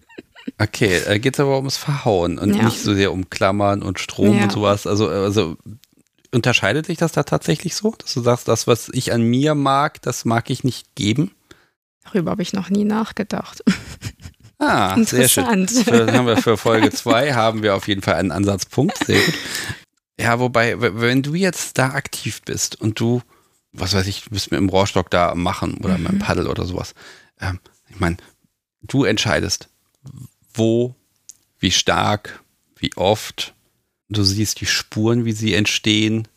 Okay, 0.59 1.01
da 1.05 1.17
geht 1.17 1.35
es 1.35 1.41
aber 1.41 1.57
ums 1.57 1.79
Verhauen 1.79 2.39
und 2.39 2.55
ja. 2.55 2.65
nicht 2.65 2.79
so 2.79 2.95
sehr 2.95 3.13
um 3.13 3.29
Klammern 3.29 3.83
und 3.83 3.99
Strom 3.99 4.37
ja. 4.37 4.45
und 4.45 4.53
sowas. 4.53 4.87
Also, 4.87 5.09
also 5.09 5.57
unterscheidet 6.33 6.87
sich 6.87 6.99
das 6.99 7.13
da 7.13 7.23
tatsächlich 7.23 7.75
so, 7.75 7.95
dass 7.99 8.13
du 8.13 8.21
sagst, 8.21 8.47
das, 8.47 8.67
was 8.67 8.91
ich 8.91 9.13
an 9.13 9.23
mir 9.23 9.55
mag, 9.55 10.03
das 10.03 10.27
mag 10.27 10.51
ich 10.51 10.63
nicht 10.63 10.95
geben? 10.95 11.33
Darüber 12.05 12.33
habe 12.33 12.43
ich 12.43 12.53
noch 12.53 12.69
nie 12.69 12.85
nachgedacht. 12.85 13.65
Ah, 14.59 14.97
sehr 15.03 15.29
schön. 15.29 15.69
Für, 15.69 16.13
haben 16.13 16.27
wir 16.27 16.37
für 16.37 16.57
Folge 16.57 16.91
2 16.91 17.35
haben 17.35 17.63
wir 17.63 17.75
auf 17.75 17.89
jeden 17.89 18.03
Fall 18.03 18.15
einen 18.15 18.31
Ansatzpunkt. 18.31 19.05
Sehr 19.07 19.21
gut. 19.21 19.35
Ja, 20.19 20.39
wobei, 20.39 20.77
wenn 20.79 21.23
du 21.23 21.35
jetzt 21.35 21.77
da 21.77 21.89
aktiv 21.89 22.43
bist 22.43 22.81
und 22.81 23.01
du, 23.01 23.23
was 23.73 23.95
weiß 23.95 24.07
ich, 24.07 24.23
du 24.23 24.31
bist 24.31 24.51
mit 24.53 24.61
dem 24.61 24.69
Rohrstock 24.69 25.11
da 25.11 25.35
machen 25.35 25.79
oder 25.79 25.99
mhm. 25.99 26.05
mit 26.05 26.13
dem 26.13 26.19
Paddel 26.21 26.47
oder 26.47 26.65
sowas. 26.67 26.95
Ähm, 27.41 27.59
ich 27.89 27.99
meine, 27.99 28.17
du 28.83 29.05
entscheidest, 29.05 29.69
wo, 30.53 30.95
wie 31.59 31.73
stark, 31.73 32.43
wie 32.77 32.97
oft. 32.97 33.55
Du 34.09 34.23
siehst 34.23 34.61
die 34.61 34.67
Spuren, 34.67 35.25
wie 35.25 35.33
sie 35.33 35.55
entstehen. 35.55 36.29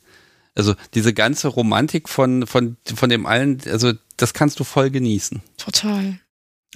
Also 0.56 0.74
diese 0.96 1.14
ganze 1.14 1.50
Romantik 1.50 2.10
von, 2.10 2.48
von, 2.48 2.78
von 2.84 3.10
dem 3.10 3.28
allen, 3.28 3.62
also 3.68 3.94
das 4.16 4.34
kannst 4.34 4.60
du 4.60 4.64
voll 4.64 4.90
genießen. 4.90 5.44
Total. 5.58 6.20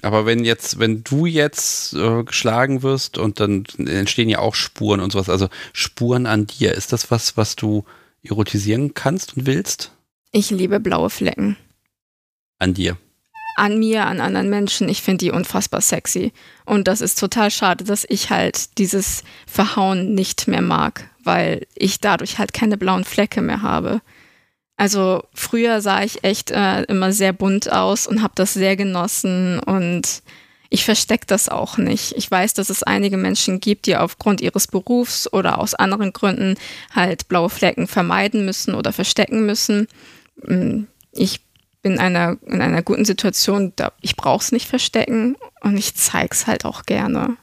Aber 0.01 0.25
wenn 0.25 0.45
jetzt, 0.45 0.79
wenn 0.79 1.03
du 1.03 1.25
jetzt 1.25 1.93
äh, 1.93 2.23
geschlagen 2.23 2.81
wirst 2.81 3.17
und 3.17 3.39
dann 3.39 3.65
entstehen 3.77 4.29
ja 4.29 4.39
auch 4.39 4.55
Spuren 4.55 5.01
und 5.01 5.11
sowas, 5.11 5.29
also 5.29 5.49
Spuren 5.73 6.25
an 6.25 6.47
dir, 6.47 6.73
ist 6.73 6.93
das 6.93 7.11
was, 7.11 7.35
was 7.37 7.55
du 7.55 7.83
erotisieren 8.23 8.93
kannst 8.93 9.35
und 9.35 9.45
willst? 9.45 9.91
Ich 10.31 10.49
liebe 10.49 10.79
blaue 10.79 11.09
Flecken. 11.09 11.57
An 12.57 12.73
dir 12.73 12.97
an 13.55 13.77
mir, 13.77 14.07
an 14.07 14.21
anderen 14.21 14.49
Menschen. 14.49 14.89
Ich 14.89 15.01
finde 15.01 15.25
die 15.25 15.31
unfassbar 15.31 15.81
sexy. 15.81 16.33
Und 16.65 16.87
das 16.87 17.01
ist 17.01 17.19
total 17.19 17.51
schade, 17.51 17.83
dass 17.83 18.05
ich 18.09 18.29
halt 18.29 18.77
dieses 18.77 19.23
Verhauen 19.45 20.13
nicht 20.13 20.47
mehr 20.47 20.61
mag, 20.61 21.09
weil 21.23 21.67
ich 21.75 21.99
dadurch 21.99 22.39
halt 22.39 22.53
keine 22.53 22.77
blauen 22.77 23.03
Flecke 23.03 23.41
mehr 23.41 23.61
habe. 23.61 24.01
Also 24.81 25.21
früher 25.35 25.79
sah 25.79 26.01
ich 26.01 26.23
echt 26.23 26.49
äh, 26.49 26.81
immer 26.85 27.13
sehr 27.13 27.33
bunt 27.33 27.71
aus 27.71 28.07
und 28.07 28.23
habe 28.23 28.33
das 28.33 28.55
sehr 28.55 28.75
genossen 28.75 29.59
und 29.59 30.23
ich 30.71 30.85
verstecke 30.85 31.27
das 31.27 31.49
auch 31.49 31.77
nicht. 31.77 32.13
Ich 32.17 32.31
weiß, 32.31 32.55
dass 32.55 32.71
es 32.71 32.81
einige 32.81 33.17
Menschen 33.17 33.59
gibt, 33.59 33.85
die 33.85 33.95
aufgrund 33.95 34.41
ihres 34.41 34.65
Berufs 34.65 35.31
oder 35.31 35.59
aus 35.59 35.75
anderen 35.75 36.13
Gründen 36.13 36.55
halt 36.95 37.27
blaue 37.27 37.51
Flecken 37.51 37.85
vermeiden 37.85 38.43
müssen 38.43 38.73
oder 38.73 38.91
verstecken 38.91 39.45
müssen. 39.45 39.87
Hm, 40.43 40.87
ich 41.11 41.41
bin 41.83 41.91
in 41.91 41.99
einer, 41.99 42.37
in 42.47 42.63
einer 42.63 42.81
guten 42.81 43.05
Situation, 43.05 43.73
da, 43.75 43.91
ich 44.01 44.15
brauche 44.15 44.41
es 44.41 44.51
nicht 44.51 44.67
verstecken 44.67 45.37
und 45.61 45.77
ich 45.77 45.93
zeige 45.93 46.31
es 46.31 46.47
halt 46.47 46.65
auch 46.65 46.87
gerne. 46.87 47.37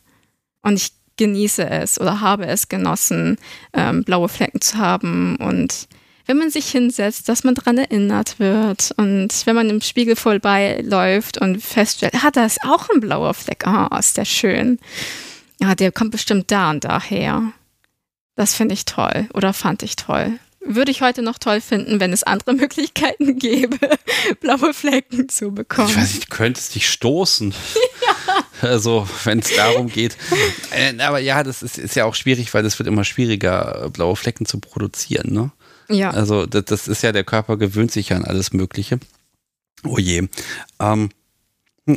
Und 0.62 0.74
ich 0.74 0.90
genieße 1.16 1.70
es 1.70 2.00
oder 2.00 2.20
habe 2.20 2.46
es 2.46 2.66
genossen, 2.66 3.38
ähm, 3.74 4.02
blaue 4.02 4.28
Flecken 4.28 4.60
zu 4.60 4.78
haben 4.78 5.36
und 5.36 5.86
wenn 6.28 6.36
man 6.36 6.50
sich 6.50 6.70
hinsetzt, 6.70 7.28
dass 7.28 7.42
man 7.42 7.54
daran 7.54 7.78
erinnert 7.78 8.38
wird 8.38 8.92
und 8.98 9.30
wenn 9.46 9.56
man 9.56 9.70
im 9.70 9.80
Spiegel 9.80 10.14
vorbeiläuft 10.14 11.38
und 11.38 11.62
feststellt, 11.62 12.14
ah, 12.22 12.30
da 12.30 12.44
ist 12.44 12.62
auch 12.62 12.90
ein 12.90 13.00
blauer 13.00 13.34
Fleck, 13.34 13.66
ah, 13.66 13.88
oh, 13.90 13.98
ist 13.98 14.18
der 14.18 14.26
schön. 14.26 14.78
Ja, 15.58 15.74
der 15.74 15.90
kommt 15.90 16.12
bestimmt 16.12 16.50
da 16.50 16.70
und 16.70 16.84
daher. 16.84 17.52
Das 18.36 18.54
finde 18.54 18.74
ich 18.74 18.84
toll 18.84 19.28
oder 19.32 19.52
fand 19.52 19.82
ich 19.82 19.96
toll 19.96 20.38
würde 20.68 20.90
ich 20.90 21.00
heute 21.00 21.22
noch 21.22 21.38
toll 21.38 21.60
finden, 21.60 22.00
wenn 22.00 22.12
es 22.12 22.22
andere 22.22 22.52
Möglichkeiten 22.54 23.38
gäbe, 23.38 23.78
blaue 24.40 24.74
Flecken 24.74 25.28
zu 25.28 25.52
bekommen. 25.52 25.88
Ich 25.88 25.96
weiß 25.96 26.14
nicht, 26.14 26.30
du 26.30 26.36
könntest 26.36 26.74
dich 26.74 26.88
stoßen. 26.88 27.54
Ja. 28.62 28.70
Also, 28.70 29.08
wenn 29.24 29.40
es 29.40 29.54
darum 29.54 29.88
geht. 29.88 30.16
Äh, 30.70 30.98
aber 31.00 31.18
ja, 31.18 31.42
das 31.42 31.62
ist, 31.62 31.78
ist 31.78 31.94
ja 31.94 32.04
auch 32.04 32.14
schwierig, 32.14 32.52
weil 32.54 32.64
es 32.64 32.78
wird 32.78 32.86
immer 32.86 33.04
schwieriger, 33.04 33.90
blaue 33.92 34.16
Flecken 34.16 34.46
zu 34.46 34.60
produzieren. 34.60 35.32
Ne? 35.32 35.50
Ja. 35.88 36.10
Also, 36.10 36.46
das, 36.46 36.64
das, 36.66 36.88
ist 36.88 37.02
ja, 37.02 37.12
der 37.12 37.24
Körper 37.24 37.56
gewöhnt 37.56 37.90
sich 37.90 38.10
ja 38.10 38.16
an 38.16 38.24
alles 38.24 38.52
Mögliche. 38.52 38.98
Oh 39.84 39.98
je. 39.98 40.28
Ähm, 40.80 41.10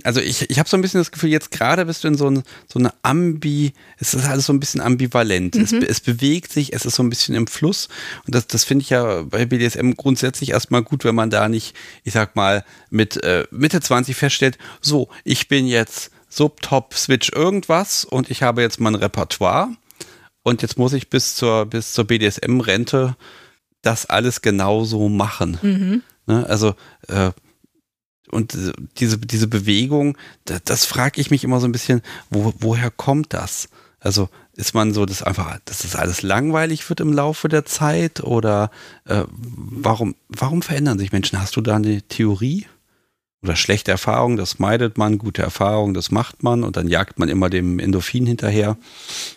Also 0.03 0.21
ich, 0.21 0.49
ich 0.49 0.57
habe 0.57 0.69
so 0.69 0.77
ein 0.77 0.81
bisschen 0.81 1.01
das 1.01 1.11
Gefühl, 1.11 1.31
jetzt 1.31 1.51
gerade 1.51 1.85
bist 1.85 2.03
du 2.03 2.07
in 2.07 2.15
so, 2.15 2.29
ein, 2.29 2.43
so 2.71 2.79
eine 2.79 2.93
Ambi, 3.01 3.73
es 3.97 4.13
ist 4.13 4.25
alles 4.25 4.45
so 4.45 4.53
ein 4.53 4.59
bisschen 4.59 4.79
ambivalent. 4.79 5.55
Mhm. 5.55 5.63
Es, 5.63 5.73
es, 5.73 5.99
bewegt 5.99 6.51
sich, 6.53 6.73
es 6.73 6.85
ist 6.85 6.95
so 6.95 7.03
ein 7.03 7.09
bisschen 7.09 7.35
im 7.35 7.47
Fluss. 7.47 7.89
Und 8.25 8.33
das, 8.33 8.47
das 8.47 8.63
finde 8.63 8.83
ich 8.83 8.89
ja 8.89 9.23
bei 9.23 9.45
BDSM 9.45 9.91
grundsätzlich 9.97 10.51
erstmal 10.51 10.83
gut, 10.83 11.03
wenn 11.03 11.15
man 11.15 11.29
da 11.29 11.49
nicht, 11.49 11.75
ich 12.03 12.13
sag 12.13 12.35
mal, 12.35 12.63
mit 12.89 13.21
äh, 13.23 13.45
Mitte 13.51 13.81
20 13.81 14.15
feststellt, 14.15 14.57
so, 14.79 15.09
ich 15.25 15.49
bin 15.49 15.67
jetzt 15.67 16.11
Subtop 16.29 16.93
Switch 16.93 17.29
irgendwas 17.33 18.05
und 18.05 18.31
ich 18.31 18.43
habe 18.43 18.61
jetzt 18.61 18.79
mein 18.79 18.95
Repertoire 18.95 19.69
und 20.43 20.61
jetzt 20.61 20.77
muss 20.77 20.93
ich 20.93 21.09
bis 21.09 21.35
zur, 21.35 21.65
bis 21.65 21.91
zur 21.91 22.05
BDSM-Rente 22.05 23.17
das 23.81 24.05
alles 24.05 24.41
genauso 24.41 25.09
machen. 25.09 25.57
Mhm. 25.61 26.03
Ne? 26.27 26.45
Also 26.47 26.75
äh, 27.07 27.31
und 28.29 28.57
diese, 28.99 29.17
diese 29.17 29.47
Bewegung, 29.47 30.17
das, 30.45 30.63
das 30.63 30.85
frage 30.85 31.19
ich 31.19 31.31
mich 31.31 31.43
immer 31.43 31.59
so 31.59 31.67
ein 31.67 31.71
bisschen, 31.71 32.01
wo, 32.29 32.53
woher 32.59 32.89
kommt 32.89 33.33
das? 33.33 33.69
Also 33.99 34.29
ist 34.55 34.73
man 34.73 34.93
so, 34.93 35.05
dass 35.05 35.21
einfach, 35.21 35.59
dass 35.65 35.79
das 35.79 35.95
alles 35.95 36.21
langweilig 36.21 36.87
wird 36.89 36.99
im 36.99 37.13
Laufe 37.13 37.49
der 37.49 37.65
Zeit 37.65 38.21
oder 38.23 38.71
äh, 39.05 39.23
warum, 39.29 40.15
warum 40.27 40.61
verändern 40.61 40.97
sich 40.97 41.11
Menschen? 41.11 41.39
Hast 41.39 41.55
du 41.55 41.61
da 41.61 41.75
eine 41.75 42.01
Theorie? 42.01 42.65
Oder 43.43 43.55
schlechte 43.55 43.89
Erfahrungen, 43.89 44.37
das 44.37 44.59
meidet 44.59 44.99
man, 44.99 45.17
gute 45.17 45.41
Erfahrungen, 45.41 45.95
das 45.95 46.11
macht 46.11 46.43
man 46.43 46.63
und 46.63 46.77
dann 46.77 46.87
jagt 46.87 47.17
man 47.17 47.27
immer 47.27 47.49
dem 47.49 47.79
Endorphin 47.79 48.27
hinterher. 48.27 48.77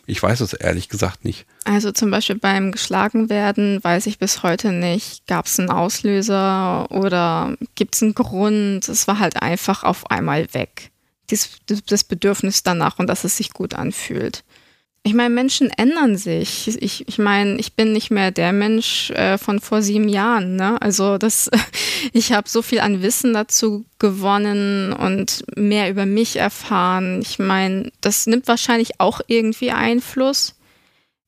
Ich 0.05 0.23
weiß 0.23 0.41
es 0.41 0.53
ehrlich 0.53 0.91
gesagt 0.91 1.25
nicht. 1.25 1.47
Also 1.65 1.91
zum 1.91 2.11
Beispiel 2.11 2.37
beim 2.37 2.71
Geschlagenwerden 2.71 3.83
weiß 3.83 4.05
ich 4.07 4.19
bis 4.19 4.43
heute 4.43 4.73
nicht, 4.73 5.27
gab 5.27 5.47
es 5.47 5.59
einen 5.59 5.71
Auslöser 5.71 6.91
oder 6.91 7.57
gibt 7.77 7.95
es 7.95 8.03
einen 8.03 8.15
Grund? 8.15 8.87
Es 8.87 9.09
war 9.09 9.21
halt 9.21 9.41
einfach 9.41 9.85
auf 9.85 10.11
einmal 10.11 10.53
weg. 10.53 10.91
Dies, 11.31 11.61
das 11.87 12.05
Bedürfnis 12.05 12.63
danach 12.63 12.99
und 12.99 13.07
dass 13.07 13.25
es 13.25 13.39
sich 13.39 13.55
gut 13.55 13.73
anfühlt. 13.73 14.45
Ich 15.07 15.13
meine, 15.13 15.35
Menschen 15.35 15.69
ändern 15.69 16.17
sich. 16.17 16.67
Ich, 16.81 17.07
ich 17.07 17.19
meine, 17.19 17.57
ich 17.57 17.75
bin 17.75 17.93
nicht 17.93 18.11
mehr 18.11 18.31
der 18.31 18.55
Mensch 18.55 19.11
äh, 19.11 19.37
von 19.37 19.61
vor 19.61 19.83
sieben 19.83 20.09
Jahren. 20.09 20.57
Ne? 20.57 20.81
Also 20.81 21.19
das, 21.19 21.51
ich 22.15 22.33
habe 22.33 22.49
so 22.49 22.63
viel 22.63 22.81
an 22.81 23.03
Wissen 23.03 23.35
dazu 23.35 23.85
gewonnen 23.99 24.95
und 24.95 25.45
mehr 25.57 25.91
über 25.91 26.07
mich 26.07 26.37
erfahren. 26.37 27.21
Ich 27.21 27.39
meine, 27.39 27.93
das 28.01 28.27
nimmt 28.27 28.49
wahrscheinlich 28.49 28.99
auch 28.99 29.21
irgendwie 29.27 29.73
Einfluss. 29.73 30.55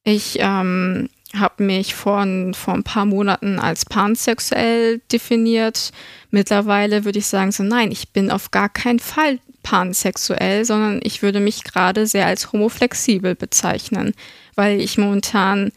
Ich 0.05 0.39
ähm, 0.41 1.11
habe 1.35 1.63
mich 1.63 1.95
vor, 1.95 2.27
vor 2.55 2.75
ein 2.75 2.83
paar 2.83 3.05
Monaten 3.05 3.59
als 3.59 3.85
pansexuell 3.85 5.03
definiert. 5.13 5.93
Mittlerweile 6.31 7.05
würde 7.05 7.19
ich 7.19 7.27
sagen, 7.27 7.53
so 7.53 7.63
nein, 7.63 7.93
ich 7.93 8.09
bin 8.09 8.31
auf 8.31 8.51
gar 8.51 8.71
keinen 8.71 9.01
Fall 9.01 9.39
pansexuell, 9.67 10.65
sondern 10.65 11.01
ich 11.03 11.23
würde 11.23 11.41
mich 11.41 11.65
gerade 11.65 12.07
sehr 12.07 12.27
als 12.27 12.53
homoflexibel 12.53 13.35
bezeichnen, 13.35 14.15
weil 14.55 14.81
ich 14.81 14.97
momentan 14.97 15.73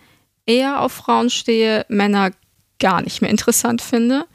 eher 0.45 0.81
auf 0.81 0.91
Frauen 0.91 1.31
stehe, 1.31 1.87
Männer 1.89 2.29
gar 2.77 3.01
nicht 3.01 3.23
mehr 3.23 3.31
interessant 3.31 3.81
finde. 3.81 4.27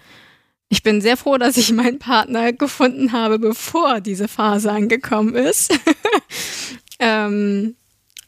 Ich 0.71 0.83
bin 0.83 1.01
sehr 1.01 1.17
froh, 1.17 1.39
dass 1.39 1.57
ich 1.57 1.71
meinen 1.71 2.01
Partner 2.01 2.53
gefunden 2.53 3.13
habe, 3.13 3.39
bevor 3.39 4.01
diese 4.01 4.27
Phase 4.27 4.73
angekommen 4.73 5.37
ist. 5.37 5.73
ähm, 6.99 7.77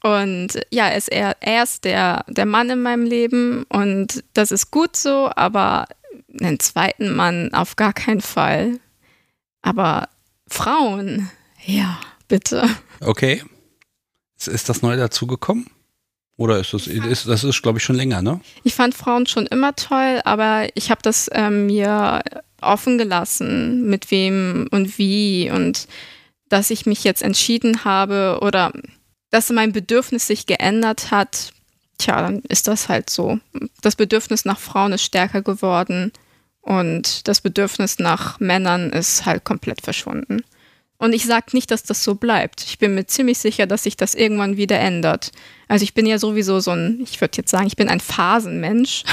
und 0.04 0.60
ja, 0.70 0.86
er 0.86 0.96
ist, 0.96 1.08
er, 1.08 1.36
er 1.40 1.64
ist 1.64 1.84
der, 1.84 2.24
der 2.28 2.46
Mann 2.46 2.70
in 2.70 2.82
meinem 2.82 3.04
Leben 3.04 3.64
und 3.68 4.22
das 4.32 4.52
ist 4.52 4.70
gut 4.70 4.94
so, 4.94 5.28
aber 5.34 5.88
einen 6.40 6.60
zweiten 6.60 7.10
Mann 7.10 7.52
auf 7.52 7.74
gar 7.74 7.92
keinen 7.92 8.20
Fall. 8.20 8.78
Aber 9.62 10.08
Frauen. 10.48 11.30
Ja, 11.64 11.98
bitte. 12.28 12.68
Okay. 13.00 13.42
Ist 14.38 14.68
das 14.68 14.82
neu 14.82 14.96
dazugekommen? 14.96 15.66
Oder 16.36 16.58
ist 16.58 16.74
das, 16.74 16.86
ist, 16.86 17.26
das 17.26 17.44
ist, 17.44 17.62
glaube 17.62 17.78
ich, 17.78 17.84
schon 17.84 17.96
länger, 17.96 18.20
ne? 18.20 18.40
Ich 18.62 18.74
fand 18.74 18.94
Frauen 18.94 19.26
schon 19.26 19.46
immer 19.46 19.74
toll, 19.74 20.20
aber 20.24 20.68
ich 20.74 20.90
habe 20.90 21.00
das 21.02 21.30
ähm, 21.32 21.66
mir 21.66 22.22
offen 22.60 22.98
gelassen, 22.98 23.88
mit 23.88 24.10
wem 24.10 24.68
und 24.70 24.98
wie 24.98 25.50
und 25.50 25.88
dass 26.48 26.70
ich 26.70 26.86
mich 26.86 27.04
jetzt 27.04 27.22
entschieden 27.22 27.84
habe 27.84 28.38
oder 28.42 28.72
dass 29.30 29.50
mein 29.50 29.72
Bedürfnis 29.72 30.26
sich 30.26 30.46
geändert 30.46 31.10
hat, 31.10 31.52
tja, 31.98 32.20
dann 32.20 32.40
ist 32.48 32.68
das 32.68 32.88
halt 32.88 33.10
so. 33.10 33.40
Das 33.80 33.96
Bedürfnis 33.96 34.44
nach 34.44 34.58
Frauen 34.58 34.92
ist 34.92 35.02
stärker 35.02 35.42
geworden 35.42 36.12
und 36.66 37.28
das 37.28 37.40
Bedürfnis 37.40 38.00
nach 38.00 38.40
Männern 38.40 38.90
ist 38.90 39.24
halt 39.24 39.44
komplett 39.44 39.82
verschwunden. 39.82 40.42
Und 40.98 41.12
ich 41.12 41.24
sage 41.24 41.46
nicht, 41.52 41.70
dass 41.70 41.84
das 41.84 42.02
so 42.02 42.16
bleibt. 42.16 42.64
Ich 42.64 42.78
bin 42.78 42.96
mir 42.96 43.06
ziemlich 43.06 43.38
sicher, 43.38 43.66
dass 43.68 43.84
sich 43.84 43.96
das 43.96 44.16
irgendwann 44.16 44.56
wieder 44.56 44.80
ändert. 44.80 45.30
Also 45.68 45.84
ich 45.84 45.94
bin 45.94 46.06
ja 46.06 46.18
sowieso 46.18 46.58
so 46.58 46.72
ein, 46.72 47.00
ich 47.04 47.20
würde 47.20 47.36
jetzt 47.36 47.52
sagen, 47.52 47.68
ich 47.68 47.76
bin 47.76 47.88
ein 47.88 48.00
Phasenmensch 48.00 49.04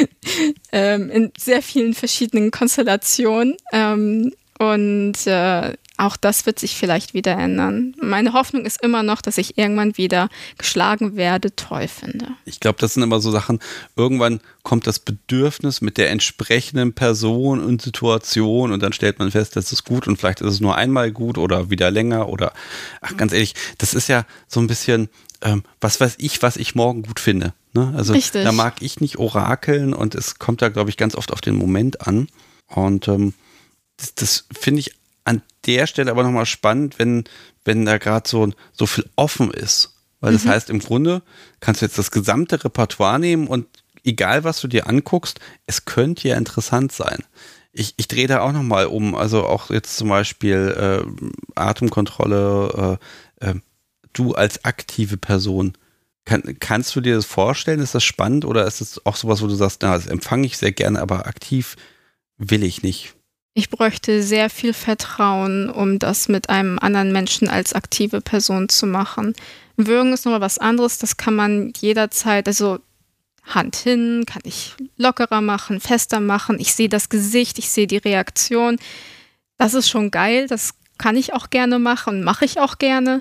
ähm, 0.72 1.08
in 1.08 1.32
sehr 1.38 1.62
vielen 1.62 1.94
verschiedenen 1.94 2.50
Konstellationen. 2.50 3.56
Ähm, 3.72 4.34
und 4.58 5.26
äh, 5.26 5.72
auch 5.98 6.16
das 6.16 6.46
wird 6.46 6.58
sich 6.58 6.76
vielleicht 6.76 7.14
wieder 7.14 7.32
ändern. 7.32 7.94
Meine 8.00 8.32
Hoffnung 8.32 8.64
ist 8.64 8.82
immer 8.82 9.02
noch, 9.02 9.20
dass 9.20 9.38
ich 9.38 9.58
irgendwann 9.58 9.96
wieder 9.96 10.28
geschlagen 10.56 11.16
werde, 11.16 11.54
toll 11.54 11.86
finde. 11.86 12.28
Ich 12.44 12.60
glaube, 12.60 12.78
das 12.80 12.94
sind 12.94 13.02
immer 13.02 13.20
so 13.20 13.30
Sachen, 13.30 13.60
irgendwann 13.94 14.40
kommt 14.62 14.86
das 14.86 14.98
Bedürfnis 14.98 15.80
mit 15.80 15.98
der 15.98 16.10
entsprechenden 16.10 16.94
Person 16.94 17.62
und 17.62 17.82
Situation 17.82 18.72
und 18.72 18.82
dann 18.82 18.92
stellt 18.92 19.18
man 19.18 19.30
fest, 19.30 19.54
das 19.56 19.72
ist 19.72 19.84
gut 19.84 20.08
und 20.08 20.16
vielleicht 20.16 20.40
ist 20.40 20.54
es 20.54 20.60
nur 20.60 20.76
einmal 20.76 21.12
gut 21.12 21.36
oder 21.36 21.68
wieder 21.70 21.90
länger 21.90 22.28
oder, 22.28 22.52
ach 23.00 23.16
ganz 23.16 23.32
ehrlich, 23.32 23.54
das 23.78 23.92
ist 23.92 24.08
ja 24.08 24.24
so 24.48 24.60
ein 24.60 24.68
bisschen, 24.68 25.08
ähm, 25.42 25.62
was 25.80 26.00
weiß 26.00 26.16
ich, 26.18 26.40
was 26.42 26.56
ich 26.56 26.74
morgen 26.74 27.02
gut 27.02 27.20
finde. 27.20 27.52
Ne? 27.74 27.92
Also 27.96 28.12
Richtig. 28.12 28.44
da 28.44 28.52
mag 28.52 28.80
ich 28.80 29.00
nicht 29.00 29.18
orakeln 29.18 29.92
und 29.92 30.14
es 30.14 30.38
kommt 30.38 30.62
da, 30.62 30.68
glaube 30.68 30.90
ich, 30.90 30.96
ganz 30.96 31.14
oft 31.14 31.32
auf 31.32 31.40
den 31.40 31.54
Moment 31.54 32.06
an. 32.06 32.28
Und 32.66 33.08
ähm, 33.08 33.34
das, 33.96 34.14
das 34.14 34.44
finde 34.52 34.80
ich 34.80 34.92
an 35.24 35.42
der 35.66 35.86
Stelle 35.86 36.10
aber 36.10 36.22
nochmal 36.22 36.46
spannend, 36.46 36.98
wenn, 36.98 37.24
wenn 37.64 37.84
da 37.84 37.98
gerade 37.98 38.28
so, 38.28 38.50
so 38.72 38.86
viel 38.86 39.08
offen 39.16 39.50
ist. 39.50 39.94
Weil 40.20 40.32
das 40.32 40.44
mhm. 40.44 40.50
heißt, 40.50 40.70
im 40.70 40.78
Grunde 40.78 41.22
kannst 41.60 41.82
du 41.82 41.86
jetzt 41.86 41.98
das 41.98 42.10
gesamte 42.10 42.64
Repertoire 42.64 43.18
nehmen 43.18 43.46
und 43.46 43.66
egal 44.04 44.44
was 44.44 44.60
du 44.60 44.68
dir 44.68 44.88
anguckst, 44.88 45.40
es 45.66 45.84
könnte 45.84 46.28
ja 46.28 46.36
interessant 46.36 46.92
sein. 46.92 47.24
Ich, 47.72 47.94
ich 47.96 48.08
drehe 48.08 48.26
da 48.26 48.40
auch 48.40 48.52
nochmal 48.52 48.86
um, 48.86 49.14
also 49.14 49.46
auch 49.46 49.70
jetzt 49.70 49.96
zum 49.96 50.08
Beispiel 50.08 51.04
äh, 51.06 51.24
Atemkontrolle, 51.54 52.98
äh, 53.40 53.50
äh, 53.50 53.54
du 54.12 54.34
als 54.34 54.64
aktive 54.64 55.16
Person. 55.16 55.72
Kann, 56.24 56.56
kannst 56.60 56.94
du 56.94 57.00
dir 57.00 57.16
das 57.16 57.24
vorstellen? 57.24 57.80
Ist 57.80 57.94
das 57.94 58.04
spannend 58.04 58.44
oder 58.44 58.66
ist 58.66 58.80
das 58.80 59.04
auch 59.06 59.16
sowas, 59.16 59.42
wo 59.42 59.46
du 59.46 59.54
sagst, 59.54 59.82
na, 59.82 59.94
das 59.94 60.06
empfange 60.06 60.46
ich 60.46 60.58
sehr 60.58 60.72
gerne, 60.72 61.00
aber 61.00 61.26
aktiv 61.26 61.76
will 62.36 62.62
ich 62.62 62.82
nicht? 62.82 63.14
Ich 63.54 63.68
bräuchte 63.68 64.22
sehr 64.22 64.48
viel 64.48 64.72
Vertrauen, 64.72 65.68
um 65.68 65.98
das 65.98 66.28
mit 66.28 66.48
einem 66.48 66.78
anderen 66.78 67.12
Menschen 67.12 67.48
als 67.48 67.74
aktive 67.74 68.22
Person 68.22 68.70
zu 68.70 68.86
machen. 68.86 69.34
Würgen 69.76 70.12
ist 70.12 70.24
nochmal 70.24 70.40
was 70.40 70.58
anderes, 70.58 70.98
das 70.98 71.18
kann 71.18 71.34
man 71.34 71.72
jederzeit, 71.78 72.46
also 72.46 72.78
Hand 73.44 73.76
hin, 73.76 74.24
kann 74.26 74.42
ich 74.44 74.74
lockerer 74.96 75.40
machen, 75.40 75.80
fester 75.80 76.20
machen. 76.20 76.60
Ich 76.60 76.74
sehe 76.74 76.88
das 76.88 77.08
Gesicht, 77.08 77.58
ich 77.58 77.70
sehe 77.70 77.86
die 77.86 77.98
Reaktion. 77.98 78.78
Das 79.58 79.74
ist 79.74 79.90
schon 79.90 80.10
geil, 80.10 80.46
das 80.46 80.74
kann 80.96 81.16
ich 81.16 81.34
auch 81.34 81.50
gerne 81.50 81.78
machen, 81.78 82.22
mache 82.22 82.44
ich 82.44 82.60
auch 82.60 82.78
gerne. 82.78 83.20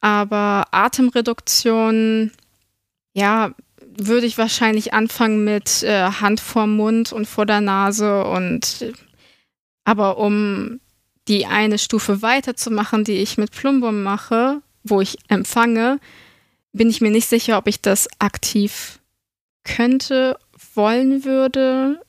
Aber 0.00 0.68
Atemreduktion, 0.70 2.30
ja, 3.12 3.50
würde 3.98 4.26
ich 4.26 4.38
wahrscheinlich 4.38 4.94
anfangen 4.94 5.44
mit 5.44 5.82
äh, 5.82 6.04
Hand 6.04 6.40
vorm 6.40 6.76
Mund 6.76 7.12
und 7.12 7.26
vor 7.26 7.46
der 7.46 7.60
Nase 7.60 8.24
und 8.24 8.94
aber 9.86 10.18
um 10.18 10.80
die 11.28 11.46
eine 11.46 11.78
Stufe 11.78 12.20
weiterzumachen, 12.20 13.04
die 13.04 13.18
ich 13.18 13.38
mit 13.38 13.52
Plumbum 13.52 14.02
mache, 14.02 14.60
wo 14.82 15.00
ich 15.00 15.16
empfange, 15.28 16.00
bin 16.72 16.90
ich 16.90 17.00
mir 17.00 17.10
nicht 17.10 17.28
sicher, 17.28 17.56
ob 17.56 17.68
ich 17.68 17.80
das 17.80 18.08
aktiv 18.18 18.98
könnte, 19.64 20.38
wollen 20.74 21.24
würde. 21.24 22.00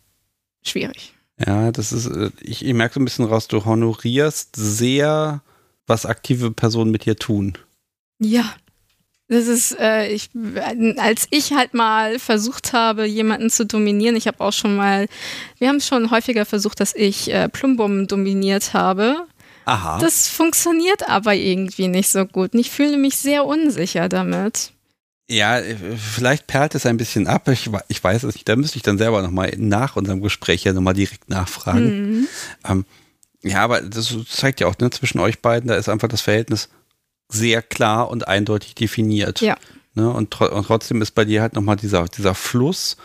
Schwierig. 0.63 1.13
Ja, 1.39 1.71
das 1.71 1.91
ist, 1.91 2.07
äh, 2.07 2.31
ich, 2.41 2.65
ich 2.65 2.73
merke 2.73 2.95
so 2.95 2.99
ein 2.99 3.05
bisschen 3.05 3.25
raus, 3.25 3.47
du 3.47 3.63
honorierst 3.63 4.55
sehr, 4.55 5.41
was 5.85 6.07
aktive 6.07 6.51
Personen 6.51 6.91
mit 6.91 7.05
dir 7.05 7.15
tun. 7.15 7.57
Ja, 8.19 8.55
das 9.29 9.47
ist, 9.47 9.77
äh, 9.79 10.07
ich, 10.07 10.29
als 10.97 11.27
ich 11.31 11.53
halt 11.53 11.73
mal 11.73 12.19
versucht 12.19 12.73
habe, 12.73 13.05
jemanden 13.05 13.49
zu 13.49 13.65
dominieren, 13.65 14.15
ich 14.15 14.27
habe 14.27 14.39
auch 14.41 14.53
schon 14.53 14.75
mal, 14.75 15.07
wir 15.57 15.67
haben 15.67 15.81
schon 15.81 16.11
häufiger 16.11 16.45
versucht, 16.45 16.79
dass 16.79 16.95
ich 16.95 17.31
äh, 17.33 17.49
Plumbum 17.49 18.07
dominiert 18.07 18.73
habe. 18.73 19.25
Aha. 19.65 19.99
Das 19.99 20.29
funktioniert 20.29 21.09
aber 21.09 21.35
irgendwie 21.35 21.89
nicht 21.89 22.09
so 22.09 22.25
gut. 22.25 22.53
Und 22.53 22.59
ich 22.59 22.71
fühle 22.71 22.97
mich 22.97 23.17
sehr 23.17 23.45
unsicher 23.45 24.07
damit. 24.07 24.71
Ja, 25.29 25.59
vielleicht 25.97 26.47
perlt 26.47 26.73
es 26.73 26.85
ein 26.85 26.95
bisschen 26.95 27.27
ab. 27.27 27.49
Ich, 27.49 27.69
ich 27.89 28.01
weiß 28.01 28.23
es 28.23 28.35
nicht. 28.35 28.47
Da 28.47 28.55
müsste 28.55 28.77
ich 28.77 28.83
dann 28.83 28.97
selber 28.97 29.21
nochmal 29.21 29.51
nach 29.57 29.97
unserem 29.97 30.21
Gespräch 30.21 30.63
ja 30.63 30.71
nochmal 30.71 30.93
direkt 30.93 31.29
nachfragen. 31.29 32.11
Mhm. 32.11 32.27
Ähm, 32.65 32.85
Ja, 33.43 33.63
aber 33.63 33.81
das 33.81 34.15
zeigt 34.29 34.61
ja 34.61 34.67
auch, 34.67 34.77
ne, 34.79 34.89
zwischen 34.89 35.19
euch 35.19 35.41
beiden, 35.41 35.67
da 35.67 35.75
ist 35.75 35.89
einfach 35.89 36.07
das 36.07 36.21
Verhältnis 36.21 36.69
sehr 37.29 37.61
klar 37.61 38.09
und 38.09 38.27
eindeutig 38.27 38.75
definiert. 38.75 39.41
Ja. 39.41 39.57
Ne, 39.93 40.09
und, 40.09 40.31
tro 40.31 40.45
und 40.45 40.65
trotzdem 40.65 41.01
ist 41.01 41.11
bei 41.11 41.25
dir 41.25 41.41
halt 41.41 41.53
nochmal 41.53 41.75
dieser, 41.75 42.05
dieser 42.05 42.35
Fluss, 42.35 42.97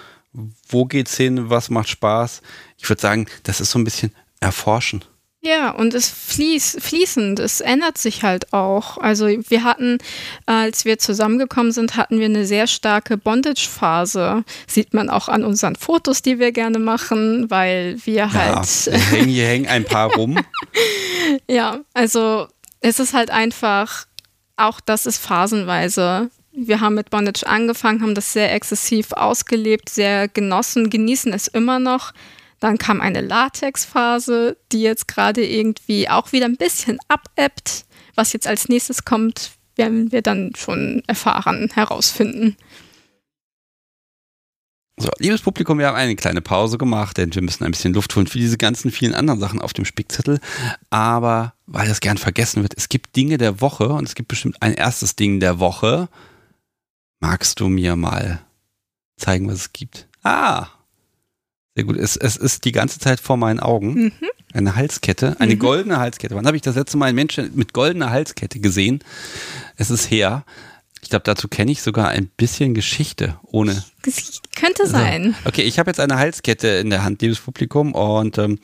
wo 0.68 0.84
geht's 0.84 1.16
hin, 1.16 1.48
was 1.50 1.70
macht 1.70 1.88
Spaß. 1.88 2.42
Ich 2.78 2.88
würde 2.88 3.00
sagen, 3.00 3.26
das 3.44 3.60
ist 3.60 3.70
so 3.70 3.78
ein 3.78 3.84
bisschen 3.84 4.12
erforschen. 4.40 5.04
Ja, 5.44 5.70
und 5.70 5.92
es 5.92 6.08
fließt, 6.08 6.80
fließend, 6.80 7.40
es 7.40 7.60
ändert 7.60 7.98
sich 7.98 8.22
halt 8.22 8.52
auch. 8.52 8.96
Also 8.98 9.26
wir 9.26 9.64
hatten, 9.64 9.98
als 10.46 10.84
wir 10.84 11.00
zusammengekommen 11.00 11.72
sind, 11.72 11.96
hatten 11.96 12.20
wir 12.20 12.26
eine 12.26 12.46
sehr 12.46 12.68
starke 12.68 13.16
Bondage-Phase. 13.16 14.44
Sieht 14.68 14.94
man 14.94 15.10
auch 15.10 15.28
an 15.28 15.42
unseren 15.42 15.74
Fotos, 15.74 16.22
die 16.22 16.38
wir 16.38 16.52
gerne 16.52 16.78
machen, 16.78 17.50
weil 17.50 17.96
wir 18.04 18.32
halt. 18.32 18.86
Ja, 18.86 19.24
hier 19.24 19.46
hängen 19.46 19.66
ein 19.66 19.84
paar 19.84 20.14
rum. 20.14 20.38
ja, 21.48 21.80
also 21.92 22.46
es 22.80 23.00
ist 23.00 23.12
halt 23.12 23.30
einfach, 23.30 24.06
auch 24.62 24.80
das 24.80 25.06
ist 25.06 25.18
phasenweise. 25.18 26.30
Wir 26.52 26.80
haben 26.80 26.94
mit 26.94 27.10
Bondage 27.10 27.46
angefangen, 27.46 28.02
haben 28.02 28.14
das 28.14 28.32
sehr 28.32 28.52
exzessiv 28.54 29.12
ausgelebt, 29.12 29.88
sehr 29.88 30.28
genossen, 30.28 30.90
genießen 30.90 31.32
es 31.32 31.48
immer 31.48 31.78
noch. 31.78 32.12
Dann 32.60 32.78
kam 32.78 33.00
eine 33.00 33.22
Latex-Phase, 33.22 34.56
die 34.70 34.82
jetzt 34.82 35.08
gerade 35.08 35.44
irgendwie 35.44 36.08
auch 36.08 36.32
wieder 36.32 36.46
ein 36.46 36.56
bisschen 36.56 36.98
abebbt. 37.08 37.84
Was 38.14 38.32
jetzt 38.32 38.46
als 38.46 38.68
nächstes 38.68 39.04
kommt, 39.04 39.52
werden 39.76 40.12
wir 40.12 40.22
dann 40.22 40.52
schon 40.54 41.02
erfahren, 41.06 41.70
herausfinden. 41.74 42.56
So, 44.98 45.08
liebes 45.18 45.40
Publikum, 45.40 45.78
wir 45.78 45.86
haben 45.86 45.96
eine 45.96 46.16
kleine 46.16 46.42
Pause 46.42 46.76
gemacht, 46.76 47.16
denn 47.16 47.34
wir 47.34 47.42
müssen 47.42 47.64
ein 47.64 47.70
bisschen 47.70 47.94
Luft 47.94 48.14
holen 48.14 48.26
für 48.26 48.38
diese 48.38 48.58
ganzen 48.58 48.90
vielen 48.90 49.14
anderen 49.14 49.40
Sachen 49.40 49.60
auf 49.60 49.72
dem 49.72 49.84
Spickzettel. 49.84 50.38
Aber 50.90 51.54
weil 51.66 51.88
das 51.88 52.00
gern 52.00 52.18
vergessen 52.18 52.62
wird, 52.62 52.74
es 52.76 52.88
gibt 52.88 53.16
Dinge 53.16 53.38
der 53.38 53.60
Woche 53.60 53.88
und 53.88 54.06
es 54.06 54.14
gibt 54.14 54.28
bestimmt 54.28 54.60
ein 54.60 54.74
erstes 54.74 55.16
Ding 55.16 55.40
der 55.40 55.58
Woche. 55.58 56.08
Magst 57.20 57.60
du 57.60 57.68
mir 57.68 57.96
mal 57.96 58.40
zeigen, 59.16 59.48
was 59.48 59.56
es 59.56 59.72
gibt? 59.72 60.08
Ah, 60.22 60.68
sehr 61.74 61.84
gut. 61.84 61.96
Es, 61.96 62.16
es 62.16 62.36
ist 62.36 62.64
die 62.64 62.72
ganze 62.72 62.98
Zeit 62.98 63.18
vor 63.18 63.36
meinen 63.36 63.60
Augen. 63.60 63.94
Mhm. 63.94 64.12
Eine 64.52 64.76
Halskette, 64.76 65.40
eine 65.40 65.54
mhm. 65.54 65.60
goldene 65.60 65.98
Halskette. 65.98 66.34
Wann 66.34 66.46
habe 66.46 66.56
ich 66.56 66.62
das 66.62 66.76
letzte 66.76 66.98
Mal 66.98 67.06
einen 67.06 67.16
Menschen 67.16 67.52
mit 67.54 67.72
goldener 67.72 68.10
Halskette 68.10 68.60
gesehen? 68.60 69.02
Es 69.76 69.90
ist 69.90 70.10
her. 70.10 70.44
Ich 71.02 71.10
glaube, 71.10 71.24
dazu 71.24 71.48
kenne 71.48 71.72
ich 71.72 71.82
sogar 71.82 72.08
ein 72.08 72.28
bisschen 72.28 72.74
Geschichte, 72.74 73.36
ohne. 73.42 73.84
Das 74.04 74.40
könnte 74.54 74.86
sein. 74.86 75.34
Also, 75.38 75.48
okay, 75.48 75.62
ich 75.62 75.78
habe 75.78 75.90
jetzt 75.90 76.00
eine 76.00 76.16
Halskette 76.16 76.68
in 76.68 76.90
der 76.90 77.02
Hand, 77.02 77.20
liebes 77.22 77.40
Publikum, 77.40 77.92
und 77.92 78.38
ähm, 78.38 78.60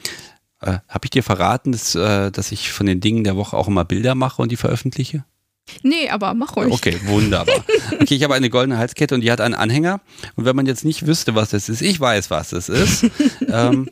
äh, 0.60 0.78
habe 0.88 1.04
ich 1.04 1.10
dir 1.10 1.22
verraten, 1.22 1.72
dass, 1.72 1.94
äh, 1.94 2.30
dass 2.30 2.52
ich 2.52 2.70
von 2.70 2.86
den 2.86 3.00
Dingen 3.00 3.24
der 3.24 3.36
Woche 3.36 3.56
auch 3.56 3.68
immer 3.68 3.84
Bilder 3.84 4.14
mache 4.14 4.40
und 4.40 4.52
die 4.52 4.56
veröffentliche? 4.56 5.24
Nee, 5.82 6.08
aber 6.08 6.32
mach 6.34 6.56
ruhig. 6.56 6.72
Okay, 6.72 6.98
wunderbar. 7.04 7.54
Okay, 8.00 8.14
ich 8.14 8.22
habe 8.22 8.34
eine 8.34 8.48
goldene 8.48 8.78
Halskette 8.78 9.14
und 9.14 9.20
die 9.22 9.30
hat 9.30 9.40
einen 9.40 9.54
Anhänger. 9.54 10.00
Und 10.36 10.44
wenn 10.44 10.56
man 10.56 10.66
jetzt 10.66 10.84
nicht 10.84 11.06
wüsste, 11.06 11.34
was 11.34 11.50
das 11.50 11.68
ist, 11.68 11.82
ich 11.82 11.98
weiß, 11.98 12.30
was 12.30 12.52
es 12.52 12.68
ist, 12.68 13.04
ähm, 13.48 13.90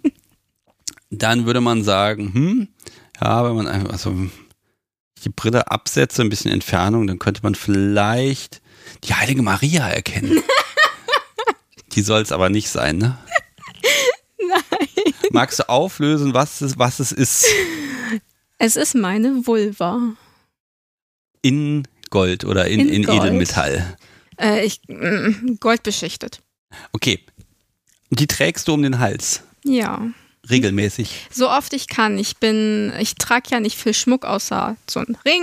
dann 1.10 1.44
würde 1.44 1.60
man 1.60 1.82
sagen, 1.82 2.32
hm, 2.32 2.68
ja, 3.20 3.44
wenn 3.44 3.56
man 3.56 3.66
einfach, 3.66 3.90
also 3.90 4.14
die 5.24 5.30
Brille 5.30 5.70
absetze, 5.70 6.22
ein 6.22 6.28
bisschen 6.28 6.50
Entfernung, 6.50 7.06
dann 7.06 7.18
könnte 7.18 7.42
man 7.42 7.54
vielleicht 7.54 8.60
die 9.04 9.14
heilige 9.14 9.42
Maria 9.42 9.88
erkennen. 9.88 10.42
die 11.92 12.02
soll 12.02 12.22
es 12.22 12.32
aber 12.32 12.48
nicht 12.48 12.68
sein, 12.68 12.98
ne? 12.98 13.18
Nein. 14.38 15.14
Magst 15.30 15.58
du 15.58 15.68
auflösen, 15.68 16.34
was 16.34 16.60
es, 16.60 16.78
was 16.78 17.00
es 17.00 17.12
ist? 17.12 17.46
Es 18.58 18.76
ist 18.76 18.94
meine 18.94 19.46
Vulva 19.46 20.16
in 21.46 21.86
Gold 22.10 22.44
oder 22.44 22.66
in, 22.66 22.80
in, 22.80 22.88
in 22.88 23.02
Gold. 23.04 23.20
Edelmetall? 23.20 23.96
Äh, 24.40 24.66
ich, 24.66 24.80
mm, 24.88 25.58
Gold 25.60 25.84
beschichtet. 25.84 26.40
Okay. 26.92 27.20
Die 28.10 28.26
trägst 28.26 28.66
du 28.66 28.74
um 28.74 28.82
den 28.82 28.98
Hals? 28.98 29.42
Ja. 29.64 30.08
Regelmäßig? 30.48 31.28
So 31.30 31.48
oft 31.50 31.72
ich 31.72 31.88
kann. 31.88 32.18
Ich 32.18 32.36
bin, 32.36 32.92
ich 33.00 33.14
trage 33.16 33.48
ja 33.50 33.60
nicht 33.60 33.76
viel 33.76 33.94
Schmuck 33.94 34.24
außer 34.24 34.76
so 34.88 35.00
ein 35.00 35.16
Ring. 35.24 35.42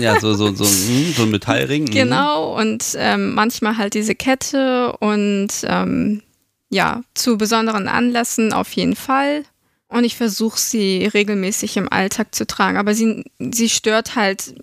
Ja, 0.00 0.18
so, 0.20 0.34
so, 0.34 0.54
so, 0.54 0.64
hm, 0.64 1.12
so 1.16 1.22
ein 1.22 1.30
Metallring. 1.30 1.84
Mhm. 1.84 1.90
Genau, 1.90 2.58
und 2.58 2.84
ähm, 2.96 3.34
manchmal 3.34 3.76
halt 3.76 3.94
diese 3.94 4.14
Kette 4.14 4.96
und 4.98 5.48
ähm, 5.64 6.22
ja, 6.70 7.02
zu 7.14 7.36
besonderen 7.36 7.88
Anlässen 7.88 8.52
auf 8.52 8.72
jeden 8.72 8.96
Fall. 8.96 9.44
Und 9.92 10.04
ich 10.04 10.16
versuche 10.16 10.58
sie 10.58 11.04
regelmäßig 11.04 11.76
im 11.76 11.92
Alltag 11.92 12.34
zu 12.34 12.46
tragen. 12.46 12.78
Aber 12.78 12.94
sie, 12.94 13.24
sie 13.38 13.68
stört 13.68 14.16
halt 14.16 14.54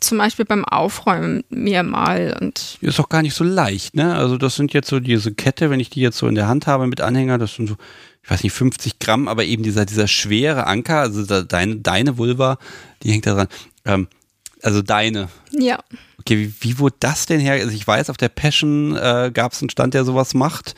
zum 0.00 0.18
Beispiel 0.18 0.44
beim 0.44 0.64
Aufräumen 0.64 1.44
mir 1.50 1.84
mal. 1.84 2.36
Und 2.40 2.78
ist 2.80 2.98
auch 2.98 3.08
gar 3.08 3.22
nicht 3.22 3.34
so 3.34 3.44
leicht, 3.44 3.94
ne? 3.94 4.16
Also 4.16 4.36
das 4.36 4.56
sind 4.56 4.72
jetzt 4.72 4.88
so 4.88 4.98
diese 4.98 5.32
Kette, 5.32 5.70
wenn 5.70 5.78
ich 5.78 5.90
die 5.90 6.00
jetzt 6.00 6.18
so 6.18 6.26
in 6.26 6.34
der 6.34 6.48
Hand 6.48 6.66
habe 6.66 6.88
mit 6.88 7.00
Anhänger, 7.00 7.38
das 7.38 7.54
sind 7.54 7.68
so, 7.68 7.76
ich 8.22 8.30
weiß 8.30 8.42
nicht, 8.42 8.52
50 8.52 8.98
Gramm, 8.98 9.28
aber 9.28 9.44
eben 9.44 9.62
dieser, 9.62 9.84
dieser 9.84 10.08
schwere 10.08 10.66
Anker, 10.66 11.00
also 11.00 11.24
da, 11.24 11.42
deine, 11.42 11.76
deine 11.76 12.18
Vulva, 12.18 12.58
die 13.02 13.10
hängt 13.10 13.26
da 13.26 13.34
dran. 13.34 13.48
Ähm, 13.84 14.08
also 14.62 14.80
deine. 14.80 15.28
Ja. 15.50 15.80
Okay, 16.20 16.38
wie, 16.38 16.54
wie 16.60 16.78
wurde 16.78 16.96
das 17.00 17.26
denn 17.26 17.40
her? 17.40 17.54
Also 17.54 17.74
ich 17.74 17.86
weiß, 17.86 18.10
auf 18.10 18.16
der 18.16 18.28
Passion 18.28 18.96
äh, 18.96 19.32
gab 19.34 19.52
es 19.52 19.60
einen 19.60 19.70
Stand, 19.70 19.94
der 19.94 20.04
sowas 20.04 20.34
macht 20.34 20.76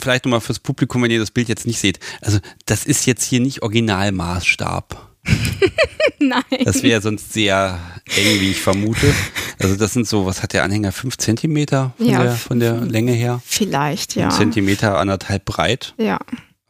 vielleicht 0.00 0.24
nochmal 0.24 0.40
fürs 0.40 0.58
Publikum, 0.58 1.02
wenn 1.02 1.10
ihr 1.10 1.20
das 1.20 1.30
Bild 1.30 1.48
jetzt 1.48 1.66
nicht 1.66 1.78
seht. 1.78 2.00
Also, 2.20 2.38
das 2.66 2.84
ist 2.84 3.06
jetzt 3.06 3.24
hier 3.24 3.40
nicht 3.40 3.62
Originalmaßstab. 3.62 5.08
Nein. 6.18 6.42
Das 6.64 6.82
wäre 6.82 7.00
sonst 7.00 7.32
sehr 7.32 7.78
eng, 8.06 8.40
wie 8.40 8.50
ich 8.50 8.60
vermute. 8.60 9.14
Also, 9.58 9.76
das 9.76 9.92
sind 9.92 10.06
so, 10.06 10.26
was 10.26 10.42
hat 10.42 10.52
der 10.52 10.64
Anhänger? 10.64 10.92
Fünf 10.92 11.18
Zentimeter 11.18 11.92
von, 11.96 12.06
ja, 12.06 12.22
der, 12.22 12.32
von 12.32 12.60
der 12.60 12.80
Länge 12.80 13.12
her? 13.12 13.40
Vielleicht, 13.44 14.16
ja. 14.16 14.26
Ein 14.26 14.30
Zentimeter, 14.30 14.98
anderthalb 14.98 15.44
breit. 15.44 15.94
Ja. 15.98 16.18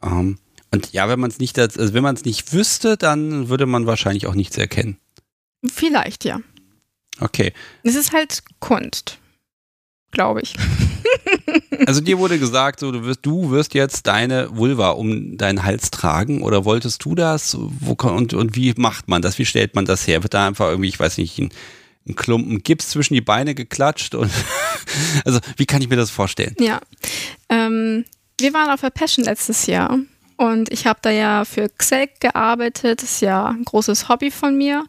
Ähm, 0.03 0.37
und 0.71 0.93
ja, 0.93 1.09
wenn 1.09 1.19
man 1.19 1.29
es 1.29 1.39
nicht, 1.39 1.59
also 1.59 1.93
wenn 1.93 2.03
man 2.03 2.15
es 2.15 2.25
nicht 2.25 2.53
wüsste, 2.53 2.97
dann 2.97 3.49
würde 3.49 3.65
man 3.65 3.85
wahrscheinlich 3.85 4.27
auch 4.27 4.35
nichts 4.35 4.57
erkennen. 4.57 4.97
Vielleicht, 5.65 6.25
ja. 6.25 6.39
Okay. 7.19 7.53
Es 7.83 7.95
ist 7.95 8.13
halt 8.13 8.43
Kunst 8.59 9.19
glaube 10.11 10.41
ich. 10.41 10.53
also 11.87 12.01
dir 12.01 12.19
wurde 12.19 12.37
gesagt, 12.37 12.81
so, 12.81 12.91
du, 12.91 13.03
wirst, 13.03 13.25
du 13.25 13.49
wirst 13.49 13.73
jetzt 13.73 14.05
deine 14.07 14.55
Vulva 14.55 14.89
um 14.89 15.37
deinen 15.37 15.63
Hals 15.63 15.89
tragen 15.89 16.43
oder 16.43 16.65
wolltest 16.65 17.03
du 17.03 17.15
das? 17.15 17.57
Wo, 17.57 17.93
und, 17.93 18.33
und 18.33 18.55
wie 18.55 18.73
macht 18.77 19.07
man 19.07 19.21
das? 19.21 19.39
Wie 19.39 19.45
stellt 19.45 19.75
man 19.75 19.85
das 19.85 20.05
her? 20.07 20.21
Wird 20.23 20.33
da 20.33 20.47
einfach 20.47 20.69
irgendwie, 20.69 20.89
ich 20.89 20.99
weiß 20.99 21.17
nicht, 21.17 21.39
ein, 21.39 21.49
ein 22.07 22.15
Klumpen 22.15 22.61
Gips 22.61 22.89
zwischen 22.89 23.13
die 23.15 23.21
Beine 23.21 23.55
geklatscht? 23.55 24.13
Und 24.13 24.31
also 25.25 25.39
wie 25.57 25.65
kann 25.65 25.81
ich 25.81 25.89
mir 25.89 25.95
das 25.95 26.11
vorstellen? 26.11 26.55
Ja, 26.59 26.81
ähm, 27.49 28.05
wir 28.41 28.53
waren 28.53 28.69
auf 28.69 28.81
der 28.81 28.89
Passion 28.89 29.25
letztes 29.25 29.65
Jahr 29.67 29.99
und 30.37 30.71
ich 30.71 30.87
habe 30.87 30.99
da 31.01 31.11
ja 31.11 31.45
für 31.45 31.69
Xelk 31.69 32.19
gearbeitet. 32.19 33.03
Das 33.03 33.11
ist 33.11 33.21
ja 33.21 33.45
ein 33.47 33.63
großes 33.63 34.09
Hobby 34.09 34.31
von 34.31 34.57
mir. 34.57 34.85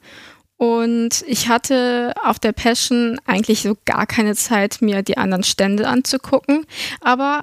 Und 0.57 1.25
ich 1.27 1.49
hatte 1.49 2.15
auf 2.25 2.39
der 2.39 2.53
Passion 2.53 3.21
eigentlich 3.27 3.63
so 3.63 3.77
gar 3.85 4.07
keine 4.07 4.35
Zeit, 4.35 4.81
mir 4.81 5.03
die 5.03 5.19
anderen 5.19 5.43
Stände 5.43 5.89
anzugucken. 5.89 6.65
Aber 7.01 7.43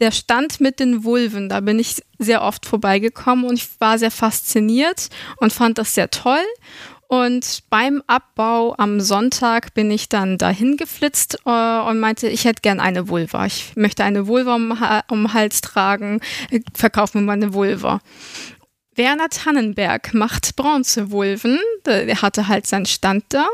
der 0.00 0.10
Stand 0.10 0.60
mit 0.60 0.80
den 0.80 1.04
Vulven, 1.04 1.48
da 1.48 1.60
bin 1.60 1.78
ich 1.78 2.02
sehr 2.18 2.42
oft 2.42 2.66
vorbeigekommen 2.66 3.44
und 3.44 3.54
ich 3.54 3.68
war 3.80 3.98
sehr 3.98 4.10
fasziniert 4.10 5.08
und 5.36 5.52
fand 5.52 5.78
das 5.78 5.94
sehr 5.94 6.10
toll. 6.10 6.44
Und 7.10 7.64
beim 7.70 8.04
Abbau 8.06 8.76
am 8.78 9.00
Sonntag 9.00 9.74
bin 9.74 9.90
ich 9.90 10.08
dann 10.08 10.38
dahin 10.38 10.76
geflitzt 10.76 11.38
äh, 11.44 11.80
und 11.80 11.98
meinte, 11.98 12.28
ich 12.28 12.44
hätte 12.44 12.62
gern 12.62 12.78
eine 12.78 13.08
Vulva. 13.08 13.46
Ich 13.46 13.74
möchte 13.74 14.04
eine 14.04 14.28
Vulva 14.28 14.54
um, 14.54 14.78
um 15.08 15.24
den 15.24 15.34
Hals 15.34 15.60
tragen, 15.60 16.20
verkauf 16.72 17.14
mir 17.14 17.22
mal 17.22 17.32
eine 17.32 17.52
Vulva. 17.52 18.00
Werner 18.94 19.28
Tannenberg 19.28 20.14
macht 20.14 20.54
Bronzewulven. 20.54 21.58
Der 21.84 22.22
hatte 22.22 22.46
halt 22.46 22.68
seinen 22.68 22.86
Stand 22.86 23.24
da. 23.30 23.48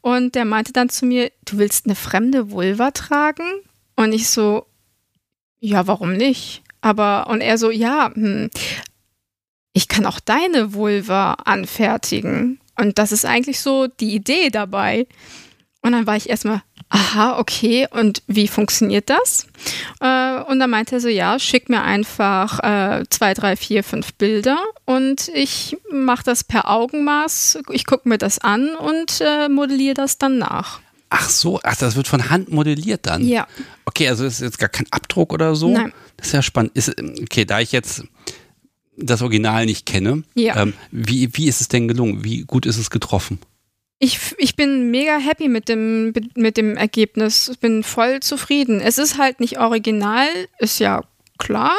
Und 0.00 0.34
der 0.34 0.44
meinte 0.44 0.72
dann 0.72 0.88
zu 0.88 1.06
mir, 1.06 1.30
du 1.44 1.58
willst 1.58 1.86
eine 1.86 1.94
fremde 1.94 2.50
Vulva 2.50 2.90
tragen? 2.90 3.46
Und 3.94 4.14
ich 4.14 4.28
so, 4.28 4.66
ja, 5.60 5.86
warum 5.86 6.14
nicht? 6.14 6.64
Aber, 6.80 7.28
und 7.28 7.40
er 7.40 7.56
so, 7.56 7.70
ja, 7.70 8.10
hm, 8.12 8.50
ich 9.72 9.86
kann 9.86 10.06
auch 10.06 10.18
deine 10.18 10.74
Vulva 10.74 11.34
anfertigen. 11.34 12.58
Und 12.78 12.98
das 12.98 13.12
ist 13.12 13.24
eigentlich 13.24 13.60
so 13.60 13.86
die 13.86 14.14
Idee 14.14 14.50
dabei. 14.50 15.06
Und 15.82 15.92
dann 15.92 16.06
war 16.06 16.16
ich 16.16 16.28
erstmal, 16.28 16.62
aha, 16.88 17.38
okay, 17.38 17.86
und 17.90 18.22
wie 18.26 18.48
funktioniert 18.48 19.08
das? 19.10 19.46
Äh, 20.00 20.40
und 20.42 20.58
dann 20.58 20.70
meinte 20.70 20.96
er 20.96 21.00
so, 21.00 21.08
ja, 21.08 21.38
schick 21.38 21.68
mir 21.68 21.82
einfach 21.82 22.60
äh, 22.60 23.04
zwei, 23.10 23.34
drei, 23.34 23.56
vier, 23.56 23.84
fünf 23.84 24.14
Bilder 24.14 24.58
und 24.84 25.28
ich 25.28 25.76
mache 25.90 26.24
das 26.24 26.44
per 26.44 26.70
Augenmaß, 26.70 27.58
ich 27.70 27.86
gucke 27.86 28.08
mir 28.08 28.18
das 28.18 28.38
an 28.38 28.74
und 28.76 29.20
äh, 29.20 29.48
modelliere 29.48 29.94
das 29.94 30.18
dann 30.18 30.38
nach. 30.38 30.80
Ach 31.08 31.28
so, 31.28 31.60
ach, 31.62 31.76
das 31.76 31.94
wird 31.94 32.08
von 32.08 32.30
Hand 32.30 32.50
modelliert 32.50 33.06
dann? 33.06 33.26
Ja. 33.26 33.46
Okay, 33.84 34.08
also 34.08 34.24
ist 34.24 34.40
jetzt 34.40 34.58
gar 34.58 34.68
kein 34.68 34.86
Abdruck 34.90 35.32
oder 35.32 35.54
so? 35.54 35.68
Nein. 35.68 35.92
Das 36.16 36.28
ist 36.28 36.32
ja 36.32 36.42
spannend. 36.42 36.72
Ist, 36.74 36.94
okay, 37.22 37.44
da 37.44 37.60
ich 37.60 37.70
jetzt 37.70 38.02
das 38.96 39.22
Original 39.22 39.66
nicht 39.66 39.86
kenne. 39.86 40.22
Ja. 40.34 40.62
Ähm, 40.62 40.74
wie, 40.90 41.28
wie 41.36 41.48
ist 41.48 41.60
es 41.60 41.68
denn 41.68 41.88
gelungen? 41.88 42.24
Wie 42.24 42.42
gut 42.42 42.66
ist 42.66 42.78
es 42.78 42.90
getroffen? 42.90 43.38
Ich, 43.98 44.18
ich 44.36 44.56
bin 44.56 44.90
mega 44.90 45.18
happy 45.18 45.48
mit 45.48 45.68
dem, 45.68 46.12
mit 46.34 46.56
dem 46.56 46.76
Ergebnis. 46.76 47.48
Ich 47.48 47.58
bin 47.60 47.82
voll 47.82 48.20
zufrieden. 48.20 48.80
Es 48.80 48.98
ist 48.98 49.16
halt 49.16 49.40
nicht 49.40 49.58
original, 49.58 50.28
ist 50.58 50.80
ja 50.80 51.02
klar. 51.38 51.72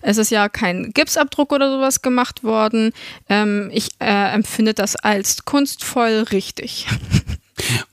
Es 0.00 0.16
ist 0.16 0.30
ja 0.30 0.48
kein 0.48 0.92
Gipsabdruck 0.94 1.52
oder 1.52 1.70
sowas 1.70 2.00
gemacht 2.00 2.42
worden. 2.42 2.92
Ähm, 3.28 3.70
ich 3.72 3.90
äh, 4.00 4.32
empfinde 4.32 4.74
das 4.74 4.96
als 4.96 5.44
kunstvoll 5.44 6.24
richtig. 6.30 6.86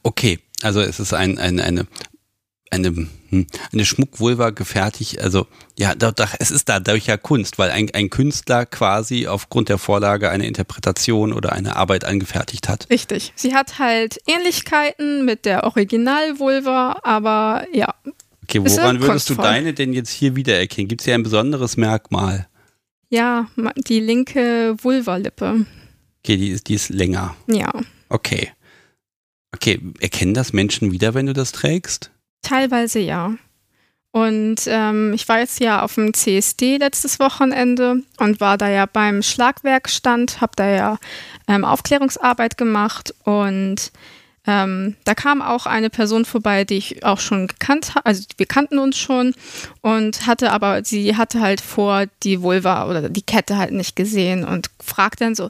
Okay, 0.03 0.37
also 0.61 0.79
es 0.79 0.99
ist 0.99 1.11
ein, 1.13 1.39
ein, 1.39 1.59
eine 1.59 1.87
eine, 2.75 3.07
hm, 3.29 3.47
eine 3.71 3.85
Schmuckwulva 3.85 4.51
gefertigt. 4.51 5.19
Also 5.19 5.47
ja, 5.77 5.95
da, 5.95 6.11
da, 6.11 6.27
es 6.39 6.51
ist 6.51 6.69
dadurch 6.69 7.07
ja 7.07 7.17
Kunst, 7.17 7.57
weil 7.57 7.71
ein, 7.71 7.89
ein 7.93 8.09
Künstler 8.09 8.65
quasi 8.65 9.27
aufgrund 9.27 9.69
der 9.69 9.77
Vorlage 9.77 10.29
eine 10.29 10.45
Interpretation 10.45 11.33
oder 11.33 11.53
eine 11.53 11.75
Arbeit 11.75 12.05
angefertigt 12.05 12.69
hat. 12.69 12.87
Richtig. 12.89 13.33
Sie 13.35 13.53
hat 13.53 13.79
halt 13.79 14.19
Ähnlichkeiten 14.27 15.25
mit 15.25 15.45
der 15.45 15.63
Originalvulva, 15.63 16.99
aber 17.03 17.65
ja. 17.73 17.93
Okay, 18.43 18.61
woran 18.63 19.01
würdest 19.01 19.29
du 19.29 19.35
deine 19.35 19.73
denn 19.73 19.93
jetzt 19.93 20.11
hier 20.11 20.35
wiedererkennen? 20.35 20.87
Gibt 20.87 21.01
es 21.01 21.05
hier 21.05 21.15
ein 21.15 21.23
besonderes 21.23 21.77
Merkmal? 21.77 22.47
Ja, 23.09 23.47
die 23.87 23.99
linke 23.99 24.75
Vulvalippe. 24.81 25.65
Okay, 26.23 26.37
die 26.37 26.49
ist, 26.49 26.67
die 26.67 26.73
ist 26.73 26.89
länger. 26.89 27.35
Ja. 27.47 27.71
Okay. 28.09 28.51
Okay, 29.53 29.79
erkennen 29.99 30.33
das 30.33 30.53
Menschen 30.53 30.91
wieder, 30.91 31.13
wenn 31.13 31.27
du 31.27 31.33
das 31.33 31.53
trägst? 31.53 32.11
Teilweise 32.45 32.99
ja. 32.99 33.33
Und 34.11 34.61
ähm, 34.67 35.13
ich 35.13 35.27
war 35.27 35.39
jetzt 35.39 35.59
ja 35.59 35.81
auf 35.81 35.95
dem 35.95 36.13
CSD 36.13 36.77
letztes 36.77 37.19
Wochenende 37.19 38.03
und 38.19 38.39
war 38.39 38.57
da 38.57 38.69
ja 38.69 38.85
beim 38.85 39.23
Schlagwerkstand, 39.23 40.41
habe 40.41 40.53
da 40.55 40.67
ja 40.69 40.97
ähm, 41.47 41.65
Aufklärungsarbeit 41.65 42.55
gemacht 42.55 43.15
und 43.23 43.91
ähm, 44.45 44.95
da 45.05 45.15
kam 45.15 45.41
auch 45.41 45.65
eine 45.65 45.89
Person 45.89 46.23
vorbei, 46.23 46.65
die 46.65 46.77
ich 46.77 47.03
auch 47.03 47.19
schon 47.19 47.47
gekannt 47.47 47.95
habe, 47.95 48.05
also 48.05 48.23
wir 48.37 48.45
kannten 48.45 48.77
uns 48.77 48.95
schon 48.95 49.33
und 49.81 50.27
hatte 50.27 50.51
aber, 50.51 50.85
sie 50.85 51.17
hatte 51.17 51.41
halt 51.41 51.61
vor 51.61 52.05
die 52.21 52.43
Vulva 52.43 52.87
oder 52.87 53.09
die 53.09 53.23
Kette 53.23 53.57
halt 53.57 53.71
nicht 53.71 53.95
gesehen 53.95 54.45
und 54.45 54.69
fragt 54.79 55.19
dann 55.19 55.33
so, 55.33 55.49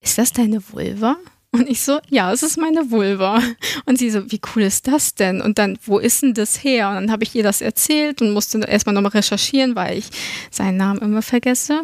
ist 0.00 0.18
das 0.18 0.32
deine 0.32 0.60
Vulva? 0.70 1.16
Und 1.56 1.68
ich 1.68 1.82
so, 1.82 1.98
ja, 2.10 2.32
es 2.32 2.42
ist 2.42 2.58
meine 2.58 2.90
Vulva. 2.90 3.42
Und 3.86 3.98
sie 3.98 4.10
so, 4.10 4.30
wie 4.30 4.40
cool 4.54 4.62
ist 4.62 4.86
das 4.86 5.14
denn? 5.14 5.40
Und 5.40 5.58
dann, 5.58 5.78
wo 5.84 5.98
ist 5.98 6.22
denn 6.22 6.34
das 6.34 6.62
her? 6.62 6.90
Und 6.90 6.96
dann 6.96 7.10
habe 7.10 7.24
ich 7.24 7.34
ihr 7.34 7.42
das 7.42 7.62
erzählt 7.62 8.20
und 8.20 8.32
musste 8.32 8.58
erstmal 8.58 8.94
nochmal 8.94 9.12
recherchieren, 9.12 9.74
weil 9.74 9.98
ich 9.98 10.10
seinen 10.50 10.76
Namen 10.76 11.00
immer 11.00 11.22
vergesse. 11.22 11.82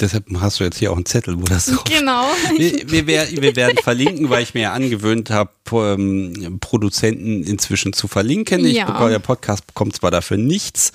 Deshalb 0.00 0.24
hast 0.40 0.58
du 0.58 0.64
jetzt 0.64 0.78
hier 0.78 0.90
auch 0.90 0.96
einen 0.96 1.06
Zettel, 1.06 1.40
wo 1.40 1.44
das 1.44 1.66
drauf 1.66 1.84
Genau. 1.84 2.26
Wir, 2.56 3.06
wir, 3.06 3.06
wir, 3.06 3.54
werden 3.54 3.78
verlinken, 3.78 4.28
weil 4.30 4.42
ich 4.42 4.52
mir 4.52 4.62
ja 4.62 4.72
angewöhnt 4.72 5.30
habe, 5.30 5.52
ähm, 5.72 6.58
Produzenten 6.60 7.44
inzwischen 7.44 7.92
zu 7.92 8.08
verlinken. 8.08 8.64
Ich 8.64 8.78
ja. 8.78 8.86
bekomme, 8.86 9.10
der 9.10 9.20
Podcast 9.20 9.64
bekommt 9.68 9.94
zwar 9.94 10.10
dafür 10.10 10.38
nichts, 10.38 10.90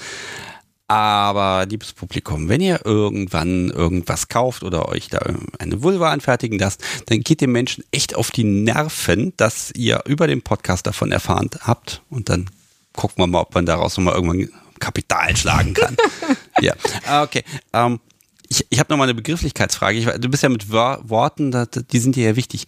aber 0.92 1.66
liebes 1.68 1.94
Publikum, 1.94 2.50
wenn 2.50 2.60
ihr 2.60 2.86
irgendwann 2.86 3.70
irgendwas 3.70 4.28
kauft 4.28 4.62
oder 4.62 4.89
euch 4.89 5.08
da 5.08 5.22
eine 5.58 5.82
Vulva 5.84 6.12
anfertigen 6.12 6.60
lasst, 6.60 6.84
dann 7.06 7.22
geht 7.22 7.39
dem 7.39 7.54
Menschen 7.54 7.86
echt 7.92 8.14
auf 8.14 8.30
die 8.30 8.44
Nerven, 8.44 9.32
dass 9.38 9.72
ihr 9.74 10.02
über 10.06 10.28
den 10.28 10.42
Podcast 10.42 10.86
davon 10.86 11.14
erfahren 11.14 11.50
habt. 11.62 12.02
Und 12.10 12.28
dann 12.28 12.50
gucken 12.92 13.24
wir 13.24 13.28
mal, 13.28 13.39
ob 13.39 13.56
man 13.56 13.66
daraus 13.66 13.96
nochmal 13.96 14.16
irgendwann 14.16 14.50
Kapital 14.82 15.38
schlagen 15.38 15.74
kann. 15.74 15.96
ja, 16.60 16.74
ah, 17.08 17.24
okay. 17.24 17.46
Ähm, 17.72 18.02
ich 18.50 18.66
ich 18.70 18.78
habe 18.78 18.92
nochmal 18.92 19.06
eine 19.06 19.16
Begrifflichkeitsfrage. 19.16 19.98
Ich, 19.98 20.06
du 20.06 20.28
bist 20.28 20.44
ja 20.44 20.50
mit 20.50 20.74
Worten, 20.74 21.68
die 21.89 22.00
sind 22.00 22.18
dir 22.18 22.32
ja 22.32 22.36
wichtig. 22.36 22.66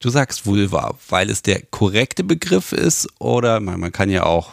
Du 0.00 0.10
sagst 0.10 0.44
Vulva, 0.44 0.98
weil 1.08 1.30
es 1.30 1.40
der 1.40 1.62
korrekte 1.62 2.24
Begriff 2.24 2.72
ist 2.72 3.08
oder 3.20 3.58
man, 3.60 3.80
man 3.80 3.90
kann 3.90 4.10
ja 4.10 4.24
auch 4.24 4.50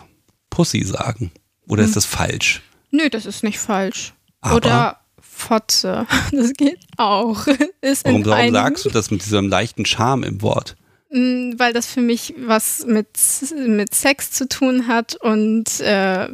Pussy 0.49 0.85
sagen. 0.85 1.31
Oder 1.67 1.83
hm. 1.83 1.89
ist 1.89 1.97
das 1.97 2.05
falsch? 2.05 2.61
Nö, 2.91 3.09
das 3.09 3.25
ist 3.25 3.43
nicht 3.43 3.59
falsch. 3.59 4.13
Aber 4.41 4.55
Oder 4.55 4.97
Fotze. 5.19 6.05
Das 6.31 6.53
geht 6.53 6.79
auch. 6.97 7.47
Ist 7.81 8.05
warum, 8.05 8.25
warum 8.25 8.51
sagst 8.51 8.85
du 8.85 8.89
das 8.89 9.11
mit 9.11 9.23
diesem 9.23 9.49
leichten 9.49 9.85
Charme 9.85 10.23
im 10.23 10.41
Wort? 10.41 10.75
Mm, 11.09 11.53
weil 11.57 11.73
das 11.73 11.87
für 11.87 12.01
mich 12.01 12.33
was 12.37 12.85
mit, 12.85 13.07
mit 13.55 13.93
Sex 13.93 14.31
zu 14.31 14.47
tun 14.47 14.87
hat 14.87 15.15
und 15.15 15.79
äh, 15.79 16.27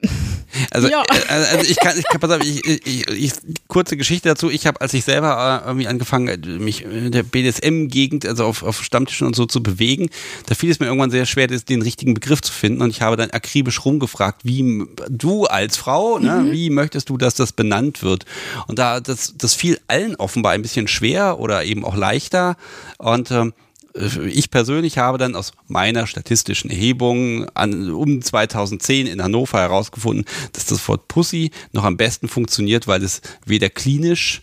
also, 0.70 0.88
ja. 0.88 1.02
Äh, 1.02 1.32
also 1.32 1.70
ich 1.70 1.76
kann, 1.76 1.98
ich 1.98 2.04
kann, 2.04 2.20
pass 2.20 2.30
auf, 2.30 2.42
ich, 2.42 2.64
ich, 2.66 3.08
ich, 3.08 3.32
kurze 3.66 3.96
Geschichte 3.96 4.28
dazu. 4.28 4.50
Ich 4.50 4.66
habe, 4.66 4.80
als 4.80 4.94
ich 4.94 5.04
selber 5.04 5.62
äh, 5.64 5.68
irgendwie 5.68 5.88
angefangen, 5.88 6.28
äh, 6.28 6.58
mich 6.58 6.84
in 6.84 7.12
der 7.12 7.22
BDSM-Gegend, 7.22 8.26
also 8.26 8.44
auf, 8.44 8.62
auf 8.62 8.82
Stammtischen 8.82 9.26
und 9.26 9.36
so 9.36 9.46
zu 9.46 9.62
bewegen, 9.62 10.08
da 10.46 10.54
fiel 10.54 10.70
es 10.70 10.80
mir 10.80 10.86
irgendwann 10.86 11.10
sehr 11.10 11.26
schwer, 11.26 11.46
den 11.46 11.82
richtigen 11.82 12.14
Begriff 12.14 12.40
zu 12.40 12.52
finden. 12.52 12.82
Und 12.82 12.90
ich 12.90 13.02
habe 13.02 13.16
dann 13.16 13.30
akribisch 13.30 13.84
rumgefragt, 13.84 14.44
wie 14.44 14.84
du 15.08 15.44
als 15.44 15.76
Frau, 15.76 16.18
ne, 16.18 16.42
mhm. 16.42 16.52
wie 16.52 16.70
möchtest 16.70 17.08
du, 17.08 17.16
dass 17.16 17.34
das 17.34 17.52
benannt 17.52 18.02
wird? 18.02 18.24
Und 18.66 18.78
da, 18.78 19.00
das, 19.00 19.34
das 19.36 19.54
fiel 19.54 19.78
allen 19.88 20.16
offenbar 20.16 20.52
ein 20.52 20.62
bisschen 20.62 20.88
schwer 20.88 21.38
oder 21.38 21.64
eben 21.64 21.84
auch 21.84 21.96
leichter. 21.96 22.56
Und 22.98 23.30
ähm, 23.30 23.52
ich 23.98 24.50
persönlich 24.50 24.98
habe 24.98 25.18
dann 25.18 25.34
aus 25.34 25.52
meiner 25.66 26.06
statistischen 26.06 26.70
Erhebung 26.70 27.48
an, 27.50 27.90
um 27.90 28.22
2010 28.22 29.06
in 29.06 29.22
Hannover 29.22 29.58
herausgefunden, 29.58 30.24
dass 30.52 30.66
das 30.66 30.86
Wort 30.88 31.08
Pussy 31.08 31.50
noch 31.72 31.84
am 31.84 31.96
besten 31.96 32.28
funktioniert, 32.28 32.86
weil 32.86 33.02
es 33.02 33.20
weder 33.44 33.70
klinisch 33.70 34.42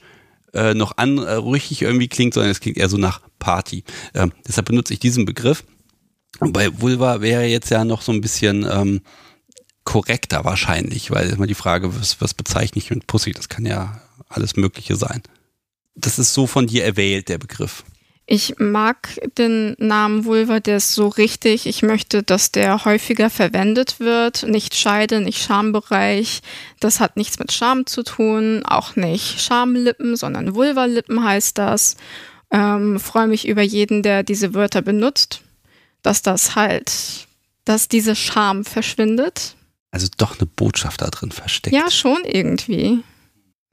äh, 0.53 0.74
noch 0.74 0.97
anrüchig 0.97 1.82
äh, 1.82 1.86
irgendwie 1.86 2.08
klingt, 2.08 2.34
sondern 2.34 2.51
es 2.51 2.60
klingt 2.60 2.78
eher 2.78 2.89
so 2.89 2.97
nach 2.97 3.22
Party. 3.39 3.84
Ähm, 4.14 4.34
deshalb 4.47 4.68
benutze 4.68 4.93
ich 4.93 4.99
diesen 4.99 5.26
Begriff. 5.26 5.64
Und 6.39 6.53
bei 6.53 6.82
Vulva 6.82 7.22
wäre 7.22 7.45
jetzt 7.45 7.70
ja 7.70 7.86
noch 7.86 8.01
so 8.01 8.12
ein 8.12 8.22
bisschen 8.22 8.68
ähm, 8.70 9.01
korrekter 9.86 10.43
wahrscheinlich, 10.43 11.12
weil 11.12 11.30
immer 11.30 11.47
die 11.47 11.53
Frage, 11.53 11.95
was, 11.97 12.20
was 12.20 12.34
bezeichne 12.34 12.80
ich 12.80 12.89
mit 12.89 13.08
Pussy? 13.08 13.32
Das 13.32 13.47
kann 13.47 13.66
ja 13.66 14.01
alles 14.28 14.58
Mögliche 14.58 14.95
sein. 14.95 15.22
Das 15.95 16.20
ist 16.20 16.34
so 16.34 16.45
von 16.45 16.68
dir 16.68 16.84
erwählt, 16.84 17.30
der 17.30 17.38
Begriff. 17.38 17.86
Ich 18.28 18.55
mag 18.57 19.19
den 19.38 19.76
Namen 19.78 20.26
Vulva, 20.26 20.59
der 20.59 20.78
ist 20.78 20.95
so 20.95 21.07
richtig. 21.07 21.67
Ich 21.67 21.84
möchte, 21.84 22.23
dass 22.23 22.51
der 22.51 22.84
häufiger 22.84 23.30
verwendet 23.30 23.99
wird. 23.99 24.43
Nicht 24.43 24.73
Scheide, 24.73 25.21
nicht 25.21 25.43
Schambereich. 25.43 26.41
Das 26.80 26.99
hat 26.99 27.17
nichts 27.17 27.38
mit 27.38 27.51
Scham 27.51 27.86
zu 27.86 28.01
tun. 28.01 28.63
Auch 28.65 28.95
nicht 28.95 29.41
Schamlippen, 29.41 30.15
sondern 30.15 30.55
Vulvalippen 30.55 31.23
heißt 31.23 31.59
das. 31.59 31.97
Ähm, 32.49 32.99
Freue 32.99 33.28
mich 33.28 33.47
über 33.47 33.61
jeden, 33.61 34.01
der 34.01 34.23
diese 34.23 34.55
Wörter 34.55 34.82
benutzt. 34.82 35.41
Dass 36.01 36.23
das 36.23 36.55
halt, 36.55 37.28
dass 37.63 37.89
diese 37.89 38.15
Scham 38.15 38.65
verschwindet. 38.65 39.55
Also 39.91 40.07
doch 40.17 40.39
eine 40.39 40.47
Botschaft 40.47 41.03
da 41.03 41.09
drin 41.09 41.32
versteckt. 41.32 41.76
Ja, 41.76 41.91
schon 41.91 42.23
irgendwie. 42.26 43.03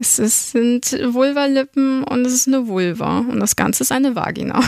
Es 0.03 0.19
ist, 0.19 0.51
sind 0.51 0.99
Vulvalippen 1.15 2.03
und 2.03 2.27
es 2.27 2.33
ist 2.33 2.49
eine 2.49 2.67
Vulva 2.67 3.19
und 3.19 3.39
das 3.39 3.55
Ganze 3.55 3.85
ist 3.85 3.93
eine 3.93 4.17
Vagina. 4.17 4.61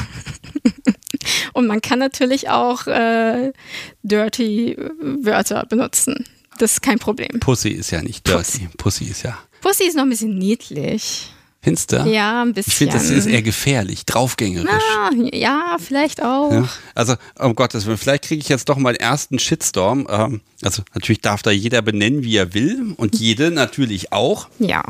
und 1.55 1.67
man 1.67 1.83
kann 1.83 1.99
natürlich 1.99 2.51
auch 2.51 2.87
äh, 2.87 3.53
dirty 4.05 4.77
Wörter 5.01 5.67
benutzen. 5.67 6.25
Das 6.59 6.75
ist 6.75 6.83
kein 6.83 7.01
Problem. 7.01 7.41
Pussy 7.41 7.71
ist 7.71 7.91
ja 7.91 8.01
nicht 8.01 8.25
dirty. 8.29 8.39
Pussy, 8.39 8.69
Pussy 8.79 9.05
ist 9.07 9.25
ja. 9.25 9.37
Pussy 9.61 9.89
ist 9.89 9.97
noch 9.97 10.05
ein 10.05 10.11
bisschen 10.11 10.39
niedlich. 10.39 11.33
Findest 11.63 11.91
du? 11.91 11.97
Ja, 12.07 12.43
ein 12.43 12.53
bisschen. 12.53 12.71
Ich 12.71 12.77
finde, 12.77 12.95
das 12.95 13.11
ist 13.11 13.27
eher 13.27 13.43
gefährlich, 13.43 14.07
draufgängerisch. 14.07 14.71
Ah, 14.71 15.11
ja, 15.33 15.79
vielleicht 15.81 16.23
auch. 16.23 16.53
Ja, 16.53 16.69
also, 16.95 17.17
um 17.41 17.57
Gottes 17.57 17.87
Willen, 17.87 17.99
vielleicht 17.99 18.25
kriege 18.25 18.41
ich 18.41 18.49
jetzt 18.49 18.69
doch 18.69 18.77
mal 18.77 18.93
den 18.93 19.01
ersten 19.01 19.41
Shitstorm. 19.41 20.07
Ähm, 20.09 20.43
also, 20.63 20.83
natürlich 20.93 21.23
darf 21.23 21.43
da 21.43 21.51
jeder 21.51 21.83
benennen, 21.83 22.23
wie 22.23 22.37
er 22.37 22.55
will 22.55 22.95
und 22.99 23.19
jede 23.19 23.51
natürlich 23.51 24.13
auch. 24.13 24.47
Ja. 24.61 24.85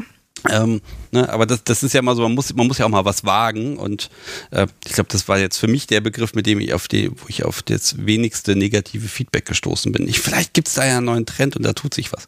Ähm, 0.51 0.82
ne, 1.11 1.28
aber 1.30 1.47
das, 1.47 1.64
das 1.64 1.82
ist 1.82 1.95
ja 1.95 2.03
mal 2.03 2.14
so, 2.14 2.22
man 2.22 2.34
muss, 2.34 2.55
man 2.55 2.66
muss 2.66 2.78
ja 2.78 2.84
auch 2.84 2.90
mal 2.90 3.05
was 3.05 3.24
wagen 3.24 3.78
und 3.78 4.11
äh, 4.51 4.66
ich 4.86 4.92
glaube, 4.92 5.09
das 5.11 5.26
war 5.26 5.38
jetzt 5.38 5.57
für 5.57 5.68
mich 5.68 5.86
der 5.86 6.01
Begriff, 6.03 6.34
mit 6.34 6.47
dem 6.47 6.61
ich 6.61 6.74
auf 6.74 6.86
die, 6.86 7.11
wo 7.11 7.26
ich 7.28 7.45
auf 7.45 7.62
das 7.62 8.05
wenigste 8.05 8.55
negative 8.55 9.09
Feedback 9.09 9.47
gestoßen 9.47 9.90
bin. 9.92 10.07
Ich, 10.07 10.20
vielleicht 10.20 10.53
gibt 10.53 10.68
es 10.68 10.74
da 10.74 10.84
ja 10.84 10.99
einen 10.99 11.07
neuen 11.07 11.26
Trend 11.26 11.57
und 11.57 11.62
da 11.62 11.72
tut 11.72 11.95
sich 11.95 12.12
was. 12.12 12.26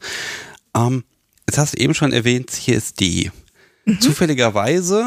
Ähm, 0.74 1.04
jetzt 1.46 1.58
hast 1.58 1.74
du 1.74 1.78
eben 1.78 1.94
schon 1.94 2.12
erwähnt, 2.12 2.50
CSD. 2.50 3.30
Mhm. 3.84 4.00
Zufälligerweise 4.00 5.04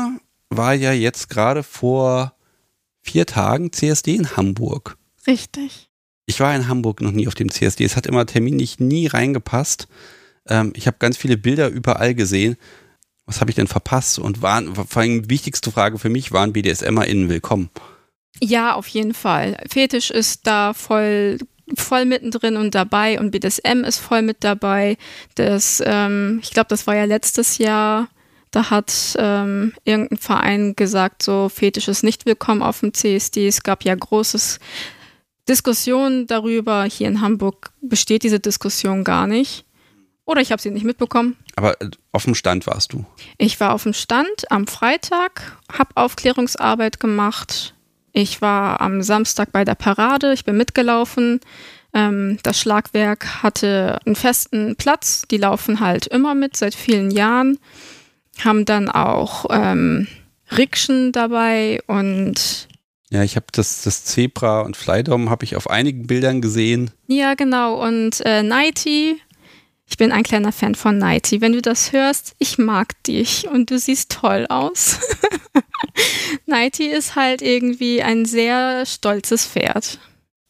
war 0.50 0.76
ja 0.76 0.94
jetzt 0.94 1.30
gerade 1.30 1.64
vor 1.64 2.34
vier 3.02 3.26
Tagen 3.26 3.72
CSD 3.72 4.16
in 4.16 4.38
Hamburg. 4.38 4.98
Richtig. 5.26 5.90
Ich 6.28 6.40
war 6.40 6.56
in 6.56 6.68
Hamburg 6.68 7.02
noch 7.02 7.12
nie 7.12 7.28
auf 7.28 7.34
dem 7.34 7.52
CSD. 7.52 7.84
Es 7.84 7.96
hat 7.96 8.06
immer 8.06 8.28
terminlich 8.28 8.80
nie 8.80 9.08
reingepasst. 9.08 9.88
Ähm, 10.48 10.74
ich 10.76 10.86
habe 10.86 10.98
ganz 11.00 11.18
viele 11.18 11.38
Bilder 11.38 11.70
überall 11.70 12.14
gesehen 12.14 12.56
was 13.30 13.42
habe 13.42 13.52
ich 13.52 13.56
denn 13.56 13.68
verpasst? 13.68 14.18
Und 14.18 14.42
waren, 14.42 14.74
vor 14.74 15.02
allem 15.02 15.22
die 15.22 15.30
wichtigste 15.30 15.72
Frage 15.72 16.00
für 16.00 16.10
mich, 16.10 16.32
waren 16.32 16.52
BDSMerInnen 16.52 17.30
willkommen? 17.30 17.70
Ja, 18.42 18.74
auf 18.74 18.88
jeden 18.88 19.14
Fall. 19.14 19.56
Fetisch 19.70 20.10
ist 20.10 20.48
da 20.48 20.74
voll 20.74 21.38
voll 21.76 22.06
mittendrin 22.06 22.58
und 22.58 22.74
dabei 22.74 23.20
und 23.20 23.30
BDSM 23.30 23.84
ist 23.86 24.00
voll 24.00 24.24
mit 24.24 24.44
dabei. 24.44 24.98
Das, 25.36 25.84
ähm, 25.86 26.40
ich 26.42 26.50
glaube, 26.50 26.70
das 26.70 26.88
war 26.88 26.96
ja 26.96 27.06
letztes 27.06 27.60
Jahr 27.60 28.10
Da 28.52 28.72
hat 28.72 29.16
ähm, 29.20 29.74
irgendein 29.84 30.18
Verein 30.18 30.76
gesagt, 30.76 31.22
so 31.22 31.50
Fetisch 31.50 31.88
ist 31.88 32.04
nicht 32.04 32.26
willkommen 32.26 32.64
auf 32.64 32.80
dem 32.80 32.96
CSD. 32.96 33.48
Es 33.48 33.62
gab 33.62 33.86
ja 33.86 33.94
großes 33.94 34.60
Diskussion 35.48 36.26
darüber. 36.26 36.86
Hier 36.86 37.08
in 37.08 37.22
Hamburg 37.22 37.72
besteht 37.82 38.24
diese 38.24 38.40
Diskussion 38.40 39.04
gar 39.04 39.28
nicht. 39.28 39.66
Oder 40.30 40.42
ich 40.42 40.52
habe 40.52 40.62
sie 40.62 40.70
nicht 40.70 40.86
mitbekommen. 40.86 41.38
Aber 41.56 41.82
äh, 41.82 41.90
auf 42.12 42.26
dem 42.26 42.36
Stand 42.36 42.68
warst 42.68 42.94
du? 42.94 43.04
Ich 43.40 43.60
war 43.60 43.74
auf 43.74 43.82
dem 43.82 43.94
Stand 43.94 44.52
am 44.52 44.68
Freitag, 44.68 45.58
habe 45.76 45.90
Aufklärungsarbeit 45.96 47.00
gemacht. 47.00 47.74
Ich 48.14 48.40
war 48.40 48.80
am 48.80 49.02
Samstag 49.02 49.52
bei 49.52 49.66
der 49.66 49.74
Parade, 49.74 50.32
ich 50.34 50.46
bin 50.46 50.56
mitgelaufen. 50.56 51.40
Ähm, 51.96 52.38
das 52.44 52.60
Schlagwerk 52.60 53.42
hatte 53.42 53.98
einen 54.06 54.16
festen 54.16 54.76
Platz, 54.76 55.24
die 55.32 55.38
laufen 55.38 55.80
halt 55.80 56.06
immer 56.06 56.36
mit 56.36 56.56
seit 56.56 56.76
vielen 56.76 57.10
Jahren, 57.10 57.58
haben 58.44 58.66
dann 58.66 58.88
auch 58.88 59.48
ähm, 59.50 60.08
Rikschen 60.56 61.12
dabei 61.12 61.82
und 61.88 62.68
ja, 63.12 63.24
ich 63.24 63.36
habe 63.36 63.48
das, 63.52 63.82
das 63.82 64.06
Zebra 64.06 64.62
und 64.62 64.78
Flydom 64.78 65.32
habe 65.32 65.44
ich 65.44 65.56
auf 65.56 65.68
einigen 65.68 66.06
Bildern 66.06 66.42
gesehen. 66.42 66.92
Ja, 67.08 67.34
genau. 67.34 67.84
Und 67.84 68.24
äh, 68.24 68.44
Nighty, 68.44 69.20
ich 69.90 69.98
bin 69.98 70.12
ein 70.12 70.24
kleiner 70.24 70.52
Fan 70.52 70.76
von 70.76 70.98
Nighty. 70.98 71.42
Wenn 71.42 71.54
du 71.54 71.62
das 71.62 71.92
hörst, 71.92 72.36
ich 72.38 72.58
mag 72.58 73.02
dich 73.04 73.48
und 73.48 73.72
du 73.72 73.80
siehst 73.80 74.12
toll 74.12 74.46
aus. 74.48 75.00
Nighty 76.46 76.86
ist 76.86 77.16
halt 77.16 77.42
irgendwie 77.42 78.04
ein 78.04 78.26
sehr 78.26 78.86
stolzes 78.86 79.46
Pferd. 79.46 80.00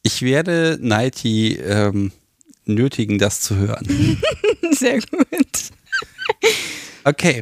Ich 0.04 0.22
werde 0.22 0.78
Nighty 0.82 1.54
ähm, 1.56 2.12
nötigen, 2.66 3.18
das 3.18 3.40
zu 3.40 3.56
hören. 3.56 4.22
sehr 4.72 5.00
gut. 5.00 5.72
Okay, 7.06 7.42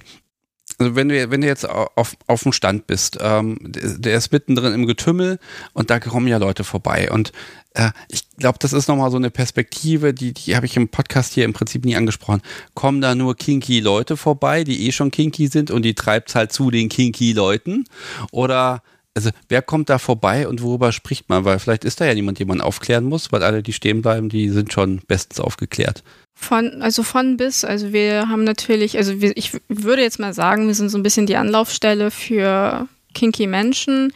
also 0.80 0.95
wenn 0.95 1.09
du, 1.09 1.32
wenn 1.32 1.41
du 1.41 1.47
jetzt 1.47 1.67
auf, 1.67 2.15
auf 2.28 2.43
dem 2.43 2.51
Stand 2.51 2.86
bist, 2.86 3.17
ähm, 3.19 3.57
der 3.61 4.15
ist 4.15 4.32
mittendrin 4.32 4.73
im 4.73 4.86
Getümmel 4.86 5.39
und 5.73 5.89
da 5.89 5.99
kommen 5.99 6.28
ja 6.28 6.38
Leute 6.38 6.63
vorbei. 6.63 7.11
Und 7.11 7.32
äh, 7.73 7.89
ich 8.09 8.30
glaube, 8.38 8.59
das 8.59 8.73
ist 8.73 8.88
nochmal 8.88 9.09
so 9.09 9.17
eine 9.17 9.32
Perspektive, 9.32 10.13
die, 10.13 10.34
die 10.34 10.55
habe 10.55 10.67
ich 10.67 10.78
im 10.78 10.89
Podcast 10.89 11.34
hier 11.34 11.45
im 11.45 11.53
Prinzip 11.53 11.84
nie 11.84 11.95
angesprochen. 11.95 12.41
Kommen 12.75 13.01
da 13.01 13.15
nur 13.15 13.36
kinky 13.36 13.80
Leute 13.80 14.17
vorbei, 14.17 14.63
die 14.63 14.88
eh 14.88 14.91
schon 14.91 15.09
kinky 15.09 15.47
sind 15.47 15.71
und 15.71 15.82
die 15.82 15.95
treibt 15.95 16.36
halt 16.36 16.51
zu 16.51 16.69
den 16.69 16.89
kinky 16.89 17.34
Leuten? 17.34 17.86
Oder 18.32 18.84
also 19.15 19.32
wer 19.49 19.63
kommt 19.63 19.89
da 19.89 19.97
vorbei 19.97 20.47
und 20.47 20.61
worüber 20.61 20.91
spricht 20.91 21.28
man? 21.28 21.43
Weil 21.43 21.57
vielleicht 21.57 21.86
ist 21.86 21.99
da 21.99 22.05
ja 22.05 22.13
niemand, 22.13 22.38
den 22.38 22.47
man 22.47 22.61
aufklären 22.61 23.05
muss, 23.05 23.32
weil 23.32 23.41
alle, 23.41 23.63
die 23.63 23.73
stehen 23.73 24.03
bleiben, 24.03 24.30
die 24.30 24.49
sind 24.49 24.71
schon 24.71 25.01
bestens 25.07 25.39
aufgeklärt. 25.39 26.03
Von, 26.40 26.84
also 26.84 27.02
von 27.02 27.36
bis, 27.36 27.66
also 27.66 27.92
wir 27.92 28.30
haben 28.30 28.44
natürlich, 28.44 28.96
also 28.96 29.20
wir, 29.22 29.36
ich 29.36 29.60
würde 29.70 30.04
jetzt 30.04 30.20
mal 30.20 30.36
sagen, 30.36 30.68
wir 30.68 30.76
sind 30.76 30.90
so 30.90 30.98
ein 30.98 31.04
bisschen 31.04 31.26
die 31.26 31.36
Anlaufstelle 31.36 32.12
für 32.12 32.88
kinky 33.16 33.48
Menschen. 33.48 34.14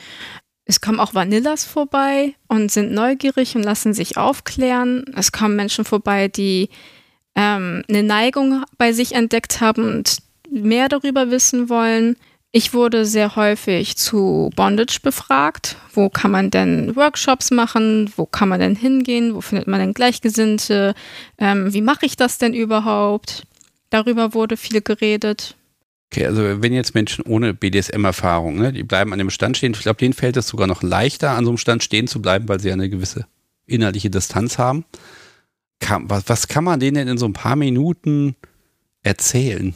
Es 0.65 0.79
kommen 0.79 0.99
auch 0.99 1.15
Vanillas 1.15 1.65
vorbei 1.65 2.35
und 2.47 2.71
sind 2.71 2.91
neugierig 2.91 3.55
und 3.55 3.63
lassen 3.63 3.93
sich 3.93 4.17
aufklären. 4.17 5.03
Es 5.15 5.31
kommen 5.31 5.55
Menschen 5.55 5.83
vorbei, 5.83 6.27
die 6.27 6.69
ähm, 7.35 7.83
eine 7.89 8.03
Neigung 8.03 8.63
bei 8.77 8.93
sich 8.93 9.13
entdeckt 9.13 9.59
haben 9.59 9.83
und 9.83 10.17
mehr 10.49 10.89
darüber 10.89 11.31
wissen 11.31 11.69
wollen. 11.69 12.17
Ich 12.53 12.73
wurde 12.73 13.05
sehr 13.05 13.37
häufig 13.37 13.95
zu 13.95 14.49
Bondage 14.55 14.99
befragt. 15.01 15.77
Wo 15.93 16.09
kann 16.09 16.31
man 16.31 16.51
denn 16.51 16.95
Workshops 16.97 17.49
machen? 17.49 18.11
Wo 18.17 18.25
kann 18.25 18.49
man 18.49 18.59
denn 18.59 18.75
hingehen? 18.75 19.33
Wo 19.33 19.39
findet 19.39 19.67
man 19.67 19.79
denn 19.79 19.93
Gleichgesinnte? 19.93 20.93
Ähm, 21.37 21.73
wie 21.73 21.81
mache 21.81 22.05
ich 22.05 22.17
das 22.17 22.39
denn 22.39 22.53
überhaupt? 22.53 23.43
Darüber 23.89 24.33
wurde 24.33 24.57
viel 24.57 24.81
geredet. 24.81 25.55
Okay, 26.11 26.25
also 26.25 26.61
wenn 26.61 26.73
jetzt 26.73 26.93
Menschen 26.93 27.23
ohne 27.25 27.53
BDSM-Erfahrung, 27.53 28.57
ne, 28.57 28.73
die 28.73 28.83
bleiben 28.83 29.13
an 29.13 29.19
dem 29.19 29.29
Stand 29.29 29.55
stehen, 29.55 29.71
ich 29.73 29.79
glaube, 29.79 29.99
denen 29.99 30.13
fällt 30.13 30.35
es 30.35 30.47
sogar 30.47 30.67
noch 30.67 30.83
leichter, 30.83 31.31
an 31.31 31.45
so 31.45 31.51
einem 31.51 31.57
Stand 31.57 31.83
stehen 31.83 32.07
zu 32.07 32.21
bleiben, 32.21 32.49
weil 32.49 32.59
sie 32.59 32.71
eine 32.73 32.89
gewisse 32.89 33.27
innerliche 33.65 34.09
Distanz 34.09 34.57
haben. 34.57 34.83
Kann, 35.79 36.09
was, 36.09 36.23
was 36.27 36.49
kann 36.49 36.65
man 36.65 36.81
denen 36.81 36.95
denn 36.95 37.07
in 37.07 37.17
so 37.17 37.25
ein 37.27 37.33
paar 37.33 37.55
Minuten 37.55 38.35
erzählen? 39.03 39.73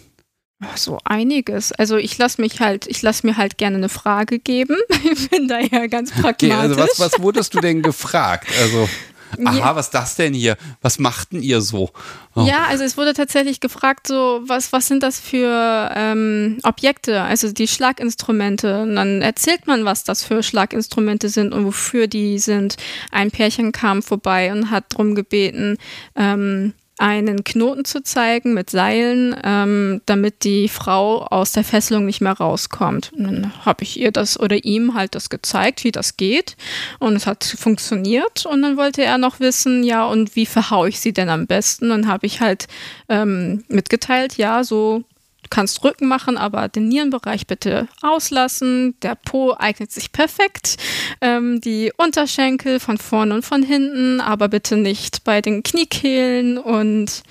So 0.75 0.99
einiges. 1.03 1.71
Also 1.73 1.97
ich 1.97 2.17
lasse 2.17 2.41
mich 2.41 2.59
halt, 2.61 2.87
ich 2.87 3.01
lasse 3.01 3.27
mir 3.27 3.37
halt 3.37 3.57
gerne 3.57 3.77
eine 3.77 3.89
Frage 3.89 4.39
geben. 4.39 4.77
Ich 5.11 5.29
bin 5.29 5.47
da 5.47 5.59
ja 5.59 5.87
ganz 5.87 6.11
pragmatisch. 6.11 6.49
Okay, 6.49 6.53
also 6.53 6.77
was, 6.77 6.99
was 6.99 7.21
wurdest 7.21 7.53
du 7.53 7.59
denn 7.59 7.81
gefragt? 7.81 8.47
Also 8.59 8.89
aha, 9.45 9.57
ja. 9.57 9.75
was 9.75 9.87
ist 9.87 9.93
das 9.93 10.15
denn 10.15 10.33
hier? 10.33 10.57
Was 10.81 10.99
machten 10.99 11.41
ihr 11.41 11.61
so? 11.61 11.91
Oh. 12.35 12.45
Ja, 12.45 12.65
also 12.65 12.83
es 12.83 12.97
wurde 12.97 13.13
tatsächlich 13.13 13.59
gefragt, 13.59 14.07
so 14.07 14.41
was, 14.45 14.71
was 14.71 14.87
sind 14.87 15.03
das 15.03 15.19
für 15.19 15.91
ähm, 15.95 16.59
Objekte, 16.63 17.21
also 17.21 17.51
die 17.51 17.67
Schlaginstrumente. 17.67 18.81
Und 18.81 18.95
dann 18.95 19.21
erzählt 19.21 19.67
man, 19.67 19.85
was 19.85 20.03
das 20.03 20.23
für 20.23 20.43
Schlaginstrumente 20.43 21.29
sind 21.29 21.53
und 21.53 21.65
wofür 21.65 22.07
die 22.07 22.39
sind. 22.39 22.77
Ein 23.11 23.31
Pärchen 23.31 23.71
kam 23.71 24.01
vorbei 24.01 24.51
und 24.51 24.71
hat 24.71 24.85
darum 24.91 25.15
gebeten. 25.15 25.77
Ähm, 26.15 26.73
einen 26.97 27.43
Knoten 27.43 27.83
zu 27.83 28.03
zeigen 28.03 28.53
mit 28.53 28.69
Seilen, 28.69 29.35
ähm, 29.43 30.01
damit 30.05 30.43
die 30.43 30.69
Frau 30.69 31.25
aus 31.25 31.51
der 31.51 31.63
Fesselung 31.63 32.05
nicht 32.05 32.21
mehr 32.21 32.33
rauskommt. 32.33 33.11
Und 33.13 33.23
dann 33.25 33.65
habe 33.65 33.83
ich 33.83 33.99
ihr 33.99 34.11
das 34.11 34.39
oder 34.39 34.63
ihm 34.63 34.93
halt 34.93 35.15
das 35.15 35.29
gezeigt, 35.29 35.83
wie 35.83 35.91
das 35.91 36.15
geht. 36.15 36.55
Und 36.99 37.15
es 37.15 37.27
hat 37.27 37.43
funktioniert. 37.43 38.45
Und 38.45 38.61
dann 38.61 38.77
wollte 38.77 39.03
er 39.03 39.17
noch 39.17 39.39
wissen, 39.39 39.83
ja, 39.83 40.05
und 40.05 40.35
wie 40.35 40.45
verhaue 40.45 40.89
ich 40.89 40.99
sie 40.99 41.11
denn 41.11 41.29
am 41.29 41.47
besten? 41.47 41.89
Dann 41.89 42.07
habe 42.07 42.25
ich 42.25 42.39
halt 42.39 42.67
ähm, 43.09 43.65
mitgeteilt, 43.67 44.37
ja, 44.37 44.63
so 44.63 45.03
Du 45.45 45.49
kannst 45.51 45.83
Rücken 45.83 46.07
machen, 46.07 46.37
aber 46.37 46.69
den 46.69 46.87
Nierenbereich 46.87 47.45
bitte 47.45 47.87
auslassen. 48.01 48.99
Der 49.03 49.13
Po 49.13 49.53
eignet 49.55 49.91
sich 49.91 50.11
perfekt. 50.11 50.77
Ähm, 51.21 51.61
die 51.61 51.93
Unterschenkel 51.97 52.79
von 52.79 52.97
vorne 52.97 53.35
und 53.35 53.45
von 53.45 53.61
hinten, 53.61 54.21
aber 54.21 54.47
bitte 54.47 54.75
nicht 54.75 55.23
bei 55.23 55.41
den 55.41 55.61
Kniekehlen 55.61 56.57
und 56.57 57.21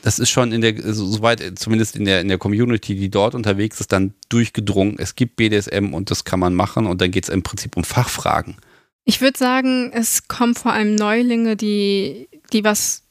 das 0.00 0.18
ist 0.18 0.30
schon 0.30 0.52
in 0.52 0.62
der, 0.62 0.74
soweit, 0.94 1.58
zumindest 1.58 1.94
in 1.94 2.06
der, 2.06 2.22
in 2.22 2.28
der 2.28 2.38
Community, 2.38 2.94
die 2.94 3.10
dort 3.10 3.34
unterwegs 3.34 3.80
ist, 3.80 3.92
dann 3.92 4.14
durchgedrungen. 4.30 4.96
Es 4.98 5.14
gibt 5.14 5.36
BDSM 5.36 5.92
und 5.92 6.10
das 6.10 6.24
kann 6.24 6.40
man 6.40 6.54
machen 6.54 6.86
und 6.86 7.02
dann 7.02 7.10
geht 7.10 7.24
es 7.24 7.28
im 7.28 7.42
Prinzip 7.42 7.76
um 7.76 7.84
Fachfragen. 7.84 8.56
Ich 9.04 9.20
würde 9.20 9.36
sagen, 9.36 9.90
es 9.92 10.26
kommen 10.26 10.54
vor 10.54 10.72
allem 10.72 10.94
Neulinge, 10.94 11.56
die, 11.56 12.28
die 12.54 12.64
was 12.64 13.07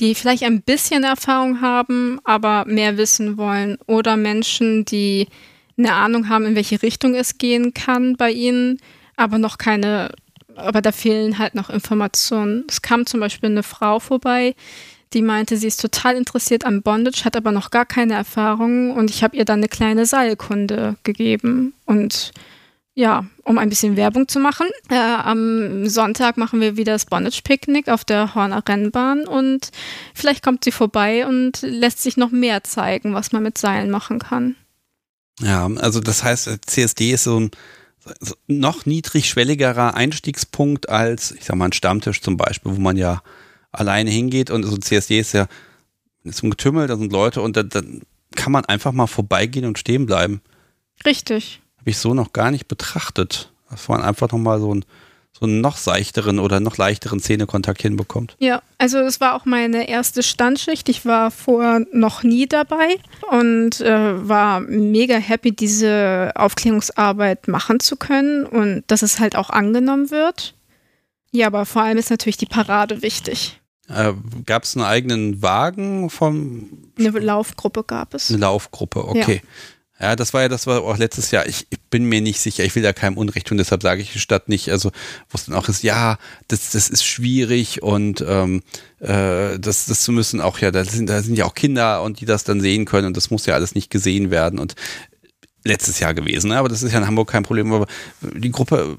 die 0.00 0.14
vielleicht 0.14 0.44
ein 0.44 0.62
bisschen 0.62 1.04
Erfahrung 1.04 1.60
haben, 1.60 2.20
aber 2.24 2.64
mehr 2.66 2.96
wissen 2.96 3.36
wollen. 3.36 3.78
Oder 3.86 4.16
Menschen, 4.16 4.84
die 4.84 5.26
eine 5.76 5.92
Ahnung 5.92 6.28
haben, 6.28 6.46
in 6.46 6.56
welche 6.56 6.82
Richtung 6.82 7.14
es 7.14 7.38
gehen 7.38 7.74
kann 7.74 8.16
bei 8.16 8.30
ihnen, 8.30 8.78
aber 9.16 9.38
noch 9.38 9.58
keine, 9.58 10.12
aber 10.54 10.82
da 10.82 10.92
fehlen 10.92 11.38
halt 11.38 11.54
noch 11.54 11.70
Informationen. 11.70 12.64
Es 12.68 12.82
kam 12.82 13.06
zum 13.06 13.20
Beispiel 13.20 13.50
eine 13.50 13.62
Frau 13.62 14.00
vorbei, 14.00 14.54
die 15.14 15.22
meinte, 15.22 15.56
sie 15.56 15.68
ist 15.68 15.80
total 15.80 16.16
interessiert 16.16 16.64
am 16.64 16.82
Bondage, 16.82 17.24
hat 17.24 17.36
aber 17.36 17.52
noch 17.52 17.70
gar 17.70 17.86
keine 17.86 18.14
Erfahrung 18.14 18.90
und 18.92 19.10
ich 19.10 19.22
habe 19.22 19.36
ihr 19.36 19.44
dann 19.44 19.60
eine 19.60 19.68
kleine 19.68 20.04
Seilkunde 20.04 20.96
gegeben 21.02 21.72
und 21.86 22.32
ja, 22.98 23.24
um 23.44 23.58
ein 23.58 23.68
bisschen 23.68 23.96
Werbung 23.96 24.26
zu 24.26 24.40
machen. 24.40 24.66
Äh, 24.90 24.96
am 24.96 25.88
Sonntag 25.88 26.36
machen 26.36 26.60
wir 26.60 26.76
wieder 26.76 26.94
das 26.94 27.06
Bondage-Picknick 27.06 27.88
auf 27.88 28.04
der 28.04 28.34
Horner 28.34 28.60
Rennbahn 28.68 29.24
und 29.24 29.70
vielleicht 30.14 30.42
kommt 30.42 30.64
sie 30.64 30.72
vorbei 30.72 31.24
und 31.24 31.62
lässt 31.62 32.02
sich 32.02 32.16
noch 32.16 32.32
mehr 32.32 32.64
zeigen, 32.64 33.14
was 33.14 33.30
man 33.30 33.44
mit 33.44 33.56
Seilen 33.56 33.90
machen 33.90 34.18
kann. 34.18 34.56
Ja, 35.38 35.70
also 35.76 36.00
das 36.00 36.24
heißt, 36.24 36.50
CSD 36.66 37.12
ist 37.12 37.22
so 37.22 37.38
ein 37.38 37.50
so 38.18 38.34
noch 38.48 38.84
niedrigschwelligerer 38.84 39.94
Einstiegspunkt 39.94 40.88
als, 40.88 41.30
ich 41.30 41.44
sag 41.44 41.54
mal, 41.54 41.66
ein 41.66 41.72
Stammtisch 41.72 42.20
zum 42.20 42.36
Beispiel, 42.36 42.74
wo 42.74 42.80
man 42.80 42.96
ja 42.96 43.22
alleine 43.70 44.10
hingeht 44.10 44.50
und 44.50 44.64
so 44.64 44.74
ein 44.74 44.82
CSD 44.82 45.20
ist 45.20 45.34
ja 45.34 45.46
ist 46.24 46.42
ein 46.42 46.50
Getümmel, 46.50 46.88
da 46.88 46.96
sind 46.96 47.12
Leute 47.12 47.42
und 47.42 47.56
dann, 47.56 47.68
dann 47.68 48.02
kann 48.34 48.50
man 48.50 48.64
einfach 48.64 48.90
mal 48.90 49.06
vorbeigehen 49.06 49.66
und 49.66 49.78
stehen 49.78 50.04
bleiben. 50.04 50.40
Richtig 51.06 51.60
habe 51.88 51.92
ich 51.92 51.98
so 51.98 52.12
noch 52.12 52.34
gar 52.34 52.50
nicht 52.50 52.68
betrachtet. 52.68 53.50
Dass 53.70 53.88
man 53.88 54.02
einfach 54.02 54.30
nochmal 54.30 54.60
so, 54.60 54.74
ein, 54.74 54.84
so 55.32 55.46
einen 55.46 55.62
noch 55.62 55.78
seichteren 55.78 56.38
oder 56.38 56.60
noch 56.60 56.76
leichteren 56.76 57.18
Zähnekontakt 57.18 57.80
hinbekommt. 57.80 58.36
Ja, 58.38 58.60
also 58.76 58.98
es 58.98 59.22
war 59.22 59.34
auch 59.34 59.46
meine 59.46 59.88
erste 59.88 60.22
Standschicht. 60.22 60.90
Ich 60.90 61.06
war 61.06 61.30
vorher 61.30 61.86
noch 61.90 62.24
nie 62.24 62.46
dabei 62.46 62.96
und 63.30 63.80
äh, 63.80 64.28
war 64.28 64.60
mega 64.60 65.16
happy, 65.16 65.52
diese 65.52 66.32
Aufklärungsarbeit 66.34 67.48
machen 67.48 67.80
zu 67.80 67.96
können 67.96 68.44
und 68.44 68.84
dass 68.88 69.00
es 69.00 69.18
halt 69.18 69.34
auch 69.34 69.48
angenommen 69.48 70.10
wird. 70.10 70.54
Ja, 71.30 71.46
aber 71.46 71.64
vor 71.64 71.82
allem 71.82 71.96
ist 71.96 72.10
natürlich 72.10 72.36
die 72.36 72.46
Parade 72.46 73.00
wichtig. 73.00 73.62
Äh, 73.88 74.12
gab 74.44 74.64
es 74.64 74.76
einen 74.76 74.84
eigenen 74.84 75.40
Wagen 75.40 76.10
vom. 76.10 76.90
Eine 76.98 77.08
Laufgruppe 77.08 77.82
gab 77.84 78.12
es. 78.12 78.28
Eine 78.28 78.40
Laufgruppe, 78.40 79.08
okay. 79.08 79.40
Ja. 79.42 79.50
Ja, 80.00 80.14
das 80.14 80.32
war 80.32 80.42
ja, 80.42 80.48
das 80.48 80.66
war 80.66 80.82
auch 80.82 80.96
letztes 80.96 81.30
Jahr. 81.32 81.46
Ich, 81.46 81.66
ich, 81.70 81.78
bin 81.90 82.04
mir 82.04 82.20
nicht 82.20 82.40
sicher. 82.40 82.64
Ich 82.64 82.74
will 82.76 82.82
da 82.82 82.92
keinem 82.92 83.16
Unrecht 83.16 83.46
tun, 83.46 83.58
deshalb 83.58 83.82
sage 83.82 84.02
ich 84.02 84.12
die 84.12 84.20
Stadt 84.20 84.48
nicht. 84.48 84.70
Also, 84.70 84.90
wo 85.28 85.34
es 85.34 85.46
dann 85.46 85.54
auch 85.54 85.68
ist, 85.68 85.82
ja, 85.82 86.18
das, 86.46 86.70
das 86.70 86.88
ist 86.88 87.04
schwierig 87.04 87.82
und 87.82 88.24
ähm, 88.26 88.62
äh, 89.00 89.58
das, 89.58 89.86
das 89.86 90.02
zu 90.02 90.12
müssen 90.12 90.40
auch 90.40 90.58
ja, 90.58 90.70
da 90.70 90.84
sind, 90.84 91.08
da 91.08 91.22
sind 91.22 91.36
ja 91.36 91.46
auch 91.46 91.54
Kinder 91.54 92.02
und 92.02 92.20
die 92.20 92.26
das 92.26 92.44
dann 92.44 92.60
sehen 92.60 92.84
können 92.84 93.08
und 93.08 93.16
das 93.16 93.30
muss 93.30 93.46
ja 93.46 93.54
alles 93.54 93.74
nicht 93.74 93.90
gesehen 93.90 94.30
werden. 94.30 94.58
Und 94.58 94.74
letztes 95.64 95.98
Jahr 95.98 96.14
gewesen, 96.14 96.50
ne? 96.50 96.58
aber 96.58 96.68
das 96.68 96.82
ist 96.82 96.92
ja 96.92 96.98
in 96.98 97.06
Hamburg 97.06 97.30
kein 97.30 97.42
Problem. 97.42 97.72
Aber 97.72 97.86
die 98.20 98.52
Gruppe, 98.52 98.98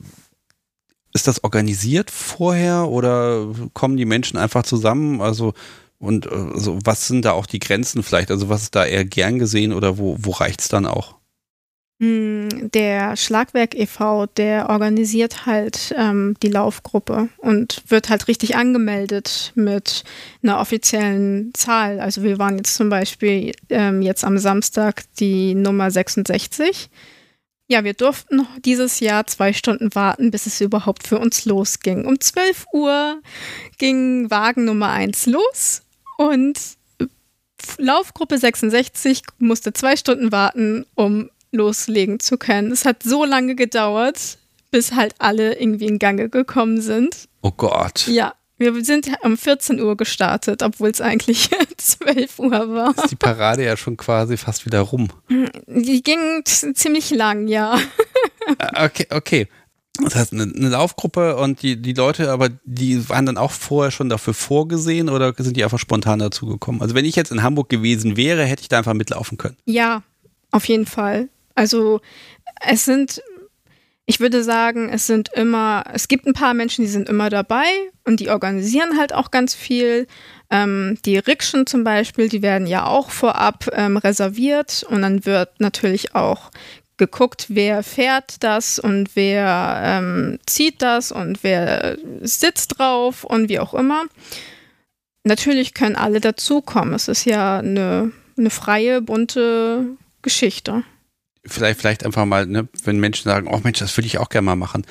ist 1.13 1.27
das 1.27 1.43
organisiert 1.43 2.11
vorher 2.11 2.87
oder 2.87 3.47
kommen 3.73 3.97
die 3.97 4.05
Menschen 4.05 4.37
einfach 4.37 4.63
zusammen? 4.63 5.21
Also 5.21 5.53
und 5.99 6.31
also 6.31 6.79
was 6.83 7.07
sind 7.07 7.25
da 7.25 7.33
auch 7.33 7.45
die 7.45 7.59
Grenzen 7.59 8.03
vielleicht? 8.03 8.31
Also 8.31 8.49
was 8.49 8.63
ist 8.63 8.75
da 8.75 8.85
eher 8.85 9.05
gern 9.05 9.37
gesehen 9.37 9.73
oder 9.73 9.97
wo, 9.97 10.15
wo 10.19 10.31
reicht 10.31 10.61
es 10.61 10.69
dann 10.69 10.85
auch? 10.85 11.19
Hm, 12.01 12.71
der 12.71 13.17
Schlagwerk 13.17 13.75
e.V., 13.75 14.27
der 14.27 14.69
organisiert 14.69 15.45
halt 15.45 15.93
ähm, 15.97 16.37
die 16.41 16.47
Laufgruppe 16.47 17.27
und 17.39 17.83
wird 17.89 18.07
halt 18.07 18.29
richtig 18.29 18.55
angemeldet 18.55 19.51
mit 19.55 20.05
einer 20.41 20.61
offiziellen 20.61 21.53
Zahl. 21.53 21.99
Also 21.99 22.23
wir 22.23 22.39
waren 22.39 22.55
jetzt 22.55 22.75
zum 22.75 22.87
Beispiel 22.87 23.51
ähm, 23.69 24.01
jetzt 24.01 24.23
am 24.23 24.37
Samstag 24.37 25.03
die 25.19 25.55
Nummer 25.55 25.91
66. 25.91 26.89
Ja, 27.67 27.83
wir 27.83 27.93
durften 27.93 28.47
dieses 28.63 29.01
Jahr 29.01 29.27
zwei 29.27 29.51
Stunden 29.51 29.93
warten, 29.93 30.31
bis 30.31 30.45
es 30.45 30.61
überhaupt 30.61 31.05
für 31.05 31.19
uns 31.19 31.43
losging. 31.43 32.05
Um 32.05 32.17
12 32.17 32.65
Uhr 32.71 33.21
ging 33.77 34.31
Wagen 34.31 34.63
Nummer 34.63 34.91
1 34.91 35.25
los 35.25 35.81
und 36.19 36.59
Laufgruppe 37.77 38.37
66 38.37 39.23
musste 39.37 39.71
zwei 39.71 39.95
Stunden 39.95 40.33
warten, 40.33 40.85
um 40.95 41.29
loslegen 41.53 42.19
zu 42.19 42.37
können. 42.37 42.73
Es 42.73 42.83
hat 42.83 43.03
so 43.03 43.23
lange 43.23 43.55
gedauert, 43.55 44.37
bis 44.69 44.91
halt 44.91 45.15
alle 45.19 45.57
irgendwie 45.57 45.87
in 45.87 45.97
Gange 45.97 46.27
gekommen 46.27 46.81
sind. 46.81 47.29
Oh 47.41 47.51
Gott. 47.51 48.05
Ja, 48.07 48.33
wir 48.57 48.83
sind 48.83 49.09
um 49.23 49.37
14 49.37 49.79
Uhr 49.81 49.95
gestartet, 49.95 50.61
obwohl 50.61 50.89
es 50.89 50.99
eigentlich 50.99 51.49
12 51.77 52.39
Uhr 52.39 52.73
war. 52.73 52.93
Ist 52.97 53.11
die 53.11 53.15
Parade 53.15 53.63
ja 53.63 53.77
schon 53.77 53.95
quasi 53.95 54.35
fast 54.35 54.65
wieder 54.65 54.81
rum. 54.81 55.07
Die 55.67 56.03
ging 56.03 56.43
ziemlich 56.43 57.11
lang, 57.11 57.47
ja. 57.47 57.79
Ah, 58.57 58.85
okay, 58.85 59.07
okay. 59.11 59.47
Das 60.03 60.15
heißt, 60.15 60.33
eine, 60.33 60.43
eine, 60.43 60.69
Laufgruppe 60.69 61.35
und 61.37 61.61
die, 61.61 61.81
die 61.81 61.93
Leute, 61.93 62.31
aber 62.31 62.49
die 62.65 63.07
waren 63.09 63.25
dann 63.25 63.37
auch 63.37 63.51
vorher 63.51 63.91
schon 63.91 64.09
dafür 64.09 64.33
vorgesehen 64.33 65.09
oder 65.09 65.33
sind 65.37 65.57
die 65.57 65.63
einfach 65.63 65.79
spontan 65.79 66.19
dazugekommen? 66.19 66.81
Also 66.81 66.95
wenn 66.95 67.05
ich 67.05 67.15
jetzt 67.15 67.31
in 67.31 67.43
Hamburg 67.43 67.69
gewesen 67.69 68.17
wäre, 68.17 68.43
hätte 68.43 68.61
ich 68.61 68.69
da 68.69 68.77
einfach 68.79 68.93
mitlaufen 68.93 69.37
können. 69.37 69.57
Ja, 69.65 70.03
auf 70.51 70.65
jeden 70.65 70.85
Fall. 70.85 71.29
Also 71.55 72.01
es 72.61 72.85
sind, 72.85 73.21
ich 74.05 74.19
würde 74.19 74.43
sagen, 74.43 74.89
es 74.89 75.07
sind 75.07 75.29
immer, 75.33 75.83
es 75.93 76.07
gibt 76.07 76.25
ein 76.25 76.33
paar 76.33 76.53
Menschen, 76.53 76.83
die 76.83 76.91
sind 76.91 77.09
immer 77.09 77.29
dabei 77.29 77.67
und 78.05 78.19
die 78.19 78.29
organisieren 78.29 78.97
halt 78.97 79.13
auch 79.13 79.31
ganz 79.31 79.53
viel. 79.53 80.07
Ähm, 80.49 80.97
die 81.05 81.17
Rikschen 81.17 81.67
zum 81.67 81.83
Beispiel, 81.83 82.27
die 82.27 82.41
werden 82.41 82.65
ja 82.65 82.85
auch 82.85 83.11
vorab 83.11 83.69
ähm, 83.73 83.97
reserviert 83.97 84.83
und 84.89 85.03
dann 85.03 85.25
wird 85.25 85.59
natürlich 85.59 86.15
auch 86.15 86.49
geguckt, 86.99 87.47
wer 87.49 87.81
fährt 87.81 88.43
das 88.43 88.77
und 88.77 89.15
wer 89.15 89.81
ähm, 89.83 90.39
zieht 90.45 90.83
das 90.83 91.11
und 91.11 91.43
wer 91.43 91.97
sitzt 92.21 92.77
drauf 92.77 93.23
und 93.23 93.49
wie 93.49 93.59
auch 93.59 93.73
immer. 93.73 94.03
Natürlich 95.23 95.73
können 95.73 95.95
alle 95.95 96.19
dazukommen. 96.19 96.93
Es 96.93 97.07
ist 97.07 97.25
ja 97.25 97.57
eine, 97.57 98.11
eine 98.37 98.51
freie, 98.51 99.01
bunte 99.01 99.97
Geschichte 100.21 100.83
vielleicht, 101.45 101.79
vielleicht 101.79 102.05
einfach 102.05 102.25
mal, 102.25 102.45
ne, 102.45 102.67
wenn 102.83 102.99
Menschen 102.99 103.23
sagen, 103.23 103.47
oh 103.51 103.59
Mensch, 103.63 103.79
das 103.79 103.95
würde 103.97 104.07
ich 104.07 104.17
auch 104.17 104.29
gerne 104.29 104.45
mal 104.45 104.55
machen. 104.55 104.85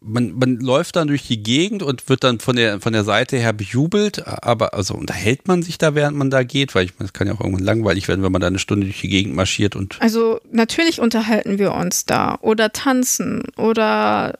Man, 0.00 0.32
man 0.32 0.56
läuft 0.56 0.96
dann 0.96 1.08
durch 1.08 1.26
die 1.26 1.42
Gegend 1.42 1.82
und 1.82 2.08
wird 2.08 2.24
dann 2.24 2.38
von 2.38 2.56
der, 2.56 2.80
von 2.80 2.92
der 2.92 3.04
Seite 3.04 3.36
her 3.36 3.52
bejubelt, 3.52 4.26
aber 4.26 4.74
also 4.74 4.94
unterhält 4.94 5.48
man 5.48 5.62
sich 5.62 5.78
da, 5.78 5.94
während 5.94 6.16
man 6.16 6.30
da 6.30 6.42
geht, 6.42 6.74
weil 6.74 6.84
ich 6.84 6.92
es 6.98 7.12
kann 7.12 7.26
ja 7.26 7.34
auch 7.34 7.40
irgendwann 7.40 7.64
langweilig 7.64 8.08
werden, 8.08 8.22
wenn 8.22 8.32
man 8.32 8.40
da 8.40 8.46
eine 8.46 8.58
Stunde 8.58 8.86
durch 8.86 9.00
die 9.00 9.08
Gegend 9.08 9.34
marschiert 9.34 9.76
und. 9.76 10.00
Also 10.00 10.40
natürlich 10.50 11.00
unterhalten 11.00 11.58
wir 11.58 11.72
uns 11.72 12.04
da 12.04 12.38
oder 12.40 12.72
tanzen 12.72 13.44
oder 13.56 14.38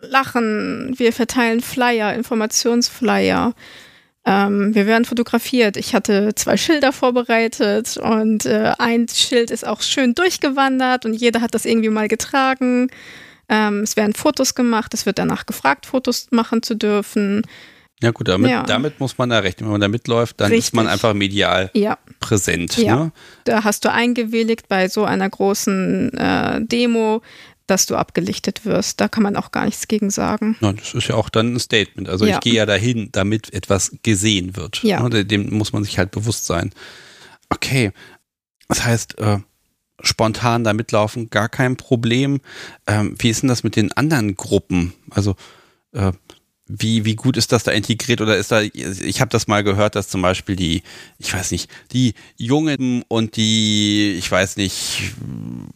lachen. 0.00 0.94
Wir 0.96 1.12
verteilen 1.12 1.60
Flyer, 1.60 2.14
Informationsflyer. 2.14 3.54
Ähm, 4.24 4.74
wir 4.74 4.86
werden 4.86 5.04
fotografiert. 5.04 5.76
Ich 5.76 5.94
hatte 5.94 6.34
zwei 6.34 6.56
Schilder 6.56 6.92
vorbereitet 6.92 7.96
und 7.96 8.46
äh, 8.46 8.72
ein 8.78 9.08
Schild 9.08 9.50
ist 9.50 9.66
auch 9.66 9.82
schön 9.82 10.14
durchgewandert 10.14 11.04
und 11.04 11.14
jeder 11.14 11.40
hat 11.40 11.54
das 11.54 11.64
irgendwie 11.64 11.88
mal 11.88 12.08
getragen. 12.08 12.88
Ähm, 13.48 13.80
es 13.80 13.96
werden 13.96 14.14
Fotos 14.14 14.54
gemacht, 14.54 14.94
es 14.94 15.06
wird 15.06 15.18
danach 15.18 15.46
gefragt, 15.46 15.86
Fotos 15.86 16.28
machen 16.30 16.62
zu 16.62 16.76
dürfen. 16.76 17.42
Ja 18.02 18.10
gut, 18.10 18.26
damit, 18.26 18.50
ja. 18.50 18.64
damit 18.64 18.98
muss 18.98 19.16
man 19.16 19.28
da 19.28 19.38
rechnen. 19.38 19.66
Wenn 19.66 19.72
man 19.72 19.80
da 19.80 19.88
mitläuft, 19.88 20.40
dann 20.40 20.50
Richtig. 20.50 20.66
ist 20.66 20.74
man 20.74 20.88
einfach 20.88 21.14
medial 21.14 21.70
ja. 21.72 21.98
präsent. 22.18 22.76
Ja. 22.76 22.96
Ne? 22.96 23.12
Da 23.44 23.62
hast 23.62 23.84
du 23.84 23.92
eingewilligt 23.92 24.68
bei 24.68 24.88
so 24.88 25.04
einer 25.04 25.30
großen 25.30 26.12
äh, 26.14 26.60
Demo, 26.62 27.22
dass 27.66 27.86
du 27.86 27.96
abgelichtet 27.96 28.64
wirst. 28.64 29.00
Da 29.00 29.08
kann 29.08 29.22
man 29.22 29.36
auch 29.36 29.52
gar 29.52 29.64
nichts 29.64 29.88
gegen 29.88 30.10
sagen. 30.10 30.56
Ja, 30.60 30.72
das 30.72 30.94
ist 30.94 31.08
ja 31.08 31.14
auch 31.14 31.28
dann 31.28 31.54
ein 31.54 31.60
Statement. 31.60 32.08
Also 32.08 32.26
ja. 32.26 32.34
ich 32.34 32.40
gehe 32.40 32.54
ja 32.54 32.66
dahin, 32.66 33.10
damit 33.12 33.52
etwas 33.52 33.96
gesehen 34.02 34.56
wird. 34.56 34.82
Ja. 34.82 35.06
Ne, 35.08 35.24
dem 35.24 35.50
muss 35.50 35.72
man 35.72 35.84
sich 35.84 35.98
halt 35.98 36.10
bewusst 36.10 36.46
sein. 36.46 36.72
Okay, 37.48 37.92
das 38.68 38.84
heißt, 38.84 39.18
äh, 39.18 39.38
spontan 40.00 40.64
da 40.64 40.72
mitlaufen, 40.72 41.30
gar 41.30 41.48
kein 41.48 41.76
Problem. 41.76 42.40
Ähm, 42.86 43.14
wie 43.18 43.30
ist 43.30 43.42
denn 43.42 43.48
das 43.48 43.64
mit 43.64 43.76
den 43.76 43.92
anderen 43.92 44.36
Gruppen? 44.36 44.92
Also 45.10 45.36
äh, 45.92 46.12
wie, 46.74 47.04
wie 47.04 47.16
gut 47.16 47.36
ist 47.36 47.52
das 47.52 47.64
da 47.64 47.70
integriert 47.70 48.20
oder 48.20 48.36
ist 48.36 48.50
da, 48.50 48.62
ich 48.62 49.20
habe 49.20 49.30
das 49.30 49.46
mal 49.46 49.62
gehört, 49.62 49.94
dass 49.94 50.08
zum 50.08 50.22
Beispiel 50.22 50.56
die, 50.56 50.82
ich 51.18 51.32
weiß 51.32 51.50
nicht, 51.50 51.70
die 51.92 52.14
Jungen 52.36 53.04
und 53.08 53.36
die, 53.36 54.14
ich 54.18 54.30
weiß 54.30 54.56
nicht, 54.56 55.12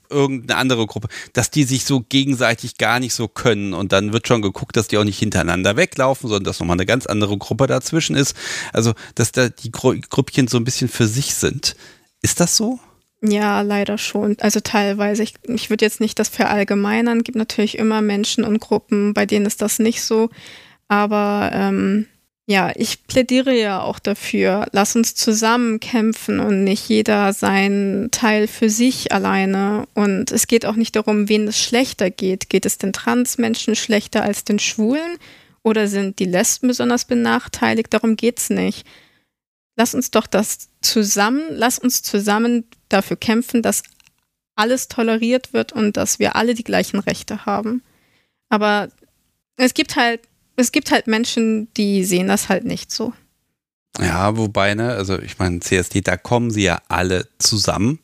irgendeine 0.08 0.58
andere 0.58 0.86
Gruppe, 0.86 1.08
dass 1.34 1.50
die 1.50 1.64
sich 1.64 1.84
so 1.84 2.00
gegenseitig 2.00 2.78
gar 2.78 2.98
nicht 2.98 3.12
so 3.12 3.28
können 3.28 3.74
und 3.74 3.92
dann 3.92 4.12
wird 4.14 4.26
schon 4.26 4.40
geguckt, 4.40 4.76
dass 4.76 4.88
die 4.88 4.96
auch 4.96 5.04
nicht 5.04 5.18
hintereinander 5.18 5.76
weglaufen, 5.76 6.28
sondern 6.28 6.44
dass 6.44 6.60
nochmal 6.60 6.76
eine 6.76 6.86
ganz 6.86 7.06
andere 7.06 7.36
Gruppe 7.36 7.66
dazwischen 7.66 8.16
ist. 8.16 8.34
Also, 8.72 8.94
dass 9.14 9.32
da 9.32 9.50
die 9.50 9.72
Grüppchen 9.72 10.48
so 10.48 10.56
ein 10.56 10.64
bisschen 10.64 10.88
für 10.88 11.06
sich 11.06 11.34
sind. 11.34 11.76
Ist 12.22 12.40
das 12.40 12.56
so? 12.56 12.80
Ja, 13.22 13.60
leider 13.62 13.98
schon. 13.98 14.36
Also 14.40 14.60
teilweise. 14.60 15.22
Ich, 15.22 15.34
ich 15.44 15.68
würde 15.70 15.84
jetzt 15.84 16.00
nicht 16.00 16.18
das 16.18 16.28
verallgemeinern. 16.28 17.18
Es 17.18 17.24
gibt 17.24 17.36
natürlich 17.36 17.78
immer 17.78 18.02
Menschen 18.02 18.44
und 18.44 18.60
Gruppen, 18.60 19.14
bei 19.14 19.26
denen 19.26 19.46
ist 19.46 19.62
das 19.62 19.78
nicht 19.78 20.02
so. 20.02 20.30
Aber 20.88 21.50
ähm, 21.52 22.06
ja, 22.48 22.72
ich 22.76 23.06
plädiere 23.08 23.52
ja 23.52 23.82
auch 23.82 23.98
dafür, 23.98 24.68
lass 24.70 24.94
uns 24.94 25.16
zusammen 25.16 25.80
kämpfen 25.80 26.38
und 26.38 26.62
nicht 26.62 26.88
jeder 26.88 27.32
seinen 27.32 28.12
Teil 28.12 28.46
für 28.46 28.70
sich 28.70 29.10
alleine. 29.10 29.88
Und 29.94 30.30
es 30.30 30.46
geht 30.46 30.64
auch 30.64 30.76
nicht 30.76 30.94
darum, 30.94 31.28
wen 31.28 31.48
es 31.48 31.58
schlechter 31.58 32.10
geht. 32.10 32.48
Geht 32.48 32.64
es 32.64 32.78
den 32.78 32.92
Transmenschen 32.92 33.74
schlechter 33.74 34.22
als 34.22 34.44
den 34.44 34.60
Schwulen? 34.60 35.18
Oder 35.64 35.88
sind 35.88 36.20
die 36.20 36.24
Lesben 36.24 36.68
besonders 36.68 37.04
benachteiligt? 37.04 37.92
Darum 37.92 38.14
geht 38.14 38.38
es 38.38 38.50
nicht. 38.50 38.86
Lass 39.74 39.94
uns 39.94 40.12
doch 40.12 40.28
das 40.28 40.68
zusammen, 40.80 41.42
lass 41.50 41.80
uns 41.80 42.02
zusammen 42.02 42.64
dafür 42.88 43.16
kämpfen, 43.16 43.60
dass 43.60 43.82
alles 44.54 44.86
toleriert 44.86 45.52
wird 45.52 45.72
und 45.72 45.96
dass 45.96 46.20
wir 46.20 46.36
alle 46.36 46.54
die 46.54 46.64
gleichen 46.64 47.00
Rechte 47.00 47.44
haben. 47.44 47.82
Aber 48.48 48.88
es 49.56 49.74
gibt 49.74 49.96
halt 49.96 50.20
es 50.56 50.72
gibt 50.72 50.90
halt 50.90 51.06
Menschen, 51.06 51.72
die 51.74 52.04
sehen 52.04 52.28
das 52.28 52.48
halt 52.48 52.64
nicht 52.64 52.90
so. 52.90 53.12
Ja, 53.98 54.36
wobei, 54.36 54.74
ne, 54.74 54.92
also 54.92 55.18
ich 55.18 55.38
meine, 55.38 55.60
CSD, 55.60 56.02
da 56.02 56.16
kommen 56.16 56.50
sie 56.50 56.64
ja 56.64 56.82
alle 56.88 57.28
zusammen. 57.38 57.98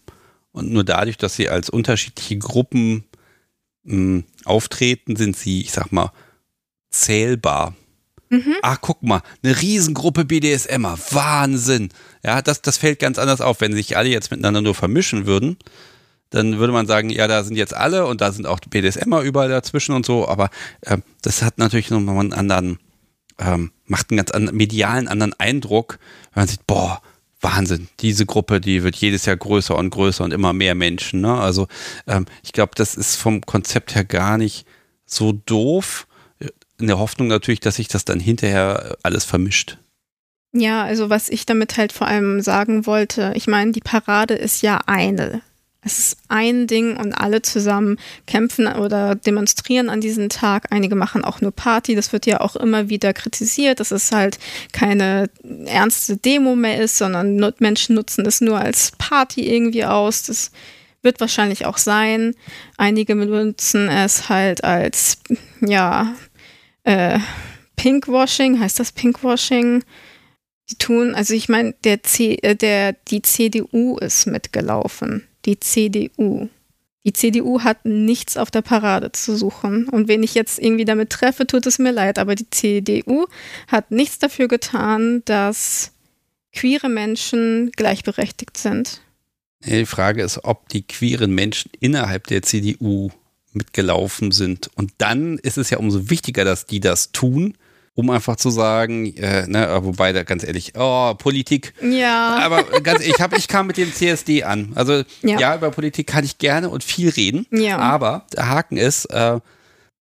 Und 0.53 0.71
nur 0.71 0.85
dadurch, 0.85 1.17
dass 1.17 1.37
sie 1.37 1.49
als 1.49 1.71
unterschiedliche 1.71 2.39
Gruppen 2.39 3.05
mh, 3.85 3.95
hm, 3.95 4.25
auftreten, 4.45 5.17
sind 5.17 5.37
sie, 5.37 5.63
ich 5.63 5.73
sag 5.73 5.93
mal, 5.93 6.13
zählbar. 6.91 7.75
Mhm. 8.29 8.55
Ach, 8.63 8.79
guck 8.81 9.03
mal, 9.03 9.23
eine 9.43 9.61
Riesengruppe 9.61 10.25
BDSMer. 10.25 10.99
Wahnsinn. 11.11 11.91
Ja, 12.23 12.43
das, 12.43 12.63
das 12.63 12.79
fällt 12.79 12.99
ganz 12.99 13.19
anders 13.19 13.41
auf, 13.41 13.61
wenn 13.61 13.73
sich 13.73 13.97
alle 13.97 14.09
jetzt 14.09 14.31
miteinander 14.31 14.63
nur 14.63 14.75
vermischen 14.75 15.27
würden 15.27 15.57
dann 16.33 16.59
würde 16.59 16.72
man 16.72 16.87
sagen, 16.87 17.11
ja, 17.11 17.28
da 17.28 17.45
sind 17.45 17.57
jetzt 17.57 17.74
alle 17.74 18.07
und 18.07 18.20
da 18.20 18.33
sind 18.33 18.47
auch 18.47 18.59
BDSMer 18.59 19.20
überall 19.20 19.49
dazwischen 19.49 19.95
und 19.95 20.05
so, 20.05 20.26
aber 20.26 20.51
äh, 20.80 20.99
das 21.20 21.43
hat 21.43 21.59
natürlich 21.59 21.91
nochmal 21.91 22.18
einen 22.18 22.33
anderen, 22.33 22.78
ähm, 23.39 23.70
macht 23.87 24.11
einen 24.11 24.16
ganz 24.16 24.30
anderen, 24.33 24.57
medialen 24.57 25.09
anderen 25.09 25.35
Eindruck, 25.39 25.99
wenn 26.33 26.43
man 26.43 26.49
sieht, 26.49 26.66
boah, 26.66 27.01
Wahnsinn, 27.43 27.89
diese 28.01 28.24
Gruppe, 28.24 28.61
die 28.61 28.83
wird 28.83 28.97
jedes 28.97 29.26
Jahr 29.26 29.37
größer 29.37 29.76
und 29.76 29.91
größer 29.91 30.24
und 30.24 30.33
immer 30.33 30.53
mehr 30.53 30.74
Menschen. 30.74 31.20
Ne? 31.20 31.35
Also 31.35 31.68
ähm, 32.07 32.24
ich 32.43 32.53
glaube, 32.53 32.72
das 32.76 32.95
ist 32.95 33.16
vom 33.16 33.41
Konzept 33.43 33.95
her 33.95 34.05
gar 34.05 34.39
nicht 34.39 34.64
so 35.05 35.33
doof. 35.33 36.07
In 36.78 36.87
der 36.87 36.99
Hoffnung 36.99 37.28
natürlich, 37.28 37.61
dass 37.61 37.76
sich 37.76 37.89
das 37.89 38.05
dann 38.05 38.20
hinterher 38.20 38.97
alles 39.03 39.24
vermischt. 39.24 39.78
Ja, 40.53 40.85
also 40.85 41.11
was 41.11 41.28
ich 41.28 41.47
damit 41.47 41.76
halt 41.76 41.93
vor 41.93 42.07
allem 42.07 42.41
sagen 42.41 42.87
wollte, 42.87 43.33
ich 43.37 43.47
meine, 43.47 43.72
die 43.72 43.80
Parade 43.80 44.35
ist 44.35 44.62
ja 44.62 44.80
eine 44.87 45.43
es 45.85 45.99
ist 45.99 46.16
ein 46.28 46.68
Ding 46.68 46.97
und 46.97 47.12
alle 47.12 47.43
zusammen 47.43 47.99
kämpfen 48.26 48.68
oder 48.68 49.16
demonstrieren 49.16 49.91
an 49.91 50.01
diesem 50.01 50.28
Tag. 50.28 50.66
Einige 50.70 50.95
machen 50.95 51.24
auch 51.24 51.41
nur 51.41 51.51
Party. 51.51 51.97
Das 51.97 52.12
wird 52.12 52.24
ja 52.24 52.41
auch 52.41 52.55
immer 52.55 52.89
wieder 52.89 53.12
kritisiert, 53.12 53.80
dass 53.80 53.91
es 53.91 54.12
halt 54.12 54.39
keine 54.72 55.28
ernste 55.66 56.16
Demo 56.16 56.55
mehr 56.55 56.80
ist, 56.80 56.99
sondern 56.99 57.53
Menschen 57.59 57.97
nutzen 57.97 58.24
es 58.26 58.41
nur 58.41 58.59
als 58.59 58.93
Party 58.97 59.53
irgendwie 59.53 59.85
aus. 59.85 60.22
Das 60.22 60.53
wird 61.03 61.18
wahrscheinlich 61.18 61.66
auch 61.66 61.78
sein. 61.78 62.37
Einige 62.76 63.16
benutzen 63.16 63.89
es 63.89 64.28
halt 64.28 64.62
als, 64.62 65.18
ja, 65.61 66.14
äh, 66.85 67.18
Pinkwashing, 67.74 68.61
heißt 68.61 68.78
das 68.78 68.93
Pinkwashing? 68.93 69.83
Die 70.70 70.76
tun, 70.76 71.16
also 71.16 71.35
ich 71.35 71.49
meine, 71.49 71.74
der 71.83 71.99
äh, 72.20 72.55
der, 72.55 72.93
die 72.93 73.22
CDU 73.22 73.99
ist 73.99 74.26
mitgelaufen. 74.26 75.26
Die 75.45 75.59
CDU. 75.59 76.49
Die 77.05 77.12
CDU 77.12 77.62
hat 77.62 77.84
nichts 77.84 78.36
auf 78.36 78.51
der 78.51 78.62
Parade 78.62 79.11
zu 79.11 79.36
suchen. 79.36 79.88
Und 79.88 80.07
wen 80.07 80.22
ich 80.22 80.34
jetzt 80.34 80.61
irgendwie 80.61 80.84
damit 80.84 81.11
treffe, 81.11 81.47
tut 81.47 81.66
es 81.66 81.78
mir 81.78 81.90
leid. 81.90 82.18
Aber 82.18 82.34
die 82.36 82.49
CDU 82.49 83.26
hat 83.66 83.90
nichts 83.90 84.18
dafür 84.20 84.47
getan, 84.47 85.22
dass 85.24 85.93
queere 86.53 86.88
Menschen 86.88 87.72
gleichberechtigt 87.72 88.57
sind. 88.57 89.01
Die 89.64 89.86
Frage 89.86 90.22
ist, 90.22 90.45
ob 90.45 90.68
die 90.68 90.86
queeren 90.86 91.32
Menschen 91.32 91.70
innerhalb 91.80 92.26
der 92.26 92.43
CDU 92.43 93.11
mitgelaufen 93.53 94.30
sind. 94.30 94.70
Und 94.74 94.93
dann 94.99 95.38
ist 95.38 95.59
es 95.59 95.70
ja 95.70 95.78
umso 95.78 96.09
wichtiger, 96.09 96.45
dass 96.45 96.66
die 96.66 96.80
das 96.80 97.12
tun, 97.12 97.57
um 97.95 98.11
einfach 98.11 98.36
zu 98.36 98.51
sagen, 98.51 99.14
äh, 99.16 99.47
ne, 99.47 99.78
wobei 99.82 100.12
da 100.12 100.22
ganz 100.22 100.45
ehrlich, 100.45 100.72
oh, 100.76 101.14
Politik. 101.14 101.74
Ja. 101.82 102.38
Aber 102.43 102.62
ganz 102.80 103.05
ich 103.05 103.20
habe, 103.20 103.36
ich 103.36 103.49
kam 103.49 103.66
mit 103.66 103.76
dem 103.76 103.93
CSD 103.93 104.45
an. 104.45 104.72
Also 104.74 105.03
ja. 105.22 105.38
ja. 105.38 105.57
über 105.57 105.70
Politik 105.70 106.07
kann 106.07 106.24
ich 106.24 106.38
gerne 106.38 106.70
und 106.70 106.84
viel 106.84 107.11
reden. 107.11 107.47
Ja. 107.51 107.78
Aber 107.78 108.26
der 108.34 108.49
Haken 108.49 108.78
ist, 108.78 109.07
äh, 109.07 109.40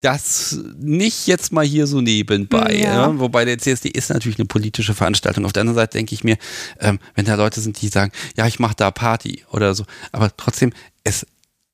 das 0.02 0.58
nicht 0.78 1.26
jetzt 1.26 1.52
mal 1.52 1.64
hier 1.64 1.86
so 1.86 2.00
nebenbei. 2.00 2.74
Ja. 2.74 3.08
Ja? 3.08 3.18
Wobei 3.18 3.44
der 3.44 3.58
CSD 3.58 3.88
ist 3.88 4.10
natürlich 4.10 4.38
eine 4.38 4.46
politische 4.46 4.94
Veranstaltung. 4.94 5.44
Auf 5.44 5.52
der 5.52 5.62
anderen 5.62 5.76
Seite 5.76 5.98
denke 5.98 6.14
ich 6.14 6.24
mir, 6.24 6.38
ähm, 6.78 6.98
wenn 7.14 7.26
da 7.26 7.34
Leute 7.34 7.60
sind, 7.60 7.80
die 7.82 7.88
sagen, 7.88 8.12
ja, 8.36 8.46
ich 8.46 8.58
mache 8.58 8.76
da 8.76 8.90
Party 8.90 9.44
oder 9.50 9.74
so, 9.74 9.84
aber 10.12 10.34
trotzdem, 10.36 10.72
es 11.04 11.26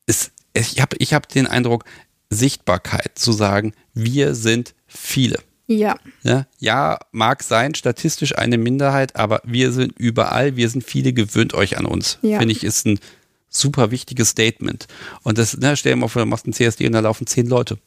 ist, 0.06 0.32
ich 0.54 0.80
habe 0.80 0.96
ich 0.98 1.14
hab 1.14 1.28
den 1.28 1.46
Eindruck, 1.46 1.84
Sichtbarkeit 2.30 3.12
zu 3.14 3.30
sagen, 3.32 3.72
wir 3.94 4.34
sind 4.34 4.74
viele. 4.86 5.38
Ja. 5.66 5.96
ja. 6.22 6.46
Ja, 6.58 6.98
mag 7.10 7.42
sein, 7.42 7.74
statistisch 7.74 8.36
eine 8.38 8.58
Minderheit, 8.58 9.16
aber 9.16 9.40
wir 9.44 9.72
sind 9.72 9.92
überall, 9.98 10.56
wir 10.56 10.68
sind 10.68 10.84
viele, 10.84 11.12
gewöhnt 11.12 11.54
euch 11.54 11.76
an 11.76 11.86
uns. 11.86 12.18
Ja. 12.22 12.38
Finde 12.38 12.52
ich, 12.52 12.62
ist 12.62 12.86
ein 12.86 13.00
super 13.48 13.90
wichtiges 13.90 14.30
Statement. 14.30 14.86
Und 15.22 15.38
das, 15.38 15.56
ne, 15.56 15.76
stell 15.76 15.92
dir 15.92 15.96
mal 15.96 16.08
vor, 16.08 16.22
du 16.22 16.26
machst 16.26 16.46
einen 16.46 16.52
CSD 16.52 16.86
und 16.86 16.92
da 16.92 17.00
laufen 17.00 17.26
zehn 17.26 17.46
Leute. 17.46 17.78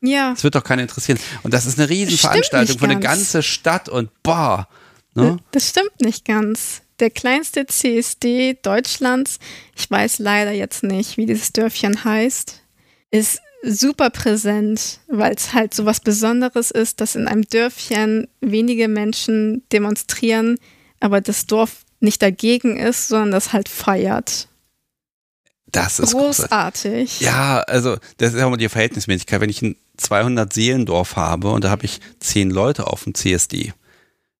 Ja. 0.00 0.30
Das 0.30 0.44
wird 0.44 0.54
doch 0.54 0.64
keiner 0.64 0.82
interessieren. 0.82 1.18
Und 1.42 1.52
das 1.52 1.66
ist 1.66 1.78
eine 1.78 1.88
Riesenveranstaltung 1.88 2.78
für 2.78 2.84
eine 2.84 3.00
ganze 3.00 3.42
Stadt 3.42 3.88
und 3.88 4.10
boah. 4.22 4.68
Ne? 5.14 5.38
Das 5.50 5.68
stimmt 5.68 6.00
nicht 6.00 6.24
ganz. 6.24 6.82
Der 7.00 7.10
kleinste 7.10 7.66
CSD 7.66 8.58
Deutschlands, 8.62 9.38
ich 9.74 9.90
weiß 9.90 10.18
leider 10.18 10.52
jetzt 10.52 10.82
nicht, 10.82 11.16
wie 11.16 11.26
dieses 11.26 11.52
Dörfchen 11.52 12.04
heißt, 12.04 12.62
ist 13.10 13.40
super 13.66 14.10
präsent, 14.10 15.00
weil 15.08 15.34
es 15.34 15.52
halt 15.52 15.74
so 15.74 15.86
was 15.86 16.00
Besonderes 16.00 16.70
ist, 16.70 17.00
dass 17.00 17.16
in 17.16 17.28
einem 17.28 17.42
Dörfchen 17.42 18.28
wenige 18.40 18.88
Menschen 18.88 19.62
demonstrieren, 19.72 20.58
aber 21.00 21.20
das 21.20 21.46
Dorf 21.46 21.84
nicht 22.00 22.22
dagegen 22.22 22.76
ist, 22.76 23.08
sondern 23.08 23.32
das 23.32 23.52
halt 23.52 23.68
feiert. 23.68 24.48
Das 25.66 25.98
ist 25.98 26.12
großartig. 26.12 27.20
Ja, 27.20 27.58
also 27.60 27.96
das 28.18 28.32
ist 28.32 28.40
ja 28.40 28.46
immer 28.46 28.56
die 28.56 28.68
Verhältnismäßigkeit. 28.68 29.40
Wenn 29.40 29.50
ich 29.50 29.62
ein 29.62 29.76
200 29.96 30.52
Seelendorf 30.52 31.16
habe 31.16 31.50
und 31.50 31.64
da 31.64 31.70
habe 31.70 31.84
ich 31.84 32.00
zehn 32.20 32.50
Leute 32.50 32.86
auf 32.86 33.04
dem 33.04 33.14
CSD, 33.14 33.72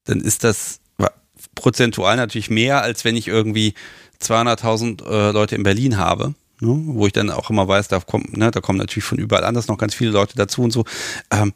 dann 0.05 0.21
ist 0.21 0.45
das 0.45 0.81
prozentual 1.55 2.17
natürlich 2.17 2.51
mehr, 2.51 2.83
als 2.83 3.05
wenn 3.05 3.17
ich 3.17 3.27
irgendwie 3.27 3.75
200.000 4.23 5.05
äh, 5.05 5.33
Leute 5.33 5.57
in 5.57 5.65
Berlin 5.65 5.97
habe. 5.97 6.35
Ne, 6.61 6.83
wo 6.87 7.07
ich 7.07 7.13
dann 7.13 7.31
auch 7.31 7.51
immer 7.51 7.69
weiß, 7.69 7.89
da 7.89 8.01
kommt, 8.01 8.37
ne, 8.37 8.51
da 8.51 8.61
kommen 8.61 8.79
natürlich 8.79 9.05
von 9.05 9.19
überall 9.19 9.45
anders 9.45 9.69
noch 9.69 9.77
ganz 9.77 9.95
viele 9.95 10.11
Leute 10.11 10.37
dazu 10.37 10.63
und 10.63 10.71
so. 10.71 10.85
Ähm, 11.31 11.53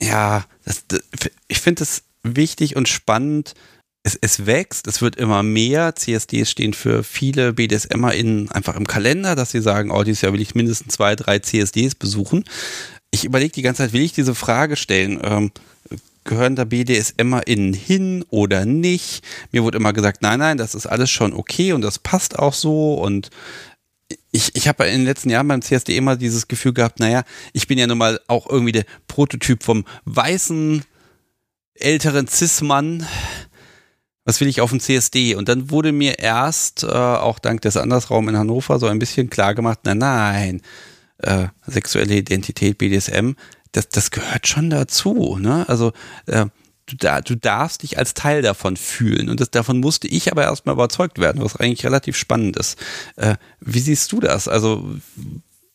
ja, 0.00 0.44
das, 0.64 0.86
das, 0.88 1.02
ich 1.48 1.60
finde 1.60 1.82
es 1.82 2.04
wichtig 2.22 2.74
und 2.76 2.88
spannend, 2.88 3.54
es, 4.02 4.16
es 4.20 4.46
wächst, 4.46 4.86
es 4.86 5.02
wird 5.02 5.16
immer 5.16 5.42
mehr. 5.42 5.96
CSDs 5.96 6.50
stehen 6.50 6.74
für 6.74 7.02
viele 7.02 7.54
BDSMerInnen 7.54 8.50
einfach 8.50 8.76
im 8.76 8.86
Kalender, 8.86 9.34
dass 9.34 9.50
sie 9.50 9.62
sagen, 9.62 9.90
oh, 9.90 10.04
dieses 10.04 10.20
Jahr 10.20 10.32
will 10.32 10.42
ich 10.42 10.54
mindestens 10.54 10.94
zwei, 10.94 11.16
drei 11.16 11.38
CSDs 11.38 11.94
besuchen. 11.94 12.44
Ich 13.10 13.24
überlege 13.24 13.52
die 13.52 13.62
ganze 13.62 13.82
Zeit, 13.82 13.92
will 13.92 14.02
ich 14.02 14.12
diese 14.12 14.34
Frage 14.34 14.76
stellen? 14.76 15.20
Ähm, 15.22 15.52
gehören 16.24 16.56
da 16.56 16.64
BDSMerInnen 16.64 17.72
hin 17.72 18.24
oder 18.30 18.64
nicht? 18.64 19.24
Mir 19.52 19.62
wurde 19.62 19.78
immer 19.78 19.92
gesagt, 19.92 20.22
nein, 20.22 20.38
nein, 20.38 20.58
das 20.58 20.74
ist 20.74 20.86
alles 20.86 21.10
schon 21.10 21.32
okay 21.32 21.72
und 21.72 21.82
das 21.82 21.98
passt 21.98 22.38
auch 22.38 22.54
so 22.54 22.94
und 22.94 23.30
ich, 24.34 24.56
ich 24.56 24.66
habe 24.66 24.84
in 24.86 24.98
den 24.98 25.04
letzten 25.04 25.30
Jahren 25.30 25.46
beim 25.46 25.62
CSD 25.62 25.96
immer 25.96 26.16
dieses 26.16 26.48
Gefühl 26.48 26.72
gehabt, 26.72 26.98
naja, 26.98 27.22
ich 27.52 27.68
bin 27.68 27.78
ja 27.78 27.86
nun 27.86 27.98
mal 27.98 28.20
auch 28.26 28.50
irgendwie 28.50 28.72
der 28.72 28.84
Prototyp 29.06 29.62
vom 29.62 29.84
weißen, 30.06 30.82
älteren 31.74 32.26
Cis-Mann, 32.26 33.06
was 34.24 34.40
will 34.40 34.48
ich 34.48 34.60
auf 34.60 34.70
dem 34.70 34.80
CSD? 34.80 35.36
Und 35.36 35.48
dann 35.48 35.70
wurde 35.70 35.92
mir 35.92 36.18
erst, 36.18 36.82
äh, 36.82 36.88
auch 36.88 37.38
dank 37.38 37.60
des 37.60 37.76
Andersraum 37.76 38.28
in 38.28 38.36
Hannover, 38.36 38.80
so 38.80 38.86
ein 38.88 38.98
bisschen 38.98 39.30
klar 39.30 39.54
gemacht, 39.54 39.80
na 39.84 39.94
nein, 39.94 40.62
äh, 41.18 41.46
sexuelle 41.64 42.16
Identität, 42.16 42.76
BDSM, 42.78 43.34
das, 43.70 43.88
das 43.88 44.10
gehört 44.10 44.48
schon 44.48 44.68
dazu. 44.68 45.38
Ne? 45.38 45.64
Also 45.68 45.92
äh, 46.26 46.46
du, 46.86 46.96
da, 46.96 47.20
du 47.20 47.36
darfst 47.36 47.82
dich 47.82 47.98
als 47.98 48.14
Teil 48.14 48.42
davon 48.42 48.76
fühlen. 48.76 49.28
Und 49.28 49.40
das, 49.40 49.50
davon 49.50 49.80
musste 49.80 50.08
ich 50.08 50.30
aber 50.30 50.44
erstmal 50.44 50.74
überzeugt 50.74 51.18
werden, 51.18 51.42
was 51.42 51.56
eigentlich 51.56 51.84
relativ 51.84 52.16
spannend 52.16 52.56
ist. 52.56 52.78
Äh, 53.16 53.36
wie 53.60 53.80
siehst 53.80 54.12
du 54.12 54.20
das? 54.20 54.48
Also, 54.48 54.84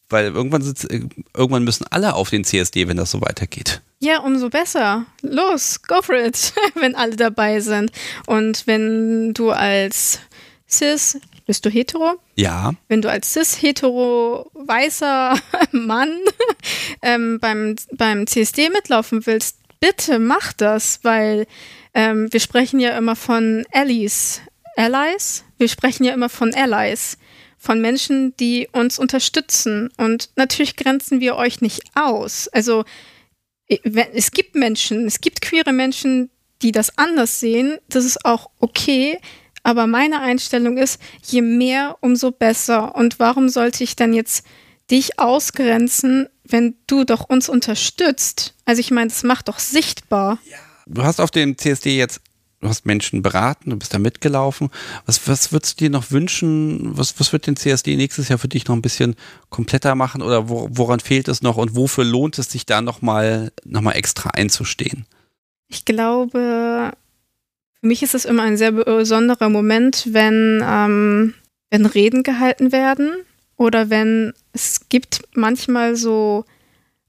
weil 0.09 0.25
irgendwann, 0.25 0.61
sitzt, 0.61 0.87
irgendwann 0.89 1.63
müssen 1.63 1.85
alle 1.89 2.15
auf 2.15 2.29
den 2.29 2.43
CSD, 2.43 2.87
wenn 2.87 2.97
das 2.97 3.11
so 3.11 3.21
weitergeht. 3.21 3.81
Ja, 3.99 4.19
umso 4.19 4.49
besser. 4.49 5.05
Los, 5.21 5.81
go 5.83 6.01
for 6.01 6.15
it, 6.15 6.53
wenn 6.75 6.95
alle 6.95 7.15
dabei 7.15 7.59
sind. 7.59 7.91
Und 8.25 8.65
wenn 8.65 9.33
du 9.33 9.51
als 9.51 10.19
Cis, 10.69 11.19
bist 11.45 11.65
du 11.65 11.69
hetero? 11.71 12.19
Ja. 12.35 12.73
Wenn 12.87 13.01
du 13.01 13.09
als 13.09 13.33
cis-hetero 13.33 14.51
weißer 14.53 15.35
Mann 15.71 16.15
ähm, 17.01 17.39
beim, 17.41 17.75
beim 17.91 18.27
CSD 18.27 18.69
mitlaufen 18.69 19.25
willst, 19.25 19.58
bitte 19.79 20.19
mach 20.19 20.53
das, 20.53 20.99
weil 21.03 21.47
ähm, 21.93 22.31
wir 22.31 22.39
sprechen 22.39 22.79
ja 22.79 22.97
immer 22.97 23.15
von 23.15 23.65
Allies. 23.71 24.41
Allies? 24.75 25.43
Wir 25.57 25.67
sprechen 25.67 26.03
ja 26.03 26.13
immer 26.13 26.29
von 26.29 26.53
Allies 26.53 27.17
von 27.59 27.81
Menschen, 27.81 28.35
die 28.37 28.69
uns 28.71 28.97
unterstützen. 28.97 29.91
Und 29.97 30.29
natürlich 30.37 30.77
grenzen 30.77 31.19
wir 31.19 31.35
euch 31.35 31.59
nicht 31.61 31.81
aus. 31.93 32.47
Also 32.47 32.85
es 33.67 34.31
gibt 34.31 34.55
Menschen, 34.55 35.05
es 35.05 35.21
gibt 35.21 35.41
queere 35.41 35.73
Menschen, 35.73 36.31
die 36.61 36.71
das 36.71 36.97
anders 36.97 37.39
sehen. 37.39 37.77
Das 37.89 38.05
ist 38.05 38.25
auch 38.25 38.49
okay. 38.59 39.19
Aber 39.61 39.87
meine 39.87 40.21
Einstellung 40.21 40.77
ist, 40.77 41.01
je 41.23 41.41
mehr, 41.41 41.97
umso 41.99 42.31
besser. 42.31 42.95
Und 42.95 43.19
warum 43.19 43.49
sollte 43.49 43.83
ich 43.83 43.95
dann 43.97 44.13
jetzt 44.13 44.45
dich 44.89 45.19
ausgrenzen, 45.19 46.29
wenn 46.51 46.75
du 46.87 47.03
doch 47.03 47.29
uns 47.29 47.49
unterstützt? 47.49 48.55
Also 48.65 48.79
ich 48.79 48.91
meine, 48.91 49.09
das 49.09 49.23
macht 49.23 49.47
doch 49.47 49.59
sichtbar. 49.59 50.39
Ja. 50.49 50.57
Du 50.85 51.03
hast 51.03 51.21
auf 51.21 51.31
dem 51.31 51.57
CSD 51.57 51.97
jetzt 51.97 52.21
du 52.59 52.67
hast 52.67 52.85
Menschen 52.85 53.21
beraten, 53.21 53.69
du 53.69 53.77
bist 53.77 53.93
da 53.93 53.99
mitgelaufen. 53.99 54.69
Was, 55.05 55.27
was 55.27 55.51
würdest 55.51 55.79
du 55.79 55.85
dir 55.85 55.89
noch 55.89 56.11
wünschen? 56.11 56.97
Was, 56.97 57.19
was 57.19 57.31
wird 57.31 57.47
den 57.47 57.55
CSD 57.55 57.95
nächstes 57.95 58.29
Jahr 58.29 58.39
für 58.39 58.47
dich 58.47 58.67
noch 58.67 58.75
ein 58.75 58.81
bisschen 58.81 59.15
kompletter 59.49 59.95
machen 59.95 60.21
oder 60.21 60.49
wo, 60.49 60.67
woran 60.71 60.99
fehlt 60.99 61.27
es 61.27 61.41
noch 61.41 61.57
und 61.57 61.75
wofür 61.75 62.03
lohnt 62.03 62.37
es 62.37 62.51
sich 62.51 62.65
da 62.65 62.81
nochmal 62.81 63.51
noch 63.63 63.81
mal 63.81 63.93
extra 63.93 64.31
einzustehen? 64.31 65.05
Ich 65.67 65.85
glaube, 65.85 66.91
für 67.79 67.87
mich 67.87 68.03
ist 68.03 68.15
es 68.15 68.25
immer 68.25 68.43
ein 68.43 68.57
sehr 68.57 68.71
besonderer 68.71 69.49
Moment, 69.49 70.07
wenn, 70.11 70.63
ähm, 70.65 71.33
wenn 71.69 71.85
Reden 71.85 72.23
gehalten 72.23 72.71
werden 72.71 73.11
oder 73.55 73.89
wenn 73.89 74.33
es 74.53 74.89
gibt 74.89 75.21
manchmal 75.33 75.95
so 75.95 76.45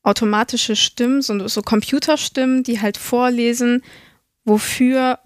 automatische 0.03 0.77
Stimmen, 0.77 1.23
so, 1.23 1.47
so 1.49 1.63
Computerstimmen, 1.63 2.63
die 2.63 2.81
halt 2.81 2.97
vorlesen, 2.97 3.83
wofür 4.45 5.19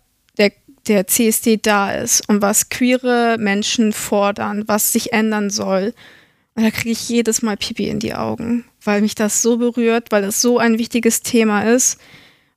der 0.89 1.07
CSD 1.07 1.59
da 1.59 1.93
ist 1.93 2.29
und 2.29 2.43
was 2.43 2.69
queere 2.69 3.37
Menschen 3.39 3.93
fordern, 3.93 4.65
was 4.67 4.93
sich 4.93 5.13
ändern 5.13 5.51
soll. 5.51 5.95
Und 6.55 6.65
da 6.65 6.71
kriege 6.71 6.91
ich 6.91 7.09
jedes 7.09 7.43
Mal 7.43 7.57
Pipi 7.57 7.89
in 7.89 8.01
die 8.01 8.15
Augen, 8.15 8.65
weil 8.83 9.01
mich 9.01 9.15
das 9.15 9.43
so 9.43 9.57
berührt, 9.57 10.13
weil 10.13 10.25
es 10.25 10.41
so 10.41 10.59
ein 10.59 10.79
wichtiges 10.79 11.21
Thema 11.21 11.63
ist. 11.63 11.99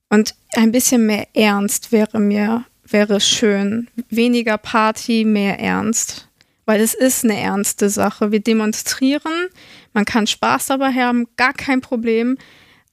Und 0.10 0.36
ein 0.54 0.72
bisschen 0.72 1.06
mehr 1.06 1.28
Ernst 1.34 1.92
wäre 1.92 2.20
mir, 2.20 2.66
wäre 2.86 3.20
schön. 3.20 3.90
Weniger 4.10 4.58
Party, 4.58 5.26
mehr 5.26 5.60
Ernst. 5.60 6.27
Weil 6.68 6.82
es 6.82 6.94
ist 6.94 7.24
eine 7.24 7.40
ernste 7.40 7.90
Sache. 7.90 8.32
Wir 8.32 8.42
demonstrieren, 8.42 9.48
man 9.94 10.06
kann 10.06 10.28
Spaß 10.28 10.68
dabei 10.68 10.92
haben, 10.94 11.26
gar 11.36 11.54
kein 11.54 11.82
Problem. 11.82 12.38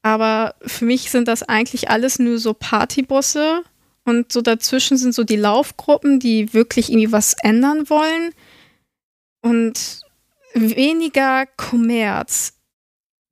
Aber 0.01 0.55
für 0.65 0.87
mich 0.87 1.11
sind 1.11 1.29
das 1.29 1.43
eigentlich 1.43 1.91
alles 1.91 2.19
nur 2.19 2.39
so 2.39 2.55
Partybusse, 2.55 3.65
und 4.05 4.33
so 4.33 4.43
dazwischen 4.43 4.97
sind 4.97 5.15
so 5.15 5.25
die 5.25 5.37
Laufgruppen, 5.37 6.21
die 6.21 6.53
wirklich 6.53 6.91
irgendwie 6.91 7.13
was 7.13 7.35
ändern 7.43 7.89
wollen. 7.89 8.33
Und 9.41 10.03
weniger 10.55 11.47
Kommerz. 11.57 12.55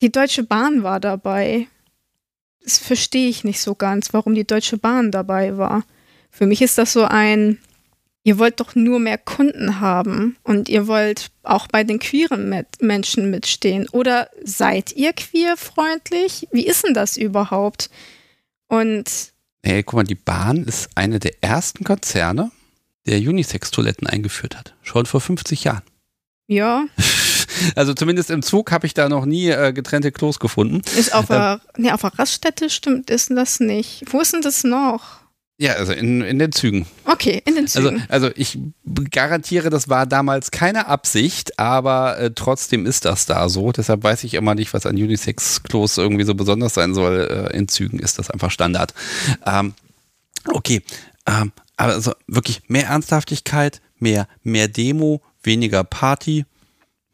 Die 0.01 0.11
Deutsche 0.11 0.43
Bahn 0.43 0.83
war 0.83 0.99
dabei. 0.99 1.69
Das 2.63 2.79
verstehe 2.79 3.29
ich 3.29 3.45
nicht 3.45 3.61
so 3.61 3.75
ganz, 3.75 4.13
warum 4.13 4.35
die 4.35 4.47
Deutsche 4.47 4.79
Bahn 4.79 5.11
dabei 5.11 5.59
war. 5.59 5.85
Für 6.31 6.47
mich 6.47 6.63
ist 6.63 6.79
das 6.79 6.93
so 6.93 7.05
ein, 7.05 7.59
ihr 8.25 8.39
wollt 8.39 8.61
doch 8.61 8.75
nur 8.75 9.01
mehr 9.01 9.19
Kunden 9.19 9.81
haben 9.81 10.37
und 10.45 10.69
ihr 10.69 10.87
wollt 10.87 11.31
auch 11.43 11.67
bei 11.67 11.85
den 11.85 11.99
queeren 11.99 12.49
mit 12.49 12.81
Menschen 12.81 13.31
mitstehen. 13.31 13.89
Oder 13.91 14.29
seid 14.45 14.93
ihr 14.93 15.13
queerfreundlich? 15.13 16.49
Wie 16.53 16.67
ist 16.67 16.85
denn 16.85 16.95
das 16.95 17.17
überhaupt? 17.17 17.91
Und. 18.69 19.33
Hey, 19.65 19.83
guck 19.83 19.95
mal, 19.95 20.05
die 20.05 20.15
Bahn 20.15 20.65
ist 20.65 20.91
eine 20.97 21.21
der 21.21 21.33
ersten 21.41 21.85
Konzerne, 21.85 22.51
der 23.07 23.19
Unisex-Toiletten 23.19 24.07
eingeführt 24.07 24.57
hat. 24.57 24.75
Schon 24.83 25.07
vor 25.07 25.21
50 25.21 25.65
Jahren. 25.65 25.83
Ja. 26.47 26.85
Also 27.77 27.95
zumindest 27.95 28.31
im 28.31 28.43
Zug 28.43 28.73
habe 28.73 28.87
ich 28.87 28.95
da 28.95 29.09
noch 29.09 29.25
nie 29.25 29.49
äh, 29.49 29.73
getrennte 29.73 30.11
Klos 30.11 30.41
gefunden. 30.41 30.81
Ist 30.99 31.15
auf 31.15 31.27
der, 31.27 31.61
ähm, 31.77 31.83
nee, 31.85 31.93
auf 31.93 32.01
der 32.01 32.19
Raststätte 32.19 32.71
stimmt, 32.71 33.11
ist 33.11 33.31
das 33.31 33.61
nicht. 33.61 34.05
Wo 34.09 34.21
ist 34.21 34.33
denn 34.33 34.41
das 34.41 34.65
noch? 34.65 35.22
Ja, 35.63 35.75
also 35.75 35.93
in, 35.93 36.23
in 36.23 36.41
den 36.41 36.51
Zügen. 36.51 36.87
Okay, 37.05 37.41
in 37.45 37.55
den 37.55 37.67
Also, 37.67 37.83
Zügen. 37.89 38.05
also 38.09 38.31
ich 38.35 38.59
garantiere, 39.13 39.71
das 39.71 39.89
war 39.89 40.07
damals 40.07 40.51
keine 40.51 40.89
Absicht, 40.89 41.57
aber 41.57 42.19
äh, 42.19 42.31
trotzdem 42.35 42.85
ist 42.85 43.05
das 43.05 43.27
da 43.27 43.49
so. 43.49 43.71
Deshalb 43.71 44.03
weiß 44.03 44.25
ich 44.25 44.35
immer 44.35 44.57
nicht, 44.57 44.75
was 44.75 44.87
an 44.87 44.97
Unisex-Klos 44.97 45.99
irgendwie 45.99 46.25
so 46.25 46.35
besonders 46.35 46.75
sein 46.75 46.95
soll. 46.95 47.49
Äh, 47.53 47.57
in 47.57 47.69
Zügen 47.69 48.01
ist 48.01 48.19
das 48.19 48.29
einfach 48.29 48.51
Standard. 48.51 48.93
Ähm, 49.47 49.75
okay, 50.53 50.83
ähm, 51.27 51.53
aber 51.77 51.93
also 51.93 52.13
wirklich 52.27 52.63
mehr 52.67 52.89
Ernsthaftigkeit, 52.89 53.81
mehr, 54.01 54.27
mehr 54.43 54.67
Demo, 54.67 55.23
weniger 55.45 55.85
Party. 55.85 56.45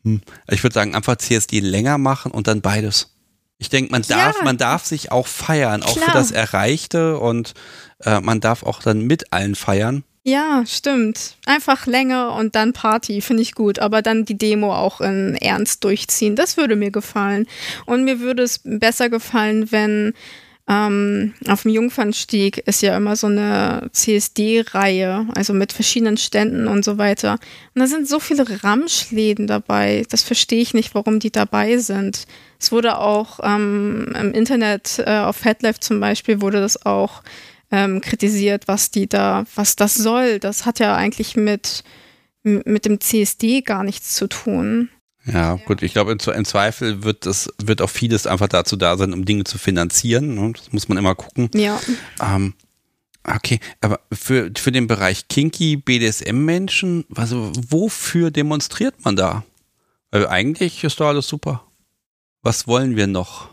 Hm. 0.05 0.23
Ich 0.51 0.63
würde 0.63 0.73
sagen, 0.73 0.95
einfach 0.95 1.17
CSD 1.17 1.61
länger 1.61 1.99
machen 1.99 2.33
und 2.33 2.47
dann 2.47 2.63
beides. 2.63 3.11
Ich 3.59 3.69
denke, 3.69 3.91
man 3.91 4.03
darf, 4.09 4.37
Ja. 4.39 4.45
man 4.45 4.57
darf 4.57 4.87
sich 4.87 5.11
auch 5.13 5.27
feiern, 5.27 5.83
auch 5.83 5.95
für 5.99 6.05
Klar. 6.05 6.15
das 6.15 6.31
Erreichte 6.31 7.19
und 7.19 7.55
äh, 8.05 8.21
man 8.21 8.41
darf 8.41 8.63
auch 8.63 8.83
dann 8.83 9.03
mit 9.03 9.33
allen 9.33 9.55
feiern. 9.55 10.05
Ja, 10.25 10.65
stimmt. 10.67 11.37
Einfach 11.47 11.87
länger 11.87 12.35
und 12.35 12.55
dann 12.55 12.75
Party, 12.75 13.23
finde 13.23 13.43
ich 13.43 13.55
gut. 13.55 13.79
Aber 13.79 14.03
dann 14.03 14.27
die 14.27 14.37
Demo 14.37 14.75
auch 14.75 15.01
in 15.01 15.37
Ernst 15.37 15.85
durchziehen. 15.85 16.37
Das 16.37 16.59
würde 16.59 16.77
mir 16.77 16.91
gefallen. 16.91 17.47
Und 17.87 18.05
mir 18.05 18.21
würde 18.21 18.43
es 18.43 18.61
besser 18.63 19.09
gefallen, 19.09 19.73
wenn 19.73 20.13
ähm, 20.69 21.33
auf 21.49 21.63
dem 21.63 21.71
Jungfernstieg 21.71 22.59
ist 22.59 22.83
ja 22.83 22.95
immer 22.95 23.17
so 23.17 23.27
eine 23.27 23.89
CSD-Reihe, 23.91 25.27
also 25.35 25.55
mit 25.55 25.73
verschiedenen 25.73 26.19
Ständen 26.19 26.69
und 26.69 26.85
so 26.85 26.99
weiter. 26.99 27.39
Und 27.75 27.81
da 27.81 27.87
sind 27.87 28.07
so 28.07 28.21
viele 28.21 28.45
Ramschläden 28.63 29.47
dabei. 29.47 30.05
Das 30.11 30.23
verstehe 30.23 30.61
ich 30.61 30.75
nicht, 30.75 30.95
warum 30.95 31.21
die 31.21 31.33
dabei 31.33 31.79
sind. 31.79 32.27
Es 32.61 32.71
wurde 32.71 32.99
auch 32.99 33.41
ähm, 33.43 34.15
im 34.15 34.33
Internet, 34.33 34.99
äh, 34.99 35.21
auf 35.21 35.43
Headlife 35.43 35.81
zum 35.81 36.01
Beispiel, 36.01 36.43
wurde 36.43 36.61
das 36.61 36.85
auch 36.85 37.23
ähm, 37.71 38.01
kritisiert, 38.01 38.69
was 38.69 38.91
die 38.91 39.09
da, 39.09 39.45
was 39.55 39.77
das 39.77 39.95
soll. 39.95 40.39
Das 40.39 40.65
hat 40.67 40.79
ja 40.79 40.95
eigentlich 40.97 41.37
mit, 41.37 41.85
mit 42.43 42.85
dem 42.85 43.01
CSD 43.01 43.61
gar 43.63 43.85
nichts 43.85 44.15
zu 44.15 44.27
tun. 44.29 44.89
Ja, 45.25 45.57
gut, 45.67 45.83
ich 45.83 45.93
glaube, 45.93 46.13
im, 46.13 46.19
Zwe- 46.19 46.33
im 46.33 46.47
Zweifel 46.47 47.03
wird 47.05 47.27
das, 47.27 47.53
wird 47.63 47.83
auch 47.83 47.91
vieles 47.91 48.27
einfach 48.27 48.49
dazu 48.49 48.77
da 48.77 48.97
sein, 48.97 49.13
um 49.13 49.27
Dinge 49.27 49.45
zu 49.45 49.59
finanzieren. 49.59 50.35
Ne? 50.35 50.53
Das 50.57 50.73
muss 50.73 50.89
man 50.89 50.97
immer 50.97 51.15
gucken. 51.15 51.51
Ja. 51.53 51.79
Ähm, 52.23 52.55
okay, 53.25 53.61
aber 53.83 54.01
für, 54.11 54.51
für 54.57 54.73
den 54.73 54.87
Bereich 54.87 55.29
Kinky, 55.29 55.77
BDSM-Menschen, 55.77 57.05
also 57.15 57.53
wofür 57.69 58.31
demonstriert 58.31 58.95
man 59.05 59.17
da? 59.17 59.45
Weil 60.11 60.27
eigentlich 60.29 60.83
ist 60.85 60.99
doch 61.01 61.09
alles 61.09 61.29
super. 61.29 61.65
Was 62.43 62.67
wollen 62.67 62.97
wir 62.97 63.07
noch? 63.07 63.51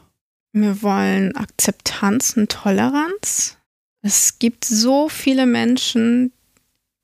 Wir 0.54 0.82
wollen 0.82 1.36
Akzeptanz 1.36 2.38
und 2.38 2.50
Toleranz. 2.50 3.58
Es 4.08 4.38
gibt 4.38 4.66
so 4.66 5.10
viele 5.10 5.48
Menschen, 5.48 6.32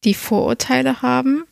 die 0.04 0.14
Vorurteile 0.14 1.02
haben. 1.02 1.46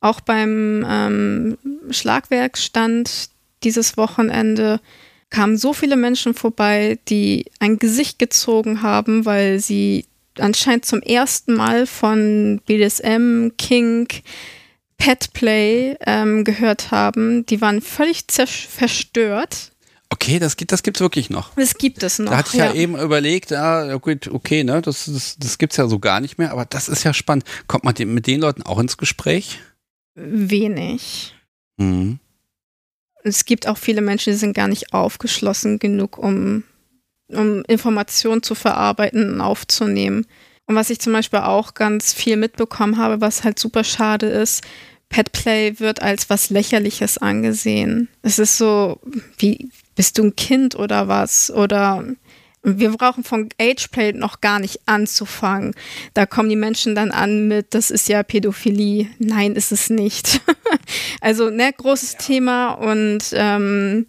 Auch 0.00 0.20
beim 0.20 0.84
ähm, 0.86 1.56
Schlagwerkstand 1.88 3.30
dieses 3.64 3.96
Wochenende 3.96 4.78
kamen 5.30 5.56
so 5.56 5.72
viele 5.72 5.96
Menschen 5.96 6.34
vorbei, 6.34 6.98
die 7.08 7.46
ein 7.60 7.78
Gesicht 7.78 8.18
gezogen 8.18 8.82
haben, 8.82 9.24
weil 9.24 9.58
sie 9.58 10.04
anscheinend 10.38 10.84
zum 10.84 11.00
ersten 11.00 11.54
Mal 11.54 11.86
von 11.86 12.60
BDSM, 12.66 13.52
Kink, 13.56 14.20
Petplay 14.98 15.96
ähm, 16.04 16.44
gehört 16.44 16.90
haben. 16.90 17.46
Die 17.46 17.62
waren 17.62 17.80
völlig 17.80 18.26
verstört. 18.28 19.69
Okay, 20.12 20.40
das 20.40 20.56
gibt 20.56 20.72
das 20.72 20.82
gibt's 20.82 21.00
wirklich 21.00 21.30
noch. 21.30 21.54
Das 21.54 21.74
gibt 21.74 22.02
es 22.02 22.18
noch. 22.18 22.32
Da 22.32 22.38
hatte 22.38 22.50
ich 22.52 22.58
ja, 22.58 22.74
eben 22.74 22.98
überlegt, 22.98 23.52
ja, 23.52 23.96
gut, 23.96 24.26
okay, 24.28 24.64
ne, 24.64 24.82
das, 24.82 25.04
das, 25.06 25.36
das 25.38 25.56
gibt's 25.58 25.76
ja 25.76 25.86
so 25.86 26.00
gar 26.00 26.20
nicht 26.20 26.36
mehr, 26.36 26.50
aber 26.50 26.64
das 26.64 26.88
ist 26.88 27.04
ja 27.04 27.14
spannend. 27.14 27.44
Kommt 27.68 27.84
man 27.84 27.94
mit 28.12 28.26
den 28.26 28.40
Leuten 28.40 28.62
auch 28.62 28.78
ins 28.80 28.96
Gespräch? 28.96 29.60
Wenig. 30.16 31.34
Mhm. 31.76 32.18
Es 33.22 33.44
gibt 33.44 33.68
auch 33.68 33.78
viele 33.78 34.00
Menschen, 34.00 34.32
die 34.32 34.38
sind 34.38 34.54
gar 34.54 34.68
nicht 34.68 34.92
aufgeschlossen 34.92 35.78
genug, 35.78 36.18
um, 36.18 36.64
um 37.28 37.62
Informationen 37.64 38.42
zu 38.42 38.54
verarbeiten 38.54 39.34
und 39.34 39.40
aufzunehmen. 39.40 40.26
Und 40.66 40.74
was 40.74 40.90
ich 40.90 41.00
zum 41.00 41.12
Beispiel 41.12 41.40
auch 41.40 41.74
ganz 41.74 42.12
viel 42.12 42.36
mitbekommen 42.36 42.96
habe, 42.96 43.20
was 43.20 43.44
halt 43.44 43.58
super 43.58 43.84
schade 43.84 44.26
ist, 44.26 44.62
Petplay 45.08 45.78
wird 45.80 46.00
als 46.00 46.30
was 46.30 46.50
Lächerliches 46.50 47.18
angesehen. 47.18 48.08
Es 48.22 48.38
ist 48.38 48.56
so, 48.56 49.00
wie, 49.38 49.68
bist 49.94 50.18
du 50.18 50.24
ein 50.24 50.36
Kind 50.36 50.74
oder 50.74 51.08
was? 51.08 51.50
Oder 51.50 52.04
wir 52.62 52.90
brauchen 52.90 53.24
von 53.24 53.48
Ageplay 53.58 54.12
noch 54.12 54.40
gar 54.40 54.58
nicht 54.58 54.80
anzufangen. 54.86 55.74
Da 56.14 56.26
kommen 56.26 56.48
die 56.48 56.56
Menschen 56.56 56.94
dann 56.94 57.10
an 57.10 57.48
mit, 57.48 57.74
das 57.74 57.90
ist 57.90 58.08
ja 58.08 58.22
Pädophilie. 58.22 59.08
Nein, 59.18 59.54
ist 59.54 59.72
es 59.72 59.88
nicht. 59.88 60.40
also, 61.20 61.50
ne, 61.50 61.72
großes 61.72 62.16
Thema 62.16 62.72
und 62.72 63.24
ähm, 63.32 64.06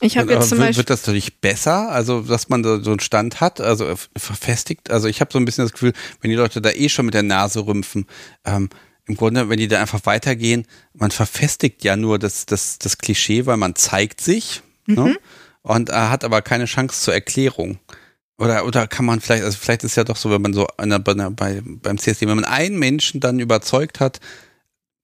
ich 0.00 0.16
habe 0.16 0.32
jetzt 0.32 0.50
zum 0.50 0.58
wird, 0.58 0.68
Beispiel. 0.68 0.76
wird 0.76 0.90
das 0.90 1.02
dadurch 1.02 1.40
besser? 1.40 1.90
Also, 1.90 2.20
dass 2.20 2.48
man 2.48 2.62
da 2.62 2.80
so 2.80 2.90
einen 2.90 3.00
Stand 3.00 3.40
hat, 3.40 3.60
also 3.60 3.86
äh, 3.86 3.96
verfestigt? 4.16 4.90
Also, 4.90 5.08
ich 5.08 5.20
habe 5.20 5.32
so 5.32 5.38
ein 5.38 5.44
bisschen 5.44 5.64
das 5.64 5.72
Gefühl, 5.72 5.92
wenn 6.20 6.30
die 6.30 6.36
Leute 6.36 6.60
da 6.60 6.70
eh 6.70 6.88
schon 6.88 7.06
mit 7.06 7.14
der 7.14 7.24
Nase 7.24 7.66
rümpfen, 7.66 8.06
ähm, 8.44 8.68
im 9.08 9.16
Grunde, 9.16 9.48
wenn 9.48 9.58
die 9.58 9.68
da 9.68 9.80
einfach 9.80 10.04
weitergehen, 10.04 10.66
man 10.92 11.10
verfestigt 11.10 11.82
ja 11.82 11.96
nur 11.96 12.18
das, 12.18 12.46
das, 12.46 12.78
das 12.78 12.98
Klischee, 12.98 13.46
weil 13.46 13.56
man 13.56 13.74
zeigt 13.74 14.20
sich 14.20 14.62
ne? 14.86 15.16
und 15.62 15.88
äh, 15.88 15.92
hat 15.92 16.24
aber 16.24 16.42
keine 16.42 16.66
Chance 16.66 17.00
zur 17.00 17.14
Erklärung. 17.14 17.78
Oder, 18.36 18.66
oder 18.66 18.86
kann 18.86 19.04
man 19.04 19.20
vielleicht, 19.20 19.42
also 19.42 19.58
vielleicht 19.58 19.82
ist 19.82 19.96
ja 19.96 20.04
doch 20.04 20.16
so, 20.16 20.30
wenn 20.30 20.42
man 20.42 20.52
so 20.52 20.68
einer, 20.76 21.00
bei, 21.00 21.60
beim 21.64 21.98
CSD, 21.98 22.28
wenn 22.28 22.36
man 22.36 22.44
einen 22.44 22.78
Menschen 22.78 23.18
dann 23.18 23.40
überzeugt 23.40 23.98
hat, 23.98 24.20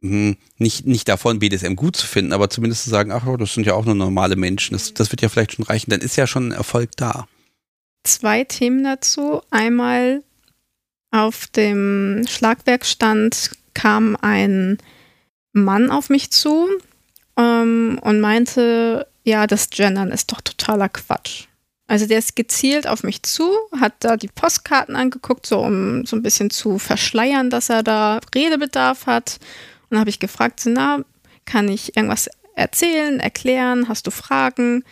mh, 0.03 0.37
nicht, 0.59 0.87
nicht 0.87 1.09
davon 1.09 1.41
BDSM 1.41 1.75
gut 1.75 1.97
zu 1.97 2.07
finden, 2.07 2.33
aber 2.33 2.51
zumindest 2.51 2.85
zu 2.85 2.91
sagen, 2.91 3.11
ach, 3.11 3.25
das 3.39 3.55
sind 3.55 3.67
ja 3.67 3.75
auch 3.75 3.87
nur 3.87 3.97
normale 3.97 4.37
Menschen, 4.37 4.75
das, 4.75 4.95
das 4.95 5.11
wird 5.11 5.23
ja 5.23 5.29
vielleicht 5.29 5.55
schon 5.55 5.65
reichen, 5.65 5.91
dann 5.91 6.01
ist 6.01 6.17
ja 6.17 6.27
schon 6.27 6.49
ein 6.49 6.53
Erfolg 6.53 6.91
da. 6.97 7.27
zwei 8.05 8.45
Themen 8.45 8.85
dazu. 8.85 9.41
Einmal 9.51 10.23
auf 11.11 11.47
dem 11.47 12.25
Schlagwerkstand 12.29 13.51
kam 13.75 14.17
ein 14.21 14.79
Mann 15.53 15.91
auf 15.91 16.11
mich 16.11 16.31
zu 16.31 16.69
ähm, 17.37 17.99
und 18.03 18.21
meinte, 18.21 19.07
ja, 19.25 19.47
das 19.47 19.71
Gendern 19.71 20.11
ist 20.11 20.33
doch 20.33 20.41
totaler 20.41 20.89
Quatsch. 20.89 21.47
Also 21.87 22.07
der 22.07 22.19
ist 22.19 22.35
gezielt 22.35 22.87
auf 22.87 23.03
mich 23.03 23.23
zu, 23.23 23.51
hat 23.79 23.93
da 24.01 24.17
die 24.17 24.29
Postkarten 24.29 24.97
angeguckt, 24.97 25.47
so 25.47 25.61
um 25.61 26.07
so 26.07 26.17
ein 26.17 26.23
bisschen 26.23 26.51
zu 26.51 26.79
verschleiern, 26.79 27.51
dass 27.51 27.69
er 27.69 27.83
da 27.83 28.21
Redebedarf 28.35 29.07
hat. 29.07 29.39
Und 29.83 29.91
dann 29.91 30.01
habe 30.01 30.11
ich 30.11 30.19
gefragt, 30.19 30.61
so, 30.61 30.71
na, 30.71 31.05
kann 31.45 31.69
ich 31.69 31.97
irgendwas 31.97 32.31
erzählen, 32.55 33.21
erklären, 33.21 33.89
hast 33.89 34.07
du 34.07 34.11
Fragen? 34.11 34.83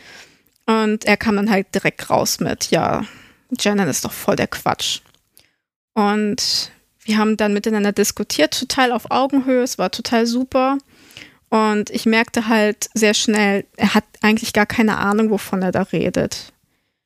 Und 0.66 1.06
er 1.06 1.16
kam 1.16 1.36
dann 1.36 1.50
halt 1.50 1.74
direkt 1.74 2.10
raus 2.10 2.40
mit, 2.40 2.70
ja, 2.70 3.04
Gendern 3.50 3.88
ist 3.88 4.04
doch 4.04 4.12
voll 4.12 4.36
der 4.36 4.48
Quatsch. 4.48 5.00
Und 5.94 6.72
wir 7.04 7.18
haben 7.18 7.36
dann 7.36 7.52
miteinander 7.52 7.92
diskutiert, 7.92 8.58
total 8.58 8.92
auf 8.92 9.10
Augenhöhe, 9.10 9.62
es 9.62 9.78
war 9.78 9.90
total 9.90 10.26
super. 10.26 10.78
Und 11.48 11.90
ich 11.90 12.06
merkte 12.06 12.48
halt 12.48 12.88
sehr 12.94 13.12
schnell, 13.14 13.66
er 13.76 13.94
hat 13.94 14.04
eigentlich 14.22 14.52
gar 14.52 14.66
keine 14.66 14.96
Ahnung, 14.96 15.30
wovon 15.30 15.60
er 15.62 15.72
da 15.72 15.82
redet. 15.82 16.52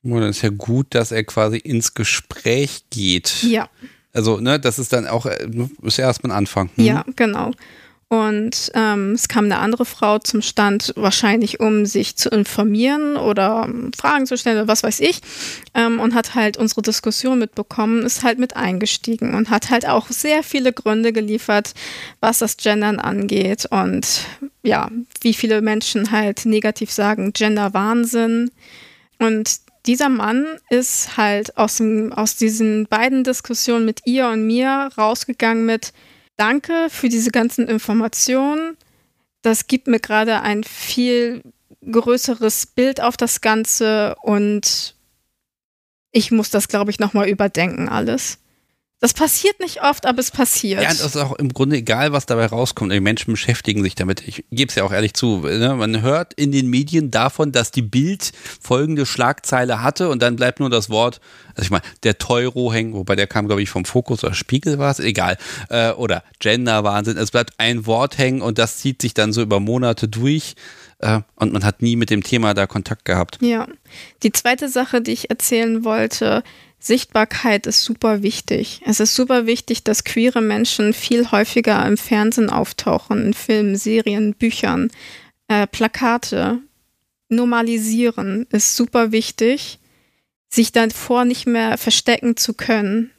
Und 0.03 0.21
dann 0.21 0.29
ist 0.29 0.41
ja 0.41 0.49
gut, 0.49 0.87
dass 0.95 1.11
er 1.11 1.23
quasi 1.25 1.57
ins 1.57 1.93
Gespräch 1.93 2.83
geht. 2.89 3.43
Ja, 3.43 3.69
Also, 4.13 4.39
ne, 4.39 4.59
das 4.59 4.79
ist 4.79 4.93
dann 4.93 5.05
auch, 5.05 5.25
äh, 5.25 5.47
ist 5.83 5.97
ja 5.97 6.05
erstmal 6.05 6.31
ein 6.31 6.37
Anfang. 6.37 6.69
Hm? 6.75 6.85
ja, 6.85 7.05
genau. 7.15 7.51
Und 8.09 8.71
ähm, 8.73 9.11
es 9.11 9.27
kam 9.27 9.45
eine 9.45 9.59
andere 9.59 9.83
Frau 9.83 10.17
zum 10.19 10.41
Stand, 10.41 10.93
wahrscheinlich 10.95 11.59
um 11.59 11.85
sich 11.85 12.15
zu 12.15 12.29
informieren 12.29 13.17
oder 13.17 13.69
Fragen 13.97 14.25
zu 14.25 14.37
stellen 14.37 14.59
oder 14.59 14.69
was 14.69 14.83
weiß 14.83 15.01
ich. 15.01 15.19
Ähm, 15.73 15.99
und 15.99 16.15
hat 16.15 16.33
halt 16.33 16.55
unsere 16.55 16.81
Diskussion 16.81 17.37
mitbekommen, 17.37 18.03
ist 18.03 18.23
halt 18.23 18.39
mit 18.39 18.55
eingestiegen 18.55 19.35
und 19.35 19.49
hat 19.49 19.69
halt 19.69 19.85
auch 19.85 20.07
sehr 20.07 20.41
viele 20.43 20.71
Gründe 20.71 21.11
geliefert, 21.11 21.73
was 22.21 22.39
das 22.39 22.55
Gendern 22.55 22.99
angeht. 22.99 23.65
Und 23.69 24.21
ja, 24.63 24.89
wie 25.19 25.33
viele 25.33 25.61
Menschen 25.61 26.09
halt 26.11 26.45
negativ 26.45 26.91
sagen, 26.91 27.33
Gender-Wahnsinn. 27.33 28.51
Und 29.19 29.57
dieser 29.85 30.07
Mann 30.07 30.45
ist 30.69 31.17
halt 31.17 31.57
aus, 31.57 31.77
dem, 31.77 32.13
aus 32.13 32.37
diesen 32.37 32.87
beiden 32.87 33.25
Diskussionen 33.25 33.83
mit 33.83 34.01
ihr 34.05 34.29
und 34.29 34.47
mir 34.47 34.91
rausgegangen 34.97 35.65
mit, 35.65 35.91
danke 36.37 36.87
für 36.89 37.09
diese 37.09 37.31
ganzen 37.31 37.67
Informationen. 37.67 38.77
Das 39.41 39.67
gibt 39.67 39.87
mir 39.87 39.99
gerade 39.99 40.41
ein 40.41 40.63
viel 40.63 41.41
größeres 41.89 42.67
Bild 42.67 43.01
auf 43.01 43.17
das 43.17 43.41
Ganze 43.41 44.15
und 44.21 44.95
ich 46.11 46.31
muss 46.31 46.49
das, 46.49 46.67
glaube 46.67 46.91
ich, 46.91 46.99
nochmal 46.99 47.29
überdenken 47.29 47.89
alles. 47.89 48.39
Das 48.99 49.13
passiert 49.13 49.59
nicht 49.59 49.83
oft, 49.83 50.07
aber 50.07 50.19
es 50.19 50.31
passiert. 50.31 50.81
Ja, 50.81 50.89
das 50.89 51.01
ist 51.01 51.17
auch 51.17 51.33
im 51.33 51.53
Grunde 51.53 51.75
egal, 51.75 52.13
was 52.13 52.25
dabei 52.25 52.47
rauskommt. 52.47 52.91
Die 52.91 52.99
Menschen 52.99 53.31
beschäftigen 53.31 53.83
sich 53.83 53.93
damit. 53.93 54.27
Ich 54.27 54.43
gebe 54.49 54.69
es 54.69 54.75
ja 54.75 54.83
auch 54.83 54.91
ehrlich 54.91 55.13
zu. 55.13 55.41
Ne? 55.41 55.75
Man 55.75 56.01
hört 56.01 56.33
in 56.33 56.51
den 56.51 56.67
Medien 56.67 57.11
davon, 57.11 57.51
dass 57.51 57.69
die 57.69 57.83
Bild 57.83 58.31
folgende 58.59 59.05
Schlagzeile 59.05 59.83
hatte 59.83 60.09
und 60.09 60.23
dann 60.23 60.35
bleibt 60.35 60.59
nur 60.59 60.71
das 60.71 60.89
Wort, 60.89 61.21
also 61.49 61.61
ich 61.61 61.69
meine, 61.69 61.83
der 62.01 62.17
Teuro 62.17 62.73
hängen, 62.73 62.93
wobei 62.93 63.15
der 63.15 63.27
kam, 63.27 63.45
glaube 63.45 63.61
ich, 63.61 63.69
vom 63.69 63.85
Fokus 63.85 64.23
oder 64.23 64.33
Spiegel 64.33 64.79
war 64.79 64.89
es, 64.89 64.99
egal. 64.99 65.37
Äh, 65.69 65.91
oder 65.91 66.23
Gender-Wahnsinn. 66.39 67.17
Es 67.17 67.29
bleibt 67.29 67.53
ein 67.59 67.85
Wort 67.85 68.17
hängen 68.17 68.41
und 68.41 68.57
das 68.57 68.77
zieht 68.77 69.03
sich 69.03 69.13
dann 69.13 69.31
so 69.31 69.43
über 69.43 69.59
Monate 69.59 70.07
durch 70.07 70.55
äh, 70.99 71.21
und 71.35 71.53
man 71.53 71.63
hat 71.63 71.81
nie 71.81 71.95
mit 71.95 72.09
dem 72.09 72.23
Thema 72.23 72.55
da 72.55 72.65
Kontakt 72.65 73.05
gehabt. 73.05 73.37
Ja. 73.41 73.67
Die 74.23 74.31
zweite 74.31 74.69
Sache, 74.69 75.01
die 75.01 75.11
ich 75.11 75.29
erzählen 75.29 75.83
wollte, 75.83 76.43
Sichtbarkeit 76.79 77.65
ist 77.67 77.83
super 77.83 78.21
wichtig. 78.21 78.81
Es 78.85 78.99
ist 78.99 79.15
super 79.15 79.45
wichtig, 79.45 79.83
dass 79.83 80.03
queere 80.03 80.41
Menschen 80.41 80.93
viel 80.93 81.31
häufiger 81.31 81.85
im 81.85 81.97
Fernsehen 81.97 82.49
auftauchen, 82.49 83.25
in 83.25 83.33
Filmen, 83.33 83.75
Serien, 83.75 84.33
Büchern, 84.33 84.91
äh, 85.47 85.67
Plakate. 85.67 86.59
Normalisieren 87.29 88.47
ist 88.51 88.75
super 88.75 89.11
wichtig, 89.11 89.79
sich 90.49 90.71
davor 90.71 91.25
nicht 91.25 91.45
mehr 91.45 91.77
verstecken 91.77 92.37
zu 92.37 92.53
können, 92.53 93.11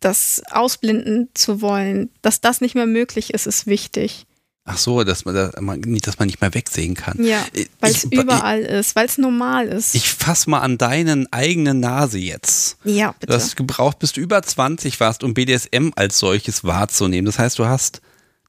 das 0.00 0.42
ausblenden 0.50 1.28
zu 1.34 1.60
wollen, 1.60 2.10
dass 2.22 2.40
das 2.40 2.60
nicht 2.60 2.74
mehr 2.74 2.86
möglich 2.86 3.32
ist, 3.32 3.46
ist 3.46 3.66
wichtig. 3.66 4.26
Ach 4.64 4.78
so, 4.78 5.02
dass 5.02 5.24
man, 5.24 5.34
dass 5.34 5.56
man 5.60 5.80
nicht 5.80 6.40
mehr 6.40 6.54
wegsehen 6.54 6.94
kann. 6.94 7.22
Ja, 7.24 7.44
weil 7.80 7.90
es 7.90 8.04
überall 8.04 8.60
ich, 8.62 8.68
ist, 8.68 8.94
weil 8.94 9.06
es 9.06 9.18
normal 9.18 9.66
ist. 9.66 9.94
Ich 9.96 10.08
fass 10.08 10.46
mal 10.46 10.60
an 10.60 10.78
deinen 10.78 11.32
eigenen 11.32 11.80
Nase 11.80 12.18
jetzt. 12.18 12.76
Ja, 12.84 13.12
bitte. 13.18 13.26
Du 13.26 13.34
hast 13.34 13.56
gebraucht, 13.56 13.98
bis 13.98 14.12
du 14.12 14.20
über 14.20 14.40
20 14.40 15.00
warst, 15.00 15.24
um 15.24 15.34
BDSM 15.34 15.90
als 15.96 16.18
solches 16.18 16.62
wahrzunehmen. 16.62 17.26
Das 17.26 17.40
heißt, 17.40 17.58
du 17.58 17.66
hast, 17.66 18.02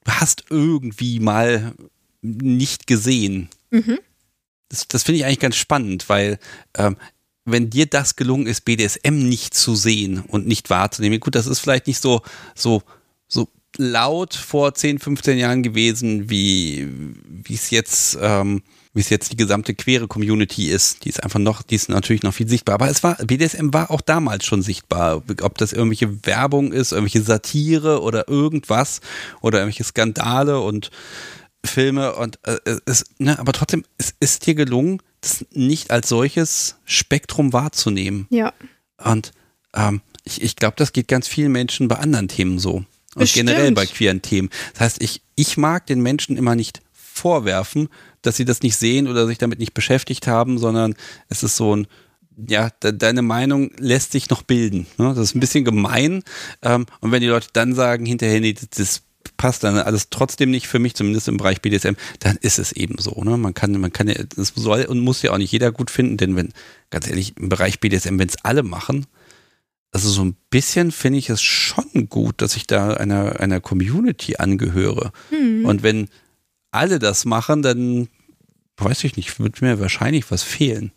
du 0.04 0.12
hast 0.12 0.46
irgendwie 0.52 1.20
mal 1.20 1.74
nicht 2.22 2.86
gesehen. 2.86 3.50
Mhm. 3.72 3.98
Das, 4.70 4.88
das 4.88 5.02
finde 5.02 5.18
ich 5.18 5.26
eigentlich 5.26 5.40
ganz 5.40 5.56
spannend, 5.56 6.10
weil 6.10 6.38
ähm, 6.76 6.96
wenn 7.46 7.72
dir 7.72 7.88
das 7.88 8.16
gelungen 8.16 8.46
ist, 8.46 8.66
BDSM 8.66 9.28
nicht 9.28 9.56
zu 9.56 9.76
sehen 9.76 10.20
und 10.20 10.48
nicht 10.48 10.70
wahrzunehmen, 10.70 11.20
gut, 11.20 11.34
das 11.36 11.48
ist 11.48 11.60
vielleicht 11.60 11.88
nicht 11.88 12.02
so, 12.02 12.22
so, 12.56 12.84
so 12.84 12.84
laut 13.78 14.34
vor 14.34 14.74
10, 14.74 15.00
15 15.00 15.38
Jahren 15.38 15.64
gewesen, 15.64 16.30
wie 16.30 16.88
es 17.50 17.70
jetzt 17.70 18.18
ähm, 18.22 18.64
wie 18.94 19.02
es 19.02 19.10
jetzt 19.10 19.32
die 19.32 19.38
gesamte 19.38 19.74
queere 19.74 20.08
Community 20.08 20.70
ist. 20.70 21.04
Die 21.04 21.10
ist 21.10 21.24
einfach 21.24 21.40
noch, 21.40 21.64
die 21.64 21.76
ist 21.76 21.90
natürlich 21.90 22.22
noch 22.24 22.34
viel 22.34 22.48
sichtbar. 22.48 22.76
Aber 22.76 22.90
es 22.90 23.02
war, 23.04 23.16
BDSM 23.16 23.74
war 23.74 23.90
auch 23.90 24.02
damals 24.02 24.46
schon 24.46 24.62
sichtbar. 24.62 25.24
Ob 25.42 25.58
das 25.58 25.74
irgendwelche 25.74 26.26
Werbung 26.26 26.72
ist, 26.72 26.92
irgendwelche 26.92 27.24
Satire 27.24 28.02
oder 28.02 28.28
irgendwas 28.28 29.02
oder 29.42 29.60
irgendwelche 29.60 29.84
Skandale 29.84 30.60
und 30.60 30.92
Filme 31.66 32.14
und 32.16 32.40
äh, 32.44 32.58
es, 32.86 33.06
ne, 33.20 33.40
aber 33.40 33.54
trotzdem, 33.54 33.86
es 33.98 34.14
ist 34.20 34.46
dir 34.46 34.54
gelungen, 34.54 35.02
das 35.22 35.46
nicht 35.52 35.92
als 35.92 36.10
solches 36.10 36.76
Spektrum 36.84 37.54
wahrzunehmen. 37.54 38.28
Ja. 38.30 38.54
Und 39.04 39.32
ähm, 39.74 40.02
ich, 40.26 40.42
ich 40.42 40.56
glaube, 40.58 40.76
das 40.78 40.92
geht 40.92 41.08
ganz 41.08 41.28
vielen 41.28 41.54
Menschen 41.54 41.88
bei 41.88 41.96
anderen 41.96 42.28
Themen 42.28 42.60
so. 42.60 42.86
Und 43.16 43.22
Bestimmt. 43.22 43.50
generell 43.50 43.72
bei 43.74 43.86
queeren 43.86 44.22
Themen. 44.22 44.50
Das 44.74 44.82
heißt, 44.82 45.04
ich, 45.04 45.22
ich 45.36 45.58
mag 45.58 45.86
den 45.86 46.02
Menschen 46.02 46.38
immer 46.38 46.56
nicht 46.56 46.82
vorwerfen, 46.92 47.90
dass 48.22 48.38
sie 48.38 48.46
das 48.46 48.62
nicht 48.62 48.76
sehen 48.78 49.08
oder 49.08 49.28
sich 49.28 49.38
damit 49.38 49.60
nicht 49.60 49.74
beschäftigt 49.74 50.28
haben, 50.28 50.58
sondern 50.58 50.96
es 51.30 51.44
ist 51.44 51.56
so 51.56 51.76
ein, 51.76 51.88
ja, 52.48 52.70
de 52.82 52.92
deine 52.94 53.22
Meinung 53.22 53.72
lässt 53.78 54.12
sich 54.12 54.30
noch 54.30 54.42
bilden. 54.42 54.88
Ne? 54.98 55.14
Das 55.16 55.20
ist 55.20 55.36
ein 55.36 55.40
bisschen 55.40 55.64
gemein. 55.64 56.24
Ähm, 56.64 56.88
und 57.02 57.12
wenn 57.12 57.22
die 57.22 57.28
Leute 57.28 57.50
dann 57.54 57.76
sagen, 57.76 58.06
hinterher, 58.06 58.40
nee, 58.40 58.56
das 58.76 59.04
passt 59.38 59.64
dann 59.64 59.78
alles 59.78 60.10
trotzdem 60.10 60.52
nicht 60.52 60.68
für 60.68 60.80
mich, 60.80 60.96
zumindest 60.96 61.28
im 61.28 61.38
Bereich 61.38 61.62
BDSM, 61.62 61.94
dann 62.20 62.38
ist 62.42 62.60
es 62.60 62.72
eben 62.72 62.98
so. 62.98 63.24
Ne? 63.24 63.38
Man 63.38 63.54
kann, 63.54 63.80
man 63.80 63.94
kann 63.94 64.08
ja, 64.08 64.16
das 64.36 64.54
soll 64.56 64.86
und 64.86 65.00
muss 65.00 65.22
ja 65.22 65.32
auch 65.32 65.38
nicht 65.38 65.52
jeder 65.52 65.72
gut 65.72 65.92
finden, 65.92 66.18
denn 66.18 66.36
wenn, 66.36 66.54
ganz 66.90 67.08
ehrlich, 67.08 67.38
im 67.38 67.50
Bereich 67.50 67.80
BDSM, 67.80 68.18
wenn 68.20 68.28
es 68.30 68.44
alle 68.44 68.64
machen, 68.64 69.06
also 69.94 70.10
so 70.10 70.26
ein 70.26 70.36
bisschen 70.50 70.92
finde 70.92 71.20
ich 71.20 71.30
es 71.30 71.42
schon 71.42 72.10
gut, 72.10 72.42
dass 72.42 72.56
ich 72.56 72.66
da 72.66 72.96
einer, 72.96 73.40
einer 73.40 73.62
Community 73.62 74.38
angehöre. 74.38 75.12
Mhm. 75.32 75.66
Und 75.66 75.84
wenn 75.84 76.10
alle 76.72 76.98
das 76.98 77.26
machen, 77.26 77.62
dann 77.62 78.10
weiß 78.78 79.04
ich 79.04 79.16
nicht, 79.16 79.40
wird 79.40 79.62
mir 79.62 79.80
wahrscheinlich 79.80 80.30
was 80.32 80.42
fehlen. 80.42 80.92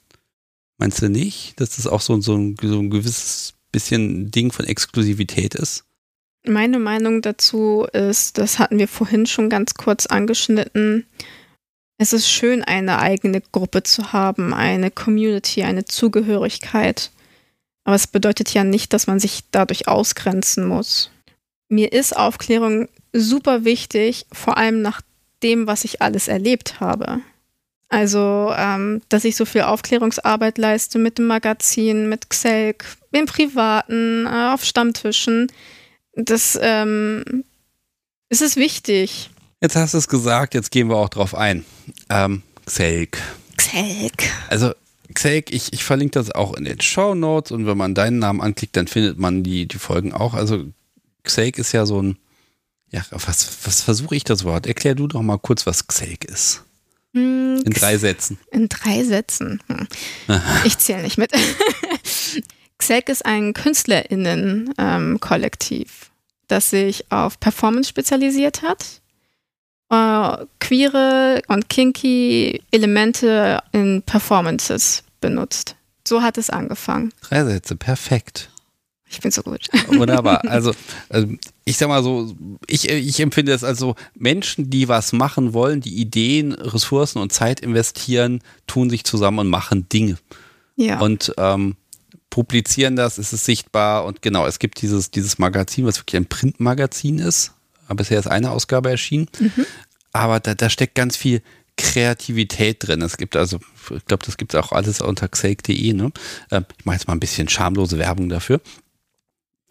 Meinst 0.78 1.02
du 1.02 1.10
nicht, 1.10 1.60
dass 1.60 1.76
das 1.76 1.86
auch 1.86 2.00
so, 2.00 2.20
so, 2.20 2.36
ein, 2.36 2.56
so 2.60 2.78
ein 2.78 2.90
gewisses 2.90 3.54
bisschen 3.70 4.30
Ding 4.30 4.50
von 4.50 4.64
Exklusivität 4.64 5.54
ist? 5.54 5.84
Meine 6.46 6.78
Meinung 6.78 7.20
dazu 7.20 7.86
ist, 7.92 8.38
das 8.38 8.58
hatten 8.58 8.78
wir 8.78 8.88
vorhin 8.88 9.26
schon 9.26 9.50
ganz 9.50 9.74
kurz 9.74 10.06
angeschnitten. 10.06 11.04
Es 11.98 12.12
ist 12.12 12.30
schön, 12.30 12.62
eine 12.62 12.98
eigene 12.98 13.40
Gruppe 13.40 13.82
zu 13.82 14.12
haben, 14.12 14.54
eine 14.54 14.90
Community, 14.90 15.64
eine 15.64 15.84
Zugehörigkeit. 15.84 17.10
Aber 17.86 17.94
es 17.94 18.08
bedeutet 18.08 18.52
ja 18.52 18.64
nicht, 18.64 18.92
dass 18.92 19.06
man 19.06 19.20
sich 19.20 19.44
dadurch 19.52 19.86
ausgrenzen 19.86 20.66
muss. 20.66 21.12
Mir 21.68 21.92
ist 21.92 22.16
Aufklärung 22.16 22.88
super 23.12 23.64
wichtig, 23.64 24.26
vor 24.32 24.58
allem 24.58 24.82
nach 24.82 25.02
dem, 25.44 25.68
was 25.68 25.84
ich 25.84 26.02
alles 26.02 26.26
erlebt 26.26 26.80
habe. 26.80 27.20
Also, 27.88 28.52
ähm, 28.56 29.02
dass 29.08 29.24
ich 29.24 29.36
so 29.36 29.44
viel 29.44 29.60
Aufklärungsarbeit 29.60 30.58
leiste 30.58 30.98
mit 30.98 31.18
dem 31.18 31.28
Magazin, 31.28 32.08
mit 32.08 32.28
Xelk, 32.28 32.84
im 33.12 33.26
Privaten, 33.26 34.26
äh, 34.26 34.50
auf 34.52 34.64
Stammtischen. 34.64 35.46
Das 36.12 36.58
ähm, 36.60 37.44
ist 38.30 38.42
es 38.42 38.56
wichtig. 38.56 39.30
Jetzt 39.60 39.76
hast 39.76 39.94
du 39.94 39.98
es 39.98 40.08
gesagt, 40.08 40.54
jetzt 40.54 40.72
gehen 40.72 40.88
wir 40.88 40.96
auch 40.96 41.08
drauf 41.08 41.36
ein. 41.36 41.64
Ähm, 42.10 42.42
Xelk. 42.66 43.18
Xelk. 43.56 44.24
Also 44.48 44.74
Xake, 45.14 45.54
ich, 45.54 45.72
ich 45.72 45.84
verlinke 45.84 46.12
das 46.12 46.32
auch 46.32 46.54
in 46.54 46.64
den 46.64 46.80
Show 46.80 47.14
Notes 47.14 47.52
und 47.52 47.66
wenn 47.66 47.78
man 47.78 47.94
deinen 47.94 48.18
Namen 48.18 48.40
anklickt, 48.40 48.76
dann 48.76 48.88
findet 48.88 49.18
man 49.18 49.42
die, 49.42 49.66
die 49.66 49.78
Folgen 49.78 50.12
auch. 50.12 50.34
Also 50.34 50.64
Xake 51.22 51.60
ist 51.60 51.72
ja 51.72 51.86
so 51.86 52.02
ein, 52.02 52.18
ja, 52.90 53.02
was, 53.10 53.48
was 53.64 53.82
versuche 53.82 54.16
ich 54.16 54.24
das 54.24 54.44
Wort? 54.44 54.66
Erklär 54.66 54.94
du 54.94 55.06
doch 55.06 55.22
mal 55.22 55.38
kurz, 55.38 55.66
was 55.66 55.86
Xake 55.86 56.28
ist. 56.28 56.64
Hm, 57.14 57.62
in 57.64 57.72
drei 57.72 57.96
Sätzen. 57.98 58.38
In 58.50 58.68
drei 58.68 59.04
Sätzen. 59.04 59.62
Hm. 59.68 59.86
Ich 60.64 60.78
zähle 60.78 61.02
nicht 61.02 61.18
mit. 61.18 61.32
Xake 62.78 63.10
ist 63.10 63.24
ein 63.24 63.54
KünstlerInnen-Kollektiv, 63.54 65.88
ähm, 65.88 66.10
das 66.48 66.68
sich 66.70 67.10
auf 67.10 67.40
Performance 67.40 67.88
spezialisiert 67.88 68.62
hat 68.62 69.00
äh, 69.90 70.36
queere 70.58 71.42
und 71.48 71.68
kinky 71.68 72.62
Elemente 72.70 73.60
in 73.72 74.02
Performances 74.02 75.02
benutzt. 75.20 75.76
So 76.06 76.22
hat 76.22 76.38
es 76.38 76.50
angefangen. 76.50 77.12
Drei 77.22 77.44
Sätze, 77.44 77.76
perfekt. 77.76 78.50
Ich 79.08 79.20
bin 79.20 79.30
so 79.30 79.42
gut. 79.42 79.68
Wunderbar. 79.88 80.42
Also, 80.46 80.72
also, 81.08 81.28
ich 81.64 81.76
sag 81.76 81.88
mal 81.88 82.02
so, 82.02 82.34
ich, 82.66 82.88
ich 82.88 83.20
empfinde 83.20 83.52
es 83.52 83.64
als 83.64 83.78
so, 83.78 83.94
Menschen, 84.14 84.70
die 84.70 84.88
was 84.88 85.12
machen 85.12 85.52
wollen, 85.52 85.80
die 85.80 85.96
Ideen, 85.96 86.52
Ressourcen 86.52 87.18
und 87.18 87.32
Zeit 87.32 87.60
investieren, 87.60 88.40
tun 88.66 88.90
sich 88.90 89.04
zusammen 89.04 89.40
und 89.40 89.48
machen 89.48 89.88
Dinge. 89.88 90.18
Ja. 90.76 91.00
Und 91.00 91.32
ähm, 91.38 91.76
publizieren 92.30 92.96
das, 92.96 93.18
ist 93.18 93.32
es 93.32 93.44
sichtbar 93.44 94.04
und 94.04 94.22
genau, 94.22 94.46
es 94.46 94.58
gibt 94.58 94.82
dieses, 94.82 95.10
dieses 95.10 95.38
Magazin, 95.38 95.86
was 95.86 95.98
wirklich 95.98 96.16
ein 96.16 96.26
Printmagazin 96.26 97.18
ist. 97.18 97.52
Bisher 97.94 98.18
ist 98.18 98.26
eine 98.26 98.50
Ausgabe 98.50 98.90
erschienen. 98.90 99.28
Mhm. 99.38 99.66
Aber 100.12 100.40
da, 100.40 100.54
da 100.54 100.70
steckt 100.70 100.94
ganz 100.94 101.16
viel 101.16 101.42
Kreativität 101.76 102.86
drin. 102.86 103.02
Es 103.02 103.16
gibt 103.16 103.36
also, 103.36 103.58
ich 103.94 104.04
glaube, 104.06 104.24
das 104.24 104.36
gibt 104.36 104.54
es 104.54 104.60
auch 104.60 104.72
alles 104.72 105.00
unter 105.00 105.28
xake.de. 105.28 105.92
Ne? 105.92 106.10
Ähm, 106.50 106.64
ich 106.78 106.84
mache 106.84 106.96
jetzt 106.96 107.06
mal 107.06 107.14
ein 107.14 107.20
bisschen 107.20 107.48
schamlose 107.48 107.98
Werbung 107.98 108.28
dafür. 108.28 108.60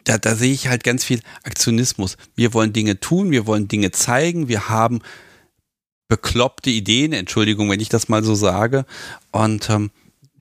da, 0.04 0.18
da 0.18 0.36
sehe 0.36 0.52
ich 0.52 0.68
halt 0.68 0.84
ganz 0.84 1.04
viel 1.04 1.20
Aktionismus. 1.42 2.16
Wir 2.36 2.54
wollen 2.54 2.72
Dinge 2.72 3.00
tun, 3.00 3.30
wir 3.32 3.46
wollen 3.46 3.68
Dinge 3.68 3.90
zeigen, 3.90 4.48
wir 4.48 4.68
haben 4.68 5.00
bekloppte 6.08 6.70
Ideen, 6.70 7.12
Entschuldigung, 7.12 7.68
wenn 7.70 7.80
ich 7.80 7.88
das 7.88 8.08
mal 8.08 8.22
so 8.22 8.34
sage. 8.34 8.86
Und 9.32 9.68
ähm, 9.70 9.90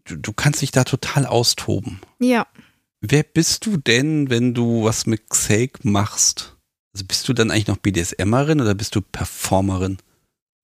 du, 0.06 0.16
du 0.18 0.34
kannst 0.34 0.62
dich 0.62 0.72
da 0.72 0.84
total 0.84 1.26
austoben. 1.26 2.00
Ja. 2.20 2.46
Wer 3.02 3.24
bist 3.24 3.66
du 3.66 3.78
denn, 3.78 4.30
wenn 4.30 4.54
du 4.54 4.84
was 4.84 5.06
mit 5.06 5.30
Xake 5.30 5.84
machst? 5.84 6.55
Also 6.96 7.06
bist 7.08 7.28
du 7.28 7.34
dann 7.34 7.52
eigentlich 7.52 7.68
noch 7.68 7.76
BDSMerin 7.76 8.62
oder 8.62 8.74
bist 8.74 8.96
du 8.96 9.02
Performerin? 9.02 9.98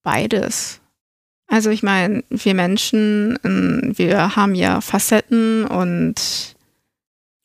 Beides. 0.01 0.79
Also 1.47 1.69
ich 1.71 1.83
meine, 1.83 2.23
wir 2.29 2.53
Menschen, 2.53 3.37
ähm, 3.43 3.91
wir 3.97 4.37
haben 4.37 4.55
ja 4.55 4.79
Facetten 4.79 5.65
und 5.65 6.55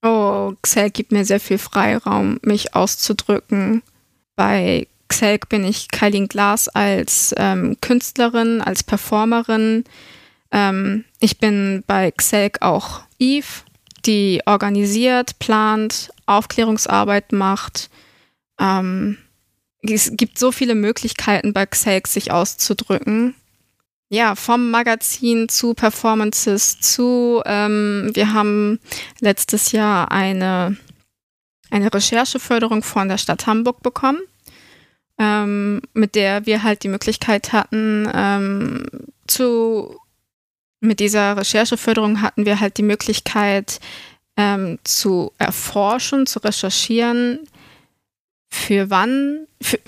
oh, 0.04 0.52
Xelk 0.62 0.94
gibt 0.94 1.10
mir 1.10 1.24
sehr 1.24 1.40
viel 1.40 1.58
Freiraum, 1.58 2.38
mich 2.42 2.76
auszudrücken. 2.76 3.82
Bei 4.36 4.86
Xelk 5.08 5.48
bin 5.48 5.64
ich 5.64 5.88
Kailin 5.88 6.28
Glas 6.28 6.68
als 6.68 7.34
ähm, 7.38 7.76
Künstlerin, 7.80 8.62
als 8.62 8.84
Performerin. 8.84 9.82
Ähm, 10.52 11.04
ich 11.18 11.38
bin 11.38 11.82
bei 11.88 12.12
Xelk 12.12 12.62
auch 12.62 13.00
Eve, 13.18 13.64
die 14.04 14.42
organisiert, 14.46 15.40
plant, 15.40 16.12
Aufklärungsarbeit 16.26 17.32
macht. 17.32 17.90
Ähm, 18.58 19.18
es 19.82 20.12
gibt 20.14 20.38
so 20.38 20.52
viele 20.52 20.74
Möglichkeiten 20.74 21.52
bei 21.52 21.66
Xelk 21.66 22.06
sich 22.06 22.30
auszudrücken. 22.30 23.34
Ja, 24.08 24.36
vom 24.36 24.70
Magazin 24.70 25.48
zu 25.48 25.74
Performances 25.74 26.80
zu, 26.80 27.42
ähm, 27.44 28.10
wir 28.14 28.32
haben 28.32 28.78
letztes 29.20 29.72
Jahr 29.72 30.12
eine, 30.12 30.76
eine 31.70 31.92
Rechercheförderung 31.92 32.84
von 32.84 33.08
der 33.08 33.18
Stadt 33.18 33.48
Hamburg 33.48 33.82
bekommen, 33.82 34.20
ähm, 35.18 35.82
mit 35.92 36.14
der 36.14 36.46
wir 36.46 36.62
halt 36.62 36.84
die 36.84 36.88
Möglichkeit 36.88 37.52
hatten, 37.52 38.08
ähm, 38.14 38.86
zu, 39.26 39.98
mit 40.80 41.00
dieser 41.00 41.36
Rechercheförderung 41.36 42.22
hatten 42.22 42.46
wir 42.46 42.60
halt 42.60 42.78
die 42.78 42.84
Möglichkeit 42.84 43.80
ähm, 44.36 44.78
zu 44.84 45.32
erforschen, 45.38 46.26
zu 46.26 46.38
recherchieren, 46.38 47.40
für 48.56 48.90
wann, 48.90 49.46
für, 49.60 49.78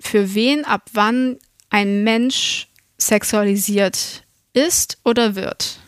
für 0.00 0.34
wen, 0.34 0.64
ab 0.64 0.82
wann 0.92 1.38
ein 1.70 2.02
Mensch 2.04 2.68
sexualisiert 2.98 4.24
ist 4.52 4.98
oder 5.04 5.34
wird. 5.34 5.78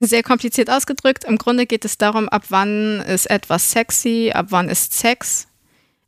Sehr 0.00 0.22
kompliziert 0.22 0.68
ausgedrückt. 0.68 1.24
Im 1.24 1.38
Grunde 1.38 1.66
geht 1.66 1.84
es 1.86 1.96
darum, 1.96 2.28
ab 2.28 2.44
wann 2.50 3.00
ist 3.00 3.30
etwas 3.30 3.70
sexy, 3.70 4.30
ab 4.34 4.46
wann 4.50 4.68
ist 4.68 4.92
Sex. 4.92 5.48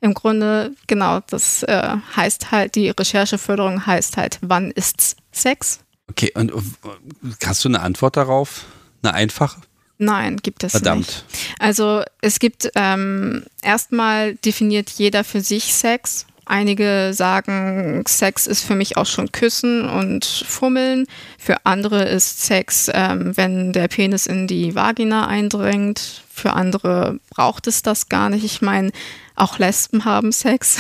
Im 0.01 0.15
Grunde, 0.15 0.75
genau, 0.87 1.21
das 1.29 1.63
äh, 1.65 1.97
heißt 2.15 2.53
halt, 2.53 2.75
die 2.77 2.91
Rechercheförderung 2.91 3.87
heißt 3.87 4.17
halt, 4.17 4.39
wann 4.43 4.71
ist 4.71 5.17
Sex? 5.33 5.81
Okay, 6.09 6.31
und 6.35 6.53
äh, 6.53 6.57
hast 7.45 7.65
du 7.65 7.69
eine 7.69 7.81
Antwort 7.81 8.17
darauf? 8.17 8.67
Eine 9.03 9.15
einfache? 9.15 9.61
Nein, 9.99 10.37
gibt 10.37 10.65
es 10.65 10.73
Verdammt. 10.73 11.01
nicht. 11.01 11.25
Also 11.59 12.03
es 12.21 12.39
gibt 12.39 12.71
ähm, 12.77 13.45
erstmal 13.63 14.37
definiert 14.37 14.91
jeder 14.91 15.25
für 15.25 15.41
sich 15.41 15.75
Sex 15.75 16.27
Einige 16.51 17.11
sagen, 17.13 18.05
Sex 18.09 18.47
ist 18.47 18.65
für 18.65 18.75
mich 18.75 18.97
auch 18.97 19.05
schon 19.05 19.31
Küssen 19.33 19.87
und 19.87 20.25
Fummeln. 20.25 21.05
Für 21.37 21.67
andere 21.67 22.05
ist 22.09 22.43
Sex, 22.43 22.91
ähm, 22.95 23.37
wenn 23.37 23.75
der 23.75 23.87
Penis 23.89 24.25
in 24.25 24.47
die 24.47 24.75
Vagina 24.75 25.27
eindringt. 25.27 26.23
Für 26.33 26.55
andere 26.55 27.21
braucht 27.29 27.67
es 27.67 27.83
das 27.83 28.09
gar 28.09 28.31
nicht. 28.31 28.47
Ich 28.47 28.63
meine, 28.63 28.93
auch 29.37 29.59
Lesben 29.59 30.07
haben 30.07 30.33
Sex. 30.33 30.79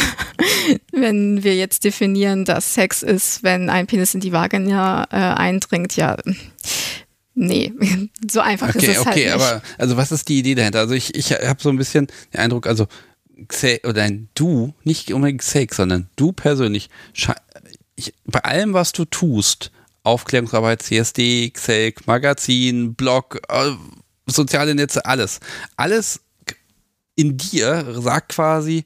wenn 0.90 1.44
wir 1.44 1.54
jetzt 1.54 1.84
definieren, 1.84 2.46
dass 2.46 2.72
Sex 2.72 3.02
ist, 3.02 3.42
wenn 3.42 3.68
ein 3.68 3.86
Penis 3.86 4.14
in 4.14 4.20
die 4.20 4.32
Vagina 4.32 5.06
äh, 5.10 5.16
eindringt, 5.16 5.96
ja. 5.96 6.16
Nee, 7.40 7.72
so 8.28 8.40
einfach 8.40 8.70
okay, 8.70 8.78
ist 8.78 8.88
es 8.88 8.98
okay, 8.98 9.06
halt 9.06 9.16
nicht. 9.16 9.34
Okay, 9.34 9.44
aber 9.44 9.62
also 9.78 9.96
was 9.96 10.10
ist 10.10 10.28
die 10.28 10.40
Idee 10.40 10.56
dahinter? 10.56 10.80
Also 10.80 10.94
ich, 10.94 11.14
ich 11.14 11.30
habe 11.32 11.62
so 11.62 11.68
ein 11.68 11.76
bisschen 11.76 12.08
den 12.32 12.40
Eindruck, 12.40 12.66
also 12.66 12.88
oder 13.84 14.02
ein 14.02 14.28
du, 14.34 14.74
nicht 14.82 15.12
unbedingt 15.12 15.42
Xake, 15.42 15.72
sondern 15.72 16.08
du 16.16 16.32
persönlich, 16.32 16.90
ich, 17.94 18.12
bei 18.24 18.40
allem, 18.40 18.72
was 18.72 18.90
du 18.90 19.04
tust, 19.04 19.70
Aufklärungsarbeit, 20.02 20.82
CSD, 20.82 21.50
Xake, 21.50 22.02
Magazin, 22.06 22.94
Blog, 22.94 23.40
äh, 23.48 23.70
soziale 24.26 24.74
Netze, 24.74 25.06
alles, 25.06 25.38
alles 25.76 26.20
in 27.14 27.36
dir 27.36 28.00
sagt 28.00 28.32
quasi 28.32 28.84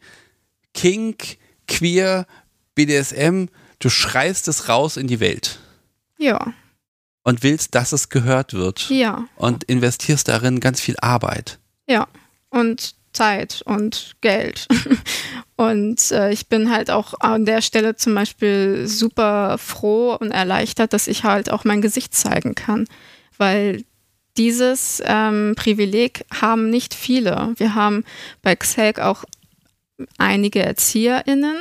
Kink, 0.74 1.38
Queer, 1.66 2.26
BDSM, 2.74 3.46
du 3.78 3.88
schreist 3.88 4.48
es 4.48 4.68
raus 4.68 4.98
in 4.98 5.06
die 5.06 5.20
Welt. 5.20 5.58
Ja. 6.18 6.52
Und 7.24 7.42
willst, 7.42 7.74
dass 7.74 7.92
es 7.92 8.08
gehört 8.08 8.52
wird. 8.52 8.88
Ja. 8.90 9.26
Und 9.36 9.64
investierst 9.64 10.28
darin 10.28 10.58
ganz 10.58 10.80
viel 10.80 10.96
Arbeit. 11.00 11.58
Ja. 11.86 12.08
Und 12.50 12.96
Zeit 13.12 13.62
und 13.64 14.16
Geld. 14.20 14.66
und 15.56 16.10
äh, 16.10 16.32
ich 16.32 16.48
bin 16.48 16.70
halt 16.70 16.90
auch 16.90 17.14
an 17.20 17.44
der 17.44 17.62
Stelle 17.62 17.96
zum 17.96 18.14
Beispiel 18.14 18.86
super 18.86 19.58
froh 19.58 20.14
und 20.14 20.30
erleichtert, 20.30 20.92
dass 20.92 21.08
ich 21.08 21.24
halt 21.24 21.50
auch 21.50 21.64
mein 21.64 21.82
Gesicht 21.82 22.14
zeigen 22.14 22.54
kann, 22.54 22.86
weil 23.38 23.84
dieses 24.36 25.02
ähm, 25.04 25.54
Privileg 25.56 26.24
haben 26.32 26.70
nicht 26.70 26.94
viele. 26.94 27.52
Wir 27.56 27.74
haben 27.74 28.04
bei 28.40 28.56
XELK 28.56 29.00
auch 29.00 29.24
einige 30.18 30.60
ErzieherInnen, 30.60 31.56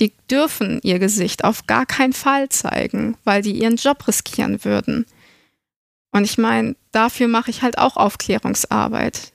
die 0.00 0.12
dürfen 0.30 0.80
ihr 0.82 0.98
Gesicht 0.98 1.44
auf 1.44 1.66
gar 1.66 1.86
keinen 1.86 2.12
Fall 2.12 2.48
zeigen, 2.48 3.16
weil 3.24 3.42
die 3.42 3.52
ihren 3.52 3.76
Job 3.76 4.08
riskieren 4.08 4.64
würden. 4.64 5.06
Und 6.10 6.24
ich 6.24 6.38
meine, 6.38 6.74
dafür 6.90 7.28
mache 7.28 7.50
ich 7.50 7.62
halt 7.62 7.78
auch 7.78 7.96
Aufklärungsarbeit 7.96 9.32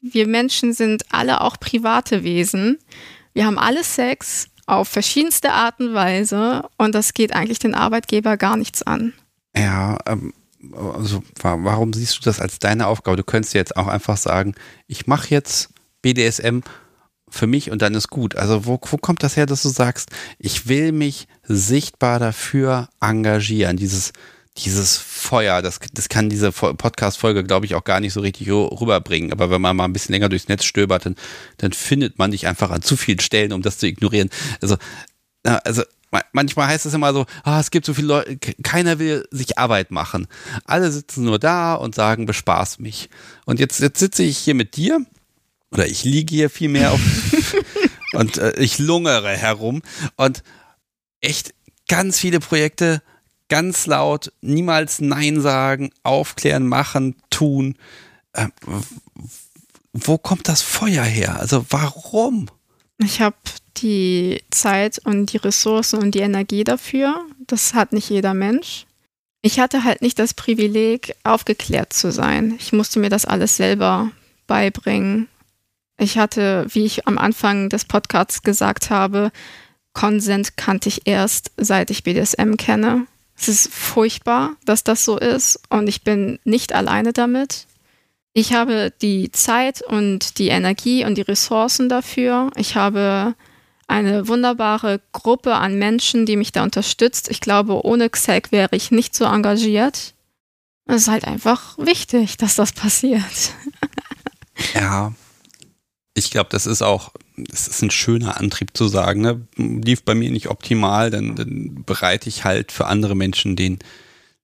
wir 0.00 0.26
Menschen 0.26 0.72
sind 0.72 1.04
alle 1.10 1.40
auch 1.42 1.58
private 1.60 2.24
Wesen. 2.24 2.78
Wir 3.32 3.46
haben 3.46 3.58
alle 3.58 3.84
Sex 3.84 4.48
auf 4.66 4.88
verschiedenste 4.88 5.52
Art 5.52 5.80
und 5.80 5.94
Weise 5.94 6.68
und 6.76 6.94
das 6.94 7.12
geht 7.14 7.34
eigentlich 7.34 7.58
den 7.58 7.74
Arbeitgeber 7.74 8.36
gar 8.36 8.56
nichts 8.56 8.82
an. 8.82 9.12
Ja, 9.56 9.98
ähm, 10.06 10.32
also 10.72 11.22
warum 11.42 11.92
siehst 11.92 12.18
du 12.18 12.22
das 12.22 12.40
als 12.40 12.58
deine 12.58 12.86
Aufgabe? 12.86 13.16
Du 13.16 13.24
könntest 13.24 13.54
jetzt 13.54 13.76
auch 13.76 13.88
einfach 13.88 14.16
sagen, 14.16 14.54
ich 14.86 15.06
mache 15.06 15.28
jetzt 15.30 15.70
BDSM 16.02 16.60
für 17.30 17.46
mich 17.46 17.70
und 17.70 17.82
dann 17.82 17.94
ist 17.94 18.08
gut. 18.08 18.36
Also 18.36 18.66
wo, 18.66 18.80
wo 18.90 18.96
kommt 18.96 19.22
das 19.22 19.36
her, 19.36 19.46
dass 19.46 19.62
du 19.62 19.68
sagst, 19.68 20.10
ich 20.38 20.68
will 20.68 20.92
mich 20.92 21.28
sichtbar 21.44 22.18
dafür 22.18 22.88
engagieren, 23.00 23.76
dieses 23.76 24.12
dieses 24.56 24.96
Feuer, 24.98 25.62
das, 25.62 25.78
das 25.92 26.08
kann 26.08 26.28
diese 26.28 26.52
Podcast-Folge, 26.52 27.44
glaube 27.44 27.66
ich, 27.66 27.74
auch 27.74 27.84
gar 27.84 28.00
nicht 28.00 28.12
so 28.12 28.20
richtig 28.20 28.50
rüberbringen. 28.50 29.32
Aber 29.32 29.50
wenn 29.50 29.60
man 29.60 29.76
mal 29.76 29.84
ein 29.84 29.92
bisschen 29.92 30.12
länger 30.12 30.28
durchs 30.28 30.48
Netz 30.48 30.64
stöbert, 30.64 31.06
dann, 31.06 31.14
dann 31.58 31.72
findet 31.72 32.18
man 32.18 32.32
dich 32.32 32.46
einfach 32.46 32.70
an 32.70 32.82
zu 32.82 32.96
vielen 32.96 33.20
Stellen, 33.20 33.52
um 33.52 33.62
das 33.62 33.78
zu 33.78 33.86
ignorieren. 33.86 34.28
Also, 34.60 34.76
also 35.44 35.82
manchmal 36.32 36.68
heißt 36.68 36.86
es 36.86 36.94
immer 36.94 37.12
so, 37.12 37.26
ah, 37.44 37.60
es 37.60 37.70
gibt 37.70 37.86
so 37.86 37.94
viele 37.94 38.08
Leute, 38.08 38.38
keiner 38.62 38.98
will 38.98 39.26
sich 39.30 39.58
Arbeit 39.58 39.90
machen. 39.90 40.26
Alle 40.64 40.90
sitzen 40.90 41.24
nur 41.24 41.38
da 41.38 41.74
und 41.74 41.94
sagen, 41.94 42.26
bespaß 42.26 42.80
mich. 42.80 43.08
Und 43.46 43.60
jetzt, 43.60 43.80
jetzt 43.80 44.00
sitze 44.00 44.24
ich 44.24 44.38
hier 44.38 44.54
mit 44.54 44.76
dir, 44.76 45.04
oder 45.70 45.86
ich 45.86 46.04
liege 46.04 46.34
hier 46.34 46.50
vielmehr 46.50 46.92
auf, 46.92 47.00
und 48.12 48.38
äh, 48.38 48.58
ich 48.58 48.78
lungere 48.78 49.36
herum 49.36 49.82
und 50.16 50.42
echt 51.20 51.54
ganz 51.88 52.18
viele 52.18 52.40
Projekte 52.40 53.02
ganz 53.48 53.86
laut, 53.86 54.32
niemals 54.40 55.00
Nein 55.00 55.40
sagen, 55.40 55.90
aufklären, 56.02 56.66
machen, 56.66 57.16
tun. 57.28 57.76
Äh, 58.32 58.48
wo 59.92 60.18
kommt 60.18 60.48
das 60.48 60.62
Feuer 60.62 61.04
her? 61.04 61.38
Also 61.38 61.66
warum? 61.68 62.48
Ich 62.98 63.20
habe 63.20 63.36
die 63.78 64.42
Zeit 64.50 64.98
und 65.04 65.32
die 65.32 65.38
Ressourcen 65.38 65.98
und 66.00 66.14
die 66.14 66.20
Energie 66.20 66.64
dafür. 66.64 67.24
Das 67.46 67.74
hat 67.74 67.92
nicht 67.92 68.08
jeder 68.08 68.34
Mensch. 68.34 68.86
Ich 69.42 69.58
hatte 69.58 69.84
halt 69.84 70.02
nicht 70.02 70.18
das 70.18 70.34
Privileg, 70.34 71.14
aufgeklärt 71.24 71.92
zu 71.92 72.12
sein. 72.12 72.54
Ich 72.58 72.72
musste 72.72 73.00
mir 73.00 73.08
das 73.08 73.24
alles 73.24 73.56
selber 73.56 74.10
beibringen. 74.46 75.28
Ich 76.00 76.16
hatte, 76.16 76.66
wie 76.70 76.86
ich 76.86 77.06
am 77.06 77.18
Anfang 77.18 77.68
des 77.68 77.84
Podcasts 77.84 78.42
gesagt 78.42 78.88
habe, 78.88 79.30
Consent 79.92 80.56
kannte 80.56 80.88
ich 80.88 81.06
erst, 81.06 81.52
seit 81.58 81.90
ich 81.90 82.04
BDSM 82.04 82.54
kenne. 82.56 83.06
Es 83.36 83.48
ist 83.48 83.72
furchtbar, 83.72 84.52
dass 84.64 84.82
das 84.82 85.04
so 85.04 85.18
ist 85.18 85.60
und 85.68 85.88
ich 85.88 86.02
bin 86.02 86.38
nicht 86.44 86.72
alleine 86.72 87.12
damit. 87.12 87.66
Ich 88.32 88.54
habe 88.54 88.92
die 89.02 89.30
Zeit 89.32 89.82
und 89.82 90.38
die 90.38 90.48
Energie 90.48 91.04
und 91.04 91.16
die 91.16 91.22
Ressourcen 91.22 91.90
dafür. 91.90 92.50
Ich 92.56 92.76
habe 92.76 93.34
eine 93.86 94.26
wunderbare 94.26 95.02
Gruppe 95.12 95.56
an 95.56 95.78
Menschen, 95.78 96.24
die 96.24 96.36
mich 96.36 96.52
da 96.52 96.62
unterstützt. 96.62 97.30
Ich 97.30 97.42
glaube, 97.42 97.84
ohne 97.84 98.08
XEC 98.08 98.52
wäre 98.52 98.74
ich 98.74 98.90
nicht 98.90 99.14
so 99.14 99.24
engagiert. 99.24 100.14
Es 100.86 101.02
ist 101.02 101.08
halt 101.08 101.26
einfach 101.26 101.76
wichtig, 101.76 102.38
dass 102.38 102.56
das 102.56 102.72
passiert. 102.72 103.52
Ja. 104.74 105.12
Ich 106.24 106.30
glaube, 106.30 106.50
das 106.50 106.66
ist 106.66 106.82
auch, 106.82 107.12
das 107.36 107.68
ist 107.68 107.82
ein 107.82 107.90
schöner 107.90 108.38
Antrieb 108.38 108.76
zu 108.76 108.88
sagen, 108.88 109.20
ne? 109.20 109.46
lief 109.56 110.02
bei 110.02 110.14
mir 110.14 110.30
nicht 110.30 110.48
optimal, 110.48 111.10
dann, 111.10 111.36
dann 111.36 111.82
bereite 111.84 112.28
ich 112.28 112.44
halt 112.44 112.72
für 112.72 112.86
andere 112.86 113.14
Menschen 113.14 113.56
den, 113.56 113.78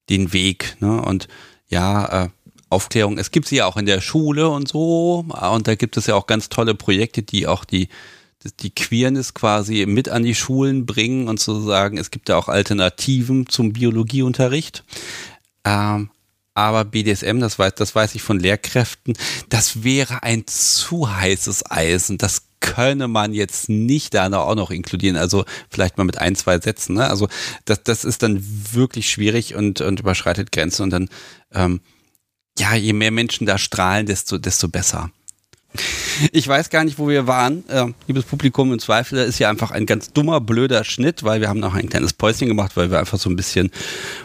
den 0.09 0.33
Weg. 0.33 0.77
Ne? 0.81 1.01
Und 1.03 1.29
ja, 1.69 2.25
äh, 2.25 2.29
Aufklärung, 2.69 3.19
es 3.19 3.31
gibt 3.31 3.47
sie 3.47 3.57
ja 3.57 3.67
auch 3.67 3.77
in 3.77 3.87
der 3.87 4.01
Schule 4.01 4.49
und 4.49 4.69
so, 4.69 5.25
und 5.29 5.69
da 5.69 5.75
gibt 5.75 5.97
es 5.97 6.07
ja 6.07 6.15
auch 6.15 6.27
ganz 6.27 6.49
tolle 6.49 6.75
Projekte, 6.75 7.23
die 7.23 7.47
auch 7.47 7.65
die, 7.65 7.89
die 8.61 8.71
Queerness 8.71 9.35
quasi 9.35 9.87
mit 9.87 10.09
an 10.09 10.25
die 10.25 10.35
Schulen 10.35 10.87
bringen 10.87 11.29
und 11.29 11.39
zu 11.39 11.61
sagen, 11.61 11.99
es 11.99 12.11
gibt 12.11 12.29
ja 12.29 12.37
auch 12.37 12.49
Alternativen 12.49 13.49
zum 13.49 13.73
Biologieunterricht. 13.73 14.85
Ähm, 15.65 16.11
aber 16.57 16.87
BDSM, 16.87 17.39
das 17.39 17.59
weiß, 17.59 17.75
das 17.75 17.95
weiß 17.95 18.15
ich 18.15 18.23
von 18.23 18.41
Lehrkräften, 18.41 19.17
das 19.51 19.85
wäre 19.85 20.23
ein 20.23 20.47
zu 20.47 21.15
heißes 21.15 21.71
Eisen. 21.71 22.17
Das 22.17 22.43
könne 22.61 23.09
man 23.09 23.35
jetzt 23.35 23.69
nicht 23.69 24.15
da 24.15 24.33
auch 24.33 24.55
noch 24.55 24.71
inkludieren. 24.71 25.17
Also 25.19 25.45
vielleicht 25.69 25.99
mal 25.99 26.05
mit 26.05 26.19
ein, 26.19 26.35
zwei 26.35 26.59
Sätzen. 26.59 26.95
Ne? 26.95 27.09
Also 27.09 27.29
das, 27.67 27.83
das 27.83 28.05
ist 28.05 28.23
dann 28.23 28.43
wirklich 28.73 29.11
schwierig 29.11 29.55
und, 29.55 29.83
und 29.83 30.01
überschreitet 30.01 30.51
Grenzen. 30.51 30.85
Und 30.85 30.91
dann, 30.91 31.09
ähm, 31.53 31.81
ja, 32.59 32.75
je 32.75 32.95
mehr 32.95 33.11
Menschen 33.11 33.47
da 33.47 33.59
strahlen, 33.59 34.07
desto, 34.07 34.39
desto 34.39 34.69
besser. 34.69 35.11
Ich 36.33 36.47
weiß 36.47 36.71
gar 36.71 36.85
nicht, 36.85 36.99
wo 36.99 37.09
wir 37.09 37.27
waren. 37.27 37.69
Äh, 37.69 37.87
liebes 38.07 38.25
Publikum, 38.25 38.73
im 38.73 38.79
Zweifel 38.79 39.19
ist 39.19 39.39
ja 39.39 39.51
einfach 39.51 39.71
ein 39.71 39.87
ganz 39.87 40.13
dummer, 40.13 40.41
blöder 40.41 40.85
Schnitt, 40.85 41.25
weil 41.25 41.41
wir 41.41 41.49
haben 41.49 41.61
noch 41.61 41.75
ein 41.75 41.89
kleines 41.89 42.13
Päuschen 42.13 42.49
gemacht, 42.49 42.77
weil 42.77 42.91
wir 42.91 42.99
einfach 42.99 43.19
so 43.19 43.31
ein 43.31 43.37
bisschen 43.37 43.71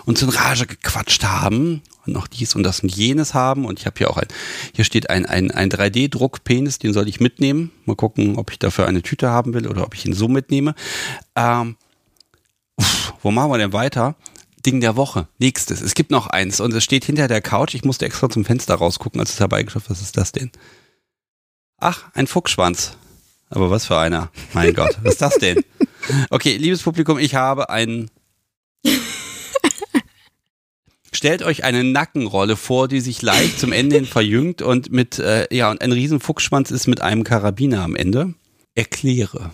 uns 0.05 0.21
in 0.21 0.29
Rage 0.29 0.67
gequatscht 0.67 1.23
haben 1.23 1.81
und 2.05 2.13
noch 2.13 2.27
dies 2.27 2.55
und 2.55 2.63
das 2.63 2.81
und 2.81 2.95
jenes 2.95 3.33
haben. 3.33 3.65
Und 3.65 3.79
ich 3.79 3.85
habe 3.85 3.97
hier 3.97 4.09
auch 4.09 4.17
ein, 4.17 4.27
hier 4.73 4.85
steht 4.85 5.09
ein, 5.09 5.25
ein, 5.25 5.51
ein 5.51 5.69
3D-Druck-Penis, 5.69 6.79
den 6.79 6.93
soll 6.93 7.07
ich 7.07 7.19
mitnehmen. 7.19 7.71
Mal 7.85 7.95
gucken, 7.95 8.37
ob 8.37 8.51
ich 8.51 8.59
dafür 8.59 8.87
eine 8.87 9.01
Tüte 9.01 9.29
haben 9.29 9.53
will 9.53 9.67
oder 9.67 9.83
ob 9.83 9.95
ich 9.95 10.05
ihn 10.05 10.13
so 10.13 10.27
mitnehme. 10.27 10.75
Ähm, 11.35 11.75
uff, 12.77 13.13
wo 13.21 13.31
machen 13.31 13.51
wir 13.51 13.57
denn 13.57 13.73
weiter? 13.73 14.15
Ding 14.65 14.79
der 14.79 14.95
Woche. 14.95 15.27
Nächstes. 15.39 15.81
Es 15.81 15.95
gibt 15.95 16.11
noch 16.11 16.27
eins 16.27 16.59
und 16.59 16.73
es 16.73 16.83
steht 16.83 17.05
hinter 17.05 17.27
der 17.27 17.41
Couch. 17.41 17.73
Ich 17.73 17.83
musste 17.83 18.05
extra 18.05 18.29
zum 18.29 18.45
Fenster 18.45 18.75
rausgucken, 18.75 19.19
als 19.19 19.33
es 19.33 19.39
herbeigeschafft 19.39 19.89
Was 19.89 20.01
ist 20.01 20.17
das 20.17 20.31
denn? 20.31 20.51
Ach, 21.81 22.05
ein 22.13 22.27
Fuchsschwanz. 22.27 22.95
Aber 23.49 23.71
was 23.71 23.87
für 23.87 23.97
einer? 23.97 24.31
Mein 24.53 24.73
Gott, 24.73 24.97
was 25.01 25.13
ist 25.13 25.21
das 25.21 25.35
denn? 25.35 25.63
Okay, 26.29 26.55
liebes 26.55 26.83
Publikum, 26.83 27.17
ich 27.17 27.35
habe 27.35 27.69
einen. 27.69 28.09
Stellt 31.11 31.41
euch 31.41 31.63
eine 31.63 31.83
Nackenrolle 31.83 32.55
vor, 32.55 32.87
die 32.87 33.01
sich 33.01 33.21
leicht 33.23 33.59
zum 33.59 33.71
Ende 33.71 33.95
hin 33.95 34.05
verjüngt 34.05 34.61
und 34.61 34.91
mit, 34.91 35.17
äh, 35.19 35.47
ja, 35.53 35.69
und 35.71 35.81
ein 35.81 35.91
riesen 35.91 36.19
Fuchsschwanz 36.19 36.71
ist 36.71 36.87
mit 36.87 37.01
einem 37.01 37.23
Karabiner 37.23 37.81
am 37.81 37.95
Ende. 37.95 38.35
Erkläre. 38.75 39.51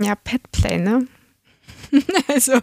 Ja, 0.00 0.14
Petplay, 0.14 0.78
ne? 0.78 1.06
also. 2.26 2.54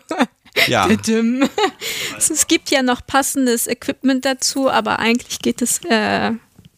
Ja. 0.65 0.89
es 2.17 2.47
gibt 2.47 2.71
ja 2.71 2.81
noch 2.81 3.05
passendes 3.05 3.67
Equipment 3.67 4.25
dazu, 4.25 4.71
aber 4.71 4.97
eigentlich 4.99 5.39
geht 5.39 5.61
es 5.61 5.81
äh, 5.85 6.31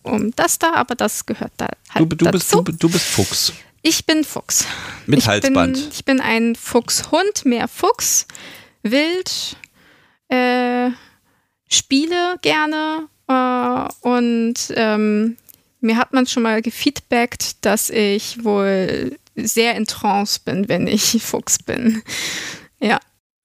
um 0.03 0.31
das 0.35 0.59
da, 0.59 0.73
aber 0.73 0.95
das 0.95 1.25
gehört 1.25 1.51
da 1.57 1.67
halt 1.89 2.11
du, 2.11 2.15
du 2.15 2.25
dazu. 2.25 2.63
Bist, 2.63 2.81
du, 2.81 2.87
du 2.87 2.93
bist 2.93 3.05
Fuchs. 3.05 3.53
Ich 3.81 4.05
bin 4.05 4.23
Fuchs. 4.23 4.65
Mit 5.05 5.19
ich 5.19 5.27
Halsband. 5.27 5.73
Bin, 5.73 5.87
ich 5.91 6.05
bin 6.05 6.21
ein 6.21 6.55
Fuchshund, 6.55 7.45
mehr 7.45 7.67
Fuchs, 7.67 8.27
wild, 8.83 9.57
äh, 10.27 10.89
spiele 11.69 12.37
gerne 12.41 13.07
äh, 13.27 14.07
und 14.07 14.55
ähm, 14.75 15.37
mir 15.81 15.97
hat 15.97 16.13
man 16.13 16.27
schon 16.27 16.43
mal 16.43 16.61
gefeedbackt, 16.61 17.63
dass 17.65 17.89
ich 17.89 18.43
wohl 18.43 19.17
sehr 19.35 19.75
in 19.75 19.85
Trance 19.85 20.41
bin, 20.43 20.67
wenn 20.67 20.87
ich 20.87 21.21
Fuchs 21.21 21.59
bin. 21.59 22.01
Ja. 22.81 22.99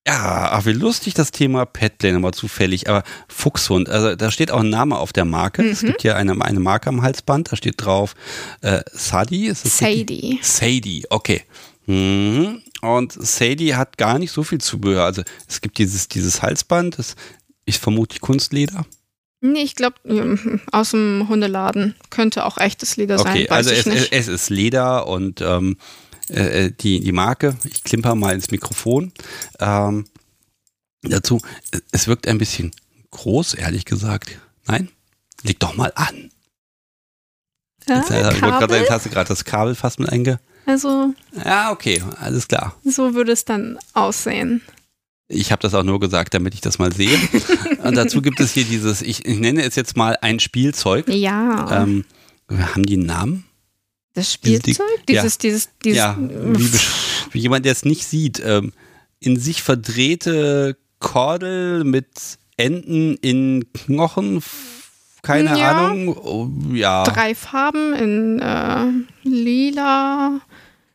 Ja, 0.06 0.50
ach, 0.52 0.66
wie 0.66 0.72
lustig 0.72 1.14
das 1.14 1.30
Thema 1.30 1.64
Petplay 1.64 2.12
nochmal 2.12 2.34
zufällig. 2.34 2.90
Aber 2.90 3.04
Fuchshund, 3.26 3.88
also 3.88 4.14
da 4.14 4.30
steht 4.30 4.50
auch 4.50 4.60
ein 4.60 4.68
Name 4.68 4.98
auf 4.98 5.14
der 5.14 5.24
Marke. 5.24 5.62
Mhm. 5.62 5.70
Es 5.70 5.80
gibt 5.80 6.02
hier 6.02 6.16
eine, 6.16 6.38
eine 6.42 6.60
Marke 6.60 6.90
am 6.90 7.00
Halsband, 7.00 7.50
da 7.50 7.56
steht 7.56 7.82
drauf 7.82 8.14
äh, 8.60 8.82
Sadie. 8.92 9.46
Ist 9.46 9.64
das 9.64 9.78
Sadie. 9.78 10.38
Sadie, 10.42 11.06
okay. 11.08 11.42
Mhm. 11.86 12.62
Und 12.82 13.12
Sadie 13.12 13.76
hat 13.76 13.96
gar 13.96 14.18
nicht 14.18 14.30
so 14.30 14.42
viel 14.42 14.60
Zubehör. 14.60 15.04
Also 15.04 15.22
es 15.48 15.62
gibt 15.62 15.78
dieses, 15.78 16.08
dieses 16.08 16.42
Halsband, 16.42 16.98
das 16.98 17.16
ist 17.64 17.82
vermutlich 17.82 18.20
Kunstleder. 18.20 18.84
Nee, 19.40 19.62
ich 19.62 19.74
glaube, 19.74 19.96
ähm, 20.06 20.60
aus 20.72 20.90
dem 20.90 21.26
Hundeladen 21.28 21.94
könnte 22.10 22.44
auch 22.44 22.58
echtes 22.58 22.96
Leder 22.96 23.18
sein. 23.18 23.32
Okay, 23.32 23.48
also 23.48 23.70
es, 23.70 23.86
es, 23.86 24.28
ist 24.28 24.48
Leder 24.50 25.06
und 25.06 25.42
ähm, 25.42 25.76
äh, 26.28 26.70
die, 26.70 27.00
die 27.00 27.12
Marke. 27.12 27.56
Ich 27.64 27.84
klimper 27.84 28.14
mal 28.14 28.34
ins 28.34 28.50
Mikrofon. 28.50 29.12
Ähm, 29.60 30.06
dazu, 31.02 31.40
es 31.92 32.08
wirkt 32.08 32.28
ein 32.28 32.38
bisschen 32.38 32.72
groß, 33.10 33.54
ehrlich 33.54 33.84
gesagt. 33.84 34.38
Nein? 34.66 34.88
Leg 35.42 35.60
doch 35.60 35.76
mal 35.76 35.92
an. 35.94 36.30
Ja, 37.86 37.98
jetzt, 37.98 38.10
äh, 38.10 38.32
ich 38.32 38.42
wollte 38.42 38.66
gerade 38.66 38.86
hast 38.90 39.06
du 39.06 39.10
gerade 39.10 39.28
das 39.28 39.44
Kabel 39.44 39.74
fast 39.74 40.00
mit 40.00 40.08
einge. 40.10 40.40
Also. 40.66 41.12
Ja, 41.44 41.70
okay, 41.70 42.02
alles 42.18 42.48
klar. 42.48 42.74
So 42.84 43.14
würde 43.14 43.32
es 43.32 43.44
dann 43.44 43.78
aussehen. 43.92 44.62
Ich 45.28 45.52
habe 45.52 45.60
das 45.60 45.74
auch 45.74 45.82
nur 45.82 46.00
gesagt, 46.00 46.34
damit 46.34 46.54
ich 46.54 46.60
das 46.60 46.78
mal 46.78 46.92
sehe. 46.92 47.18
Und 47.82 47.96
dazu 47.96 48.22
gibt 48.22 48.40
es 48.40 48.52
hier 48.52 48.64
dieses, 48.64 49.02
ich, 49.02 49.26
ich 49.26 49.38
nenne 49.38 49.62
es 49.62 49.74
jetzt 49.74 49.96
mal 49.96 50.16
ein 50.20 50.40
Spielzeug. 50.40 51.08
Ja. 51.08 51.82
Ähm, 51.82 52.04
haben 52.50 52.84
die 52.84 52.94
einen 52.94 53.06
Namen? 53.06 53.44
Das 54.14 54.32
Spielzeug? 54.32 54.86
Dieses, 55.08 55.34
ja. 55.34 55.38
dieses, 55.42 55.68
dieses. 55.84 55.98
Ja, 55.98 56.16
wie, 56.18 56.70
wie 57.32 57.38
jemand, 57.38 57.64
der 57.64 57.72
es 57.72 57.84
nicht 57.84 58.04
sieht. 58.04 58.40
Ähm, 58.44 58.72
in 59.18 59.38
sich 59.38 59.62
verdrehte 59.62 60.76
Kordel 61.00 61.84
mit 61.84 62.38
Enden 62.56 63.16
in 63.16 63.66
Knochen. 63.72 64.42
Keine 65.22 65.58
ja. 65.58 65.72
Ahnung. 65.72 66.16
Oh, 66.16 66.48
ja. 66.72 67.04
Drei 67.04 67.34
Farben 67.34 67.92
in 67.94 68.40
äh, 68.40 69.28
lila, 69.28 70.40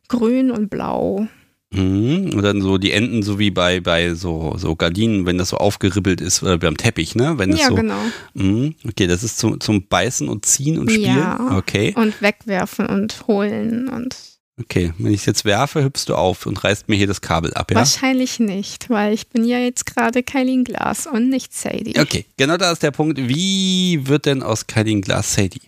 grün 0.07 0.51
und 0.51 0.69
blau. 0.69 1.27
Mhm. 1.71 2.33
Und 2.33 2.41
dann 2.41 2.61
so 2.61 2.77
die 2.77 2.91
Enden, 2.91 3.21
so 3.21 3.37
wie 3.37 3.51
bei, 3.51 3.79
bei 3.79 4.15
so, 4.15 4.55
so 4.57 4.75
Gardinen, 4.75 5.25
wenn 5.25 5.37
das 5.37 5.49
so 5.49 5.57
aufgeribbelt 5.57 6.19
ist, 6.19 6.41
oder 6.41 6.57
beim 6.57 6.77
Teppich, 6.77 7.15
ne? 7.15 7.37
Wenn 7.37 7.51
das 7.51 7.61
ja, 7.61 7.67
so, 7.67 7.75
genau. 7.75 7.99
Mh. 8.33 8.71
Okay, 8.87 9.05
das 9.05 9.23
ist 9.23 9.37
zum, 9.37 9.59
zum 9.59 9.87
Beißen 9.87 10.27
und 10.29 10.45
Ziehen 10.45 10.79
und 10.79 10.89
Spielen. 10.89 11.17
Ja. 11.17 11.57
Okay. 11.57 11.93
Und 11.95 12.21
wegwerfen 12.21 12.87
und 12.87 13.27
holen 13.27 13.87
und. 13.87 14.15
Okay, 14.59 14.93
wenn 14.97 15.13
ich 15.13 15.21
es 15.21 15.25
jetzt 15.25 15.45
werfe, 15.45 15.83
hüpfst 15.83 16.05
du 16.07 16.15
auf 16.15 16.45
und 16.45 16.61
reißt 16.61 16.89
mir 16.89 16.97
hier 16.97 17.07
das 17.07 17.21
Kabel 17.21 17.53
ab, 17.53 17.71
ja? 17.71 17.77
Wahrscheinlich 17.77 18.39
nicht, 18.39 18.89
weil 18.89 19.13
ich 19.13 19.27
bin 19.27 19.45
ja 19.45 19.59
jetzt 19.59 19.85
gerade 19.85 20.23
Kylie 20.23 20.63
Glass 20.63 21.07
und 21.07 21.29
nicht 21.29 21.53
Sadie. 21.53 21.97
Okay, 21.97 22.25
genau 22.35 22.57
da 22.57 22.71
ist 22.71 22.83
der 22.83 22.91
Punkt. 22.91 23.17
Wie 23.17 24.01
wird 24.07 24.25
denn 24.25 24.43
aus 24.43 24.67
Kylie 24.67 24.99
Glass 25.01 25.35
Sadie? 25.35 25.61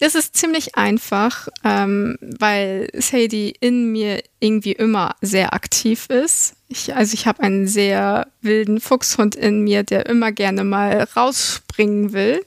Das 0.00 0.14
ist 0.14 0.36
ziemlich 0.36 0.76
einfach, 0.76 1.48
ähm, 1.64 2.16
weil 2.20 2.88
Sadie 2.94 3.54
in 3.60 3.90
mir 3.90 4.22
irgendwie 4.38 4.72
immer 4.72 5.16
sehr 5.20 5.54
aktiv 5.54 6.06
ist. 6.08 6.54
Ich, 6.68 6.94
also 6.94 7.14
ich 7.14 7.26
habe 7.26 7.42
einen 7.42 7.66
sehr 7.66 8.28
wilden 8.40 8.80
Fuchshund 8.80 9.34
in 9.34 9.64
mir, 9.64 9.82
der 9.82 10.06
immer 10.06 10.30
gerne 10.30 10.62
mal 10.62 11.08
rausspringen 11.16 12.12
will. 12.12 12.44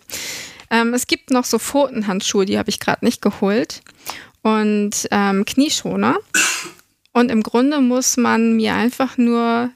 Ähm, 0.69 0.93
es 0.93 1.07
gibt 1.07 1.31
noch 1.31 1.43
so 1.43 1.59
Pfotenhandschuhe, 1.59 2.45
die 2.45 2.57
habe 2.57 2.69
ich 2.69 2.79
gerade 2.79 3.03
nicht 3.03 3.21
geholt. 3.21 3.81
Und 4.43 5.07
ähm, 5.11 5.43
Knieschoner. 5.43 6.17
Und 7.11 7.29
im 7.29 7.43
Grunde 7.43 7.81
muss 7.81 8.15
man 8.15 8.55
mir 8.55 8.75
einfach 8.75 9.17
nur 9.17 9.71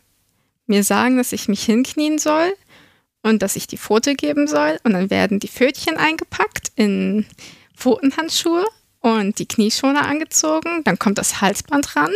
mir 0.66 0.84
sagen, 0.84 1.18
dass 1.18 1.34
ich 1.34 1.50
mich 1.50 1.64
hinknien 1.66 2.18
soll 2.18 2.54
und 3.22 3.42
dass 3.42 3.58
ich 3.58 3.68
die 3.68 3.78
Pfote 3.78 4.16
geben 4.16 4.48
soll. 4.48 4.80
Und 4.84 4.94
dann 4.94 5.10
werden 5.10 5.40
die 5.40 5.50
Pfötchen 5.50 5.98
eingepackt 5.98 6.72
in 6.76 7.26
Pfotenhandschuhe 7.76 8.66
und 9.02 9.38
die 9.40 9.48
Knieschoner 9.48 10.06
angezogen. 10.08 10.84
Dann 10.84 11.00
kommt 11.00 11.18
das 11.18 11.42
Halsband 11.42 11.96
ran. 11.96 12.12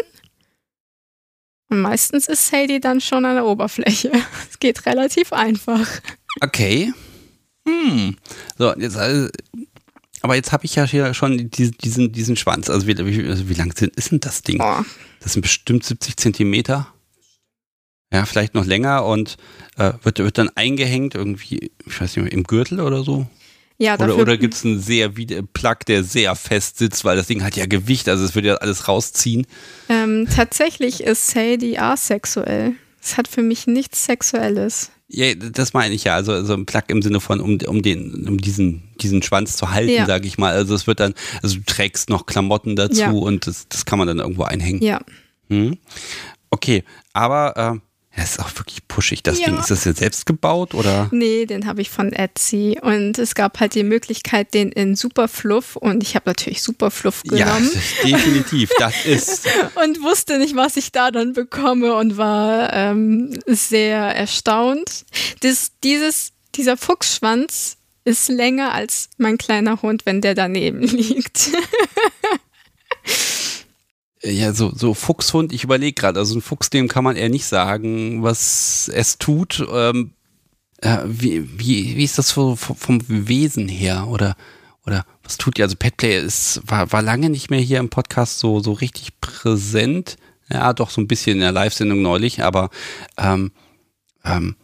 Und 1.70 1.82
meistens 1.82 2.28
ist 2.28 2.48
Sadie 2.48 2.80
dann 2.80 3.00
schon 3.00 3.26
an 3.26 3.36
der 3.36 3.46
Oberfläche. 3.46 4.12
Es 4.50 4.60
geht 4.60 4.86
relativ 4.86 5.32
einfach. 5.32 5.88
Okay. 6.42 6.92
Hm. 7.68 8.18
So, 8.58 8.74
jetzt, 8.76 8.98
also, 8.98 9.30
aber 10.22 10.36
jetzt 10.36 10.52
habe 10.52 10.66
ich 10.66 10.76
ja 10.76 10.86
hier 10.86 11.14
schon 11.14 11.50
diesen, 11.50 12.12
diesen, 12.12 12.36
Schwanz. 12.36 12.70
Also 12.70 12.88
wie, 12.88 12.98
wie, 12.98 13.28
also 13.28 13.48
wie 13.48 13.54
lang 13.54 13.74
sind, 13.76 13.96
ist 13.96 14.12
denn 14.12 14.20
das 14.20 14.42
Ding? 14.42 14.60
Oh. 14.62 14.84
Das 15.20 15.34
sind 15.34 15.42
bestimmt 15.42 15.84
70 15.84 16.18
Zentimeter. 16.18 16.88
Ja, 18.12 18.26
vielleicht 18.26 18.56
noch 18.56 18.66
länger 18.66 19.06
und 19.06 19.38
äh, 19.78 19.94
wird, 20.02 20.20
wird 20.20 20.38
dann 20.40 20.50
eingehängt 20.56 21.14
irgendwie, 21.14 21.72
ich 21.86 22.02
weiß 22.02 22.18
nicht 22.18 22.34
im 22.34 22.44
Gürtel 22.44 22.82
oder 22.82 23.04
so? 23.04 23.28
Ja, 23.82 23.96
oder 23.96 24.18
oder 24.18 24.38
gibt 24.38 24.56
es 24.56 24.66
einen 24.66 24.80
sehr 24.80 25.10
Plug, 25.10 25.78
der 25.88 26.04
sehr 26.04 26.36
fest 26.36 26.78
sitzt, 26.78 27.06
weil 27.06 27.16
das 27.16 27.28
Ding 27.28 27.44
hat 27.44 27.56
ja 27.56 27.66
Gewicht, 27.66 28.10
also 28.10 28.26
es 28.26 28.36
würde 28.36 28.50
ja 28.50 28.56
alles 28.56 28.90
rausziehen. 28.90 29.48
Ähm, 29.88 30.28
tatsächlich 30.34 31.02
ist 31.02 31.28
Sadie 31.28 31.80
asexuell. 31.80 32.74
Es 33.02 33.16
hat 33.16 33.30
für 33.30 33.42
mich 33.42 33.68
nichts 33.68 34.04
Sexuelles. 34.04 34.92
Ja, 35.08 35.34
das 35.34 35.74
meine 35.74 35.96
ich 35.96 36.04
ja. 36.04 36.14
Also, 36.16 36.34
also 36.34 36.54
ein 36.54 36.66
Plug 36.66 36.84
im 36.88 37.02
Sinne 37.02 37.20
von, 37.20 37.40
um, 37.40 37.58
um, 37.66 37.82
den, 37.82 38.28
um 38.28 38.38
diesen, 38.38 38.84
diesen 39.02 39.24
Schwanz 39.24 39.56
zu 39.56 39.72
halten, 39.72 39.94
ja. 39.94 40.06
sage 40.06 40.28
ich 40.28 40.38
mal. 40.38 40.54
Also 40.54 40.76
es 40.76 40.86
wird 40.86 41.00
dann, 41.00 41.16
also 41.42 41.58
du 41.58 41.64
trägst 41.66 42.10
noch 42.10 42.26
Klamotten 42.26 42.76
dazu 42.76 43.00
ja. 43.00 43.12
und 43.12 43.48
das, 43.48 43.68
das 43.70 43.86
kann 43.86 43.98
man 43.98 44.08
dann 44.08 44.20
irgendwo 44.20 44.44
einhängen. 44.44 44.84
Ja. 44.84 45.02
Hm. 45.48 45.78
Okay, 46.52 46.84
aber 47.14 47.58
äh, 47.76 47.80
das 48.20 48.32
ist 48.32 48.40
auch 48.40 48.56
wirklich 48.56 48.88
pushig, 48.88 49.24
das 49.24 49.40
ja. 49.40 49.46
Ding. 49.46 49.60
Ist 49.60 49.72
das 49.72 49.86
jetzt 49.86 50.00
selbst 50.00 50.26
gebaut 50.26 50.74
oder? 50.74 51.08
Nee, 51.12 51.46
den 51.46 51.66
habe 51.66 51.82
ich 51.82 51.90
von 51.90 52.12
Etsy. 52.14 52.78
Und 52.82 53.18
es 53.18 53.36
gab 53.36 53.60
halt 53.60 53.76
die 53.76 53.84
Möglichkeit, 53.84 54.54
den 54.54 54.72
in 54.72 54.96
Superfluff 54.96 55.76
und 55.76 56.04
ich 56.04 56.16
habe 56.16 56.30
natürlich 56.30 56.62
Superfluff 56.62 57.24
genommen. 57.24 57.72
Ja, 57.74 58.10
definitiv, 58.10 58.72
das 58.78 58.94
ist. 59.06 59.48
und 59.84 60.02
wusste 60.02 60.38
nicht, 60.38 60.56
was 60.56 60.78
ich 60.78 60.92
da 60.92 61.12
dann 61.12 61.34
bekomme 61.34 61.96
und 61.96 62.18
war 62.18 62.74
ähm, 62.74 63.40
sehr 63.46 64.00
erstaunt. 64.00 65.06
Das, 65.42 65.72
dieses, 65.84 66.34
dieser 66.56 66.78
Fuchsschwanz 66.78 67.78
ist 68.06 68.30
länger 68.30 68.74
als 68.74 69.10
mein 69.18 69.38
kleiner 69.38 69.82
Hund, 69.82 70.06
wenn 70.06 70.22
der 70.22 70.36
daneben 70.36 70.82
liegt. 70.82 71.50
Ja, 74.22 74.54
so, 74.54 74.74
so 74.76 74.94
Fuchshund, 74.94 75.54
ich 75.54 75.64
überlege 75.64 75.94
gerade, 75.94 76.20
also 76.20 76.38
ein 76.38 76.42
Fuchs, 76.42 76.70
dem 76.70 76.90
kann 76.90 77.06
man 77.06 77.16
eher 77.16 77.30
nicht 77.30 77.46
sagen, 77.46 78.22
was 78.22 78.90
es 78.94 79.18
tut. 79.18 79.66
Ähm, 79.72 80.12
äh, 80.82 80.98
wie, 81.06 81.58
wie, 81.58 81.96
wie 81.96 82.04
ist 82.04 82.18
das 82.18 82.30
so 82.30 82.56
vom 82.56 83.02
Wesen 83.08 83.70
her? 83.70 84.08
Oder, 84.10 84.36
oder 84.86 85.06
was 85.24 85.38
tut 85.38 85.58
ihr? 85.58 85.66
Also 85.66 85.78
Petplay 85.78 86.20
ist, 86.20 86.62
war, 86.66 86.92
war 86.92 87.02
lange 87.02 87.30
nicht 87.30 87.50
mehr 87.50 87.62
hier 87.62 87.80
im 87.80 87.90
Podcast 87.90 88.40
so, 88.40 88.60
so 88.60 88.74
richtig 88.74 89.22
präsent. 89.22 90.18
Ja, 90.52 90.74
doch 90.74 90.90
so 90.90 91.00
ein 91.00 91.08
bisschen 91.08 91.36
in 91.36 91.42
der 91.42 91.52
Live-Sendung 91.52 92.02
neulich, 92.02 92.44
aber 92.44 92.72
ähm, 93.18 93.52
ähm, 94.26 94.56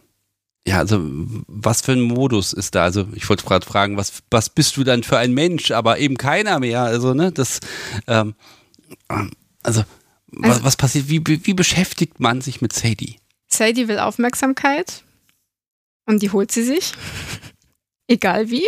ja, 0.66 0.78
also 0.78 1.00
was 1.46 1.80
für 1.80 1.92
ein 1.92 2.00
Modus 2.00 2.52
ist 2.52 2.74
da? 2.74 2.82
Also 2.82 3.06
ich 3.14 3.28
wollte 3.28 3.46
gerade 3.46 3.64
fragen, 3.64 3.96
was, 3.96 4.22
was 4.30 4.50
bist 4.50 4.76
du 4.76 4.84
dann 4.84 5.04
für 5.04 5.16
ein 5.16 5.32
Mensch? 5.32 5.70
Aber 5.70 5.98
eben 5.98 6.16
keiner 6.16 6.58
mehr. 6.58 6.82
Also, 6.82 7.14
ne, 7.14 7.30
das 7.30 7.60
ähm, 8.08 8.34
also, 9.66 9.84
was, 10.28 10.50
also 10.50 10.64
was 10.64 10.76
passiert? 10.76 11.08
Wie, 11.08 11.22
wie 11.26 11.54
beschäftigt 11.54 12.20
man 12.20 12.40
sich 12.40 12.60
mit 12.60 12.72
Sadie? 12.72 13.18
Sadie 13.48 13.88
will 13.88 13.98
Aufmerksamkeit 13.98 15.02
und 16.06 16.22
die 16.22 16.30
holt 16.30 16.52
sie 16.52 16.62
sich. 16.62 16.92
Egal 18.08 18.50
wie. 18.50 18.64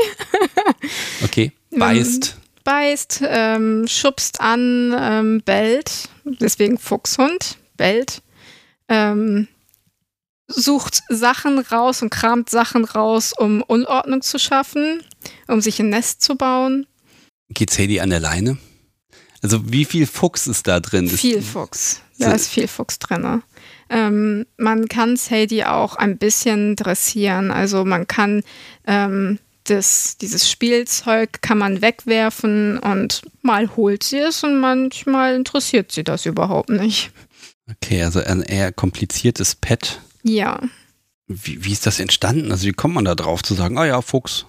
okay. 1.23 1.53
Beißt. 1.71 2.37
Beißt, 2.65 3.23
ähm, 3.25 3.87
schubst 3.89 4.41
an, 4.41 4.95
ähm, 4.99 5.43
bellt. 5.45 6.09
Deswegen 6.25 6.79
Fuchshund. 6.79 7.57
Bellt. 7.77 8.23
Ähm, 8.89 9.47
sucht 10.49 11.03
Sachen 11.09 11.59
raus 11.59 12.03
und 12.03 12.11
kramt 12.11 12.51
Sachen 12.51 12.85
raus, 12.85 13.33
um 13.37 13.63
Unordnung 13.63 14.23
zu 14.23 14.39
schaffen, 14.39 15.03
um 15.47 15.61
sich 15.61 15.79
ein 15.79 15.91
Nest 15.91 16.23
zu 16.23 16.37
bauen. 16.37 16.87
Geht 17.51 17.71
Sadie 17.71 18.01
an 18.01 18.11
der 18.11 18.21
Leine? 18.21 18.59
Also 19.43 19.73
wie 19.73 19.85
viel 19.85 20.07
Fuchs 20.07 20.47
ist 20.47 20.67
da 20.67 20.81
drin? 20.81 21.09
Viel 21.09 21.43
Fuchs. 21.43 22.01
Da 22.19 22.33
ist 22.33 22.49
viel 22.49 22.67
Fuchs 22.67 22.99
drin. 22.99 23.43
Ähm, 23.91 24.47
man 24.57 24.89
kann 24.89 25.17
Sadie 25.17 25.65
auch 25.65 25.97
ein 25.97 26.19
bisschen 26.19 26.77
dressieren. 26.77 27.51
Also 27.51 27.85
man 27.85 28.07
kann 28.09 28.43
ähm, 28.87 29.39
das, 29.65 30.17
dieses 30.19 30.51
Spielzeug 30.51 31.41
kann 31.43 31.59
man 31.59 31.83
wegwerfen 31.83 32.79
und 32.79 33.23
mal 33.43 33.77
holt 33.77 34.03
sie 34.03 34.19
es 34.19 34.43
und 34.43 34.61
manchmal 34.61 35.35
interessiert 35.35 35.93
sie 35.93 36.05
das 36.05 36.27
überhaupt 36.27 36.71
nicht. 36.71 37.13
Okay, 37.71 38.03
also 38.03 38.21
ein 38.21 38.43
eher 38.43 38.73
kompliziertes 38.73 39.55
Pet. 39.55 40.01
Ja. 40.23 40.61
Wie, 41.27 41.65
wie 41.65 41.73
ist 41.73 41.87
das 41.87 42.01
entstanden? 42.01 42.51
Also 42.51 42.67
wie 42.67 42.73
kommt 42.73 42.95
man 42.95 43.05
da 43.05 43.15
drauf 43.15 43.43
zu 43.43 43.55
sagen, 43.55 43.79
ah 43.79 43.83
oh 43.83 43.85
ja, 43.85 44.03
Fuchs? 44.03 44.47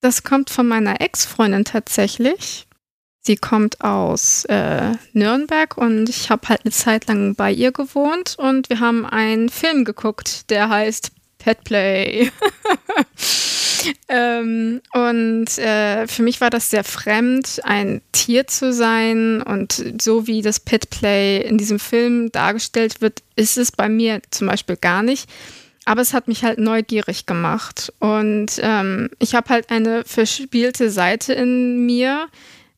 Das 0.00 0.22
kommt 0.22 0.50
von 0.50 0.68
meiner 0.68 1.00
Ex-Freundin 1.00 1.64
tatsächlich. 1.64 2.67
Sie 3.28 3.36
kommt 3.36 3.82
aus 3.82 4.46
äh, 4.46 4.94
Nürnberg 5.12 5.76
und 5.76 6.08
ich 6.08 6.30
habe 6.30 6.48
halt 6.48 6.62
eine 6.64 6.72
Zeit 6.72 7.08
lang 7.08 7.34
bei 7.34 7.52
ihr 7.52 7.72
gewohnt 7.72 8.36
und 8.38 8.70
wir 8.70 8.80
haben 8.80 9.04
einen 9.04 9.50
Film 9.50 9.84
geguckt, 9.84 10.48
der 10.48 10.70
heißt 10.70 11.10
Pet 11.36 11.62
Play. 11.62 12.30
ähm, 14.08 14.80
und 14.94 15.58
äh, 15.58 16.06
für 16.06 16.22
mich 16.22 16.40
war 16.40 16.48
das 16.48 16.70
sehr 16.70 16.84
fremd, 16.84 17.60
ein 17.64 18.00
Tier 18.12 18.46
zu 18.46 18.72
sein. 18.72 19.42
Und 19.42 19.84
so 20.00 20.26
wie 20.26 20.40
das 20.40 20.58
Pet 20.58 20.88
Play 20.88 21.42
in 21.42 21.58
diesem 21.58 21.78
Film 21.78 22.32
dargestellt 22.32 23.02
wird, 23.02 23.22
ist 23.36 23.58
es 23.58 23.72
bei 23.72 23.90
mir 23.90 24.22
zum 24.30 24.46
Beispiel 24.46 24.76
gar 24.76 25.02
nicht. 25.02 25.28
Aber 25.84 26.00
es 26.00 26.14
hat 26.14 26.28
mich 26.28 26.44
halt 26.44 26.58
neugierig 26.58 27.26
gemacht. 27.26 27.92
Und 27.98 28.52
ähm, 28.62 29.10
ich 29.18 29.34
habe 29.34 29.50
halt 29.50 29.68
eine 29.68 30.04
verspielte 30.06 30.90
Seite 30.90 31.34
in 31.34 31.84
mir, 31.84 32.28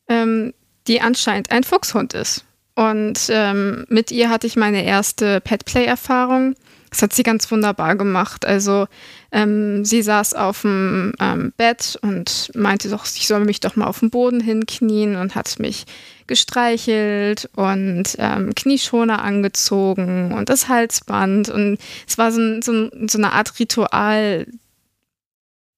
ähm, 0.07 0.53
die 0.87 1.01
anscheinend 1.01 1.51
ein 1.51 1.63
Fuchshund 1.63 2.13
ist. 2.13 2.45
Und 2.75 3.27
ähm, 3.29 3.85
mit 3.89 4.11
ihr 4.11 4.29
hatte 4.29 4.47
ich 4.47 4.55
meine 4.55 4.83
erste 4.83 5.41
Petplay-Erfahrung. 5.41 6.55
Das 6.89 7.01
hat 7.01 7.13
sie 7.13 7.23
ganz 7.23 7.49
wunderbar 7.49 7.95
gemacht. 7.95 8.45
Also 8.45 8.87
ähm, 9.31 9.85
sie 9.85 10.01
saß 10.01 10.33
auf 10.33 10.61
dem 10.61 11.13
ähm, 11.19 11.53
Bett 11.55 11.97
und 12.01 12.51
meinte 12.53 12.89
doch, 12.89 13.05
ich 13.05 13.27
soll 13.27 13.45
mich 13.45 13.61
doch 13.61 13.77
mal 13.77 13.87
auf 13.87 13.99
den 13.99 14.09
Boden 14.09 14.41
hinknien 14.41 15.15
und 15.15 15.35
hat 15.35 15.57
mich 15.59 15.85
gestreichelt 16.27 17.49
und 17.55 18.15
ähm, 18.17 18.53
Knieschoner 18.55 19.21
angezogen 19.21 20.33
und 20.33 20.49
das 20.49 20.67
Halsband. 20.67 21.49
Und 21.49 21.77
es 22.07 22.17
war 22.17 22.31
so, 22.31 22.61
so, 22.61 22.89
so 23.07 23.17
eine 23.17 23.31
Art 23.31 23.57
Ritual. 23.57 24.47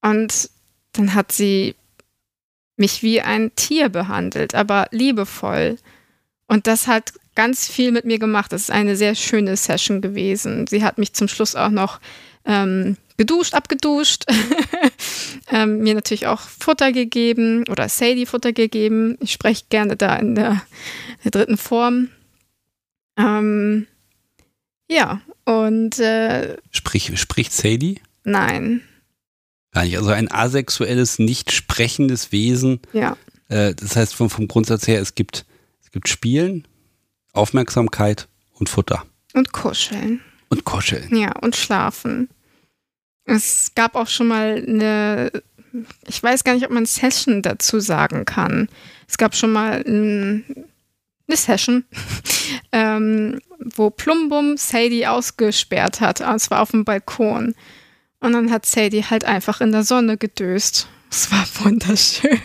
Und 0.02 0.50
dann 0.94 1.14
hat 1.14 1.32
sie 1.32 1.76
mich 2.76 3.04
wie 3.04 3.22
ein 3.22 3.54
Tier 3.56 3.90
behandelt, 3.90 4.56
aber 4.56 4.88
liebevoll. 4.92 5.78
Und 6.48 6.68
das 6.68 6.88
hat 6.88 7.14
ganz 7.36 7.68
viel 7.68 7.92
mit 7.92 8.06
mir 8.06 8.20
gemacht. 8.20 8.52
Das 8.52 8.64
ist 8.64 8.72
eine 8.72 8.96
sehr 8.96 9.16
schöne 9.16 9.58
Session 9.58 10.02
gewesen. 10.02 10.68
Sie 10.68 10.84
hat 10.84 10.98
mich 10.98 11.14
zum 11.14 11.28
Schluss 11.28 11.56
auch 11.56 11.70
noch 11.70 12.00
ähm, 12.46 12.98
geduscht, 13.18 13.54
abgeduscht, 13.54 14.26
ähm, 15.52 15.80
mir 15.80 15.94
natürlich 15.94 16.28
auch 16.28 16.42
Futter 16.42 16.92
gegeben 16.92 17.64
oder 17.70 17.90
Sadie 17.90 18.26
Futter 18.26 18.54
gegeben. 18.54 19.18
Ich 19.20 19.32
spreche 19.32 19.66
gerne 19.70 19.96
da 19.96 20.16
in 20.16 20.36
der, 20.36 20.62
der 21.24 21.32
dritten 21.32 21.58
Form. 21.58 22.10
Ähm, 23.18 23.88
ja, 24.90 25.22
und 25.46 26.00
äh, 26.00 26.58
Sprich, 26.72 27.12
spricht 27.20 27.54
Sadie? 27.54 28.02
Nein. 28.24 28.82
Gar 29.74 29.84
nicht. 29.84 29.98
Also 29.98 30.12
ein 30.12 30.32
asexuelles, 30.32 31.20
nicht 31.20 31.52
sprechendes 31.52 32.32
Wesen. 32.32 32.80
Ja. 32.94 33.18
Äh, 33.50 33.74
das 33.76 33.96
heißt 33.96 34.16
vom, 34.16 34.30
vom 34.30 34.48
Grundsatz 34.48 34.88
her, 34.88 35.02
es 35.02 35.16
gibt, 35.16 35.46
es 35.84 35.92
gibt 35.92 36.08
Spielen, 36.08 36.68
Aufmerksamkeit 37.34 38.28
und 38.54 38.70
Futter. 38.70 39.06
Und 39.34 39.52
Kuscheln. 39.52 40.22
Und 40.50 40.66
Kuscheln. 40.66 41.16
Ja, 41.16 41.32
und 41.40 41.56
Schlafen. 41.56 42.30
Es 43.26 43.72
gab 43.74 43.96
auch 43.96 44.08
schon 44.08 44.28
mal 44.28 44.64
eine, 44.68 45.32
ich 46.08 46.22
weiß 46.22 46.44
gar 46.44 46.54
nicht, 46.54 46.66
ob 46.66 46.72
man 46.72 46.86
Session 46.86 47.42
dazu 47.42 47.80
sagen 47.80 48.26
kann. 48.26 48.70
Es 49.08 49.18
gab 49.18 49.36
schon 49.36 49.52
mal 49.52 49.84
ein, 49.88 50.44
eine 51.28 51.38
Session, 51.38 51.86
ähm, 52.72 53.40
wo 53.58 53.90
Plumbum 53.90 54.58
Sadie 54.58 55.08
ausgesperrt 55.08 56.00
hat. 56.02 56.22
Und 56.22 56.40
zwar 56.40 56.62
auf 56.62 56.72
dem 56.72 56.86
Balkon. 56.86 57.56
Und 58.24 58.32
dann 58.32 58.52
hat 58.52 58.66
Sadie 58.66 59.04
halt 59.04 59.26
einfach 59.26 59.60
in 59.60 59.74
der 59.74 59.84
Sonne 59.84 60.18
gedöst. 60.18 60.88
Es 61.12 61.30
war 61.30 61.46
wunderschön. 61.66 62.40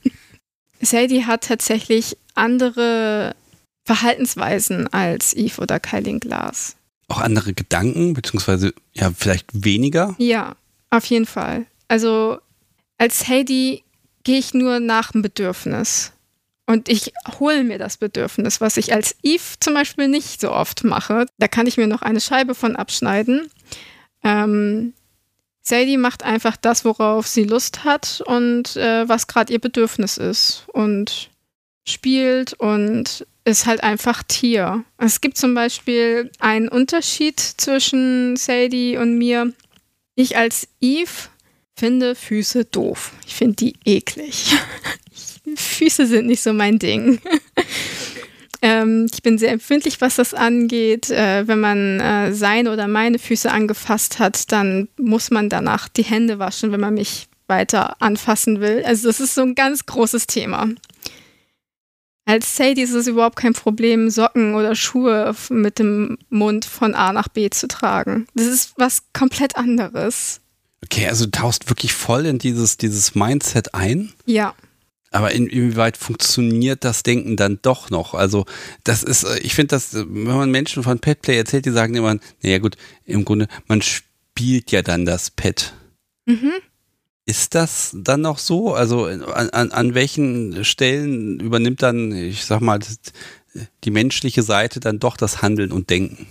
Sadie 0.80 1.26
hat 1.26 1.44
tatsächlich 1.44 2.16
andere 2.34 3.36
Verhaltensweisen 3.84 4.90
als 4.94 5.34
Eve 5.34 5.60
oder 5.60 5.78
Kylie 5.78 6.20
Glass. 6.20 6.76
Auch 7.08 7.20
andere 7.20 7.52
Gedanken, 7.52 8.14
beziehungsweise 8.14 8.72
ja, 8.94 9.12
vielleicht 9.14 9.46
weniger? 9.52 10.14
Ja, 10.16 10.56
auf 10.88 11.04
jeden 11.04 11.26
Fall. 11.26 11.66
Also 11.86 12.38
als 12.96 13.26
Sadie 13.26 13.82
gehe 14.22 14.38
ich 14.38 14.54
nur 14.54 14.80
nach 14.80 15.12
dem 15.12 15.20
Bedürfnis. 15.20 16.12
Und 16.66 16.88
ich 16.88 17.12
hole 17.38 17.62
mir 17.62 17.76
das 17.76 17.98
Bedürfnis, 17.98 18.62
was 18.62 18.78
ich 18.78 18.94
als 18.94 19.16
Eve 19.22 19.42
zum 19.60 19.74
Beispiel 19.74 20.08
nicht 20.08 20.40
so 20.40 20.50
oft 20.50 20.82
mache. 20.82 21.26
Da 21.36 21.46
kann 21.46 21.66
ich 21.66 21.76
mir 21.76 21.86
noch 21.86 22.00
eine 22.00 22.22
Scheibe 22.22 22.54
von 22.54 22.74
abschneiden. 22.74 23.50
Ähm, 24.24 24.94
Sadie 25.62 25.96
macht 25.96 26.22
einfach 26.24 26.56
das, 26.56 26.84
worauf 26.84 27.26
sie 27.26 27.44
Lust 27.44 27.84
hat 27.84 28.22
und 28.26 28.76
äh, 28.76 29.08
was 29.08 29.26
gerade 29.26 29.52
ihr 29.52 29.60
Bedürfnis 29.60 30.18
ist. 30.18 30.64
Und 30.72 31.30
spielt 31.86 32.54
und 32.54 33.26
ist 33.44 33.66
halt 33.66 33.82
einfach 33.82 34.22
Tier. 34.22 34.84
Es 34.98 35.20
gibt 35.20 35.36
zum 35.36 35.54
Beispiel 35.54 36.30
einen 36.38 36.68
Unterschied 36.68 37.38
zwischen 37.40 38.36
Sadie 38.36 38.96
und 38.96 39.18
mir. 39.18 39.52
Ich 40.14 40.36
als 40.36 40.68
Eve 40.80 41.28
finde 41.76 42.14
Füße 42.14 42.64
doof. 42.64 43.12
Ich 43.26 43.34
finde 43.34 43.56
die 43.56 43.74
eklig. 43.84 44.54
Füße 45.56 46.06
sind 46.06 46.26
nicht 46.26 46.42
so 46.42 46.52
mein 46.52 46.78
Ding. 46.78 47.20
Ähm, 48.64 49.08
ich 49.12 49.22
bin 49.22 49.36
sehr 49.36 49.52
empfindlich, 49.52 50.00
was 50.00 50.16
das 50.16 50.32
angeht. 50.32 51.10
Äh, 51.10 51.46
wenn 51.46 51.60
man 51.60 52.00
äh, 52.00 52.32
seine 52.32 52.72
oder 52.72 52.88
meine 52.88 53.18
Füße 53.18 53.52
angefasst 53.52 54.18
hat, 54.18 54.50
dann 54.52 54.88
muss 54.96 55.30
man 55.30 55.50
danach 55.50 55.86
die 55.86 56.02
Hände 56.02 56.38
waschen, 56.38 56.72
wenn 56.72 56.80
man 56.80 56.94
mich 56.94 57.28
weiter 57.46 58.00
anfassen 58.00 58.62
will. 58.62 58.82
Also 58.86 59.08
das 59.08 59.20
ist 59.20 59.34
so 59.34 59.42
ein 59.42 59.54
ganz 59.54 59.84
großes 59.84 60.26
Thema. 60.26 60.70
Als 62.24 62.56
Sadie 62.56 62.80
ist 62.80 62.94
es 62.94 63.06
überhaupt 63.06 63.36
kein 63.36 63.52
Problem, 63.52 64.08
Socken 64.08 64.54
oder 64.54 64.74
Schuhe 64.74 65.34
mit 65.50 65.78
dem 65.78 66.16
Mund 66.30 66.64
von 66.64 66.94
A 66.94 67.12
nach 67.12 67.28
B 67.28 67.50
zu 67.50 67.68
tragen. 67.68 68.26
Das 68.34 68.46
ist 68.46 68.72
was 68.78 69.02
komplett 69.12 69.56
anderes. 69.56 70.40
Okay, 70.82 71.06
also 71.06 71.26
du 71.26 71.32
tauchst 71.32 71.68
wirklich 71.68 71.92
voll 71.92 72.24
in 72.24 72.38
dieses, 72.38 72.78
dieses 72.78 73.14
Mindset 73.14 73.74
ein. 73.74 74.14
Ja. 74.24 74.54
Aber 75.14 75.30
in, 75.30 75.46
inwieweit 75.46 75.96
funktioniert 75.96 76.82
das 76.82 77.04
Denken 77.04 77.36
dann 77.36 77.60
doch 77.62 77.88
noch? 77.88 78.14
Also, 78.14 78.46
das 78.82 79.04
ist, 79.04 79.22
äh, 79.22 79.38
ich 79.38 79.54
finde 79.54 79.68
das, 79.68 79.94
wenn 79.94 80.24
man 80.24 80.50
Menschen 80.50 80.82
von 80.82 80.98
Petplay 80.98 81.36
erzählt, 81.36 81.66
die 81.66 81.70
sagen 81.70 81.94
immer, 81.94 82.16
naja 82.42 82.58
gut, 82.58 82.76
im 83.04 83.24
Grunde, 83.24 83.46
man 83.68 83.80
spielt 83.80 84.72
ja 84.72 84.82
dann 84.82 85.04
das 85.04 85.30
Pet. 85.30 85.72
Mhm. 86.26 86.50
Ist 87.26 87.54
das 87.54 87.92
dann 87.96 88.22
noch 88.22 88.38
so? 88.38 88.74
Also 88.74 89.04
an, 89.04 89.50
an, 89.50 89.70
an 89.70 89.94
welchen 89.94 90.64
Stellen 90.64 91.38
übernimmt 91.38 91.82
dann, 91.82 92.10
ich 92.10 92.44
sag 92.44 92.60
mal, 92.60 92.80
die 93.84 93.90
menschliche 93.92 94.42
Seite 94.42 94.80
dann 94.80 94.98
doch 94.98 95.16
das 95.16 95.42
Handeln 95.42 95.70
und 95.70 95.90
Denken? 95.90 96.26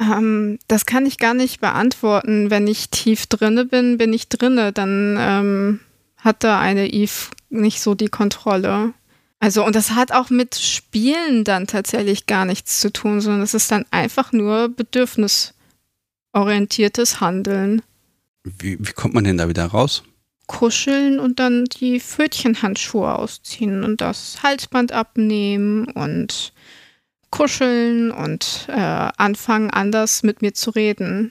Ähm, 0.00 0.60
das 0.68 0.86
kann 0.86 1.06
ich 1.06 1.18
gar 1.18 1.34
nicht 1.34 1.60
beantworten. 1.60 2.50
Wenn 2.50 2.68
ich 2.68 2.90
tief 2.90 3.26
drinne 3.26 3.64
bin, 3.64 3.98
bin 3.98 4.12
ich 4.12 4.28
drinne. 4.28 4.72
Dann 4.72 5.16
ähm, 5.18 5.80
hat 6.18 6.44
da 6.44 6.60
eine 6.60 6.92
Eve 6.92 7.30
nicht 7.48 7.80
so 7.80 7.94
die 7.94 8.08
Kontrolle. 8.08 8.92
Also, 9.40 9.64
und 9.64 9.76
das 9.76 9.92
hat 9.92 10.12
auch 10.12 10.30
mit 10.30 10.56
Spielen 10.56 11.44
dann 11.44 11.66
tatsächlich 11.66 12.26
gar 12.26 12.44
nichts 12.44 12.80
zu 12.80 12.92
tun, 12.92 13.20
sondern 13.20 13.42
es 13.42 13.54
ist 13.54 13.70
dann 13.70 13.86
einfach 13.90 14.32
nur 14.32 14.68
bedürfnisorientiertes 14.68 17.20
Handeln. 17.20 17.82
Wie, 18.44 18.78
wie 18.80 18.92
kommt 18.92 19.14
man 19.14 19.24
denn 19.24 19.38
da 19.38 19.48
wieder 19.48 19.66
raus? 19.66 20.02
kuscheln 20.48 21.20
und 21.20 21.38
dann 21.38 21.66
die 21.66 22.00
Pfötchenhandschuhe 22.00 23.14
ausziehen 23.14 23.84
und 23.84 24.00
das 24.00 24.42
Halsband 24.42 24.92
abnehmen 24.92 25.84
und 25.88 26.52
kuscheln 27.30 28.10
und 28.10 28.66
äh, 28.68 29.10
anfangen, 29.16 29.70
anders 29.70 30.24
mit 30.24 30.42
mir 30.42 30.54
zu 30.54 30.70
reden. 30.70 31.30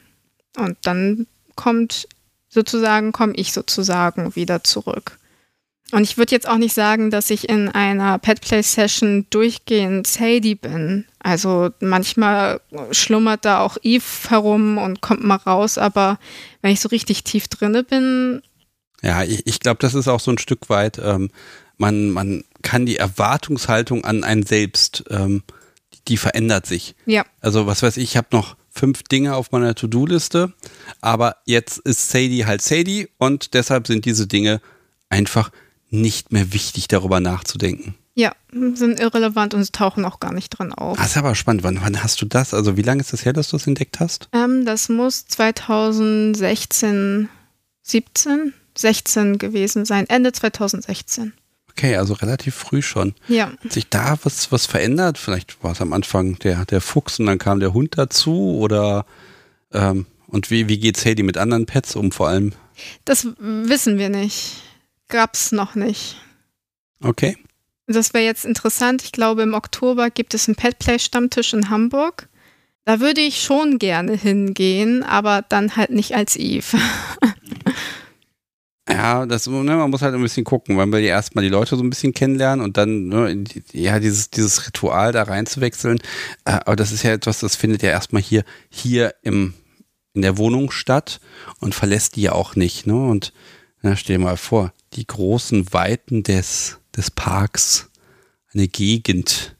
Und 0.55 0.77
dann 0.83 1.27
kommt 1.55 2.07
sozusagen, 2.47 3.11
komme 3.11 3.33
ich 3.33 3.51
sozusagen 3.51 4.35
wieder 4.35 4.63
zurück. 4.63 5.17
Und 5.91 6.03
ich 6.03 6.17
würde 6.17 6.35
jetzt 6.35 6.47
auch 6.47 6.57
nicht 6.57 6.73
sagen, 6.73 7.11
dass 7.11 7.29
ich 7.29 7.47
in 7.47 7.69
einer 7.69 8.19
Petplay-Session 8.19 9.27
durchgehend 9.29 10.05
Sadie 10.05 10.55
bin. 10.55 11.05
Also 11.19 11.69
manchmal 11.79 12.59
schlummert 12.91 13.45
da 13.45 13.61
auch 13.61 13.77
Eve 13.83 14.03
herum 14.29 14.77
und 14.77 15.01
kommt 15.01 15.23
mal 15.23 15.35
raus, 15.35 15.77
aber 15.77 16.19
wenn 16.61 16.71
ich 16.71 16.81
so 16.81 16.89
richtig 16.89 17.23
tief 17.23 17.47
drinne 17.47 17.83
bin, 17.83 18.41
ja, 19.01 19.23
ich, 19.23 19.45
ich 19.45 19.59
glaube, 19.59 19.77
das 19.79 19.93
ist 19.93 20.07
auch 20.07 20.19
so 20.19 20.31
ein 20.31 20.37
Stück 20.37 20.69
weit, 20.69 20.99
ähm, 21.03 21.29
man, 21.77 22.09
man 22.09 22.43
kann 22.61 22.85
die 22.85 22.97
Erwartungshaltung 22.97 24.03
an 24.03 24.23
einen 24.23 24.43
selbst, 24.43 25.03
ähm, 25.09 25.43
die, 25.93 25.99
die 26.07 26.17
verändert 26.17 26.65
sich. 26.65 26.95
Ja. 27.05 27.25
Also 27.39 27.67
was 27.67 27.83
weiß 27.83 27.97
ich, 27.97 28.03
ich 28.03 28.17
habe 28.17 28.27
noch 28.31 28.55
fünf 28.69 29.03
Dinge 29.03 29.35
auf 29.35 29.51
meiner 29.51 29.75
To-Do-Liste, 29.75 30.53
aber 31.01 31.37
jetzt 31.45 31.79
ist 31.79 32.09
Sadie 32.09 32.45
halt 32.45 32.61
Sadie 32.61 33.09
und 33.17 33.53
deshalb 33.53 33.87
sind 33.87 34.05
diese 34.05 34.27
Dinge 34.27 34.61
einfach 35.09 35.51
nicht 35.89 36.31
mehr 36.31 36.53
wichtig, 36.53 36.87
darüber 36.87 37.19
nachzudenken. 37.19 37.95
Ja, 38.13 38.33
sind 38.51 38.99
irrelevant 38.99 39.53
und 39.53 39.71
tauchen 39.73 40.03
auch 40.03 40.19
gar 40.19 40.33
nicht 40.33 40.49
dran 40.49 40.73
auf. 40.73 40.97
Das 40.97 41.11
ist 41.11 41.17
aber 41.17 41.35
spannend. 41.35 41.63
Wann, 41.63 41.79
wann 41.81 42.03
hast 42.03 42.21
du 42.21 42.25
das? 42.25 42.53
Also 42.53 42.75
wie 42.75 42.81
lange 42.81 43.01
ist 43.01 43.13
das 43.13 43.25
her, 43.25 43.33
dass 43.33 43.49
du 43.49 43.57
das 43.57 43.67
entdeckt 43.67 43.99
hast? 43.99 44.27
Ähm, 44.33 44.65
das 44.65 44.89
muss 44.89 45.27
2016, 45.27 47.29
17 47.83 48.53
16 48.77 49.37
gewesen 49.37 49.85
sein, 49.85 50.07
Ende 50.07 50.31
2016. 50.31 51.33
Okay, 51.71 51.95
also 51.95 52.13
relativ 52.13 52.55
früh 52.55 52.81
schon. 52.81 53.13
Ja. 53.27 53.51
Hat 53.63 53.71
sich 53.71 53.89
da 53.89 54.17
was, 54.23 54.51
was 54.51 54.65
verändert? 54.65 55.17
Vielleicht 55.17 55.63
war 55.63 55.73
es 55.73 55.81
am 55.81 55.93
Anfang 55.93 56.39
der, 56.39 56.65
der 56.65 56.81
Fuchs 56.81 57.19
und 57.19 57.27
dann 57.27 57.37
kam 57.37 57.59
der 57.59 57.73
Hund 57.73 57.97
dazu 57.97 58.57
oder 58.57 59.05
ähm, 59.71 60.05
und 60.27 60.51
wie, 60.51 60.67
wie 60.67 60.79
geht 60.79 60.97
Sadie 60.97 61.23
mit 61.23 61.37
anderen 61.37 61.65
Pets 61.65 61.95
um 61.95 62.11
vor 62.11 62.29
allem? 62.29 62.53
Das 63.05 63.27
wissen 63.39 63.97
wir 63.97 64.09
nicht. 64.09 64.61
Gab's 65.07 65.51
noch 65.51 65.75
nicht. 65.75 66.17
Okay. 67.01 67.37
Das 67.87 68.13
wäre 68.13 68.25
jetzt 68.25 68.45
interessant. 68.45 69.03
Ich 69.03 69.11
glaube, 69.11 69.43
im 69.43 69.53
Oktober 69.53 70.09
gibt 70.09 70.33
es 70.33 70.47
einen 70.47 70.55
Petplay-Stammtisch 70.55 71.53
in 71.53 71.69
Hamburg. 71.69 72.27
Da 72.83 72.99
würde 72.99 73.21
ich 73.21 73.41
schon 73.41 73.79
gerne 73.79 74.15
hingehen, 74.15 75.03
aber 75.03 75.43
dann 75.47 75.75
halt 75.75 75.91
nicht 75.91 76.15
als 76.15 76.35
Eve. 76.35 76.77
Ja, 78.89 79.25
das, 79.25 79.47
ne, 79.47 79.75
man 79.75 79.89
muss 79.89 80.01
halt 80.01 80.15
ein 80.15 80.21
bisschen 80.21 80.45
gucken, 80.45 80.77
weil 80.77 80.87
wir 80.87 80.99
ja 80.99 81.09
erstmal 81.09 81.43
die 81.43 81.49
Leute 81.49 81.75
so 81.75 81.83
ein 81.83 81.89
bisschen 81.89 82.13
kennenlernen 82.13 82.63
und 82.63 82.77
dann, 82.77 83.09
ne, 83.09 83.43
ja, 83.73 83.99
dieses, 83.99 84.29
dieses 84.29 84.65
Ritual 84.65 85.11
da 85.11 85.23
reinzuwechseln. 85.23 85.99
Äh, 86.45 86.51
aber 86.65 86.77
das 86.77 86.93
ist 86.93 87.03
ja 87.03 87.11
etwas, 87.11 87.39
das 87.41 87.57
findet 87.57 87.83
ja 87.83 87.89
erstmal 87.89 88.21
hier, 88.21 88.45
hier 88.69 89.13
im, 89.23 89.53
in 90.13 90.21
der 90.21 90.37
Wohnung 90.37 90.71
statt 90.71 91.19
und 91.59 91.75
verlässt 91.75 92.15
die 92.15 92.21
ja 92.21 92.31
auch 92.31 92.55
nicht, 92.55 92.87
ne? 92.87 92.95
Und 92.95 93.33
na, 93.81 93.95
stell 93.97 94.17
dir 94.17 94.23
mal 94.23 94.37
vor, 94.37 94.71
die 94.97 95.07
großen 95.07 95.73
Weiten 95.73 96.23
des, 96.23 96.79
des 96.95 97.11
Parks, 97.11 97.89
eine 98.53 98.67
Gegend, 98.67 99.55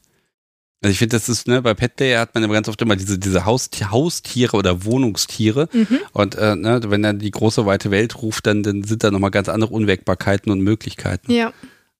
also 0.80 0.92
ich 0.92 0.98
finde, 0.98 1.16
das 1.16 1.28
ist, 1.28 1.48
ne, 1.48 1.60
bei 1.60 1.74
Petplay 1.74 2.16
hat 2.16 2.34
man 2.34 2.48
ganz 2.50 2.68
oft 2.68 2.80
immer 2.80 2.94
diese, 2.94 3.18
diese 3.18 3.44
Haustier, 3.44 3.90
Haustiere 3.90 4.56
oder 4.56 4.84
Wohnungstiere. 4.84 5.68
Mhm. 5.72 5.98
Und 6.12 6.36
äh, 6.36 6.54
ne, 6.54 6.80
wenn 6.86 7.02
dann 7.02 7.18
die 7.18 7.32
große 7.32 7.66
weite 7.66 7.90
Welt 7.90 8.22
ruft, 8.22 8.46
dann, 8.46 8.62
dann 8.62 8.84
sind 8.84 9.02
da 9.02 9.10
nochmal 9.10 9.32
ganz 9.32 9.48
andere 9.48 9.74
Unwägbarkeiten 9.74 10.52
und 10.52 10.60
Möglichkeiten. 10.60 11.32
Ja. 11.32 11.52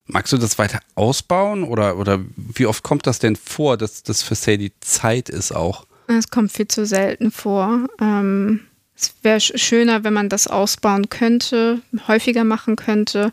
Magst 0.07 0.33
du 0.33 0.39
das 0.39 0.59
weiter 0.59 0.79
ausbauen 0.95 1.65
oder, 1.65 1.99
oder 1.99 2.21
wie 2.37 2.67
oft 2.67 2.85
kommt 2.85 3.07
das 3.07 3.19
denn 3.19 3.35
vor, 3.35 3.77
dass 3.77 4.05
das 4.05 4.23
für 4.23 4.37
Sadie 4.37 4.73
Zeit 4.81 5.29
ist 5.29 5.53
auch? 5.53 5.87
Es 6.07 6.31
kommt 6.31 6.53
viel 6.53 6.69
zu 6.69 6.87
selten 6.87 7.33
vor. 7.33 7.89
Ähm, 8.01 8.61
es 8.99 9.15
wäre 9.23 9.41
schöner, 9.41 10.03
wenn 10.05 10.13
man 10.13 10.29
das 10.29 10.49
ausbauen 10.49 11.09
könnte, 11.09 11.81
häufiger 12.09 12.45
machen 12.45 12.77
könnte. 12.77 13.33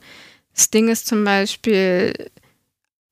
Das 0.53 0.69
Ding 0.69 0.89
ist 0.89 1.07
zum 1.07 1.23
Beispiel 1.23 2.13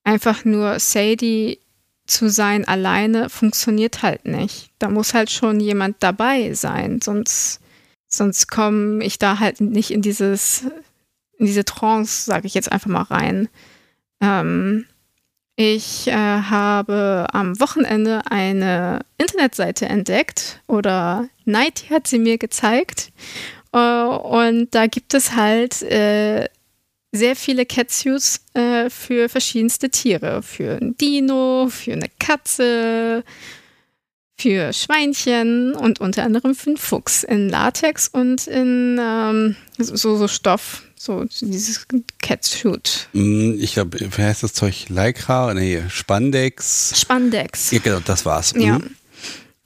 einfach 0.03 0.45
nur 0.45 0.79
Sadie 0.79 1.59
zu 2.05 2.29
sein 2.29 2.67
alleine 2.67 3.29
funktioniert 3.29 4.03
halt 4.03 4.25
nicht. 4.25 4.69
Da 4.77 4.89
muss 4.89 5.13
halt 5.13 5.31
schon 5.31 5.59
jemand 5.59 5.97
dabei 6.01 6.53
sein, 6.53 6.99
sonst, 7.01 7.59
sonst 8.07 8.47
komme 8.49 9.03
ich 9.03 9.17
da 9.17 9.39
halt 9.39 9.61
nicht 9.61 9.89
in 9.91 10.01
dieses, 10.01 10.65
in 11.37 11.45
diese 11.45 11.65
Trance, 11.65 12.25
sage 12.25 12.45
ich 12.45 12.53
jetzt 12.53 12.71
einfach 12.71 12.89
mal 12.89 13.03
rein. 13.03 13.47
Ähm, 14.21 14.85
ich 15.55 16.07
äh, 16.07 16.13
habe 16.13 17.27
am 17.31 17.59
Wochenende 17.59 18.21
eine 18.29 19.01
Internetseite 19.17 19.85
entdeckt 19.85 20.61
oder 20.67 21.29
Nighty 21.45 21.87
hat 21.87 22.07
sie 22.07 22.19
mir 22.19 22.37
gezeigt. 22.37 23.11
Äh, 23.71 23.77
und 23.77 24.73
da 24.73 24.87
gibt 24.87 25.13
es 25.13 25.35
halt 25.35 25.83
äh, 25.83 26.47
sehr 27.11 27.35
viele 27.35 27.65
Catsuits 27.67 28.43
äh, 28.55 28.89
für 28.89 29.29
verschiedenste 29.29 29.89
Tiere. 29.89 30.41
Für 30.41 30.79
ein 30.81 30.97
Dino, 30.97 31.67
für 31.69 31.93
eine 31.93 32.09
Katze, 32.19 33.23
für 34.39 34.73
Schweinchen 34.73 35.75
und 35.75 36.01
unter 36.01 36.23
anderem 36.23 36.55
für 36.55 36.71
einen 36.71 36.77
Fuchs 36.77 37.23
in 37.23 37.49
Latex 37.49 38.07
und 38.07 38.47
in 38.47 38.99
ähm, 38.99 39.55
so, 39.77 40.17
so 40.17 40.27
Stoff, 40.27 40.81
so 41.03 41.25
dieses 41.41 41.85
Catsuit. 42.21 43.09
Mm, 43.11 43.55
ich 43.59 43.73
glaube, 43.73 43.99
wie 43.99 44.21
heißt 44.21 44.43
das 44.43 44.53
Zeug? 44.53 44.85
Lycra? 44.87 45.53
Nee, 45.53 45.83
Spandex. 45.89 46.93
Spandex. 46.95 47.71
Ja, 47.71 47.79
genau, 47.79 47.99
das 47.99 48.25
war's. 48.25 48.53
Ja. 48.55 48.79
Mhm. 48.79 48.95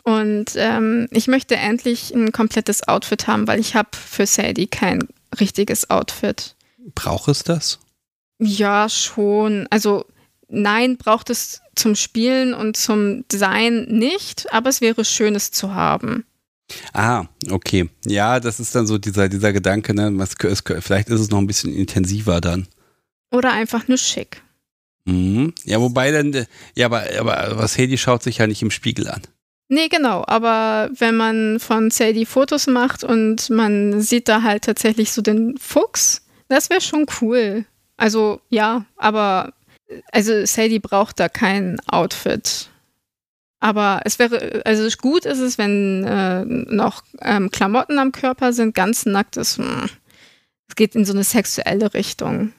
Und 0.02 0.52
ähm, 0.56 1.08
ich 1.12 1.28
möchte 1.28 1.56
endlich 1.58 2.12
ein 2.12 2.32
komplettes 2.32 2.88
Outfit 2.88 3.28
haben, 3.28 3.46
weil 3.48 3.60
ich 3.60 3.76
habe 3.76 3.90
für 3.92 4.26
Sadie 4.26 4.68
kein 4.68 5.08
richtiges 5.40 5.90
Outfit. 5.90 6.56
Braucht 6.96 7.28
es 7.28 7.44
das? 7.44 7.80
Ja, 8.40 8.90
schon. 8.90 9.68
Also 9.70 10.06
nein, 10.48 10.98
braucht 10.98 11.30
es 11.30 11.62
zum 11.76 11.96
Spielen 11.96 12.54
und 12.54 12.78
zum 12.78 13.28
Design 13.28 13.86
nicht, 13.90 14.52
aber 14.52 14.70
es 14.70 14.82
wäre 14.82 15.06
schön, 15.06 15.36
es 15.36 15.52
zu 15.52 15.76
haben. 15.76 16.26
Ah, 16.94 17.26
okay. 17.50 17.90
Ja, 18.06 18.40
das 18.40 18.60
ist 18.60 18.76
dann 18.76 18.88
so 18.88 18.98
dieser, 18.98 19.30
dieser 19.30 19.54
Gedanke, 19.54 19.94
ne? 19.94 20.12
Was, 20.14 20.36
es, 20.44 20.64
vielleicht 20.80 21.10
ist 21.10 21.22
es 21.22 21.30
noch 21.30 21.40
ein 21.40 21.48
bisschen 21.48 21.74
intensiver 21.74 22.42
dann. 22.42 22.68
Oder 23.32 23.54
einfach 23.54 23.88
nur 23.88 23.98
schick. 23.98 24.42
Mhm. 25.06 25.54
Ja, 25.64 25.80
wobei 25.80 26.12
dann, 26.12 26.46
ja, 26.76 26.88
aber, 26.88 27.04
aber 27.18 27.58
was 27.58 27.78
Hedy 27.78 27.98
schaut 27.98 28.24
sich 28.24 28.38
ja 28.38 28.48
nicht 28.48 28.62
im 28.62 28.72
Spiegel 28.72 29.08
an. 29.08 29.22
Nee, 29.70 29.90
genau, 29.90 30.24
aber 30.28 30.90
wenn 30.98 31.16
man 31.16 31.60
von 31.60 31.92
Sadie 31.92 32.26
Fotos 32.26 32.68
macht 32.68 33.04
und 33.04 33.50
man 33.50 34.02
sieht 34.02 34.30
da 34.30 34.42
halt 34.42 34.64
tatsächlich 34.64 35.12
so 35.12 35.22
den 35.22 35.58
Fuchs, 35.58 36.26
das 36.48 36.70
wäre 36.70 36.80
schon 36.80 37.06
cool. 37.22 37.66
Also 37.98 38.40
ja, 38.50 38.86
aber 38.96 39.54
also 40.12 40.46
Sadie 40.46 40.80
braucht 40.80 41.20
da 41.20 41.28
kein 41.28 41.80
Outfit. 41.88 42.70
Aber 43.60 44.02
es 44.06 44.20
wäre, 44.20 44.62
also 44.66 44.88
gut 44.98 45.26
ist 45.26 45.40
es, 45.40 45.58
wenn 45.58 46.04
äh, 46.04 46.46
noch 46.46 47.04
ähm, 47.22 47.50
Klamotten 47.50 47.98
am 47.98 48.12
Körper 48.12 48.54
sind, 48.54 48.76
ganz 48.76 49.06
nackt 49.06 49.36
ist. 49.38 49.58
Hm, 49.58 49.90
es 50.68 50.76
geht 50.76 50.96
in 50.96 51.06
so 51.06 51.14
eine 51.14 51.24
sexuelle 51.24 51.94
Richtung. 51.94 52.54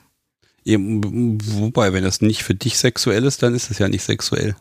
Wobei, 0.65 1.93
wenn 1.93 2.05
das 2.05 2.21
nicht 2.21 2.43
für 2.43 2.55
dich 2.55 2.79
sexuell 2.79 3.25
ist, 3.25 3.43
dann 3.43 3.55
ist 3.55 3.71
es 3.71 3.79
ja 3.79 3.89
nicht 3.89 4.03
sexuell. 4.03 4.55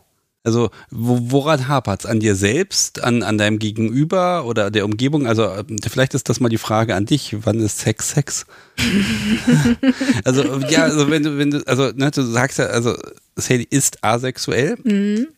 Also 0.44 0.70
wo, 0.90 1.18
woran 1.30 1.68
hapert 1.68 2.04
es? 2.04 2.06
An 2.06 2.20
dir 2.20 2.34
selbst, 2.34 3.02
an, 3.02 3.22
an 3.22 3.38
deinem 3.38 3.58
Gegenüber 3.58 4.44
oder 4.44 4.70
der 4.70 4.84
Umgebung? 4.84 5.26
Also 5.26 5.44
äh, 5.44 5.64
vielleicht 5.90 6.14
ist 6.14 6.28
das 6.28 6.40
mal 6.40 6.48
die 6.48 6.58
Frage 6.58 6.94
an 6.94 7.06
dich. 7.06 7.36
Wann 7.44 7.60
ist 7.60 7.78
Sex 7.78 8.10
Sex? 8.10 8.46
also 10.24 10.42
ja, 10.68 10.84
also 10.84 11.10
wenn 11.10 11.22
du, 11.22 11.38
wenn 11.38 11.50
du, 11.50 11.66
also 11.66 11.90
ne, 11.94 12.10
du 12.10 12.22
sagst 12.22 12.58
ja, 12.58 12.66
also 12.66 12.96
Sadie 13.36 13.66
ist 13.68 14.04
asexuell. 14.04 14.76
Mhm. 14.84 15.28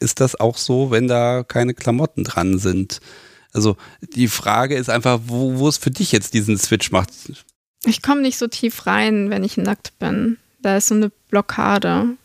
Ist 0.00 0.20
das 0.20 0.38
auch 0.38 0.56
so, 0.56 0.90
wenn 0.90 1.08
da 1.08 1.42
keine 1.42 1.74
Klamotten 1.74 2.24
dran 2.24 2.58
sind? 2.58 3.00
Also 3.52 3.76
die 4.00 4.28
Frage 4.28 4.76
ist 4.76 4.90
einfach, 4.90 5.20
wo, 5.26 5.58
wo 5.58 5.68
es 5.68 5.78
für 5.78 5.90
dich 5.90 6.12
jetzt 6.12 6.34
diesen 6.34 6.58
Switch 6.58 6.90
macht. 6.90 7.10
Ich 7.84 8.02
komme 8.02 8.22
nicht 8.22 8.38
so 8.38 8.48
tief 8.48 8.86
rein, 8.86 9.30
wenn 9.30 9.44
ich 9.44 9.56
nackt 9.56 9.98
bin. 9.98 10.38
Da 10.62 10.76
ist 10.76 10.88
so 10.88 10.94
eine 10.94 11.10
Blockade. 11.28 12.16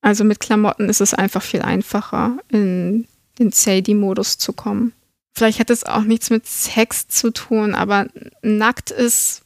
Also 0.00 0.24
mit 0.24 0.40
Klamotten 0.40 0.88
ist 0.88 1.00
es 1.00 1.14
einfach 1.14 1.42
viel 1.42 1.62
einfacher, 1.62 2.38
in 2.48 3.06
den 3.38 3.52
Sadie-Modus 3.52 4.38
zu 4.38 4.52
kommen. 4.52 4.92
Vielleicht 5.34 5.60
hat 5.60 5.70
es 5.70 5.84
auch 5.84 6.02
nichts 6.02 6.30
mit 6.30 6.46
Sex 6.46 7.08
zu 7.08 7.30
tun, 7.30 7.74
aber 7.74 8.08
nackt 8.42 8.90
ist, 8.90 9.42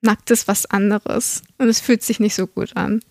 nackt 0.00 0.30
ist 0.30 0.48
was 0.48 0.66
anderes. 0.66 1.42
Und 1.58 1.68
es 1.68 1.80
fühlt 1.80 2.02
sich 2.02 2.20
nicht 2.20 2.34
so 2.34 2.46
gut 2.46 2.76
an. 2.76 3.02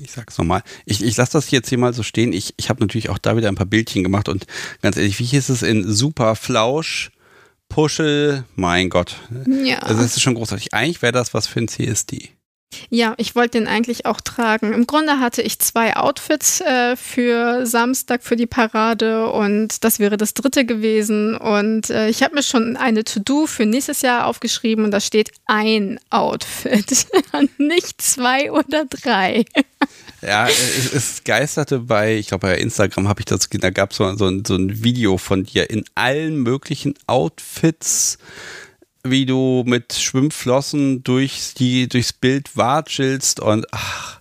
Ich 0.00 0.12
sag's 0.12 0.38
nochmal. 0.38 0.62
Ich, 0.86 1.02
ich 1.02 1.16
lasse 1.16 1.32
das 1.32 1.50
jetzt 1.50 1.68
hier 1.68 1.78
mal 1.78 1.92
so 1.92 2.02
stehen. 2.02 2.32
Ich, 2.32 2.54
ich 2.56 2.70
habe 2.70 2.80
natürlich 2.80 3.10
auch 3.10 3.18
da 3.18 3.36
wieder 3.36 3.48
ein 3.48 3.54
paar 3.54 3.66
Bildchen 3.66 4.02
gemacht 4.02 4.28
und 4.28 4.46
ganz 4.80 4.96
ehrlich, 4.96 5.18
wie 5.18 5.24
hieß 5.24 5.50
es 5.50 5.62
in 5.62 5.90
Super 5.92 6.34
Flausch, 6.36 7.10
Puschel, 7.68 8.44
mein 8.54 8.88
Gott. 8.88 9.16
Ja. 9.64 9.80
Also 9.80 10.02
das 10.02 10.16
ist 10.16 10.22
schon 10.22 10.34
großartig. 10.34 10.72
Eigentlich 10.72 11.02
wäre 11.02 11.12
das 11.12 11.34
was 11.34 11.46
für 11.46 11.60
ein 11.60 11.68
CSD. 11.68 12.30
Ja, 12.90 13.14
ich 13.16 13.34
wollte 13.34 13.58
den 13.58 13.68
eigentlich 13.68 14.06
auch 14.06 14.20
tragen. 14.20 14.72
Im 14.72 14.86
Grunde 14.86 15.18
hatte 15.18 15.42
ich 15.42 15.58
zwei 15.58 15.96
Outfits 15.96 16.60
äh, 16.60 16.96
für 16.96 17.66
Samstag 17.66 18.22
für 18.22 18.36
die 18.36 18.46
Parade 18.46 19.30
und 19.30 19.84
das 19.84 19.98
wäre 19.98 20.16
das 20.16 20.34
dritte 20.34 20.64
gewesen. 20.64 21.36
Und 21.36 21.90
äh, 21.90 22.08
ich 22.08 22.22
habe 22.22 22.34
mir 22.34 22.42
schon 22.42 22.76
eine 22.76 23.04
To-Do 23.04 23.46
für 23.46 23.66
nächstes 23.66 24.02
Jahr 24.02 24.26
aufgeschrieben 24.26 24.84
und 24.84 24.90
da 24.90 25.00
steht 25.00 25.30
ein 25.46 25.98
Outfit, 26.10 27.06
nicht 27.58 28.00
zwei 28.00 28.52
oder 28.52 28.84
drei. 28.84 29.44
Ja, 30.22 30.46
es, 30.48 30.92
es 30.92 31.24
geisterte 31.24 31.80
bei, 31.80 32.16
ich 32.16 32.28
glaube 32.28 32.46
bei 32.46 32.58
Instagram 32.58 33.08
habe 33.08 33.20
ich 33.20 33.26
das, 33.26 33.48
da 33.50 33.70
gab 33.70 33.92
so, 33.92 34.14
so, 34.16 34.30
so 34.46 34.54
ein 34.54 34.84
Video 34.84 35.18
von 35.18 35.44
dir 35.44 35.68
in 35.68 35.84
allen 35.94 36.36
möglichen 36.36 36.94
Outfits 37.06 38.18
wie 39.04 39.26
du 39.26 39.64
mit 39.66 39.94
Schwimmflossen 39.94 41.02
durch 41.02 41.54
die, 41.54 41.88
durchs 41.88 42.12
Bild 42.12 42.56
watschelst 42.56 43.40
und 43.40 43.66
ach, 43.72 44.20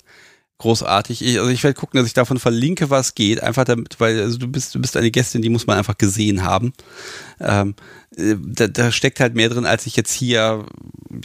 großartig. 0.61 1.23
Ich, 1.23 1.39
also 1.39 1.49
ich 1.49 1.63
werde 1.63 1.79
gucken, 1.79 1.97
dass 1.97 2.07
ich 2.07 2.13
davon 2.13 2.39
verlinke, 2.39 2.89
was 2.89 3.15
geht. 3.15 3.41
Einfach 3.41 3.65
damit, 3.65 3.99
weil 3.99 4.19
also 4.21 4.37
du 4.37 4.47
bist, 4.47 4.73
du 4.73 4.79
bist 4.79 4.95
eine 4.95 5.11
Gästin, 5.11 5.41
die 5.41 5.49
muss 5.49 5.67
man 5.67 5.77
einfach 5.77 5.97
gesehen 5.97 6.43
haben. 6.43 6.73
Ähm, 7.39 7.75
äh, 8.15 8.35
da, 8.39 8.67
da 8.67 8.91
steckt 8.91 9.19
halt 9.19 9.35
mehr 9.35 9.49
drin, 9.49 9.65
als 9.65 9.85
ich 9.85 9.95
jetzt 9.95 10.13
hier 10.13 10.65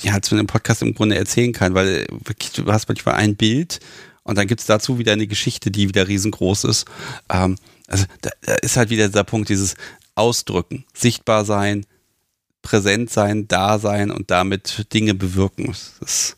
ja, 0.00 0.22
zu 0.22 0.34
einem 0.34 0.46
Podcast 0.46 0.82
im 0.82 0.94
Grunde 0.94 1.16
erzählen 1.16 1.52
kann, 1.52 1.74
weil 1.74 2.06
wirklich, 2.24 2.52
du 2.52 2.64
hast 2.72 2.88
manchmal 2.88 3.16
ein 3.16 3.36
Bild 3.36 3.80
und 4.22 4.38
dann 4.38 4.46
gibt's 4.46 4.66
dazu 4.66 4.98
wieder 4.98 5.12
eine 5.12 5.26
Geschichte, 5.26 5.70
die 5.70 5.88
wieder 5.88 6.08
riesengroß 6.08 6.64
ist. 6.64 6.86
Ähm, 7.30 7.56
also 7.86 8.04
da, 8.22 8.30
da 8.42 8.54
ist 8.56 8.76
halt 8.76 8.90
wieder 8.90 9.06
dieser 9.06 9.24
Punkt, 9.24 9.50
dieses 9.50 9.74
Ausdrücken, 10.14 10.86
sichtbar 10.94 11.44
sein, 11.44 11.84
präsent 12.66 13.10
sein, 13.10 13.46
da 13.46 13.78
sein 13.78 14.10
und 14.10 14.32
damit 14.32 14.92
Dinge 14.92 15.14
bewirken. 15.14 15.66
Das 15.68 15.98
ist 16.00 16.36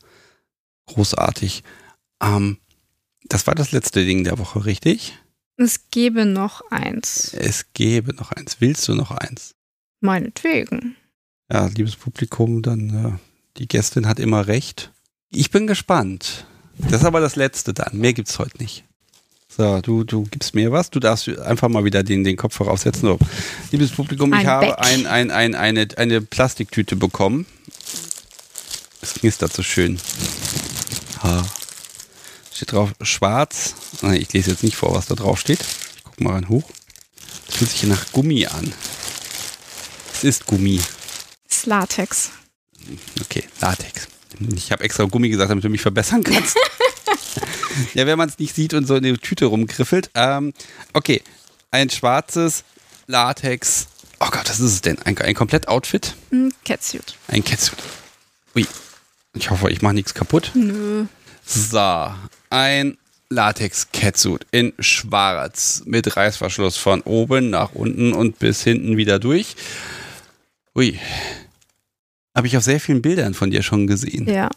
großartig. 0.86 1.64
Ähm, 2.22 2.59
das 3.24 3.46
war 3.46 3.55
das 3.55 3.72
letzte 3.72 4.05
Ding 4.05 4.24
der 4.24 4.38
Woche, 4.38 4.66
richtig? 4.66 5.18
Es 5.56 5.90
gäbe 5.90 6.26
noch 6.26 6.70
eins. 6.70 7.32
Es 7.32 7.72
gäbe 7.72 8.14
noch 8.14 8.30
eins. 8.30 8.60
Willst 8.60 8.86
du 8.88 8.94
noch 8.94 9.10
eins? 9.10 9.55
Meinetwegen. 10.00 10.96
Ja, 11.50 11.66
liebes 11.66 11.96
Publikum, 11.96 12.60
dann 12.60 12.90
äh, 12.90 13.18
die 13.56 13.66
Gästin 13.66 14.06
hat 14.06 14.20
immer 14.20 14.46
recht. 14.46 14.92
Ich 15.30 15.50
bin 15.50 15.66
gespannt. 15.66 16.46
Das 16.76 17.00
ist 17.00 17.06
aber 17.06 17.20
das 17.20 17.36
letzte 17.36 17.72
dann. 17.72 17.96
Mehr 17.96 18.12
gibt's 18.12 18.38
heute 18.38 18.59
nicht. 18.59 18.84
So, 19.59 19.80
du, 19.80 20.05
du 20.05 20.22
gibst 20.22 20.55
mir 20.55 20.70
was. 20.70 20.89
Du 20.89 21.01
darfst 21.01 21.28
einfach 21.40 21.68
mal 21.68 21.85
wieder 21.85 22.05
den, 22.05 22.22
den 22.22 22.36
Kopfhörer 22.36 22.70
aufsetzen. 22.70 23.09
So. 23.09 23.18
Liebes 23.72 23.90
Publikum, 23.90 24.32
ein 24.32 24.43
ich 24.43 24.47
habe 24.47 24.78
ein, 24.78 25.05
ein, 25.09 25.32
ein, 25.32 25.56
eine, 25.56 25.89
eine 25.97 26.20
Plastiktüte 26.20 26.94
bekommen. 26.94 27.44
Es 29.01 29.14
knistert 29.14 29.52
so 29.52 29.64
schön. 29.64 29.98
Ha. 31.24 31.44
Steht 32.55 32.70
drauf 32.70 32.93
schwarz. 33.02 33.74
Ich 34.12 34.32
lese 34.32 34.52
jetzt 34.52 34.62
nicht 34.62 34.76
vor, 34.76 34.94
was 34.94 35.06
da 35.06 35.16
drauf 35.16 35.40
steht. 35.40 35.59
Ich 35.97 36.05
gucke 36.05 36.22
mal 36.22 36.35
rein 36.35 36.48
hoch. 36.48 36.70
Es 37.48 37.56
fühlt 37.56 37.70
sich 37.72 37.82
nach 37.82 38.12
Gummi 38.12 38.47
an. 38.47 38.72
Es 40.14 40.22
ist 40.22 40.47
Gummi. 40.47 40.80
Es 41.48 41.56
ist 41.56 41.66
Latex. 41.66 42.30
Okay, 43.22 43.43
Latex. 43.60 44.06
Ich 44.55 44.70
habe 44.70 44.85
extra 44.85 45.02
Gummi 45.02 45.28
gesagt, 45.28 45.51
damit 45.51 45.64
du 45.64 45.68
mich 45.68 45.82
verbessern 45.82 46.22
kannst. 46.22 46.56
ja, 47.94 48.06
wenn 48.06 48.18
man 48.18 48.28
es 48.28 48.39
nicht 48.39 48.55
sieht 48.55 48.74
und 48.74 48.86
so 48.86 48.97
in 48.97 49.02
die 49.02 49.16
Tüte 49.18 49.47
rumgriffelt. 49.47 50.10
Ähm, 50.14 50.52
okay, 50.93 51.22
ein 51.70 51.90
schwarzes 51.90 52.64
Latex. 53.06 53.89
Oh 54.20 54.28
Gott, 54.30 54.48
was 54.48 54.60
ist 54.60 54.72
es 54.72 54.80
denn? 54.80 54.98
Ein, 55.02 55.16
ein 55.18 55.35
komplett 55.35 55.68
Outfit? 55.68 56.14
Ein 56.30 56.52
Catsuit. 56.64 57.14
Ein 57.28 57.44
Catsuit. 57.44 57.78
Ui. 58.56 58.66
Ich 59.35 59.51
hoffe, 59.51 59.70
ich 59.70 59.82
mache 59.82 59.94
nichts 59.94 60.14
kaputt. 60.14 60.51
Nö. 60.55 61.05
So, 61.44 62.12
ein 62.51 62.98
Latex 63.30 63.89
Catsuit 63.93 64.47
in 64.51 64.72
schwarz 64.78 65.82
mit 65.85 66.16
Reißverschluss 66.16 66.76
von 66.76 67.02
oben 67.02 67.51
nach 67.51 67.72
unten 67.72 68.12
und 68.12 68.39
bis 68.39 68.62
hinten 68.62 68.97
wieder 68.97 69.18
durch. 69.18 69.55
Ui. 70.74 70.98
Habe 72.35 72.47
ich 72.47 72.56
auf 72.56 72.64
sehr 72.64 72.80
vielen 72.80 73.02
Bildern 73.02 73.35
von 73.35 73.51
dir 73.51 73.62
schon 73.62 73.86
gesehen. 73.86 74.28
Ja. 74.28 74.48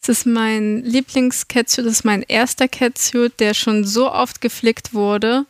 Es 0.00 0.08
ist 0.08 0.26
mein 0.26 0.82
Lieblings-Catsuit, 0.84 1.84
das 1.84 1.92
ist 1.92 2.04
mein 2.04 2.22
erster 2.22 2.68
Catsuit, 2.68 3.40
der 3.40 3.54
schon 3.54 3.84
so 3.84 4.10
oft 4.10 4.40
geflickt 4.40 4.94
wurde. 4.94 5.44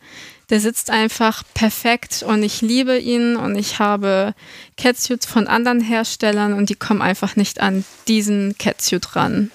Der 0.50 0.60
sitzt 0.60 0.90
einfach 0.90 1.42
perfekt 1.52 2.24
und 2.26 2.42
ich 2.42 2.62
liebe 2.62 2.98
ihn 2.98 3.36
und 3.36 3.56
ich 3.56 3.78
habe 3.78 4.34
Catsuits 4.78 5.26
von 5.26 5.46
anderen 5.46 5.80
Herstellern 5.80 6.54
und 6.54 6.70
die 6.70 6.74
kommen 6.74 7.02
einfach 7.02 7.36
nicht 7.36 7.60
an 7.60 7.84
diesen 8.08 8.56
Catsuit 8.56 9.14
ran. 9.14 9.50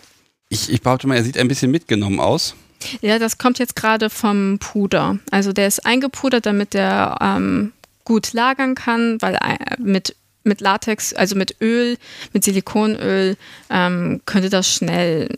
Ich, 0.49 0.72
ich 0.72 0.82
behaupte 0.82 1.07
mal, 1.07 1.15
er 1.15 1.24
sieht 1.24 1.38
ein 1.38 1.48
bisschen 1.48 1.72
mitgenommen 1.72 2.20
aus. 2.20 2.53
Ja, 3.02 3.18
das 3.18 3.40
kommt 3.40 3.57
jetzt 3.57 3.76
gerade 3.76 4.11
vom 4.11 4.60
Puder. 4.60 5.18
Also 5.32 5.52
der 5.52 5.68
ist 5.68 5.86
eingepudert, 5.86 6.45
damit 6.45 6.76
der 6.76 7.18
ähm, 7.22 7.74
gut 8.06 8.34
lagern 8.34 8.76
kann, 8.76 9.20
weil 9.22 9.36
äh, 9.36 9.80
mit 9.80 10.15
mit 10.44 10.61
Latex, 10.61 11.14
also 11.14 11.36
mit 11.36 11.56
Öl, 11.61 11.98
mit 12.34 12.44
Silikonöl, 12.44 13.38
ähm, 13.70 14.22
könnte 14.26 14.49
das 14.49 14.72
schnell 14.72 15.30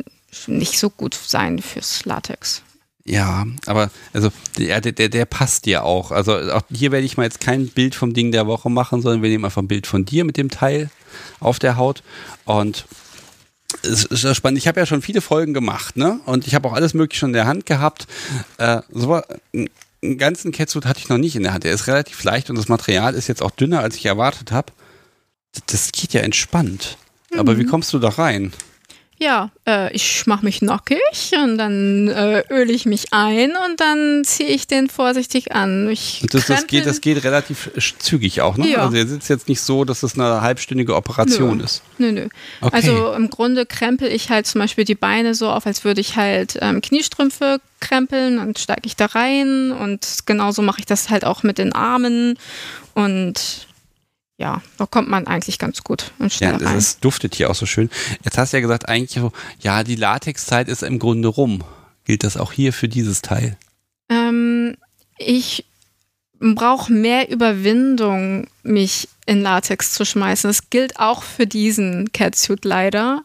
nicht 0.48 0.80
so 0.80 0.90
gut 0.90 1.14
sein 1.14 1.60
fürs 1.60 2.06
Latex. 2.06 2.62
Ja, 3.08 3.46
aber 3.68 3.92
also 4.14 4.32
der, 4.58 4.82
der, 4.82 5.10
der 5.10 5.26
passt 5.26 5.68
dir 5.68 5.84
auch. 5.84 6.12
Also 6.12 6.34
auch 6.52 6.64
hier 6.74 6.92
werde 6.92 7.06
ich 7.06 7.18
mal 7.18 7.24
jetzt 7.24 7.40
kein 7.40 7.68
Bild 7.68 7.94
vom 7.94 8.14
Ding 8.16 8.32
der 8.32 8.48
Woche 8.48 8.70
machen, 8.72 9.02
sondern 9.02 9.22
wir 9.22 9.30
nehmen 9.30 9.46
einfach 9.46 9.62
ein 9.62 9.68
Bild 9.68 9.86
von 9.86 10.06
dir 10.06 10.26
mit 10.26 10.38
dem 10.38 10.50
Teil 10.50 10.90
auf 11.40 11.60
der 11.60 11.78
Haut. 11.78 12.02
Und 12.46 12.86
es 13.84 14.06
ist 14.06 14.36
spannend. 14.36 14.58
Ich 14.58 14.68
habe 14.68 14.80
ja 14.80 14.88
schon 14.88 15.04
viele 15.04 15.22
Folgen 15.22 15.54
gemacht, 15.54 15.98
ne? 15.98 16.20
Und 16.26 16.48
ich 16.48 16.56
habe 16.56 16.68
auch 16.68 16.74
alles 16.74 16.96
mögliche 16.96 17.20
schon 17.20 17.30
in 17.30 17.34
der 17.34 17.46
Hand 17.46 17.68
gehabt. 17.68 18.08
Äh, 18.58 18.82
so 18.92 19.22
einen 19.54 20.18
ganzen 20.18 20.52
Catsuit 20.52 20.86
hatte 20.86 21.00
ich 21.00 21.10
noch 21.10 21.20
nicht 21.20 21.36
in 21.36 21.44
der 21.44 21.54
Hand. 21.54 21.64
Der 21.64 21.74
ist 21.74 21.86
relativ 21.86 22.24
leicht 22.24 22.50
und 22.50 22.56
das 22.56 22.70
Material 22.70 23.14
ist 23.14 23.28
jetzt 23.28 23.44
auch 23.44 23.52
dünner, 23.52 23.82
als 23.82 23.98
ich 23.98 24.06
erwartet 24.08 24.52
habe 24.52 24.74
das 25.68 25.92
geht 25.92 26.14
ja 26.14 26.22
entspannt. 26.22 26.98
Mhm. 27.32 27.40
Aber 27.40 27.58
wie 27.58 27.64
mhm. 27.64 27.70
kommst 27.70 27.94
du 27.94 28.00
da 28.00 28.10
rein? 28.10 28.54
Ja, 29.18 29.50
äh, 29.66 29.94
ich 29.94 30.28
mache 30.28 30.44
mich 30.44 30.62
nackig 30.62 31.00
und 31.42 31.58
dann 31.58 32.10
äh, 32.10 32.44
öle 32.50 32.74
ich 32.74 32.86
mich 32.86 33.14
ein 33.14 33.52
und 33.52 33.80
dann 33.80 34.26
ziehe 34.26 34.50
ich 34.50 34.68
den 34.68 34.90
vorsichtig 34.90 35.54
an. 35.54 35.90
Ich 35.90 36.20
und 36.22 36.34
das, 36.34 36.48
das, 36.48 36.68
geht, 36.68 36.86
das 36.86 37.00
geht 37.00 37.24
relativ 37.24 37.72
zügig 37.98 38.42
auch, 38.42 38.58
ne? 38.58 38.68
Ja. 38.68 38.80
Also 38.80 38.98
er 38.98 39.08
sitzt 39.08 39.30
jetzt 39.30 39.48
nicht 39.48 39.62
so, 39.62 39.86
dass 39.86 40.04
es 40.04 40.16
eine 40.16 40.42
halbstündige 40.42 40.96
Operation 40.96 41.60
nö. 41.60 41.64
ist. 41.64 41.82
Nö, 41.98 42.12
nö. 42.12 42.28
Okay. 42.60 42.76
Also 42.76 43.14
im 43.14 43.30
Grunde 43.30 43.66
krempel 43.66 44.10
ich 44.10 44.30
halt 44.30 44.48
zum 44.48 44.60
Beispiel 44.60 44.84
die 44.84 44.96
Beine 44.96 45.34
so 45.34 45.50
auf, 45.50 45.66
als 45.66 45.86
würde 45.86 46.02
ich 46.02 46.18
halt 46.18 46.58
ähm, 46.60 46.82
Kniestrümpfe 46.82 47.62
krempeln 47.80 48.38
und 48.40 48.60
steige 48.60 48.82
ich 48.84 48.98
da 48.98 49.06
rein 49.06 49.72
und 49.72 50.26
genauso 50.26 50.62
mache 50.62 50.80
ich 50.80 50.86
das 50.86 51.10
halt 51.10 51.24
auch 51.24 51.42
mit 51.42 51.58
den 51.58 51.72
Armen 51.72 52.38
und 52.96 53.68
ja, 54.38 54.62
da 54.78 54.86
kommt 54.86 55.10
man 55.10 55.28
eigentlich 55.28 55.60
ganz 55.60 55.84
gut 55.84 56.12
und 56.20 56.32
schnell 56.32 56.60
ja, 56.60 56.68
rein. 56.68 56.78
Es 56.78 57.00
duftet 57.00 57.36
hier 57.36 57.50
auch 57.50 57.56
so 57.56 57.66
schön. 57.66 57.90
Jetzt 58.24 58.38
hast 58.38 58.52
du 58.52 58.58
ja 58.58 58.62
gesagt, 58.62 58.90
eigentlich 58.90 59.24
ja, 59.60 59.84
die 59.84 59.96
Latexzeit 59.96 60.68
ist 60.68 60.84
im 60.84 61.00
Grunde 61.00 61.30
rum. 61.30 61.64
Gilt 62.04 62.24
das 62.24 62.38
auch 62.38 62.52
hier 62.52 62.74
für 62.74 62.88
dieses 62.90 63.22
Teil? 63.22 63.58
Ähm, 64.10 64.76
ich 65.18 65.66
brauche 66.40 66.92
mehr 66.92 67.30
Überwindung, 67.30 68.48
mich 68.62 69.08
in 69.26 69.42
Latex 69.42 69.92
zu 69.92 70.06
schmeißen. 70.06 70.50
Das 70.50 70.70
gilt 70.70 71.00
auch 71.00 71.24
für 71.24 71.48
diesen 71.48 72.12
Catsuit 72.12 72.66
leider 72.66 73.24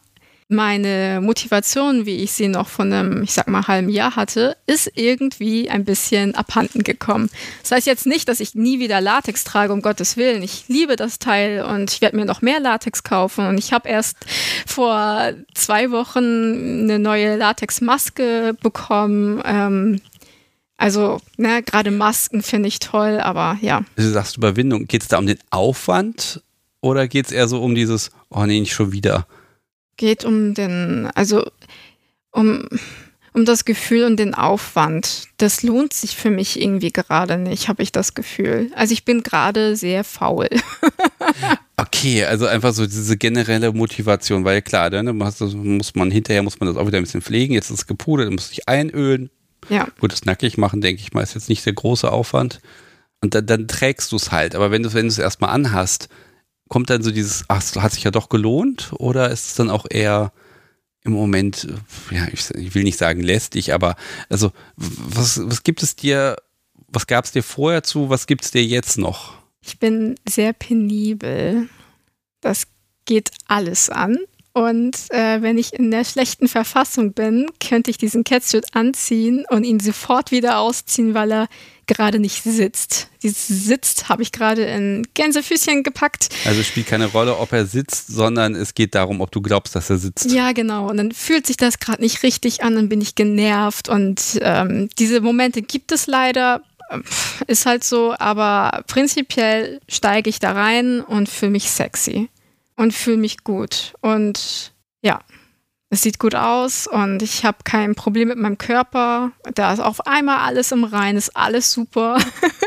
meine 0.51 1.21
Motivation, 1.23 2.07
wie 2.07 2.17
ich 2.17 2.33
sie 2.33 2.49
noch 2.49 2.69
von 2.69 2.93
einem, 2.93 3.23
ich 3.23 3.33
sag 3.33 3.49
mal, 3.49 3.67
halben 3.69 3.89
Jahr 3.89 4.17
hatte, 4.17 4.57
ist 4.67 4.91
irgendwie 4.95 5.71
ein 5.71 5.85
bisschen 5.85 6.35
abhanden 6.35 6.83
gekommen. 6.83 7.31
Das 7.63 7.71
heißt 7.73 7.87
jetzt 7.87 8.07
nicht, 8.07 8.29
dass 8.29 8.41
ich 8.41 8.55
nie 8.55 8.81
wieder 8.81 9.01
Latex 9.01 9.45
trage, 9.45 9.73
um 9.73 9.81
Gottes 9.81 10.17
Willen. 10.17 10.43
Ich 10.43 10.65
liebe 10.69 10.97
das 10.97 11.19
Teil 11.19 11.63
und 11.63 11.93
ich 11.93 12.01
werde 12.01 12.17
mir 12.17 12.25
noch 12.25 12.43
mehr 12.43 12.61
Latex 12.61 13.03
kaufen. 13.03 13.47
Und 13.47 13.59
ich 13.59 13.73
habe 13.73 13.89
erst 13.89 14.17
vor 14.67 15.33
zwei 15.55 15.91
Wochen 15.91 16.19
eine 16.19 16.99
neue 16.99 17.37
Latex-Maske 17.37 18.57
bekommen. 18.61 19.41
Ähm, 19.45 20.01
also, 20.77 21.21
ne, 21.37 21.63
gerade 21.63 21.91
Masken 21.91 22.43
finde 22.43 22.69
ich 22.69 22.79
toll, 22.79 23.21
aber 23.21 23.59
ja. 23.61 23.85
Du 23.97 24.09
sagst 24.09 24.37
Überwindung. 24.37 24.87
Geht 24.87 25.03
es 25.03 25.09
da 25.09 25.19
um 25.19 25.27
den 25.27 25.39
Aufwand 25.51 26.43
oder 26.81 27.07
geht 27.07 27.27
es 27.27 27.33
eher 27.33 27.49
so 27.49 27.63
um 27.63 27.75
dieses, 27.75 28.11
oh 28.31 28.45
nee, 28.47 28.59
nicht 28.61 28.73
schon 28.73 28.91
wieder? 28.91 29.27
Geht 30.01 30.25
um 30.25 30.55
den, 30.55 31.09
also 31.15 31.45
um, 32.33 32.67
um 33.35 33.45
das 33.45 33.67
Gefühl 33.67 34.05
und 34.05 34.17
den 34.17 34.33
Aufwand. 34.33 35.25
Das 35.37 35.63
lohnt 35.63 35.93
sich 35.93 36.17
für 36.17 36.31
mich 36.31 36.59
irgendwie 36.59 36.91
gerade 36.91 37.37
nicht, 37.37 37.69
habe 37.69 37.83
ich 37.83 37.93
das 37.93 38.15
Gefühl. 38.15 38.73
Also 38.75 38.95
ich 38.95 39.05
bin 39.05 39.23
gerade 39.23 39.77
sehr 39.77 40.03
faul. 40.03 40.49
okay, 41.77 42.25
also 42.25 42.47
einfach 42.47 42.73
so 42.73 42.87
diese 42.87 43.19
generelle 43.19 43.73
Motivation, 43.73 44.47
weil 44.47 44.63
klar, 44.63 44.89
dann 44.89 45.05
ne, 45.05 45.13
muss 45.13 45.95
man 45.95 46.11
hinterher 46.11 46.43
muss 46.43 46.59
man 46.59 46.69
das 46.69 46.79
auch 46.79 46.87
wieder 46.87 46.97
ein 46.97 47.05
bisschen 47.05 47.23
pflegen. 47.23 47.53
Jetzt 47.53 47.71
ist 47.71 47.81
es 47.81 47.87
gepudert, 47.87 48.27
dann 48.29 48.35
muss 48.35 48.51
ich 48.53 48.71
einölen. 48.71 49.29
Ja. 49.69 49.87
Gut, 50.01 50.13
das 50.13 50.25
nackig 50.25 50.57
machen, 50.57 50.81
denke 50.81 51.03
ich 51.03 51.13
mal, 51.13 51.23
ist 51.23 51.35
jetzt 51.35 51.51
nicht 51.51 51.67
der 51.67 51.75
große 51.75 52.11
Aufwand. 52.11 52.61
Und 53.21 53.35
dann, 53.35 53.45
dann 53.45 53.69
trägst 53.69 54.13
du 54.13 54.17
es 54.17 54.33
halt. 54.33 54.55
Aber 54.55 54.71
wenn 54.71 54.83
du 54.83 54.95
wenn 54.95 55.03
du 55.03 55.09
es 55.09 55.19
erstmal 55.19 55.51
anhast, 55.51 56.09
kommt 56.71 56.89
dann 56.89 57.03
so 57.03 57.11
dieses, 57.11 57.45
ach, 57.49 57.63
hat 57.77 57.93
sich 57.93 58.05
ja 58.05 58.11
doch 58.11 58.31
gelohnt? 58.31 58.93
Oder 58.95 59.31
ist 59.31 59.49
es 59.49 59.55
dann 59.57 59.69
auch 59.69 59.85
eher 59.91 60.33
im 61.03 61.13
Moment, 61.13 61.67
ja, 62.11 62.29
ich, 62.33 62.51
ich 62.51 62.75
will 62.75 62.85
nicht 62.85 62.99
sagen 62.99 63.21
lästig, 63.21 63.75
aber 63.75 63.97
also, 64.29 64.53
was, 64.77 65.41
was 65.43 65.63
gibt 65.63 65.83
es 65.83 65.97
dir, 65.97 66.37
was 66.89 67.07
gab 67.07 67.25
es 67.25 67.33
dir 67.33 67.43
vorher 67.43 67.83
zu, 67.83 68.09
was 68.09 68.27
gibt 68.27 68.45
es 68.45 68.51
dir 68.53 68.65
jetzt 68.65 68.99
noch? 68.99 69.35
Ich 69.63 69.79
bin 69.79 70.15
sehr 70.29 70.53
penibel. 70.53 71.69
Das 72.41 72.67
geht 73.05 73.31
alles 73.47 73.91
an. 73.91 74.19
Und 74.53 74.97
äh, 75.11 75.43
wenn 75.43 75.59
ich 75.59 75.73
in 75.73 75.91
der 75.91 76.05
schlechten 76.05 76.49
Verfassung 76.49 77.13
bin, 77.13 77.47
könnte 77.67 77.91
ich 77.91 77.99
diesen 77.99 78.25
Catsuit 78.25 78.75
anziehen 78.75 79.45
und 79.49 79.65
ihn 79.65 79.81
sofort 79.81 80.33
wieder 80.33 80.59
ausziehen, 80.59 81.15
weil 81.15 81.33
er 81.33 81.49
gerade 81.91 82.21
nicht 82.21 82.45
sitzt. 82.45 83.09
Dieses 83.23 83.49
Sitzt 83.49 84.09
habe 84.09 84.23
ich 84.23 84.31
gerade 84.31 84.63
in 84.63 85.07
Gänsefüßchen 85.15 85.83
gepackt. 85.83 86.29
Also 86.45 86.63
spielt 86.63 86.87
keine 86.87 87.07
Rolle, 87.07 87.37
ob 87.37 87.53
er 87.53 87.67
sitzt, 87.67 88.07
sondern 88.07 88.55
es 88.55 88.75
geht 88.75 88.95
darum, 88.95 89.21
ob 89.21 89.33
du 89.33 89.43
glaubst, 89.43 89.75
dass 89.75 89.91
er 89.91 89.99
sitzt. 89.99 90.31
Ja, 90.31 90.53
genau. 90.53 90.89
Und 90.89 90.99
dann 90.99 91.11
fühlt 91.11 91.49
sich 91.49 91.57
das 91.57 91.81
gerade 91.81 92.01
nicht 92.01 92.23
richtig 92.23 92.63
an, 92.63 92.77
dann 92.77 92.89
bin 92.89 93.01
ich 93.01 93.17
genervt. 93.17 93.89
Und 93.89 94.39
ähm, 94.41 94.89
diese 95.01 95.21
Momente 95.21 95.63
gibt 95.63 95.91
es 95.91 96.07
leider. 96.07 96.63
Ist 97.47 97.67
halt 97.67 97.85
so, 97.85 98.15
aber 98.19 98.83
prinzipiell 98.87 99.81
steige 99.89 100.31
ich 100.31 100.39
da 100.39 100.53
rein 100.53 101.01
und 101.01 101.29
fühle 101.29 101.53
mich 101.53 101.71
sexy 101.71 102.29
und 102.77 102.93
fühle 102.93 103.17
mich 103.17 103.45
gut. 103.45 103.95
Und 104.01 104.73
ja, 105.03 105.21
es 105.93 106.03
sieht 106.03 106.21
gut 106.21 106.37
aus 106.37 106.87
und 106.87 107.21
ich 107.21 107.45
habe 107.45 107.59
kein 107.65 107.97
Problem 107.97 108.29
mit 108.29 108.39
meinem 108.39 108.59
Körper. 108.59 109.33
Da 109.55 109.73
ist 109.73 109.81
auf 109.81 110.07
einmal 110.07 110.39
alles 110.39 110.71
im 110.71 110.85
Rein, 110.85 111.17
ist 111.17 111.37
alles 111.37 111.73
super. 111.73 112.19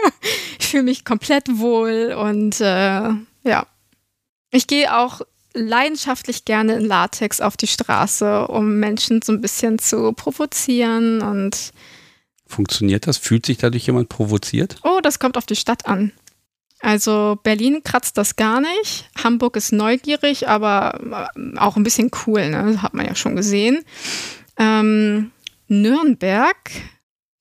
ich 0.59 0.67
fühle 0.67 0.83
mich 0.83 1.05
komplett 1.05 1.57
wohl 1.57 2.13
und 2.19 2.59
äh, 2.59 3.09
ja. 3.43 3.67
Ich 4.51 4.67
gehe 4.67 4.95
auch 4.95 5.21
leidenschaftlich 5.53 6.43
gerne 6.43 6.75
in 6.75 6.85
Latex 6.85 7.39
auf 7.39 7.55
die 7.55 7.67
Straße, 7.67 8.47
um 8.47 8.79
Menschen 8.79 9.21
so 9.21 9.31
ein 9.31 9.41
bisschen 9.41 9.79
zu 9.79 10.11
provozieren 10.11 11.21
und 11.21 11.71
Funktioniert 12.45 13.07
das? 13.07 13.17
Fühlt 13.17 13.45
sich 13.45 13.57
dadurch 13.57 13.87
jemand 13.87 14.09
provoziert? 14.09 14.75
Oh, 14.83 14.99
das 15.01 15.17
kommt 15.17 15.37
auf 15.37 15.45
die 15.45 15.55
Stadt 15.55 15.87
an. 15.87 16.11
Also 16.83 17.39
Berlin 17.41 17.81
kratzt 17.81 18.17
das 18.17 18.35
gar 18.35 18.59
nicht. 18.59 19.09
Hamburg 19.23 19.55
ist 19.55 19.71
neugierig, 19.71 20.49
aber 20.49 21.29
äh, 21.33 21.57
auch 21.57 21.77
ein 21.77 21.83
bisschen 21.83 22.11
cool, 22.27 22.49
ne? 22.49 22.81
hat 22.81 22.93
man 22.93 23.05
ja 23.05 23.15
schon 23.15 23.37
gesehen. 23.37 23.85
Ähm, 24.57 25.31
Nürnberg 25.69 26.57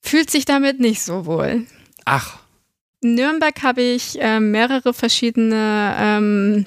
fühlt 0.00 0.30
sich 0.30 0.44
damit 0.44 0.78
nicht 0.78 1.02
so 1.02 1.26
wohl. 1.26 1.66
Ach. 2.04 2.38
In 3.00 3.16
Nürnberg 3.16 3.60
habe 3.64 3.82
ich 3.82 4.20
äh, 4.20 4.38
mehrere 4.38 4.94
verschiedene 4.94 5.96
ähm, 5.98 6.64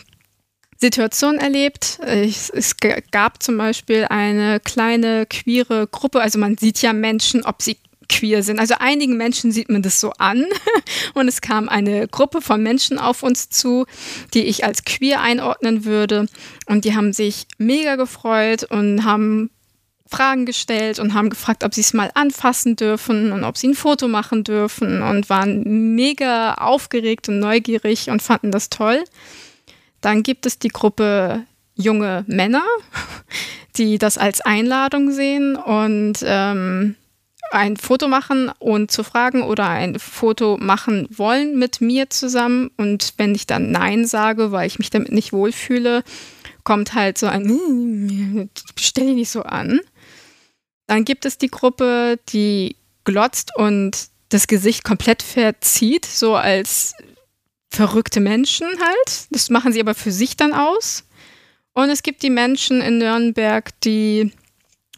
Situationen 0.77 1.39
erlebt. 1.39 1.99
Es 2.03 2.75
gab 3.11 3.41
zum 3.41 3.57
Beispiel 3.57 4.05
eine 4.09 4.59
kleine 4.59 5.25
queere 5.27 5.87
Gruppe, 5.87 6.19
also 6.19 6.39
man 6.39 6.57
sieht 6.57 6.81
ja 6.81 6.91
Menschen, 6.91 7.45
ob 7.45 7.61
sie 7.61 7.77
queer 8.07 8.43
sind. 8.43 8.59
Also 8.59 8.75
einigen 8.79 9.17
Menschen 9.17 9.51
sieht 9.51 9.69
man 9.69 9.81
das 9.81 9.99
so 9.99 10.11
an. 10.17 10.45
Und 11.13 11.27
es 11.27 11.41
kam 11.41 11.69
eine 11.69 12.07
Gruppe 12.07 12.41
von 12.41 12.61
Menschen 12.61 12.97
auf 12.97 13.23
uns 13.23 13.49
zu, 13.49 13.85
die 14.33 14.45
ich 14.45 14.65
als 14.65 14.83
queer 14.83 15.21
einordnen 15.21 15.85
würde. 15.85 16.27
Und 16.65 16.85
die 16.85 16.95
haben 16.95 17.13
sich 17.13 17.47
mega 17.57 17.95
gefreut 17.95 18.63
und 18.63 19.03
haben 19.03 19.49
Fragen 20.07 20.45
gestellt 20.45 20.99
und 20.99 21.13
haben 21.13 21.29
gefragt, 21.29 21.63
ob 21.63 21.73
sie 21.73 21.81
es 21.81 21.93
mal 21.93 22.11
anfassen 22.13 22.75
dürfen 22.75 23.31
und 23.31 23.43
ob 23.43 23.57
sie 23.57 23.69
ein 23.69 23.75
Foto 23.75 24.07
machen 24.07 24.43
dürfen 24.43 25.01
und 25.01 25.29
waren 25.29 25.95
mega 25.95 26.53
aufgeregt 26.55 27.27
und 27.27 27.39
neugierig 27.39 28.09
und 28.09 28.21
fanden 28.21 28.51
das 28.51 28.69
toll. 28.69 29.03
Dann 30.01 30.21
gibt 30.21 30.45
es 30.45 30.59
die 30.59 30.69
Gruppe 30.69 31.43
junge 31.73 32.23
Männer, 32.27 32.63
die 33.77 33.97
das 33.97 34.17
als 34.17 34.41
Einladung 34.41 35.11
sehen 35.11 35.55
und 35.55 36.19
ähm, 36.23 36.95
ein 37.51 37.77
Foto 37.77 38.07
machen 38.07 38.51
und 38.59 38.91
zu 38.91 39.03
fragen 39.03 39.43
oder 39.43 39.67
ein 39.69 39.99
Foto 39.99 40.57
machen 40.57 41.07
wollen 41.09 41.57
mit 41.57 41.81
mir 41.81 42.09
zusammen. 42.09 42.71
Und 42.77 43.13
wenn 43.17 43.35
ich 43.35 43.47
dann 43.47 43.71
Nein 43.71 44.05
sage, 44.05 44.51
weil 44.51 44.67
ich 44.67 44.79
mich 44.79 44.89
damit 44.89 45.11
nicht 45.11 45.33
wohlfühle, 45.33 46.03
kommt 46.63 46.93
halt 46.93 47.17
so 47.17 47.27
ein, 47.27 48.49
stell 48.77 49.07
dich 49.07 49.15
nicht 49.15 49.29
so 49.29 49.43
an. 49.43 49.79
Dann 50.87 51.05
gibt 51.05 51.25
es 51.25 51.37
die 51.37 51.49
Gruppe, 51.49 52.19
die 52.29 52.75
glotzt 53.03 53.55
und 53.55 54.07
das 54.29 54.47
Gesicht 54.47 54.83
komplett 54.83 55.21
verzieht, 55.23 56.05
so 56.05 56.35
als 56.35 56.93
verrückte 57.69 58.19
Menschen 58.19 58.67
halt. 58.67 59.27
Das 59.29 59.49
machen 59.49 59.71
sie 59.71 59.79
aber 59.79 59.95
für 59.95 60.11
sich 60.11 60.35
dann 60.37 60.53
aus. 60.53 61.03
Und 61.73 61.89
es 61.89 62.03
gibt 62.03 62.23
die 62.23 62.29
Menschen 62.29 62.81
in 62.81 62.97
Nürnberg, 62.97 63.69
die 63.81 64.31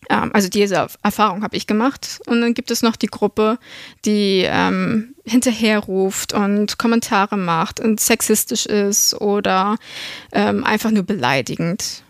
ähm, 0.09 0.31
also 0.33 0.49
diese 0.49 0.87
Erfahrung 1.03 1.43
habe 1.43 1.55
ich 1.57 1.67
gemacht. 1.67 2.19
Und 2.27 2.41
dann 2.41 2.53
gibt 2.53 2.71
es 2.71 2.81
noch 2.81 2.95
die 2.95 3.07
Gruppe, 3.07 3.59
die 4.05 4.43
ähm, 4.45 5.15
hinterherruft 5.25 6.33
und 6.33 6.77
Kommentare 6.77 7.37
macht 7.37 7.79
und 7.79 7.99
sexistisch 7.99 8.65
ist 8.65 9.13
oder 9.15 9.77
ähm, 10.31 10.63
einfach 10.63 10.91
nur 10.91 11.03
beleidigend. 11.03 12.03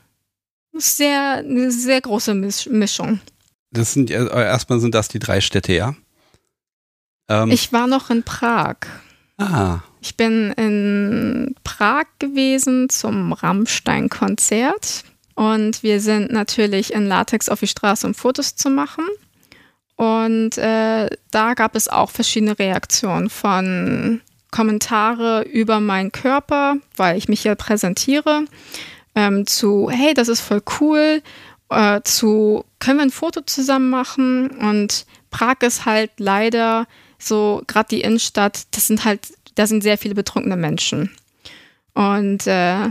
Sehr, 0.74 1.38
eine 1.38 1.72
sehr 1.72 2.02
große 2.02 2.36
Mischung. 2.36 3.20
Das 3.72 3.94
sind 3.94 4.12
äh, 4.12 4.28
erstmal 4.28 4.80
sind 4.80 4.94
das 4.94 5.08
die 5.08 5.20
drei 5.20 5.42
Städte, 5.42 5.74
ja? 5.74 5.96
Ähm, 7.28 7.52
ich 7.52 7.74
war 7.74 7.88
noch 7.88 8.10
in 8.10 8.24
Prag. 8.24 8.78
Ah. 9.38 9.80
Ich 10.02 10.16
bin 10.16 10.52
in 10.54 11.56
Prag 11.64 12.06
gewesen 12.20 12.90
zum 12.90 13.34
Rammstein-Konzert. 13.34 15.04
Und 15.38 15.84
wir 15.84 16.02
sind 16.02 16.32
natürlich 16.32 16.94
in 16.94 17.06
Latex 17.06 17.48
auf 17.48 17.60
die 17.60 17.68
Straße, 17.68 18.08
um 18.08 18.16
Fotos 18.16 18.56
zu 18.56 18.72
machen. 18.72 19.06
Und 19.96 20.58
äh, 20.58 21.08
da 21.30 21.54
gab 21.54 21.76
es 21.76 21.88
auch 21.88 22.10
verschiedene 22.10 22.58
Reaktionen 22.58 23.30
von 23.30 24.22
Kommentare 24.50 25.44
über 25.44 25.80
meinen 25.80 26.12
Körper, 26.12 26.78
weil 26.96 27.20
ich 27.20 27.28
mich 27.28 27.42
hier 27.42 27.54
präsentiere, 27.54 28.46
ähm, 29.14 29.46
zu, 29.46 29.92
hey, 29.92 30.16
das 30.16 30.28
ist 30.28 30.42
voll 30.42 30.64
cool, 30.80 31.22
äh, 31.70 32.02
zu, 32.04 32.66
können 32.80 32.98
wir 32.98 33.04
ein 33.04 33.12
Foto 33.12 33.42
zusammen 33.42 33.92
machen? 33.92 34.50
Und 34.50 35.06
Prag 35.30 35.58
ist 35.62 35.86
halt 35.86 36.10
leider 36.18 36.88
so, 37.20 37.62
gerade 37.68 37.90
die 37.90 38.02
Innenstadt, 38.02 38.66
das 38.72 38.88
sind 38.88 39.06
halt, 39.06 39.28
da 39.54 39.68
sind 39.68 39.84
sehr 39.84 40.00
viele 40.00 40.16
betrunkene 40.16 40.58
Menschen. 40.58 41.12
Und 41.94 42.48
äh, 42.48 42.90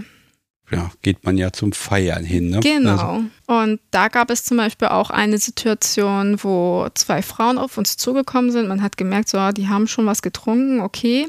ja, 0.70 0.90
geht 1.02 1.24
man 1.24 1.38
ja 1.38 1.52
zum 1.52 1.72
Feiern 1.72 2.24
hin. 2.24 2.50
Ne? 2.50 2.60
Genau. 2.60 2.90
Also. 2.90 3.24
Und 3.46 3.80
da 3.92 4.08
gab 4.08 4.30
es 4.30 4.44
zum 4.44 4.56
Beispiel 4.56 4.88
auch 4.88 5.10
eine 5.10 5.38
Situation, 5.38 6.42
wo 6.42 6.88
zwei 6.94 7.22
Frauen 7.22 7.58
auf 7.58 7.78
uns 7.78 7.96
zugekommen 7.96 8.50
sind. 8.50 8.68
Man 8.68 8.82
hat 8.82 8.96
gemerkt, 8.96 9.28
so, 9.28 9.52
die 9.52 9.68
haben 9.68 9.86
schon 9.86 10.06
was 10.06 10.22
getrunken, 10.22 10.80
okay. 10.80 11.28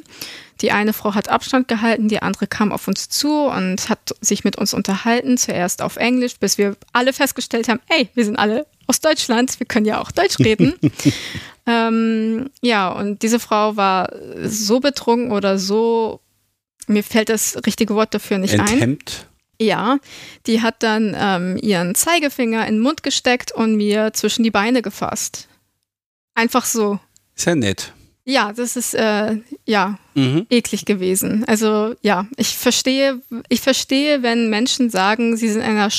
Die 0.61 0.71
eine 0.71 0.91
Frau 0.93 1.13
hat 1.13 1.29
Abstand 1.29 1.67
gehalten, 1.67 2.07
die 2.07 2.21
andere 2.21 2.47
kam 2.47 2.71
auf 2.71 2.87
uns 2.87 3.09
zu 3.09 3.45
und 3.45 3.89
hat 3.89 4.15
sich 4.21 4.43
mit 4.43 4.57
uns 4.57 4.73
unterhalten, 4.73 5.37
zuerst 5.37 5.83
auf 5.83 5.97
Englisch, 5.97 6.39
bis 6.39 6.57
wir 6.57 6.75
alle 6.93 7.13
festgestellt 7.13 7.67
haben, 7.67 7.79
ey, 7.89 8.09
wir 8.15 8.25
sind 8.25 8.37
alle 8.37 8.65
aus 8.87 8.99
Deutschland, 8.99 9.59
wir 9.59 9.67
können 9.67 9.85
ja 9.85 10.01
auch 10.01 10.11
Deutsch 10.11 10.39
reden. 10.39 10.73
ähm, 11.67 12.49
ja, 12.61 12.89
und 12.89 13.21
diese 13.21 13.39
Frau 13.39 13.75
war 13.75 14.11
so 14.43 14.79
betrunken 14.79 15.31
oder 15.31 15.59
so, 15.59 16.21
mir 16.87 17.03
fällt 17.03 17.29
das 17.29 17.57
richtige 17.65 17.95
Wort 17.95 18.13
dafür 18.13 18.37
nicht 18.37 18.53
Enthemmt. 18.53 18.69
ein. 18.69 18.75
Enthemmt? 18.81 19.27
Ja, 19.59 19.97
die 20.45 20.61
hat 20.61 20.83
dann 20.83 21.15
ähm, 21.19 21.57
ihren 21.61 21.95
Zeigefinger 21.95 22.67
in 22.67 22.75
den 22.75 22.81
Mund 22.83 23.01
gesteckt 23.03 23.51
und 23.51 23.75
mir 23.75 24.13
zwischen 24.13 24.43
die 24.43 24.51
Beine 24.51 24.81
gefasst. 24.81 25.47
Einfach 26.35 26.65
so. 26.65 26.99
Ist 27.35 27.45
ja 27.45 27.55
nett. 27.55 27.93
Ja, 28.23 28.51
das 28.53 28.75
ist 28.75 28.93
äh, 28.93 29.37
ja 29.65 29.97
Mhm. 30.13 30.45
eklig 30.49 30.85
gewesen. 30.85 31.43
Also 31.47 31.95
ja, 32.01 32.27
ich 32.37 32.57
verstehe, 32.57 33.21
ich 33.49 33.61
verstehe, 33.61 34.21
wenn 34.21 34.49
Menschen 34.49 34.89
sagen, 34.89 35.37
sie 35.37 35.47
sind 35.49 35.61
in 35.61 35.67
einer 35.69 35.89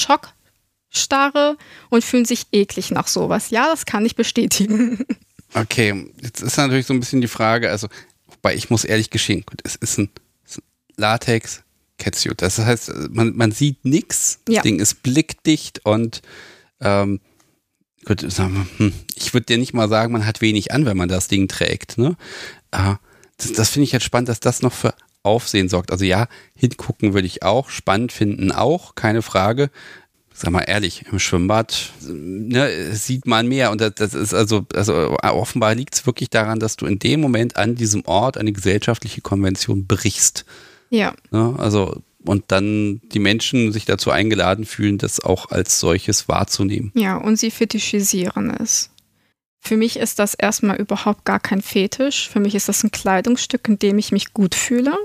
Schockstarre 0.91 1.57
und 1.91 2.05
fühlen 2.05 2.25
sich 2.25 2.47
eklig 2.53 2.91
nach 2.91 3.07
sowas. 3.09 3.51
Ja, 3.51 3.67
das 3.67 3.87
kann 3.87 4.05
ich 4.07 4.17
bestätigen. 4.17 5.05
Okay, 5.55 6.11
jetzt 6.21 6.43
ist 6.43 6.59
natürlich 6.59 6.85
so 6.85 6.93
ein 6.93 7.01
bisschen 7.01 7.23
die 7.23 7.27
Frage, 7.27 7.71
also, 7.71 7.89
wobei 8.27 8.55
ich 8.55 8.69
muss 8.69 8.85
ehrlich 8.85 9.09
geschehen, 9.09 9.45
gut, 9.47 9.61
es 9.65 9.77
ist 9.77 9.97
ein, 9.97 10.11
es 10.11 10.11
ist 10.11 10.11
ein 10.11 10.11
Latex 10.99 11.63
Catsuit. 11.99 12.43
Das 12.43 12.59
heißt, 12.59 12.93
man, 13.11 13.35
man 13.37 13.53
sieht 13.53 13.85
nichts, 13.85 14.41
das 14.45 14.57
Ja. 14.57 14.63
Ding 14.63 14.79
ist 14.79 15.03
blickdicht 15.03 15.85
und 15.85 16.23
ähm, 16.81 17.21
gut, 18.05 18.23
hm, 18.23 18.93
ich 19.17 19.35
würde 19.35 19.47
dir 19.47 19.59
nicht 19.59 19.75
mal 19.75 19.89
sagen, 19.89 20.13
man 20.13 20.27
hat 20.27 20.41
wenig 20.41 20.73
an, 20.73 20.87
wenn 20.87 20.97
man 20.97 21.09
das 21.09 21.29
Ding 21.29 21.49
trägt. 21.49 21.99
Ne? 21.99 22.17
Äh, 22.71 22.95
das 23.37 23.53
das 23.53 23.71
finde 23.71 23.85
ich 23.85 23.93
jetzt 23.93 24.05
spannend, 24.05 24.29
dass 24.29 24.41
das 24.41 24.63
noch 24.63 24.73
für 24.73 24.95
Aufsehen 25.23 25.69
sorgt. 25.69 25.91
Also 25.91 26.05
ja, 26.05 26.29
hingucken 26.55 27.15
würde 27.15 27.27
ich 27.27 27.43
auch, 27.43 27.71
spannend 27.71 28.13
finden 28.13 28.53
auch, 28.53 28.95
keine 28.95 29.23
Frage. 29.23 29.71
Sag 30.33 30.53
mal 30.53 30.63
ehrlich, 30.63 31.05
im 31.11 31.19
Schwimmbad 31.19 31.93
ne, 32.01 32.95
sieht 32.95 33.27
man 33.27 33.49
mehr 33.49 33.73
und 33.73 33.81
das, 33.81 33.95
das 33.97 34.15
ist 34.15 34.33
also, 34.35 34.67
also 34.73 35.17
offenbar 35.21 35.75
liegt 35.75 35.97
es 35.97 36.07
wirklich 36.07 36.31
daran, 36.31 36.61
dass 36.61 36.77
du 36.77 36.87
in 36.87 37.01
dem 37.01 37.21
Moment 37.21 37.57
an 37.57 37.75
diesem 37.75 38.05
Ort 38.07 38.39
eine 38.39 38.53
gesellschaftliche 38.53 39.21
Konvention 39.21 39.89
brichst. 39.89 40.45
Ja, 40.91 41.15
Ne? 41.31 41.55
Also 41.59 42.03
und 42.25 42.45
dann 42.49 43.01
die 43.13 43.21
Menschen 43.21 43.73
sich 43.73 43.85
dazu 43.85 44.11
eingeladen 44.11 44.67
fühlen, 44.67 44.99
das 44.99 45.21
auch 45.21 45.51
als 45.51 45.81
solches 45.81 46.29
wahrzunehmen. 46.29 46.93
ja, 46.95 47.17
und 47.17 47.37
sie 47.37 47.51
fetischisieren 47.51 48.51
es. 48.51 48.91
Für 49.61 49.77
mich 49.77 49.99
ist 49.99 50.19
das 50.19 50.35
erstmal 50.35 50.77
überhaupt 50.77 51.25
gar 51.25 51.41
kein 51.41 51.63
Fetisch. 51.63 52.29
Für 52.29 52.41
mich 52.41 52.55
ist 52.55 52.69
das 52.69 52.85
ein 52.85 52.91
Kleidungsstück, 52.91 53.69
in 53.69 53.79
dem 53.79 53.99
ich 53.99 54.13
mich 54.13 54.33
gut 54.33 54.55
fühle. 54.55 54.97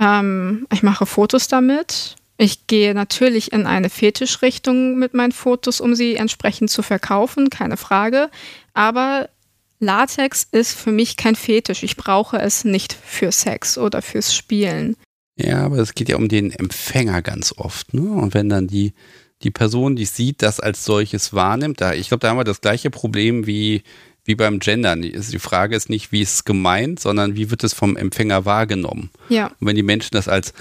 Ähm, 0.00 0.66
ich 0.72 0.82
mache 0.82 1.06
Fotos 1.06 1.46
damit. 1.48 2.16
Ich 2.38 2.66
gehe 2.66 2.94
natürlich 2.94 3.52
in 3.52 3.66
eine 3.66 3.90
Fetischrichtung 3.90 4.96
mit 4.98 5.12
meinen 5.12 5.32
Fotos, 5.32 5.80
um 5.80 5.94
sie 5.94 6.16
entsprechend 6.16 6.70
zu 6.70 6.82
verkaufen, 6.82 7.50
keine 7.50 7.76
Frage. 7.76 8.30
Aber 8.72 9.28
Latex 9.80 10.46
ist 10.52 10.74
für 10.74 10.92
mich 10.92 11.16
kein 11.16 11.34
Fetisch. 11.34 11.82
Ich 11.82 11.96
brauche 11.96 12.38
es 12.38 12.64
nicht 12.64 12.92
für 12.92 13.32
Sex 13.32 13.78
oder 13.78 14.02
fürs 14.02 14.34
Spielen. 14.34 14.96
Ja, 15.36 15.64
aber 15.64 15.78
es 15.78 15.94
geht 15.94 16.08
ja 16.08 16.16
um 16.16 16.28
den 16.28 16.52
Empfänger 16.52 17.22
ganz 17.22 17.54
oft. 17.56 17.94
Ne? 17.94 18.02
Und 18.02 18.34
wenn 18.34 18.48
dann 18.48 18.66
die, 18.66 18.92
die 19.42 19.50
Person, 19.50 19.96
die 19.96 20.04
sieht, 20.04 20.42
das 20.42 20.60
als 20.60 20.84
solches 20.84 21.32
wahrnimmt, 21.32 21.80
da, 21.80 21.94
ich 21.94 22.08
glaube, 22.08 22.20
da 22.20 22.28
haben 22.28 22.36
wir 22.36 22.44
das 22.44 22.60
gleiche 22.60 22.90
Problem 22.90 23.46
wie, 23.46 23.82
wie 24.24 24.34
beim 24.34 24.58
Gendern. 24.58 25.00
Die, 25.00 25.12
die 25.12 25.38
Frage 25.38 25.76
ist 25.76 25.88
nicht, 25.88 26.12
wie 26.12 26.20
ist 26.20 26.34
es 26.34 26.44
gemeint, 26.44 27.00
sondern 27.00 27.36
wie 27.36 27.50
wird 27.50 27.64
es 27.64 27.72
vom 27.72 27.96
Empfänger 27.96 28.44
wahrgenommen. 28.44 29.10
Ja, 29.30 29.46
Und 29.60 29.66
wenn 29.66 29.76
die 29.76 29.82
Menschen 29.82 30.12
das 30.12 30.28
als 30.28 30.52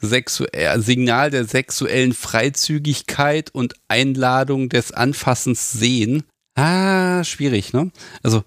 sexuell, 0.00 0.80
Signal 0.80 1.30
der 1.30 1.44
sexuellen 1.44 2.12
Freizügigkeit 2.12 3.50
und 3.52 3.74
Einladung 3.88 4.68
des 4.68 4.92
Anfassens 4.92 5.72
sehen, 5.72 6.22
ah, 6.54 7.24
schwierig, 7.24 7.72
ne? 7.72 7.90
Also, 8.22 8.44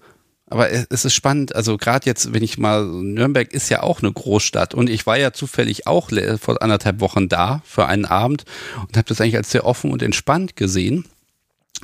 aber 0.52 0.70
es 0.70 1.04
ist 1.04 1.14
spannend, 1.14 1.54
also 1.54 1.78
gerade 1.78 2.04
jetzt, 2.04 2.34
wenn 2.34 2.42
ich 2.42 2.58
mal, 2.58 2.84
Nürnberg 2.84 3.52
ist 3.52 3.70
ja 3.70 3.82
auch 3.82 4.02
eine 4.02 4.12
Großstadt 4.12 4.74
und 4.74 4.90
ich 4.90 5.06
war 5.06 5.18
ja 5.18 5.32
zufällig 5.32 5.86
auch 5.86 6.10
vor 6.38 6.62
anderthalb 6.62 7.00
Wochen 7.00 7.28
da 7.30 7.62
für 7.64 7.86
einen 7.86 8.04
Abend 8.04 8.44
und 8.86 8.96
habe 8.96 9.08
das 9.08 9.20
eigentlich 9.20 9.36
als 9.36 9.50
sehr 9.50 9.64
offen 9.64 9.90
und 9.90 10.02
entspannt 10.02 10.54
gesehen. 10.54 11.06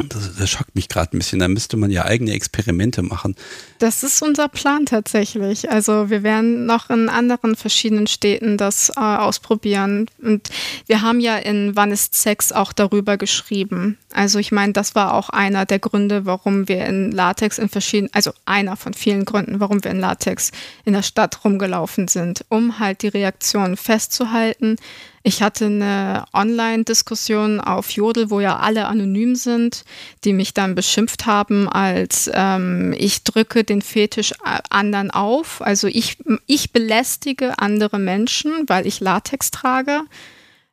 Das, 0.08 0.36
das 0.36 0.48
schockt 0.48 0.74
mich 0.76 0.88
gerade 0.88 1.16
ein 1.16 1.18
bisschen. 1.18 1.40
Da 1.40 1.48
müsste 1.48 1.76
man 1.76 1.90
ja 1.90 2.04
eigene 2.04 2.32
Experimente 2.32 3.02
machen. 3.02 3.34
Das 3.78 4.04
ist 4.04 4.22
unser 4.22 4.48
Plan 4.48 4.86
tatsächlich. 4.86 5.70
Also 5.70 6.08
wir 6.08 6.22
werden 6.22 6.66
noch 6.66 6.90
in 6.90 7.08
anderen 7.08 7.56
verschiedenen 7.56 8.06
Städten 8.06 8.58
das 8.58 8.90
äh, 8.90 9.00
ausprobieren. 9.00 10.06
Und 10.22 10.50
wir 10.86 11.02
haben 11.02 11.18
ja 11.18 11.36
in 11.36 11.74
Wann 11.74 11.90
ist 11.90 12.14
Sex 12.14 12.52
auch 12.52 12.72
darüber 12.72 13.16
geschrieben. 13.16 13.98
Also 14.14 14.38
ich 14.38 14.52
meine, 14.52 14.72
das 14.72 14.94
war 14.94 15.12
auch 15.12 15.28
einer 15.28 15.66
der 15.66 15.78
Gründe, 15.78 16.24
warum 16.24 16.66
wir 16.66 16.86
in 16.86 17.12
Latex 17.12 17.58
in 17.58 17.68
verschiedenen, 17.68 18.10
also 18.14 18.32
einer 18.46 18.76
von 18.76 18.94
vielen 18.94 19.26
Gründen, 19.26 19.60
warum 19.60 19.84
wir 19.84 19.90
in 19.90 20.00
Latex 20.00 20.50
in 20.86 20.94
der 20.94 21.02
Stadt 21.02 21.44
rumgelaufen 21.44 22.08
sind, 22.08 22.44
um 22.48 22.78
halt 22.78 23.02
die 23.02 23.08
Reaktionen 23.08 23.76
festzuhalten. 23.76 24.76
Ich 25.22 25.42
hatte 25.42 25.66
eine 25.66 26.24
Online-Diskussion 26.32 27.60
auf 27.60 27.90
Jodel, 27.90 28.30
wo 28.30 28.40
ja 28.40 28.58
alle 28.58 28.86
anonym 28.86 29.34
sind, 29.34 29.84
die 30.24 30.32
mich 30.32 30.54
dann 30.54 30.74
beschimpft 30.74 31.26
haben 31.26 31.68
als 31.68 32.30
ähm, 32.32 32.94
ich 32.96 33.24
drücke 33.24 33.62
den 33.62 33.82
Fetisch 33.82 34.32
anderen 34.70 35.10
auf. 35.10 35.60
Also 35.60 35.86
ich, 35.86 36.16
ich 36.46 36.72
belästige 36.72 37.58
andere 37.58 37.98
Menschen, 37.98 38.52
weil 38.68 38.86
ich 38.86 39.00
Latex 39.00 39.50
trage. 39.50 40.00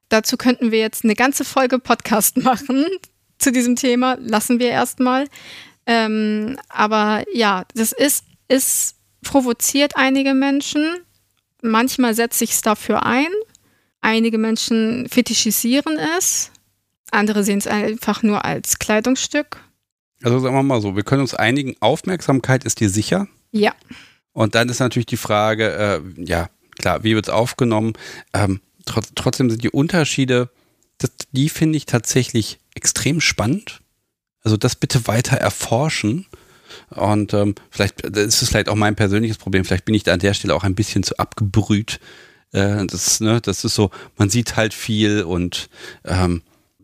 Dazu 0.07 0.37
könnten 0.37 0.71
wir 0.71 0.79
jetzt 0.79 1.03
eine 1.03 1.15
ganze 1.15 1.43
Folge 1.43 1.79
Podcast 1.79 2.37
machen 2.43 2.85
zu 3.37 3.51
diesem 3.51 3.75
Thema. 3.75 4.17
Lassen 4.19 4.59
wir 4.59 4.69
erstmal. 4.69 5.27
Ähm, 5.85 6.57
aber 6.69 7.23
ja, 7.33 7.65
das 7.75 7.91
ist, 7.91 8.25
ist 8.47 8.95
provoziert 9.23 9.93
einige 9.95 10.33
Menschen. 10.33 10.97
Manchmal 11.61 12.13
setze 12.13 12.43
ich 12.43 12.51
es 12.51 12.61
dafür 12.61 13.05
ein. 13.05 13.27
Einige 14.01 14.37
Menschen 14.37 15.07
fetischisieren 15.09 15.97
es. 16.17 16.51
Andere 17.11 17.43
sehen 17.43 17.59
es 17.59 17.67
einfach 17.67 18.23
nur 18.23 18.45
als 18.45 18.79
Kleidungsstück. 18.79 19.57
Also 20.23 20.39
sagen 20.39 20.55
wir 20.55 20.63
mal 20.63 20.81
so, 20.81 20.95
wir 20.95 21.03
können 21.03 21.21
uns 21.21 21.33
einigen, 21.33 21.75
Aufmerksamkeit 21.79 22.63
ist 22.63 22.79
dir 22.79 22.89
sicher. 22.89 23.27
Ja, 23.51 23.73
Und 24.33 24.53
dann 24.53 24.67
ist 24.67 24.79
natürlich 24.79 25.05
die 25.05 25.17
Frage, 25.17 25.71
äh, 26.17 26.21
ja, 26.21 26.49
klar, 26.77 27.03
wie 27.03 27.15
wird 27.15 27.27
es 27.27 27.33
aufgenommen? 27.33 27.93
Ähm, 28.33 28.59
trotz, 28.85 29.11
trotzdem 29.15 29.49
sind 29.49 29.63
die 29.63 29.69
Unterschiede, 29.69 30.49
das, 30.97 31.11
die 31.31 31.49
finde 31.49 31.77
ich 31.77 31.85
tatsächlich 31.85 32.59
extrem 32.75 33.21
spannend. 33.21 33.81
Also 34.43 34.57
das 34.57 34.75
bitte 34.75 35.07
weiter 35.07 35.37
erforschen. 35.37 36.27
Und 36.89 37.33
ähm, 37.33 37.55
vielleicht, 37.71 38.03
das 38.15 38.41
ist 38.41 38.49
vielleicht 38.49 38.69
auch 38.69 38.75
mein 38.75 38.95
persönliches 38.95 39.37
Problem, 39.37 39.65
vielleicht 39.65 39.85
bin 39.85 39.95
ich 39.95 40.03
da 40.03 40.13
an 40.13 40.19
der 40.19 40.33
Stelle 40.33 40.53
auch 40.53 40.63
ein 40.63 40.75
bisschen 40.75 41.03
zu 41.03 41.17
abgebrüht. 41.17 41.99
Äh, 42.51 42.85
das, 42.85 43.19
ne, 43.19 43.41
das 43.41 43.63
ist 43.63 43.75
so, 43.75 43.91
man 44.17 44.29
sieht 44.29 44.55
halt 44.55 44.73
viel 44.73 45.23
und 45.23 45.69
ähm, 46.03 46.41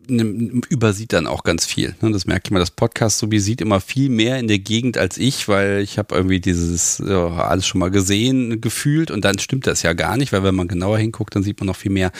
übersieht 0.08 1.12
dann 1.12 1.26
auch 1.26 1.44
ganz 1.44 1.64
viel. 1.64 1.94
Ne? 2.00 2.10
Das 2.10 2.26
merke 2.26 2.42
ich 2.46 2.50
mal. 2.50 2.58
Das 2.58 2.72
Podcast 2.72 3.18
so 3.18 3.30
wie 3.30 3.38
sieht 3.38 3.60
immer 3.60 3.80
viel 3.80 4.08
mehr 4.08 4.38
in 4.38 4.48
der 4.48 4.58
Gegend 4.58 4.98
als 4.98 5.16
ich, 5.16 5.46
weil 5.48 5.80
ich 5.80 5.98
habe 5.98 6.14
irgendwie 6.14 6.40
dieses 6.40 7.02
ja, 7.06 7.28
alles 7.28 7.66
schon 7.66 7.78
mal 7.78 7.90
gesehen, 7.90 8.60
gefühlt 8.60 9.10
und 9.10 9.24
dann 9.24 9.38
stimmt 9.38 9.66
das 9.66 9.82
ja 9.82 9.92
gar 9.92 10.16
nicht, 10.16 10.32
weil 10.32 10.42
wenn 10.42 10.54
man 10.54 10.68
genauer 10.68 10.98
hinguckt, 10.98 11.36
dann 11.36 11.42
sieht 11.42 11.60
man 11.60 11.68
noch 11.68 11.76
viel 11.76 11.92
mehr. 11.92 12.10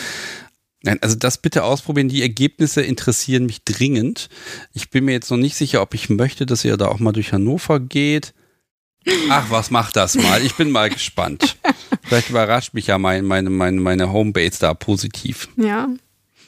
Nein, 0.82 0.98
also 1.00 1.14
das 1.16 1.38
bitte 1.38 1.64
ausprobieren. 1.64 2.09
Die 2.09 2.22
Ergebnisse 2.22 2.82
interessieren 2.82 3.46
mich 3.46 3.64
dringend. 3.64 4.28
Ich 4.72 4.90
bin 4.90 5.04
mir 5.04 5.12
jetzt 5.12 5.30
noch 5.30 5.38
nicht 5.38 5.56
sicher, 5.56 5.80
ob 5.80 5.94
ich 5.94 6.10
möchte, 6.10 6.44
dass 6.46 6.64
ihr 6.64 6.76
da 6.76 6.88
auch 6.88 6.98
mal 6.98 7.12
durch 7.12 7.32
Hannover 7.32 7.78
geht. 7.80 8.34
Ach, 9.28 9.50
was 9.50 9.70
macht 9.70 9.96
das 9.96 10.14
mal? 10.14 10.42
Ich 10.44 10.56
bin 10.56 10.70
mal 10.70 10.90
gespannt. 10.90 11.56
Vielleicht 12.02 12.30
überrascht 12.30 12.74
mich 12.74 12.88
ja 12.88 12.98
mein, 12.98 13.24
meine, 13.24 13.50
meine, 13.50 13.80
meine 13.80 14.12
Homebase 14.12 14.59
da 14.60 14.74
positiv. 14.74 15.48
ja. 15.56 15.88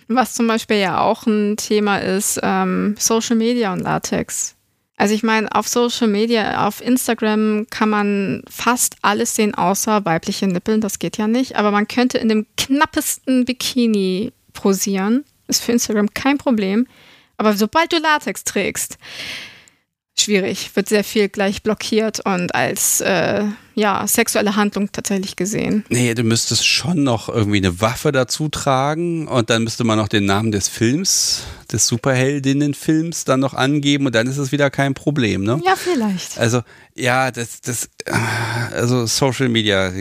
Was 0.06 0.35
zum 0.35 0.47
Beispiel 0.47 0.77
ja 0.77 1.01
auch 1.01 1.27
ein 1.27 1.56
Thema 1.56 1.97
ist, 1.97 2.39
ähm, 2.43 2.94
Social 2.98 3.36
Media 3.36 3.73
und 3.73 3.81
Latex. 3.81 4.55
Also 4.97 5.15
ich 5.15 5.23
meine, 5.23 5.53
auf 5.53 5.66
Social 5.66 6.07
Media, 6.07 6.66
auf 6.66 6.81
Instagram 6.81 7.66
kann 7.69 7.91
man 7.91 8.43
fast 8.49 8.97
alles 9.03 9.35
sehen, 9.35 9.55
außer 9.55 10.05
weibliche 10.05 10.47
Nippeln. 10.47 10.81
Das 10.81 10.99
geht 10.99 11.16
ja 11.19 11.27
nicht. 11.27 11.57
Aber 11.57 11.71
man 11.71 11.89
könnte 11.89 12.19
in 12.19 12.29
dem 12.29 12.47
knappesten 12.57 13.45
Bikini 13.45 14.33
posieren. 14.53 15.25
Ist 15.49 15.62
für 15.62 15.73
Instagram 15.73 16.15
kein 16.15 16.39
Problem. 16.39 16.87
Aber 17.37 17.55
sobald 17.55 17.93
du 17.93 17.99
Latex 17.99 18.45
trägst, 18.45 18.99
schwierig, 20.20 20.70
wird 20.74 20.89
sehr 20.89 21.05
viel 21.05 21.28
gleich 21.28 21.62
blockiert 21.62 22.20
und 22.24 22.55
als 22.55 23.01
äh, 23.01 23.45
ja, 23.74 24.07
sexuelle 24.07 24.57
Handlung 24.57 24.93
tatsächlich 24.93 25.36
gesehen. 25.36 25.85
Nee, 25.89 26.15
du 26.15 26.23
müsstest 26.23 26.66
schon 26.66 27.03
noch 27.03 27.28
irgendwie 27.28 27.57
eine 27.59 27.81
Waffe 27.81 28.12
dazu 28.12 28.49
tragen 28.49 29.27
und 29.27 29.51
dann 29.51 29.65
müsste 29.65 29.85
man 29.85 29.99
noch 29.99 30.09
den 30.09 30.24
Namen 30.24 30.53
des 30.53 30.69
Films, 30.69 31.43
des 31.73 31.86
Superheldinnenfilms 31.89 33.24
dann 33.24 33.41
noch 33.41 33.55
angeben 33.55 34.07
und 34.07 34.15
dann 34.15 34.27
ist 34.27 34.39
es 34.39 34.53
wieder 34.53 34.70
kein 34.70 34.95
Problem, 34.95 35.43
ne? 35.43 35.61
Ja, 35.65 35.74
vielleicht. 35.77 36.39
Also, 36.39 36.62
ja, 36.95 37.31
das, 37.31 37.61
das, 37.61 37.89
äh, 38.05 38.12
also 38.73 39.07
Social 39.07 39.49
Media, 39.49 39.93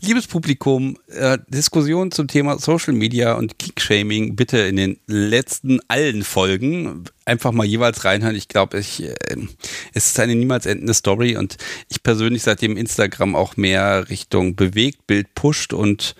Liebes 0.00 0.26
Publikum, 0.26 0.96
äh, 1.08 1.38
Diskussion 1.48 2.10
zum 2.10 2.28
Thema 2.28 2.58
Social 2.58 2.94
Media 2.94 3.34
und 3.34 3.58
Kickshaming 3.58 4.36
bitte 4.36 4.58
in 4.58 4.76
den 4.76 5.00
letzten 5.06 5.80
allen 5.88 6.24
Folgen 6.24 7.04
einfach 7.24 7.52
mal 7.52 7.66
jeweils 7.66 8.04
reinhören. 8.04 8.36
Ich 8.36 8.48
glaube, 8.48 8.78
ich, 8.78 9.02
äh, 9.04 9.14
es 9.94 10.06
ist 10.06 10.20
eine 10.20 10.34
niemals 10.34 10.66
endende 10.66 10.94
Story 10.94 11.36
und 11.36 11.56
ich 11.88 12.02
persönlich 12.02 12.42
seitdem 12.42 12.76
Instagram 12.76 13.36
auch 13.36 13.56
mehr 13.56 14.08
Richtung 14.08 14.56
bewegt, 14.56 15.06
Bild 15.06 15.34
pusht 15.34 15.72
und 15.72 16.14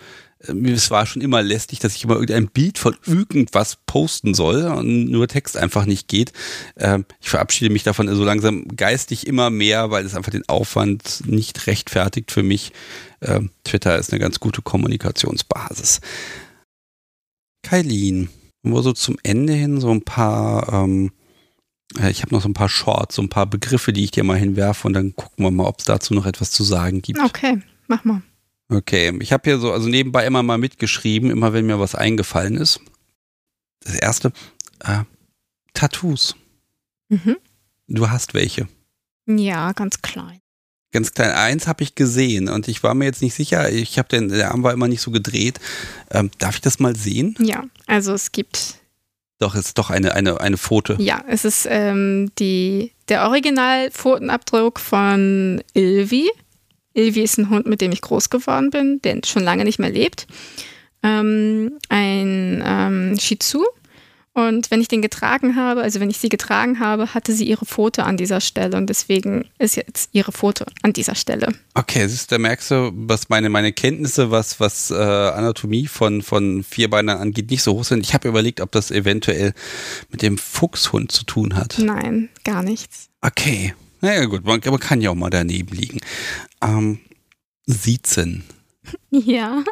es 0.48 0.90
war 0.90 1.06
schon 1.06 1.22
immer 1.22 1.42
lästig, 1.42 1.78
dass 1.78 1.94
ich 1.94 2.04
immer 2.04 2.14
irgendein 2.14 2.48
Bild 2.48 2.78
von 2.78 2.96
irgendwas 3.06 3.78
posten 3.86 4.34
soll 4.34 4.64
und 4.64 5.10
nur 5.10 5.28
Text 5.28 5.56
einfach 5.56 5.86
nicht 5.86 6.08
geht. 6.08 6.32
Ähm, 6.76 7.04
ich 7.20 7.28
verabschiede 7.28 7.72
mich 7.72 7.82
davon 7.82 8.14
so 8.14 8.24
langsam 8.24 8.66
geistig 8.68 9.26
immer 9.26 9.50
mehr, 9.50 9.90
weil 9.90 10.04
es 10.04 10.14
einfach 10.14 10.32
den 10.32 10.48
Aufwand 10.48 11.22
nicht 11.26 11.66
rechtfertigt 11.66 12.30
für 12.30 12.42
mich. 12.42 12.72
Ähm, 13.20 13.50
Twitter 13.64 13.98
ist 13.98 14.12
eine 14.12 14.20
ganz 14.20 14.40
gute 14.40 14.62
Kommunikationsbasis. 14.62 16.00
Kailin, 17.62 18.28
wo 18.62 18.80
so 18.82 18.92
zum 18.92 19.16
Ende 19.22 19.52
hin 19.52 19.80
so 19.80 19.90
ein 19.90 20.02
paar, 20.02 20.72
ähm, 20.72 21.12
äh, 22.00 22.10
ich 22.10 22.22
habe 22.22 22.34
noch 22.34 22.42
so 22.42 22.48
ein 22.48 22.54
paar 22.54 22.68
Shorts, 22.68 23.16
so 23.16 23.22
ein 23.22 23.28
paar 23.28 23.46
Begriffe, 23.46 23.92
die 23.92 24.04
ich 24.04 24.10
dir 24.10 24.24
mal 24.24 24.38
hinwerfe 24.38 24.86
und 24.86 24.94
dann 24.94 25.14
gucken 25.16 25.44
wir 25.44 25.50
mal, 25.50 25.66
ob 25.66 25.80
es 25.80 25.84
dazu 25.84 26.14
noch 26.14 26.26
etwas 26.26 26.50
zu 26.50 26.64
sagen 26.64 27.02
gibt. 27.02 27.20
Okay, 27.20 27.60
mach 27.88 28.04
mal. 28.04 28.22
Okay, 28.70 29.16
ich 29.20 29.32
habe 29.32 29.48
hier 29.48 29.58
so, 29.58 29.72
also 29.72 29.88
nebenbei 29.88 30.26
immer 30.26 30.42
mal 30.42 30.58
mitgeschrieben, 30.58 31.30
immer 31.30 31.52
wenn 31.52 31.66
mir 31.66 31.80
was 31.80 31.94
eingefallen 31.94 32.56
ist. 32.56 32.80
Das 33.80 33.94
erste, 33.94 34.32
äh, 34.80 35.04
Tattoos. 35.72 36.36
Mhm. 37.08 37.36
Du 37.86 38.10
hast 38.10 38.34
welche. 38.34 38.68
Ja, 39.26 39.72
ganz 39.72 40.02
klein. 40.02 40.40
Ganz 40.90 41.12
klein. 41.12 41.30
Eins 41.32 41.66
habe 41.66 41.82
ich 41.82 41.94
gesehen 41.94 42.48
und 42.48 42.68
ich 42.68 42.82
war 42.82 42.94
mir 42.94 43.06
jetzt 43.06 43.22
nicht 43.22 43.34
sicher. 43.34 43.70
Ich 43.70 43.98
habe 43.98 44.08
den, 44.08 44.28
der 44.28 44.50
Arm 44.50 44.62
war 44.62 44.72
immer 44.72 44.88
nicht 44.88 45.02
so 45.02 45.10
gedreht. 45.10 45.60
Ähm, 46.10 46.30
darf 46.38 46.56
ich 46.56 46.60
das 46.60 46.78
mal 46.78 46.96
sehen? 46.96 47.34
Ja, 47.38 47.64
also 47.86 48.12
es 48.12 48.32
gibt. 48.32 48.76
Doch, 49.38 49.54
es 49.54 49.66
ist 49.66 49.78
doch 49.78 49.90
eine, 49.90 50.14
eine, 50.14 50.40
eine 50.40 50.56
Foto. 50.56 50.94
Ja, 50.94 51.22
es 51.28 51.44
ist 51.44 51.66
ähm, 51.70 52.30
die, 52.38 52.92
der 53.08 53.28
Original-Pfotenabdruck 53.28 54.80
von 54.80 55.62
Ilvi. 55.74 56.30
Ilvi 56.94 57.23
ist 57.23 57.39
ein 57.39 57.51
Hund, 57.51 57.66
mit 57.66 57.81
dem 57.81 57.93
ich 57.93 58.01
groß 58.01 58.31
geworden 58.31 58.70
bin, 58.70 59.01
der 59.02 59.20
schon 59.24 59.43
lange 59.43 59.65
nicht 59.65 59.78
mehr 59.78 59.90
lebt. 59.90 60.27
Ähm, 61.02 61.78
ein 61.89 62.62
ähm, 62.65 63.19
Shih 63.19 63.39
Tzu. 63.39 63.65
Und 64.39 64.70
wenn 64.70 64.81
ich 64.81 64.86
den 64.86 65.02
getragen 65.02 65.56
habe, 65.56 65.82
also 65.82 65.98
wenn 65.98 66.10
ich 66.10 66.19
sie 66.19 66.28
getragen 66.28 66.78
habe, 66.78 67.12
hatte 67.12 67.32
sie 67.32 67.44
ihre 67.44 67.66
Foto 67.66 68.02
an 68.02 68.16
dieser 68.16 68.40
Stelle 68.40 68.77
und 68.77 68.89
deswegen 68.89 69.47
ist 69.59 69.74
jetzt 69.74 70.10
ihre 70.12 70.31
Foto 70.31 70.65
an 70.82 70.93
dieser 70.93 71.16
Stelle. 71.16 71.48
Okay, 71.74 72.06
siehst, 72.06 72.31
da 72.31 72.39
merkst 72.39 72.70
du, 72.70 72.93
was 72.94 73.31
meine, 73.31 73.48
meine 73.48 73.73
Kenntnisse, 73.73 74.31
was, 74.31 74.60
was 74.60 74.93
äh, 74.93 74.94
Anatomie 74.94 75.89
von, 75.89 76.23
von 76.23 76.62
Vierbeinern 76.62 77.19
angeht, 77.19 77.51
nicht 77.51 77.65
so 77.65 77.73
hoch 77.73 77.85
sind. 77.85 78.05
Ich 78.05 78.15
habe 78.15 78.28
überlegt, 78.28 78.60
ob 78.60 78.70
das 78.70 78.93
eventuell 78.93 79.55
mit 80.09 80.23
dem 80.23 80.39
Fuchshund 80.39 81.10
zu 81.10 81.24
tun 81.24 81.56
hat. 81.56 81.74
Nein, 81.78 82.28
gar 82.44 82.62
nichts. 82.62 83.09
Okay. 83.23 83.74
Naja, 84.00 84.24
gut, 84.26 84.44
man, 84.44 84.60
man, 84.64 84.80
kann 84.80 85.00
ja 85.00 85.10
auch 85.10 85.14
mal 85.14 85.30
daneben 85.30 85.74
liegen. 85.74 86.00
Ähm, 86.62 87.00
Siezen. 87.66 88.44
Ja. 89.10 89.64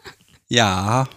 Ja. 0.49 1.09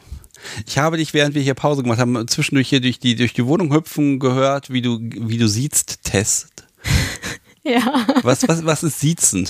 Ich 0.65 0.77
habe 0.77 0.97
dich, 0.97 1.13
während 1.13 1.35
wir 1.35 1.41
hier 1.41 1.53
Pause 1.53 1.83
gemacht 1.83 1.99
haben, 1.99 2.27
zwischendurch 2.27 2.69
hier 2.69 2.81
durch 2.81 2.99
die, 2.99 3.15
durch 3.15 3.33
die 3.33 3.45
Wohnung 3.45 3.73
hüpfen 3.73 4.19
gehört, 4.19 4.71
wie 4.71 4.81
du, 4.81 4.99
wie 5.01 5.37
du 5.37 5.47
siehst, 5.47 6.03
Test. 6.03 6.65
Ja. 7.61 8.07
Was, 8.23 8.47
was, 8.47 8.65
was 8.65 8.83
ist 8.83 9.01
Siezen? 9.01 9.47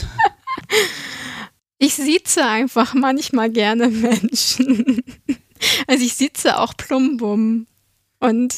Ich 1.77 1.93
sieze 1.93 2.43
einfach 2.43 2.93
manchmal 2.93 3.49
gerne 3.49 3.87
Menschen. 3.87 5.03
Also 5.87 6.05
ich 6.05 6.15
sitze 6.15 6.57
auch 6.57 6.75
Plumbum. 6.75 7.67
Und 8.19 8.55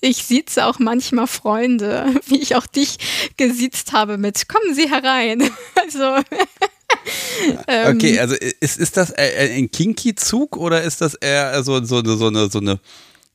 ich 0.00 0.24
sieze 0.24 0.66
auch 0.66 0.78
manchmal 0.78 1.26
Freunde, 1.26 2.14
wie 2.26 2.40
ich 2.40 2.56
auch 2.56 2.66
dich 2.66 2.98
gesiezt 3.36 3.92
habe 3.92 4.18
mit 4.18 4.48
Kommen 4.48 4.74
Sie 4.74 4.90
herein. 4.90 5.50
Also. 5.82 6.22
ähm, 7.66 7.96
okay, 7.96 8.18
also 8.18 8.34
ist, 8.34 8.78
ist 8.78 8.96
das 8.96 9.12
ein 9.12 9.70
Kinky-Zug 9.70 10.56
oder 10.56 10.82
ist 10.82 11.00
das 11.00 11.14
eher 11.14 11.62
so, 11.64 11.82
so, 11.84 12.04
so, 12.04 12.26
eine, 12.26 12.50
so 12.50 12.58
eine 12.58 12.80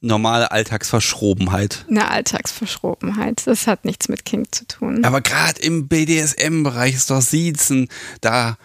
normale 0.02 0.52
Alltagsverschrobenheit? 0.52 1.86
Eine 1.90 2.10
Alltagsverschrobenheit. 2.10 3.42
Das 3.46 3.68
hat 3.68 3.84
nichts 3.84 4.08
mit 4.08 4.26
Kink 4.26 4.54
zu 4.54 4.68
tun. 4.68 5.04
Aber 5.04 5.22
gerade 5.22 5.62
im 5.62 5.88
BDSM-Bereich 5.88 6.96
ist 6.96 7.10
doch 7.10 7.22
Siezen, 7.22 7.90
da 8.22 8.58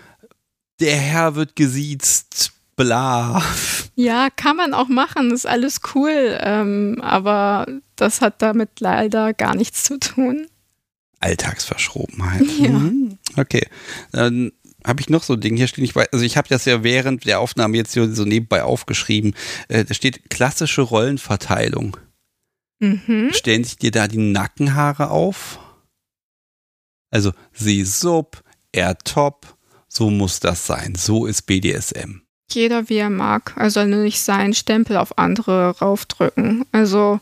der 0.81 0.97
Herr 0.97 1.35
wird 1.35 1.56
gesiezt, 1.56 2.52
bla. 2.81 3.43
Ja, 3.94 4.28
kann 4.35 4.57
man 4.57 4.73
auch 4.73 4.89
machen, 4.89 5.31
ist 5.31 5.47
alles 5.47 5.81
cool, 5.94 6.39
ähm, 6.40 6.98
aber 7.02 7.66
das 7.97 8.23
hat 8.23 8.40
damit 8.40 8.81
leider 8.81 9.35
gar 9.35 9.55
nichts 9.55 9.85
zu 9.85 9.98
tun. 9.98 10.47
Alltagsverschrobenheit. 11.19 12.47
Ja. 12.59 12.70
Mhm. 12.70 13.19
Okay. 13.36 13.66
Dann 14.12 14.52
habe 14.86 15.02
ich 15.02 15.11
noch 15.11 15.23
so 15.23 15.35
ein 15.35 15.40
Ding 15.40 15.57
hier 15.57 15.66
stehen. 15.66 15.85
Ich 15.85 15.94
weiß, 15.94 16.09
also 16.12 16.24
ich 16.24 16.39
habe 16.39 16.48
das 16.48 16.65
ja 16.65 16.82
während 16.82 17.27
der 17.27 17.40
Aufnahme 17.40 17.77
jetzt 17.77 17.93
so, 17.93 18.11
so 18.11 18.24
nebenbei 18.24 18.62
aufgeschrieben. 18.62 19.35
Äh, 19.69 19.85
da 19.85 19.93
steht 19.93 20.31
klassische 20.31 20.81
Rollenverteilung. 20.81 21.98
Mhm. 22.78 23.31
Stellen 23.32 23.65
sich 23.65 23.77
dir 23.77 23.90
da 23.90 24.09
die 24.09 24.16
Nackenhaare 24.16 25.11
auf? 25.11 25.59
Also 27.11 27.32
sie 27.52 27.85
sub, 27.85 28.43
er 28.73 28.97
top, 28.97 29.59
so 29.89 30.09
muss 30.09 30.40
das 30.40 30.66
sein. 30.66 30.94
So 30.94 31.27
ist 31.27 31.43
BDSM 31.43 32.20
jeder 32.55 32.89
wie 32.89 32.97
er 32.97 33.10
mag. 33.10 33.55
Er 33.56 33.70
soll 33.70 33.86
nur 33.86 34.02
nicht 34.02 34.20
seinen 34.20 34.55
Stempel 34.55 34.97
auf 34.97 35.18
andere 35.18 35.78
raufdrücken. 35.78 36.64
Also 36.72 37.20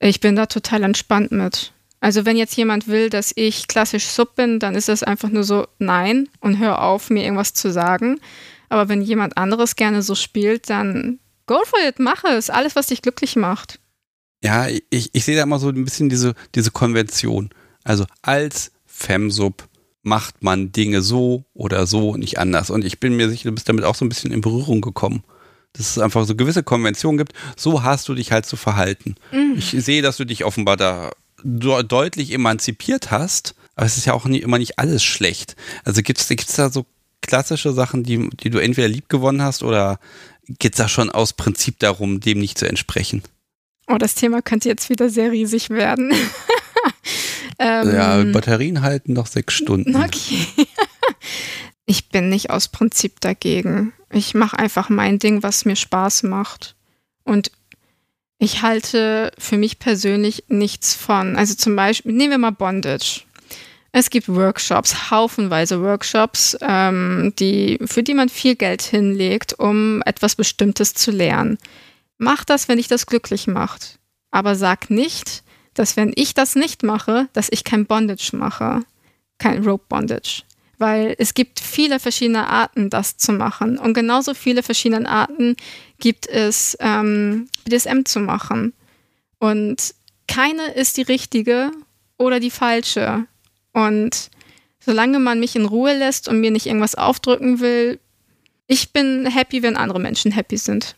ich 0.00 0.20
bin 0.20 0.36
da 0.36 0.46
total 0.46 0.82
entspannt 0.84 1.32
mit. 1.32 1.72
Also 2.00 2.24
wenn 2.24 2.36
jetzt 2.36 2.56
jemand 2.56 2.86
will, 2.86 3.10
dass 3.10 3.32
ich 3.34 3.66
klassisch 3.66 4.06
Sub 4.06 4.36
bin, 4.36 4.60
dann 4.60 4.74
ist 4.74 4.88
das 4.88 5.02
einfach 5.02 5.30
nur 5.30 5.44
so 5.44 5.66
nein 5.78 6.28
und 6.40 6.58
hör 6.58 6.82
auf, 6.82 7.10
mir 7.10 7.24
irgendwas 7.24 7.54
zu 7.54 7.72
sagen. 7.72 8.20
Aber 8.68 8.88
wenn 8.88 9.02
jemand 9.02 9.36
anderes 9.36 9.76
gerne 9.76 10.02
so 10.02 10.14
spielt, 10.14 10.70
dann 10.70 11.18
go 11.46 11.60
for 11.64 11.80
it, 11.88 11.98
mach 11.98 12.22
es. 12.24 12.50
Alles, 12.50 12.76
was 12.76 12.86
dich 12.86 13.02
glücklich 13.02 13.34
macht. 13.34 13.80
Ja, 14.44 14.68
ich, 14.68 15.10
ich 15.12 15.24
sehe 15.24 15.36
da 15.36 15.42
immer 15.42 15.58
so 15.58 15.68
ein 15.68 15.84
bisschen 15.84 16.08
diese, 16.08 16.34
diese 16.54 16.70
Konvention. 16.70 17.50
Also 17.82 18.04
als 18.22 18.70
Femsub 18.86 19.67
macht 20.08 20.42
man 20.42 20.72
Dinge 20.72 21.02
so 21.02 21.44
oder 21.54 21.86
so, 21.86 22.16
nicht 22.16 22.38
anders. 22.38 22.70
Und 22.70 22.84
ich 22.84 22.98
bin 22.98 23.16
mir 23.16 23.28
sicher, 23.28 23.48
du 23.48 23.54
bist 23.54 23.68
damit 23.68 23.84
auch 23.84 23.94
so 23.94 24.04
ein 24.04 24.08
bisschen 24.08 24.32
in 24.32 24.40
Berührung 24.40 24.80
gekommen. 24.80 25.22
Dass 25.74 25.90
es 25.90 25.98
einfach 25.98 26.24
so 26.24 26.34
gewisse 26.34 26.62
Konventionen 26.62 27.18
gibt, 27.18 27.34
so 27.56 27.82
hast 27.82 28.08
du 28.08 28.14
dich 28.14 28.32
halt 28.32 28.46
zu 28.46 28.56
verhalten. 28.56 29.16
Mhm. 29.32 29.54
Ich 29.56 29.70
sehe, 29.70 30.02
dass 30.02 30.16
du 30.16 30.24
dich 30.24 30.44
offenbar 30.44 30.76
da 30.76 31.12
deutlich 31.44 32.32
emanzipiert 32.32 33.10
hast, 33.10 33.54
aber 33.76 33.86
es 33.86 33.96
ist 33.96 34.06
ja 34.06 34.14
auch 34.14 34.24
nie, 34.24 34.38
immer 34.38 34.58
nicht 34.58 34.78
alles 34.78 35.04
schlecht. 35.04 35.54
Also 35.84 36.02
gibt 36.02 36.18
es 36.18 36.56
da 36.56 36.70
so 36.70 36.86
klassische 37.20 37.72
Sachen, 37.72 38.02
die, 38.02 38.30
die 38.30 38.50
du 38.50 38.58
entweder 38.58 38.88
lieb 38.88 39.08
gewonnen 39.08 39.42
hast 39.42 39.62
oder 39.62 40.00
geht 40.58 40.72
es 40.72 40.78
da 40.78 40.88
schon 40.88 41.10
aus 41.10 41.34
Prinzip 41.34 41.78
darum, 41.78 42.20
dem 42.20 42.38
nicht 42.38 42.58
zu 42.58 42.66
entsprechen? 42.66 43.22
Oh, 43.86 43.98
das 43.98 44.14
Thema 44.14 44.42
könnte 44.42 44.68
jetzt 44.68 44.90
wieder 44.90 45.10
sehr 45.10 45.30
riesig 45.30 45.70
werden. 45.70 46.12
Ähm, 47.58 47.92
ja, 47.92 48.24
Batterien 48.24 48.82
halten 48.82 49.12
noch 49.12 49.26
sechs 49.26 49.54
Stunden. 49.54 49.96
Okay. 50.04 50.46
ich 51.86 52.08
bin 52.08 52.28
nicht 52.28 52.50
aus 52.50 52.68
Prinzip 52.68 53.20
dagegen. 53.20 53.92
Ich 54.10 54.34
mache 54.34 54.58
einfach 54.58 54.88
mein 54.88 55.18
Ding, 55.18 55.42
was 55.42 55.64
mir 55.64 55.76
Spaß 55.76 56.22
macht. 56.24 56.76
Und 57.24 57.50
ich 58.38 58.62
halte 58.62 59.32
für 59.38 59.56
mich 59.56 59.78
persönlich 59.78 60.44
nichts 60.48 60.94
von. 60.94 61.36
Also 61.36 61.54
zum 61.54 61.74
Beispiel, 61.74 62.12
nehmen 62.12 62.30
wir 62.30 62.38
mal 62.38 62.52
Bondage. 62.52 63.22
Es 63.90 64.10
gibt 64.10 64.28
Workshops, 64.28 65.10
haufenweise 65.10 65.82
Workshops, 65.82 66.56
ähm, 66.60 67.32
die, 67.38 67.78
für 67.86 68.02
die 68.02 68.14
man 68.14 68.28
viel 68.28 68.54
Geld 68.54 68.82
hinlegt, 68.82 69.58
um 69.58 70.02
etwas 70.02 70.36
Bestimmtes 70.36 70.94
zu 70.94 71.10
lernen. 71.10 71.58
Mach 72.18 72.44
das, 72.44 72.68
wenn 72.68 72.76
dich 72.76 72.88
das 72.88 73.06
glücklich 73.06 73.46
macht. 73.46 73.98
Aber 74.30 74.54
sag 74.54 74.90
nicht, 74.90 75.42
dass 75.78 75.96
wenn 75.96 76.12
ich 76.16 76.34
das 76.34 76.56
nicht 76.56 76.82
mache, 76.82 77.28
dass 77.32 77.48
ich 77.50 77.62
kein 77.62 77.86
Bondage 77.86 78.30
mache, 78.32 78.82
kein 79.38 79.64
Rope 79.64 79.84
Bondage. 79.88 80.42
Weil 80.78 81.14
es 81.18 81.34
gibt 81.34 81.60
viele 81.60 82.00
verschiedene 82.00 82.48
Arten, 82.48 82.90
das 82.90 83.16
zu 83.16 83.32
machen. 83.32 83.78
Und 83.78 83.94
genauso 83.94 84.34
viele 84.34 84.62
verschiedene 84.62 85.08
Arten 85.08 85.56
gibt 85.98 86.28
es, 86.28 86.76
ähm, 86.80 87.48
BDSM 87.64 88.04
zu 88.04 88.20
machen. 88.20 88.72
Und 89.38 89.94
keine 90.26 90.72
ist 90.72 90.96
die 90.96 91.02
richtige 91.02 91.70
oder 92.16 92.40
die 92.40 92.50
falsche. 92.50 93.26
Und 93.72 94.30
solange 94.80 95.20
man 95.20 95.38
mich 95.38 95.54
in 95.54 95.64
Ruhe 95.64 95.96
lässt 95.96 96.28
und 96.28 96.40
mir 96.40 96.50
nicht 96.50 96.66
irgendwas 96.66 96.96
aufdrücken 96.96 97.60
will, 97.60 98.00
ich 98.66 98.92
bin 98.92 99.26
happy, 99.26 99.62
wenn 99.62 99.76
andere 99.76 100.00
Menschen 100.00 100.32
happy 100.32 100.56
sind. 100.56 100.96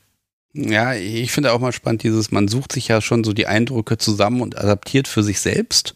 Ja, 0.52 0.94
ich 0.94 1.30
finde 1.30 1.52
auch 1.52 1.60
mal 1.60 1.72
spannend, 1.72 2.02
dieses, 2.02 2.32
man 2.32 2.48
sucht 2.48 2.72
sich 2.72 2.88
ja 2.88 3.00
schon 3.00 3.22
so 3.22 3.32
die 3.32 3.46
Eindrücke 3.46 3.98
zusammen 3.98 4.40
und 4.40 4.58
adaptiert 4.58 5.06
für 5.06 5.22
sich 5.22 5.40
selbst. 5.40 5.94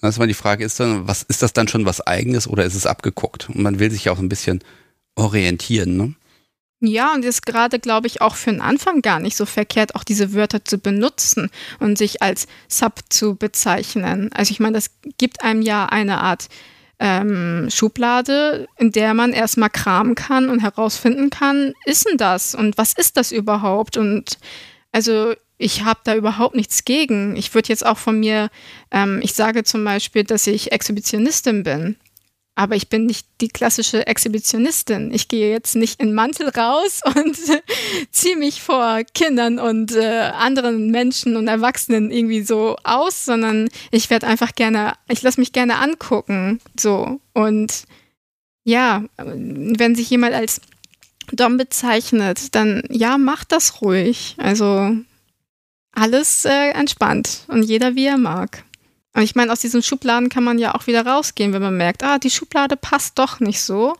Dann 0.00 0.08
ist 0.08 0.18
mal 0.18 0.26
die 0.26 0.34
Frage, 0.34 0.64
ist 0.64 0.80
dann, 0.80 1.06
was, 1.06 1.22
ist 1.22 1.42
das 1.42 1.52
dann 1.52 1.68
schon 1.68 1.84
was 1.84 2.00
eigenes 2.00 2.48
oder 2.48 2.64
ist 2.64 2.74
es 2.74 2.86
abgeguckt? 2.86 3.50
Und 3.50 3.60
man 3.60 3.78
will 3.78 3.90
sich 3.90 4.06
ja 4.06 4.12
auch 4.12 4.18
ein 4.18 4.30
bisschen 4.30 4.64
orientieren, 5.16 5.96
ne? 5.96 6.14
Ja, 6.82 7.12
und 7.12 7.26
ist 7.26 7.44
gerade, 7.44 7.78
glaube 7.78 8.06
ich, 8.06 8.22
auch 8.22 8.36
für 8.36 8.50
den 8.50 8.62
Anfang 8.62 9.02
gar 9.02 9.20
nicht 9.20 9.36
so 9.36 9.44
verkehrt, 9.44 9.94
auch 9.94 10.04
diese 10.04 10.32
Wörter 10.32 10.64
zu 10.64 10.78
benutzen 10.78 11.50
und 11.78 11.98
sich 11.98 12.22
als 12.22 12.46
Sub 12.68 13.00
zu 13.10 13.34
bezeichnen. 13.34 14.30
Also 14.32 14.52
ich 14.52 14.60
meine, 14.60 14.76
das 14.78 14.90
gibt 15.18 15.42
einem 15.42 15.60
ja 15.60 15.84
eine 15.84 16.22
Art 16.22 16.48
ähm, 17.00 17.68
Schublade, 17.70 18.68
in 18.78 18.92
der 18.92 19.14
man 19.14 19.32
erstmal 19.32 19.70
kramen 19.70 20.14
kann 20.14 20.50
und 20.50 20.60
herausfinden 20.60 21.30
kann, 21.30 21.72
ist 21.86 22.06
denn 22.06 22.18
das 22.18 22.54
und 22.54 22.76
was 22.78 22.92
ist 22.92 23.16
das 23.16 23.32
überhaupt? 23.32 23.96
Und 23.96 24.38
also 24.92 25.34
ich 25.56 25.84
habe 25.84 26.00
da 26.04 26.14
überhaupt 26.14 26.54
nichts 26.54 26.84
gegen. 26.84 27.36
Ich 27.36 27.54
würde 27.54 27.70
jetzt 27.70 27.84
auch 27.84 27.98
von 27.98 28.20
mir, 28.20 28.50
ähm, 28.90 29.20
ich 29.22 29.34
sage 29.34 29.64
zum 29.64 29.84
Beispiel, 29.84 30.24
dass 30.24 30.46
ich 30.46 30.72
Exhibitionistin 30.72 31.62
bin. 31.62 31.96
Aber 32.60 32.76
ich 32.76 32.90
bin 32.90 33.06
nicht 33.06 33.26
die 33.40 33.48
klassische 33.48 34.06
Exhibitionistin. 34.06 35.14
Ich 35.14 35.28
gehe 35.28 35.50
jetzt 35.50 35.76
nicht 35.76 35.98
in 35.98 36.12
Mantel 36.12 36.50
raus 36.50 37.00
und 37.16 37.34
ziehe 38.10 38.36
mich 38.36 38.60
vor 38.60 39.00
Kindern 39.14 39.58
und 39.58 39.96
äh, 39.96 40.30
anderen 40.34 40.90
Menschen 40.90 41.36
und 41.36 41.48
Erwachsenen 41.48 42.10
irgendwie 42.10 42.42
so 42.42 42.76
aus, 42.84 43.24
sondern 43.24 43.70
ich 43.90 44.10
werde 44.10 44.26
einfach 44.26 44.54
gerne, 44.54 44.92
ich 45.08 45.22
lasse 45.22 45.40
mich 45.40 45.54
gerne 45.54 45.78
angucken. 45.78 46.60
So. 46.78 47.18
Und 47.32 47.84
ja, 48.64 49.04
wenn 49.16 49.94
sich 49.94 50.10
jemand 50.10 50.34
als 50.34 50.60
Dom 51.32 51.56
bezeichnet, 51.56 52.54
dann 52.54 52.82
ja, 52.90 53.16
macht 53.16 53.52
das 53.52 53.80
ruhig. 53.80 54.34
Also 54.36 54.94
alles 55.92 56.44
äh, 56.44 56.72
entspannt 56.72 57.46
und 57.48 57.62
jeder 57.62 57.94
wie 57.94 58.04
er 58.04 58.18
mag. 58.18 58.64
Und 59.12 59.22
ich 59.22 59.34
meine, 59.34 59.52
aus 59.52 59.60
diesen 59.60 59.82
Schubladen 59.82 60.28
kann 60.28 60.44
man 60.44 60.58
ja 60.58 60.74
auch 60.74 60.86
wieder 60.86 61.04
rausgehen, 61.04 61.52
wenn 61.52 61.62
man 61.62 61.76
merkt, 61.76 62.02
ah, 62.04 62.18
die 62.18 62.30
Schublade 62.30 62.76
passt 62.76 63.18
doch 63.18 63.40
nicht 63.40 63.60
so. 63.62 63.96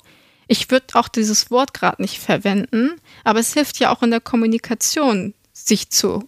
Ich 0.46 0.70
würde 0.70 0.86
auch 0.94 1.08
dieses 1.08 1.50
Wort 1.50 1.74
gerade 1.74 2.00
nicht 2.02 2.18
verwenden, 2.18 3.00
aber 3.24 3.40
es 3.40 3.54
hilft 3.54 3.78
ja 3.78 3.90
auch 3.90 4.02
in 4.02 4.10
der 4.10 4.20
Kommunikation, 4.20 5.34
sich 5.52 5.90
zu 5.90 6.26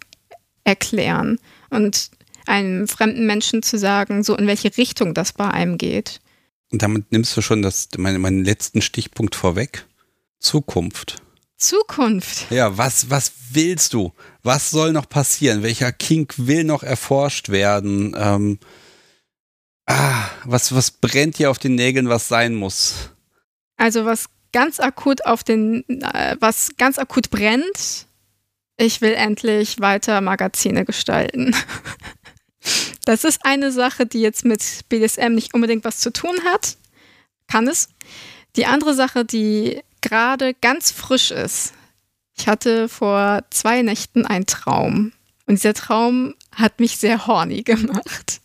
erklären 0.65 1.39
und 1.71 2.11
einem 2.47 2.89
fremden 2.89 3.27
Menschen 3.27 3.63
zu 3.63 3.79
sagen, 3.79 4.23
so 4.23 4.37
in 4.37 4.47
welche 4.47 4.77
Richtung 4.77 5.15
das 5.15 5.33
bei 5.33 5.49
einem 5.49 5.79
geht. 5.79 6.21
Und 6.71 6.83
damit 6.83 7.13
nimmst 7.13 7.37
du 7.37 7.43
schon 7.43 7.63
das, 7.63 7.89
meine, 7.97 8.19
meinen 8.19 8.45
letzten 8.45 8.81
Stichpunkt 8.81 9.35
vorweg. 9.35 9.87
Zukunft. 10.39 11.22
Zukunft. 11.63 12.51
Ja, 12.51 12.77
was, 12.77 13.09
was 13.09 13.33
willst 13.53 13.95
du? 13.95 14.13
Was 14.43 14.71
soll 14.71 14.93
noch 14.93 15.09
passieren? 15.09 15.63
Welcher 15.63 15.93
Kink 15.93 16.35
will 16.37 16.65
noch 16.65 16.83
erforscht 16.83 17.49
werden? 17.49 18.15
Ähm, 18.19 18.59
ah, 19.87 20.29
was, 20.45 20.75
was 20.75 20.91
brennt 20.91 21.39
dir 21.39 21.51
auf 21.51 21.59
den 21.59 21.75
Nägeln, 21.75 22.09
was 22.09 22.29
sein 22.29 22.55
muss? 22.55 23.11
Also 23.77 24.05
was 24.05 24.27
ganz 24.53 24.81
akut 24.81 25.25
auf 25.25 25.45
den, 25.45 25.85
äh, 25.89 26.37
was 26.41 26.71
ganz 26.77 26.99
akut 26.99 27.31
brennt, 27.31 28.07
ich 28.77 29.01
will 29.01 29.15
endlich 29.15 29.81
weiter 29.81 30.21
Magazine 30.21 30.85
gestalten. 30.85 31.55
Das 33.05 33.25
ist 33.25 33.45
eine 33.45 33.73
Sache, 33.73 34.07
die 34.07 34.21
jetzt 34.21 34.45
mit 34.45 34.63
BDSM 34.89 35.35
nicht 35.35 35.55
unbedingt 35.55 35.85
was 35.85 35.99
zu 35.99 36.13
tun 36.13 36.37
hat. 36.45 36.77
Kann 37.49 37.67
es. 37.67 37.89
Die 38.55 38.67
andere 38.67 38.95
Sache, 38.95 39.25
die 39.25 39.83
gerade 40.03 40.55
ganz 40.55 40.91
frisch 40.91 41.31
ist, 41.31 41.73
ich 42.37 42.49
hatte 42.49 42.89
vor 42.89 43.45
zwei 43.51 43.83
Nächten 43.83 44.27
einen 44.27 44.47
Traum. 44.47 45.13
Und 45.47 45.57
dieser 45.57 45.75
Traum 45.75 46.35
hat 46.55 46.81
mich 46.81 46.99
sehr 46.99 47.27
horny 47.27 47.63
gemacht. 47.63 48.41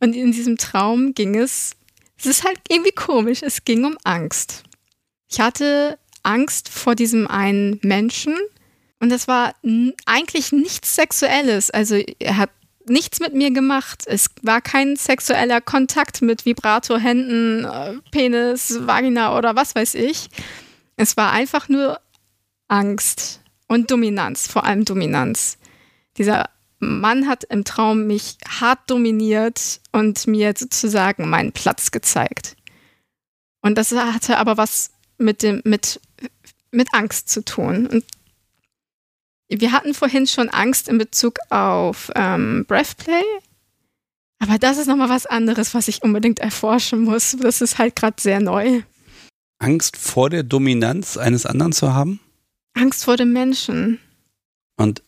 Und 0.00 0.14
in 0.14 0.32
diesem 0.32 0.58
Traum 0.58 1.14
ging 1.14 1.36
es, 1.36 1.72
es 2.18 2.26
ist 2.26 2.44
halt 2.44 2.58
irgendwie 2.68 2.92
komisch, 2.92 3.42
es 3.42 3.64
ging 3.64 3.84
um 3.84 3.96
Angst. 4.04 4.64
Ich 5.28 5.40
hatte 5.40 5.98
Angst 6.22 6.68
vor 6.68 6.94
diesem 6.94 7.26
einen 7.26 7.78
Menschen 7.82 8.36
und 9.00 9.10
das 9.10 9.26
war 9.26 9.54
eigentlich 10.06 10.52
nichts 10.52 10.94
Sexuelles. 10.94 11.70
Also 11.70 11.96
er 12.18 12.36
hat 12.36 12.50
nichts 12.86 13.20
mit 13.20 13.34
mir 13.34 13.50
gemacht. 13.50 14.04
Es 14.06 14.28
war 14.42 14.60
kein 14.60 14.96
sexueller 14.96 15.60
Kontakt 15.60 16.22
mit 16.22 16.44
Vibratorhänden, 16.44 17.64
äh, 17.64 17.94
Penis, 18.10 18.78
Vagina 18.86 19.36
oder 19.36 19.56
was 19.56 19.74
weiß 19.74 19.94
ich. 19.94 20.28
Es 20.96 21.16
war 21.16 21.32
einfach 21.32 21.68
nur 21.68 22.00
Angst 22.68 23.40
und 23.68 23.90
Dominanz, 23.90 24.46
vor 24.46 24.64
allem 24.64 24.84
Dominanz. 24.84 25.58
Dieser 26.18 26.48
Mann 26.78 27.28
hat 27.28 27.44
im 27.44 27.64
Traum 27.64 28.06
mich 28.06 28.36
hart 28.46 28.90
dominiert 28.90 29.80
und 29.92 30.26
mir 30.26 30.52
sozusagen 30.56 31.28
meinen 31.28 31.52
Platz 31.52 31.90
gezeigt. 31.90 32.56
Und 33.60 33.78
das 33.78 33.92
hatte 33.92 34.38
aber 34.38 34.56
was 34.56 34.90
mit 35.16 35.42
dem, 35.42 35.62
mit, 35.64 36.00
mit 36.72 36.88
Angst 36.92 37.28
zu 37.28 37.44
tun. 37.44 37.86
Und 37.86 38.04
wir 39.48 39.72
hatten 39.72 39.94
vorhin 39.94 40.26
schon 40.26 40.48
Angst 40.48 40.88
in 40.88 40.98
Bezug 40.98 41.38
auf 41.50 42.10
ähm, 42.14 42.64
Breathplay. 42.66 43.22
Aber 44.40 44.58
das 44.58 44.78
ist 44.78 44.88
nochmal 44.88 45.08
was 45.08 45.26
anderes, 45.26 45.74
was 45.74 45.86
ich 45.86 46.02
unbedingt 46.02 46.40
erforschen 46.40 47.04
muss. 47.04 47.36
Das 47.38 47.60
ist 47.60 47.78
halt 47.78 47.94
gerade 47.94 48.20
sehr 48.20 48.40
neu. 48.40 48.82
Angst 49.62 49.96
vor 49.96 50.28
der 50.28 50.42
Dominanz 50.42 51.16
eines 51.16 51.46
anderen 51.46 51.72
zu 51.72 51.94
haben? 51.94 52.18
Angst 52.74 53.04
vor 53.04 53.16
dem 53.16 53.32
Menschen. 53.32 54.00
Und 54.76 55.02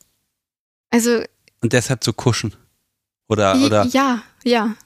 also 0.91 1.23
und 1.61 1.73
deshalb 1.73 2.05
zu 2.05 2.13
kuschen. 2.13 2.55
Oder 3.27 3.61
oder 3.61 3.85
ja, 3.87 4.23
ja. 4.45 4.77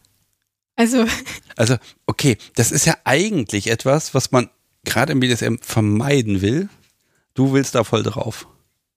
Also 0.74 1.04
also 1.56 1.76
okay, 2.06 2.38
das 2.54 2.72
ist 2.72 2.86
ja 2.86 2.96
eigentlich 3.04 3.66
etwas, 3.66 4.14
was 4.14 4.32
man 4.32 4.48
gerade 4.84 5.12
im 5.12 5.20
BDSM 5.20 5.56
vermeiden 5.60 6.40
will. 6.40 6.70
Du 7.34 7.52
willst 7.52 7.74
da 7.74 7.84
voll 7.84 8.02
drauf. 8.02 8.46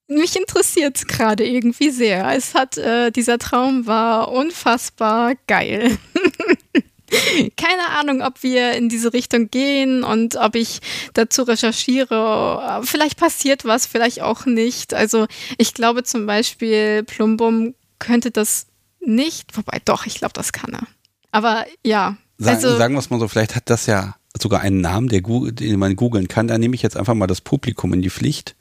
Mich 0.07 0.38
interessiert 0.38 0.98
es 0.98 1.07
gerade 1.07 1.45
irgendwie 1.45 1.89
sehr. 1.89 2.31
Es 2.35 2.56
hat 2.56 2.77
äh, 2.77 3.11
dieser 3.11 3.39
Traum 3.39 3.88
war 3.88 4.31
unfassbar 4.31 5.35
geil. 5.48 5.98
keine 7.57 7.89
Ahnung, 7.89 8.21
ob 8.21 8.43
wir 8.43 8.73
in 8.73 8.89
diese 8.89 9.13
Richtung 9.13 9.49
gehen 9.49 10.03
und 10.03 10.35
ob 10.35 10.55
ich 10.55 10.79
dazu 11.13 11.43
recherchiere. 11.43 12.81
Vielleicht 12.83 13.17
passiert 13.17 13.65
was, 13.65 13.85
vielleicht 13.85 14.21
auch 14.21 14.45
nicht. 14.45 14.93
Also 14.93 15.27
ich 15.57 15.73
glaube 15.73 16.03
zum 16.03 16.25
Beispiel, 16.25 17.03
Plumbum 17.03 17.73
könnte 17.99 18.31
das 18.31 18.67
nicht, 18.99 19.55
wobei 19.57 19.79
doch, 19.83 20.05
ich 20.05 20.15
glaube, 20.15 20.33
das 20.33 20.53
kann 20.53 20.73
er. 20.73 20.88
Aber 21.31 21.65
ja. 21.83 22.17
Sagen, 22.38 22.55
also, 22.55 22.77
sagen 22.77 22.93
wir 22.95 22.99
es 22.99 23.09
mal 23.09 23.19
so, 23.19 23.27
vielleicht 23.27 23.55
hat 23.55 23.69
das 23.69 23.85
ja 23.85 24.15
sogar 24.39 24.61
einen 24.61 24.81
Namen, 24.81 25.09
der, 25.09 25.21
den 25.21 25.79
man 25.79 25.95
googeln 25.95 26.27
kann. 26.27 26.47
Da 26.47 26.57
nehme 26.57 26.75
ich 26.75 26.81
jetzt 26.81 26.97
einfach 26.97 27.13
mal 27.13 27.27
das 27.27 27.41
Publikum 27.41 27.93
in 27.93 28.01
die 28.01 28.09
Pflicht 28.09 28.55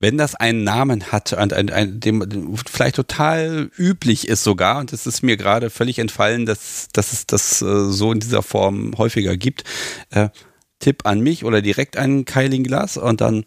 wenn 0.00 0.16
das 0.16 0.34
einen 0.34 0.64
Namen 0.64 1.12
hat 1.12 1.34
und 1.34 1.52
ein, 1.52 1.70
ein, 1.70 2.00
dem 2.00 2.56
vielleicht 2.70 2.96
total 2.96 3.70
üblich 3.76 4.26
ist 4.26 4.42
sogar, 4.42 4.78
und 4.78 4.94
es 4.94 5.06
ist 5.06 5.22
mir 5.22 5.36
gerade 5.36 5.68
völlig 5.68 5.98
entfallen, 5.98 6.46
dass, 6.46 6.88
dass 6.92 7.12
es 7.12 7.26
das 7.26 7.60
äh, 7.60 7.90
so 7.90 8.10
in 8.10 8.20
dieser 8.20 8.42
Form 8.42 8.94
häufiger 8.96 9.36
gibt, 9.36 9.64
äh, 10.10 10.30
Tipp 10.78 11.04
an 11.04 11.20
mich 11.20 11.44
oder 11.44 11.60
direkt 11.60 11.98
an 11.98 12.24
Keiling 12.24 12.64
Glas 12.64 12.96
und 12.96 13.20
dann 13.20 13.44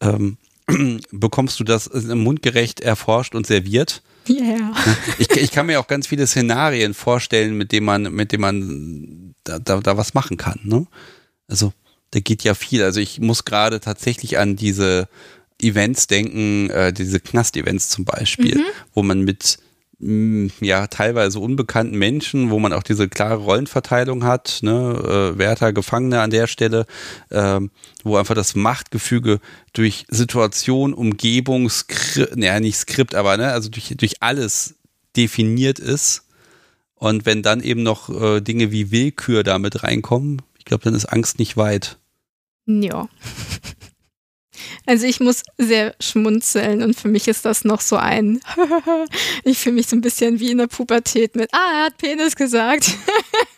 ähm, 0.00 0.36
bekommst 1.10 1.58
du 1.58 1.64
das 1.64 1.86
äh, 1.86 2.14
mundgerecht 2.14 2.80
erforscht 2.80 3.34
und 3.34 3.46
serviert. 3.46 4.02
Yeah. 4.28 4.74
Ich, 5.18 5.30
ich 5.30 5.50
kann 5.50 5.66
mir 5.66 5.80
auch 5.80 5.86
ganz 5.86 6.06
viele 6.06 6.26
Szenarien 6.26 6.92
vorstellen, 6.92 7.56
mit 7.56 7.72
denen 7.72 7.86
man, 7.86 8.02
mit 8.12 8.32
denen 8.32 8.40
man 8.42 9.34
da, 9.44 9.58
da, 9.58 9.80
da 9.80 9.96
was 9.96 10.12
machen 10.12 10.36
kann. 10.36 10.60
Ne? 10.64 10.86
Also 11.48 11.72
da 12.10 12.20
geht 12.20 12.44
ja 12.44 12.54
viel. 12.54 12.82
Also 12.82 13.00
ich 13.00 13.20
muss 13.20 13.46
gerade 13.46 13.80
tatsächlich 13.80 14.36
an 14.36 14.56
diese 14.56 15.08
Events 15.62 16.06
denken, 16.06 16.70
äh, 16.70 16.92
diese 16.92 17.20
Knast-Events 17.20 17.88
zum 17.88 18.04
Beispiel, 18.04 18.56
mhm. 18.56 18.64
wo 18.94 19.02
man 19.02 19.22
mit 19.22 19.58
mh, 19.98 20.10
mm, 20.10 20.50
ja 20.60 20.86
teilweise 20.86 21.38
unbekannten 21.40 21.96
Menschen, 21.96 22.50
wo 22.50 22.58
man 22.58 22.72
auch 22.72 22.82
diese 22.82 23.08
klare 23.08 23.36
Rollenverteilung 23.36 24.24
hat, 24.24 24.58
ne, 24.62 25.32
äh, 25.34 25.38
Wärter, 25.38 25.72
Gefangene 25.72 26.20
an 26.20 26.30
der 26.30 26.46
Stelle, 26.46 26.86
äh, 27.30 27.60
wo 28.04 28.16
einfach 28.16 28.34
das 28.34 28.54
Machtgefüge 28.54 29.40
durch 29.72 30.06
Situation, 30.08 30.92
Umgebung, 30.92 31.70
Skript, 31.70 32.36
naja, 32.36 32.60
nicht 32.60 32.76
Skript, 32.76 33.14
aber 33.14 33.36
ne, 33.36 33.52
also 33.52 33.70
durch, 33.70 33.94
durch 33.96 34.22
alles 34.22 34.74
definiert 35.16 35.78
ist. 35.78 36.22
Und 36.94 37.26
wenn 37.26 37.42
dann 37.42 37.62
eben 37.62 37.82
noch 37.82 38.08
äh, 38.08 38.40
Dinge 38.40 38.72
wie 38.72 38.90
Willkür 38.90 39.42
damit 39.42 39.82
reinkommen, 39.82 40.42
ich 40.58 40.64
glaube, 40.64 40.84
dann 40.84 40.94
ist 40.94 41.06
Angst 41.06 41.38
nicht 41.38 41.56
weit. 41.56 41.98
Ja. 42.66 43.08
Also 44.86 45.06
ich 45.06 45.20
muss 45.20 45.42
sehr 45.58 45.94
schmunzeln 46.00 46.82
und 46.82 46.98
für 46.98 47.08
mich 47.08 47.28
ist 47.28 47.44
das 47.44 47.64
noch 47.64 47.80
so 47.80 47.96
ein, 47.96 48.40
ich 49.44 49.58
fühle 49.58 49.76
mich 49.76 49.88
so 49.88 49.96
ein 49.96 50.00
bisschen 50.00 50.40
wie 50.40 50.50
in 50.50 50.58
der 50.58 50.66
Pubertät 50.66 51.36
mit, 51.36 51.52
ah, 51.52 51.72
er 51.74 51.84
hat 51.86 51.98
Penis 51.98 52.36
gesagt. 52.36 52.94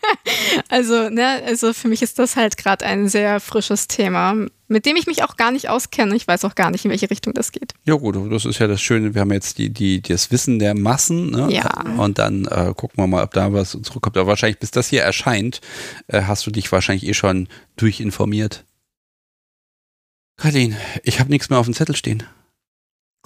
also, 0.69 1.09
ne, 1.09 1.41
also 1.45 1.73
für 1.73 1.87
mich 1.87 2.01
ist 2.01 2.19
das 2.19 2.35
halt 2.35 2.57
gerade 2.57 2.85
ein 2.85 3.07
sehr 3.09 3.39
frisches 3.39 3.87
Thema, 3.87 4.35
mit 4.67 4.85
dem 4.85 4.95
ich 4.95 5.07
mich 5.07 5.23
auch 5.23 5.35
gar 5.35 5.51
nicht 5.51 5.69
auskenne. 5.69 6.15
Ich 6.15 6.27
weiß 6.27 6.45
auch 6.45 6.55
gar 6.55 6.71
nicht, 6.71 6.85
in 6.85 6.91
welche 6.91 7.09
Richtung 7.09 7.33
das 7.33 7.51
geht. 7.51 7.73
Ja 7.85 7.95
gut, 7.95 8.15
das 8.31 8.45
ist 8.45 8.59
ja 8.59 8.67
das 8.67 8.81
Schöne. 8.81 9.13
Wir 9.15 9.21
haben 9.21 9.33
jetzt 9.33 9.57
die, 9.57 9.71
die, 9.71 10.01
das 10.01 10.31
Wissen 10.31 10.59
der 10.59 10.75
Massen. 10.75 11.31
Ne? 11.31 11.47
Ja. 11.51 11.83
Und 11.97 12.19
dann 12.19 12.45
äh, 12.45 12.73
gucken 12.75 13.03
wir 13.03 13.07
mal, 13.07 13.23
ob 13.23 13.33
da 13.33 13.51
was 13.51 13.71
zurückkommt. 13.71 14.15
Aber 14.17 14.27
wahrscheinlich, 14.27 14.59
bis 14.59 14.71
das 14.71 14.87
hier 14.89 15.01
erscheint, 15.01 15.59
äh, 16.07 16.21
hast 16.21 16.45
du 16.45 16.51
dich 16.51 16.71
wahrscheinlich 16.71 17.07
eh 17.07 17.13
schon 17.13 17.47
durchinformiert. 17.77 18.63
Kathleen, 20.39 20.75
ich 21.03 21.19
habe 21.19 21.29
nichts 21.29 21.49
mehr 21.49 21.59
auf 21.59 21.65
dem 21.65 21.73
Zettel 21.73 21.95
stehen. 21.95 22.23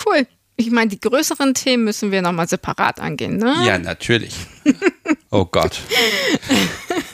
Cool. 0.05 0.27
Ich 0.55 0.69
meine, 0.71 0.89
die 0.89 0.99
größeren 0.99 1.53
Themen 1.53 1.83
müssen 1.83 2.11
wir 2.11 2.21
nochmal 2.21 2.47
separat 2.47 2.99
angehen, 2.99 3.37
ne? 3.37 3.55
Ja, 3.65 3.79
natürlich. 3.79 4.35
oh 5.31 5.45
Gott. 5.45 5.79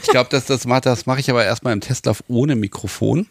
Ich 0.02 0.10
glaube, 0.10 0.30
das, 0.30 0.46
das 0.46 0.66
mache 0.66 0.82
das 0.82 1.06
mach 1.06 1.18
ich 1.18 1.30
aber 1.30 1.46
erstmal 1.46 1.74
im 1.74 1.82
Testlauf 1.82 2.24
ohne 2.28 2.56
Mikrofon. 2.56 3.28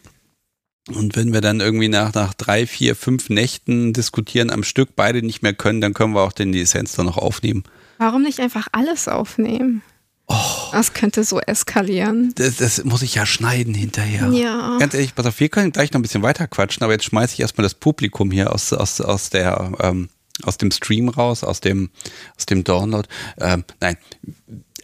Und 0.87 1.15
wenn 1.15 1.33
wir 1.33 1.41
dann 1.41 1.59
irgendwie 1.59 1.89
nach, 1.89 2.13
nach 2.13 2.33
drei, 2.33 2.65
vier, 2.65 2.95
fünf 2.95 3.29
Nächten 3.29 3.93
diskutieren 3.93 4.49
am 4.49 4.63
Stück, 4.63 4.95
beide 4.95 5.21
nicht 5.21 5.43
mehr 5.43 5.53
können, 5.53 5.81
dann 5.81 5.93
können 5.93 6.13
wir 6.13 6.21
auch 6.21 6.33
den 6.33 6.51
die 6.51 6.61
Essenz 6.61 6.93
dann 6.93 7.05
noch 7.05 7.17
aufnehmen. 7.17 7.63
Warum 7.99 8.23
nicht 8.23 8.39
einfach 8.39 8.67
alles 8.71 9.07
aufnehmen? 9.07 9.83
Oh, 10.31 10.35
Das 10.71 10.93
könnte 10.93 11.23
so 11.23 11.39
eskalieren. 11.39 12.33
das, 12.35 12.57
das 12.57 12.83
muss 12.83 13.01
ich 13.01 13.15
ja 13.15 13.25
schneiden 13.25 13.73
hinterher. 13.73 14.27
Ja. 14.29 14.77
Ganz 14.79 14.93
ehrlich, 14.93 15.15
pass 15.15 15.25
auf, 15.25 15.39
wir 15.39 15.49
können 15.49 15.71
gleich 15.71 15.91
noch 15.91 15.99
ein 15.99 16.03
bisschen 16.03 16.21
weiter 16.21 16.47
quatschen, 16.47 16.83
aber 16.83 16.93
jetzt 16.93 17.05
schmeiße 17.05 17.33
ich 17.33 17.39
erstmal 17.39 17.63
das 17.63 17.73
Publikum 17.73 18.29
hier 18.29 18.53
aus, 18.53 18.71
aus, 18.71 19.01
aus 19.01 19.31
der, 19.31 19.71
ähm, 19.81 20.09
aus 20.43 20.57
dem 20.57 20.69
Stream 20.71 21.09
raus, 21.09 21.43
aus 21.43 21.61
dem, 21.61 21.89
aus 22.37 22.45
dem 22.45 22.63
Download. 22.63 23.07
Ähm, 23.39 23.65
nein, 23.81 23.97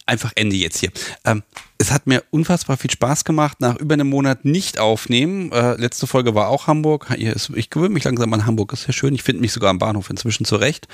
einfach 0.08 0.32
Ende 0.36 0.56
jetzt 0.56 0.80
hier. 0.80 0.92
Ähm, 1.26 1.44
es 1.78 1.92
hat 1.92 2.08
mir 2.08 2.24
unfassbar 2.32 2.78
viel 2.78 2.90
Spaß 2.92 3.24
gemacht, 3.24 3.62
nach 3.62 3.76
über 3.78 3.94
einem 3.94 4.10
Monat 4.10 4.46
nicht 4.46 4.80
aufnehmen. 4.80 5.52
Äh, 5.52 5.76
letzte 5.76 6.08
Folge 6.08 6.34
war 6.34 6.48
auch 6.48 6.66
Hamburg. 6.68 7.14
Ich 7.18 7.70
gewöhne 7.70 7.94
mich 7.94 8.04
langsam 8.06 8.34
an 8.34 8.46
Hamburg, 8.48 8.74
ist 8.74 8.84
sehr 8.84 8.94
schön. 8.94 9.14
Ich 9.14 9.24
finde 9.24 9.42
mich 9.42 9.54
sogar 9.54 9.70
am 9.70 9.78
Bahnhof 9.80 10.10
inzwischen 10.10 10.46
zurecht. 10.46 10.88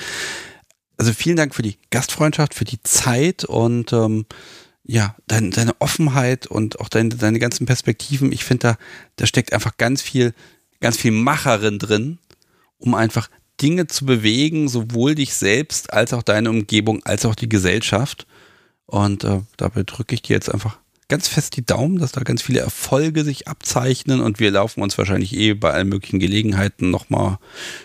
Also 1.02 1.14
vielen 1.14 1.36
Dank 1.36 1.56
für 1.56 1.64
die 1.64 1.80
Gastfreundschaft, 1.90 2.54
für 2.54 2.64
die 2.64 2.84
Zeit 2.84 3.44
und 3.44 3.92
ähm, 3.92 4.28
ja, 4.84 5.16
dein, 5.26 5.50
deine 5.50 5.74
Offenheit 5.82 6.46
und 6.46 6.80
auch 6.80 6.90
deine, 6.90 7.10
deine 7.10 7.40
ganzen 7.40 7.66
Perspektiven. 7.66 8.32
Ich 8.32 8.44
finde, 8.44 8.68
da, 8.68 8.78
da 9.16 9.26
steckt 9.26 9.52
einfach 9.52 9.78
ganz 9.78 10.04
viel, 10.04 10.36
ganz 10.80 10.98
viel 10.98 11.10
Macherin 11.10 11.80
drin, 11.80 12.20
um 12.78 12.94
einfach 12.94 13.32
Dinge 13.60 13.88
zu 13.88 14.06
bewegen, 14.06 14.70
sowohl 14.70 15.16
dich 15.16 15.34
selbst 15.34 15.92
als 15.92 16.14
auch 16.14 16.22
deine 16.22 16.52
Umgebung, 16.52 17.04
als 17.04 17.26
auch 17.26 17.34
die 17.34 17.50
Gesellschaft. 17.50 18.28
Und 18.86 19.24
äh, 19.24 19.42
dabei 19.58 19.82
drücke 19.82 20.14
ich 20.14 20.22
dir 20.22 20.34
jetzt 20.36 20.54
einfach 20.54 20.78
ganz 21.10 21.28
fest 21.28 21.58
die 21.58 21.66
Daumen, 21.66 21.98
dass 21.98 22.12
da 22.12 22.22
ganz 22.22 22.44
viele 22.44 22.60
Erfolge 22.60 23.24
sich 23.24 23.48
abzeichnen 23.48 24.22
und 24.22 24.40
wir 24.40 24.52
laufen 24.52 24.84
uns 24.84 25.00
wahrscheinlich 25.00 25.36
eh 25.36 25.56
bei 25.56 25.74
allen 25.74 25.90
möglichen 25.90 26.20
Gelegenheiten 26.20 26.92
nochmal 26.92 27.40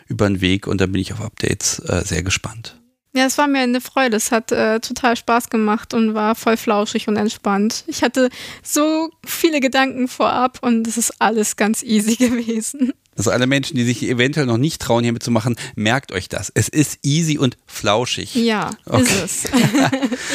über 0.07 0.29
den 0.29 0.43
Weg 0.43 0.67
und 0.67 0.83
da 0.83 0.87
bin 0.87 1.01
ich 1.01 1.15
auf 1.15 1.23
Updates 1.23 1.79
äh, 1.79 2.03
sehr 2.05 2.23
gespannt. 2.23 2.79
Ja, 3.17 3.25
es 3.25 3.39
war 3.39 3.47
mir 3.49 3.61
eine 3.61 3.81
Freude. 3.81 4.17
Es 4.17 4.31
hat 4.31 4.53
äh, 4.53 4.79
total 4.81 5.17
Spaß 5.17 5.49
gemacht 5.49 5.95
und 5.95 6.13
war 6.15 6.35
voll 6.35 6.59
flauschig 6.59 7.09
und 7.09 7.17
entspannt. 7.17 7.85
Ich 7.87 8.03
hatte 8.03 8.29
so 8.63 9.09
viele 9.25 9.61
Gedanken 9.61 10.07
vorab 10.07 10.59
und 10.61 10.87
es 10.87 10.99
ist 10.99 11.15
alles 11.19 11.57
ganz 11.57 11.83
easy 11.83 12.17
gewesen. 12.17 12.93
Also 13.17 13.31
alle 13.31 13.47
Menschen, 13.47 13.79
die 13.79 13.85
sich 13.85 14.03
eventuell 14.03 14.45
noch 14.45 14.59
nicht 14.59 14.83
trauen, 14.83 15.03
hier 15.03 15.15
mitzumachen, 15.15 15.57
merkt 15.75 16.13
euch 16.13 16.29
das. 16.29 16.53
Es 16.55 16.69
ist 16.69 16.99
easy 17.03 17.39
und 17.39 17.57
flauschig. 17.67 18.35
Ja, 18.35 18.73
Okay. 18.85 19.01
ist 19.25 19.47
es. 19.47 19.51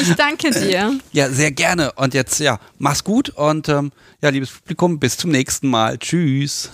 ich 0.02 0.14
danke 0.16 0.50
dir. 0.50 0.98
Ja, 1.12 1.30
sehr 1.30 1.52
gerne. 1.52 1.92
Und 1.92 2.14
jetzt, 2.14 2.40
ja, 2.40 2.58
mach's 2.78 3.04
gut 3.04 3.28
und 3.30 3.68
ähm, 3.68 3.92
ja, 4.20 4.30
liebes 4.30 4.50
Publikum, 4.50 4.98
bis 4.98 5.16
zum 5.16 5.30
nächsten 5.30 5.68
Mal. 5.68 5.96
Tschüss. 5.98 6.70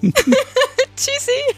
Tschüssi. 0.96 1.54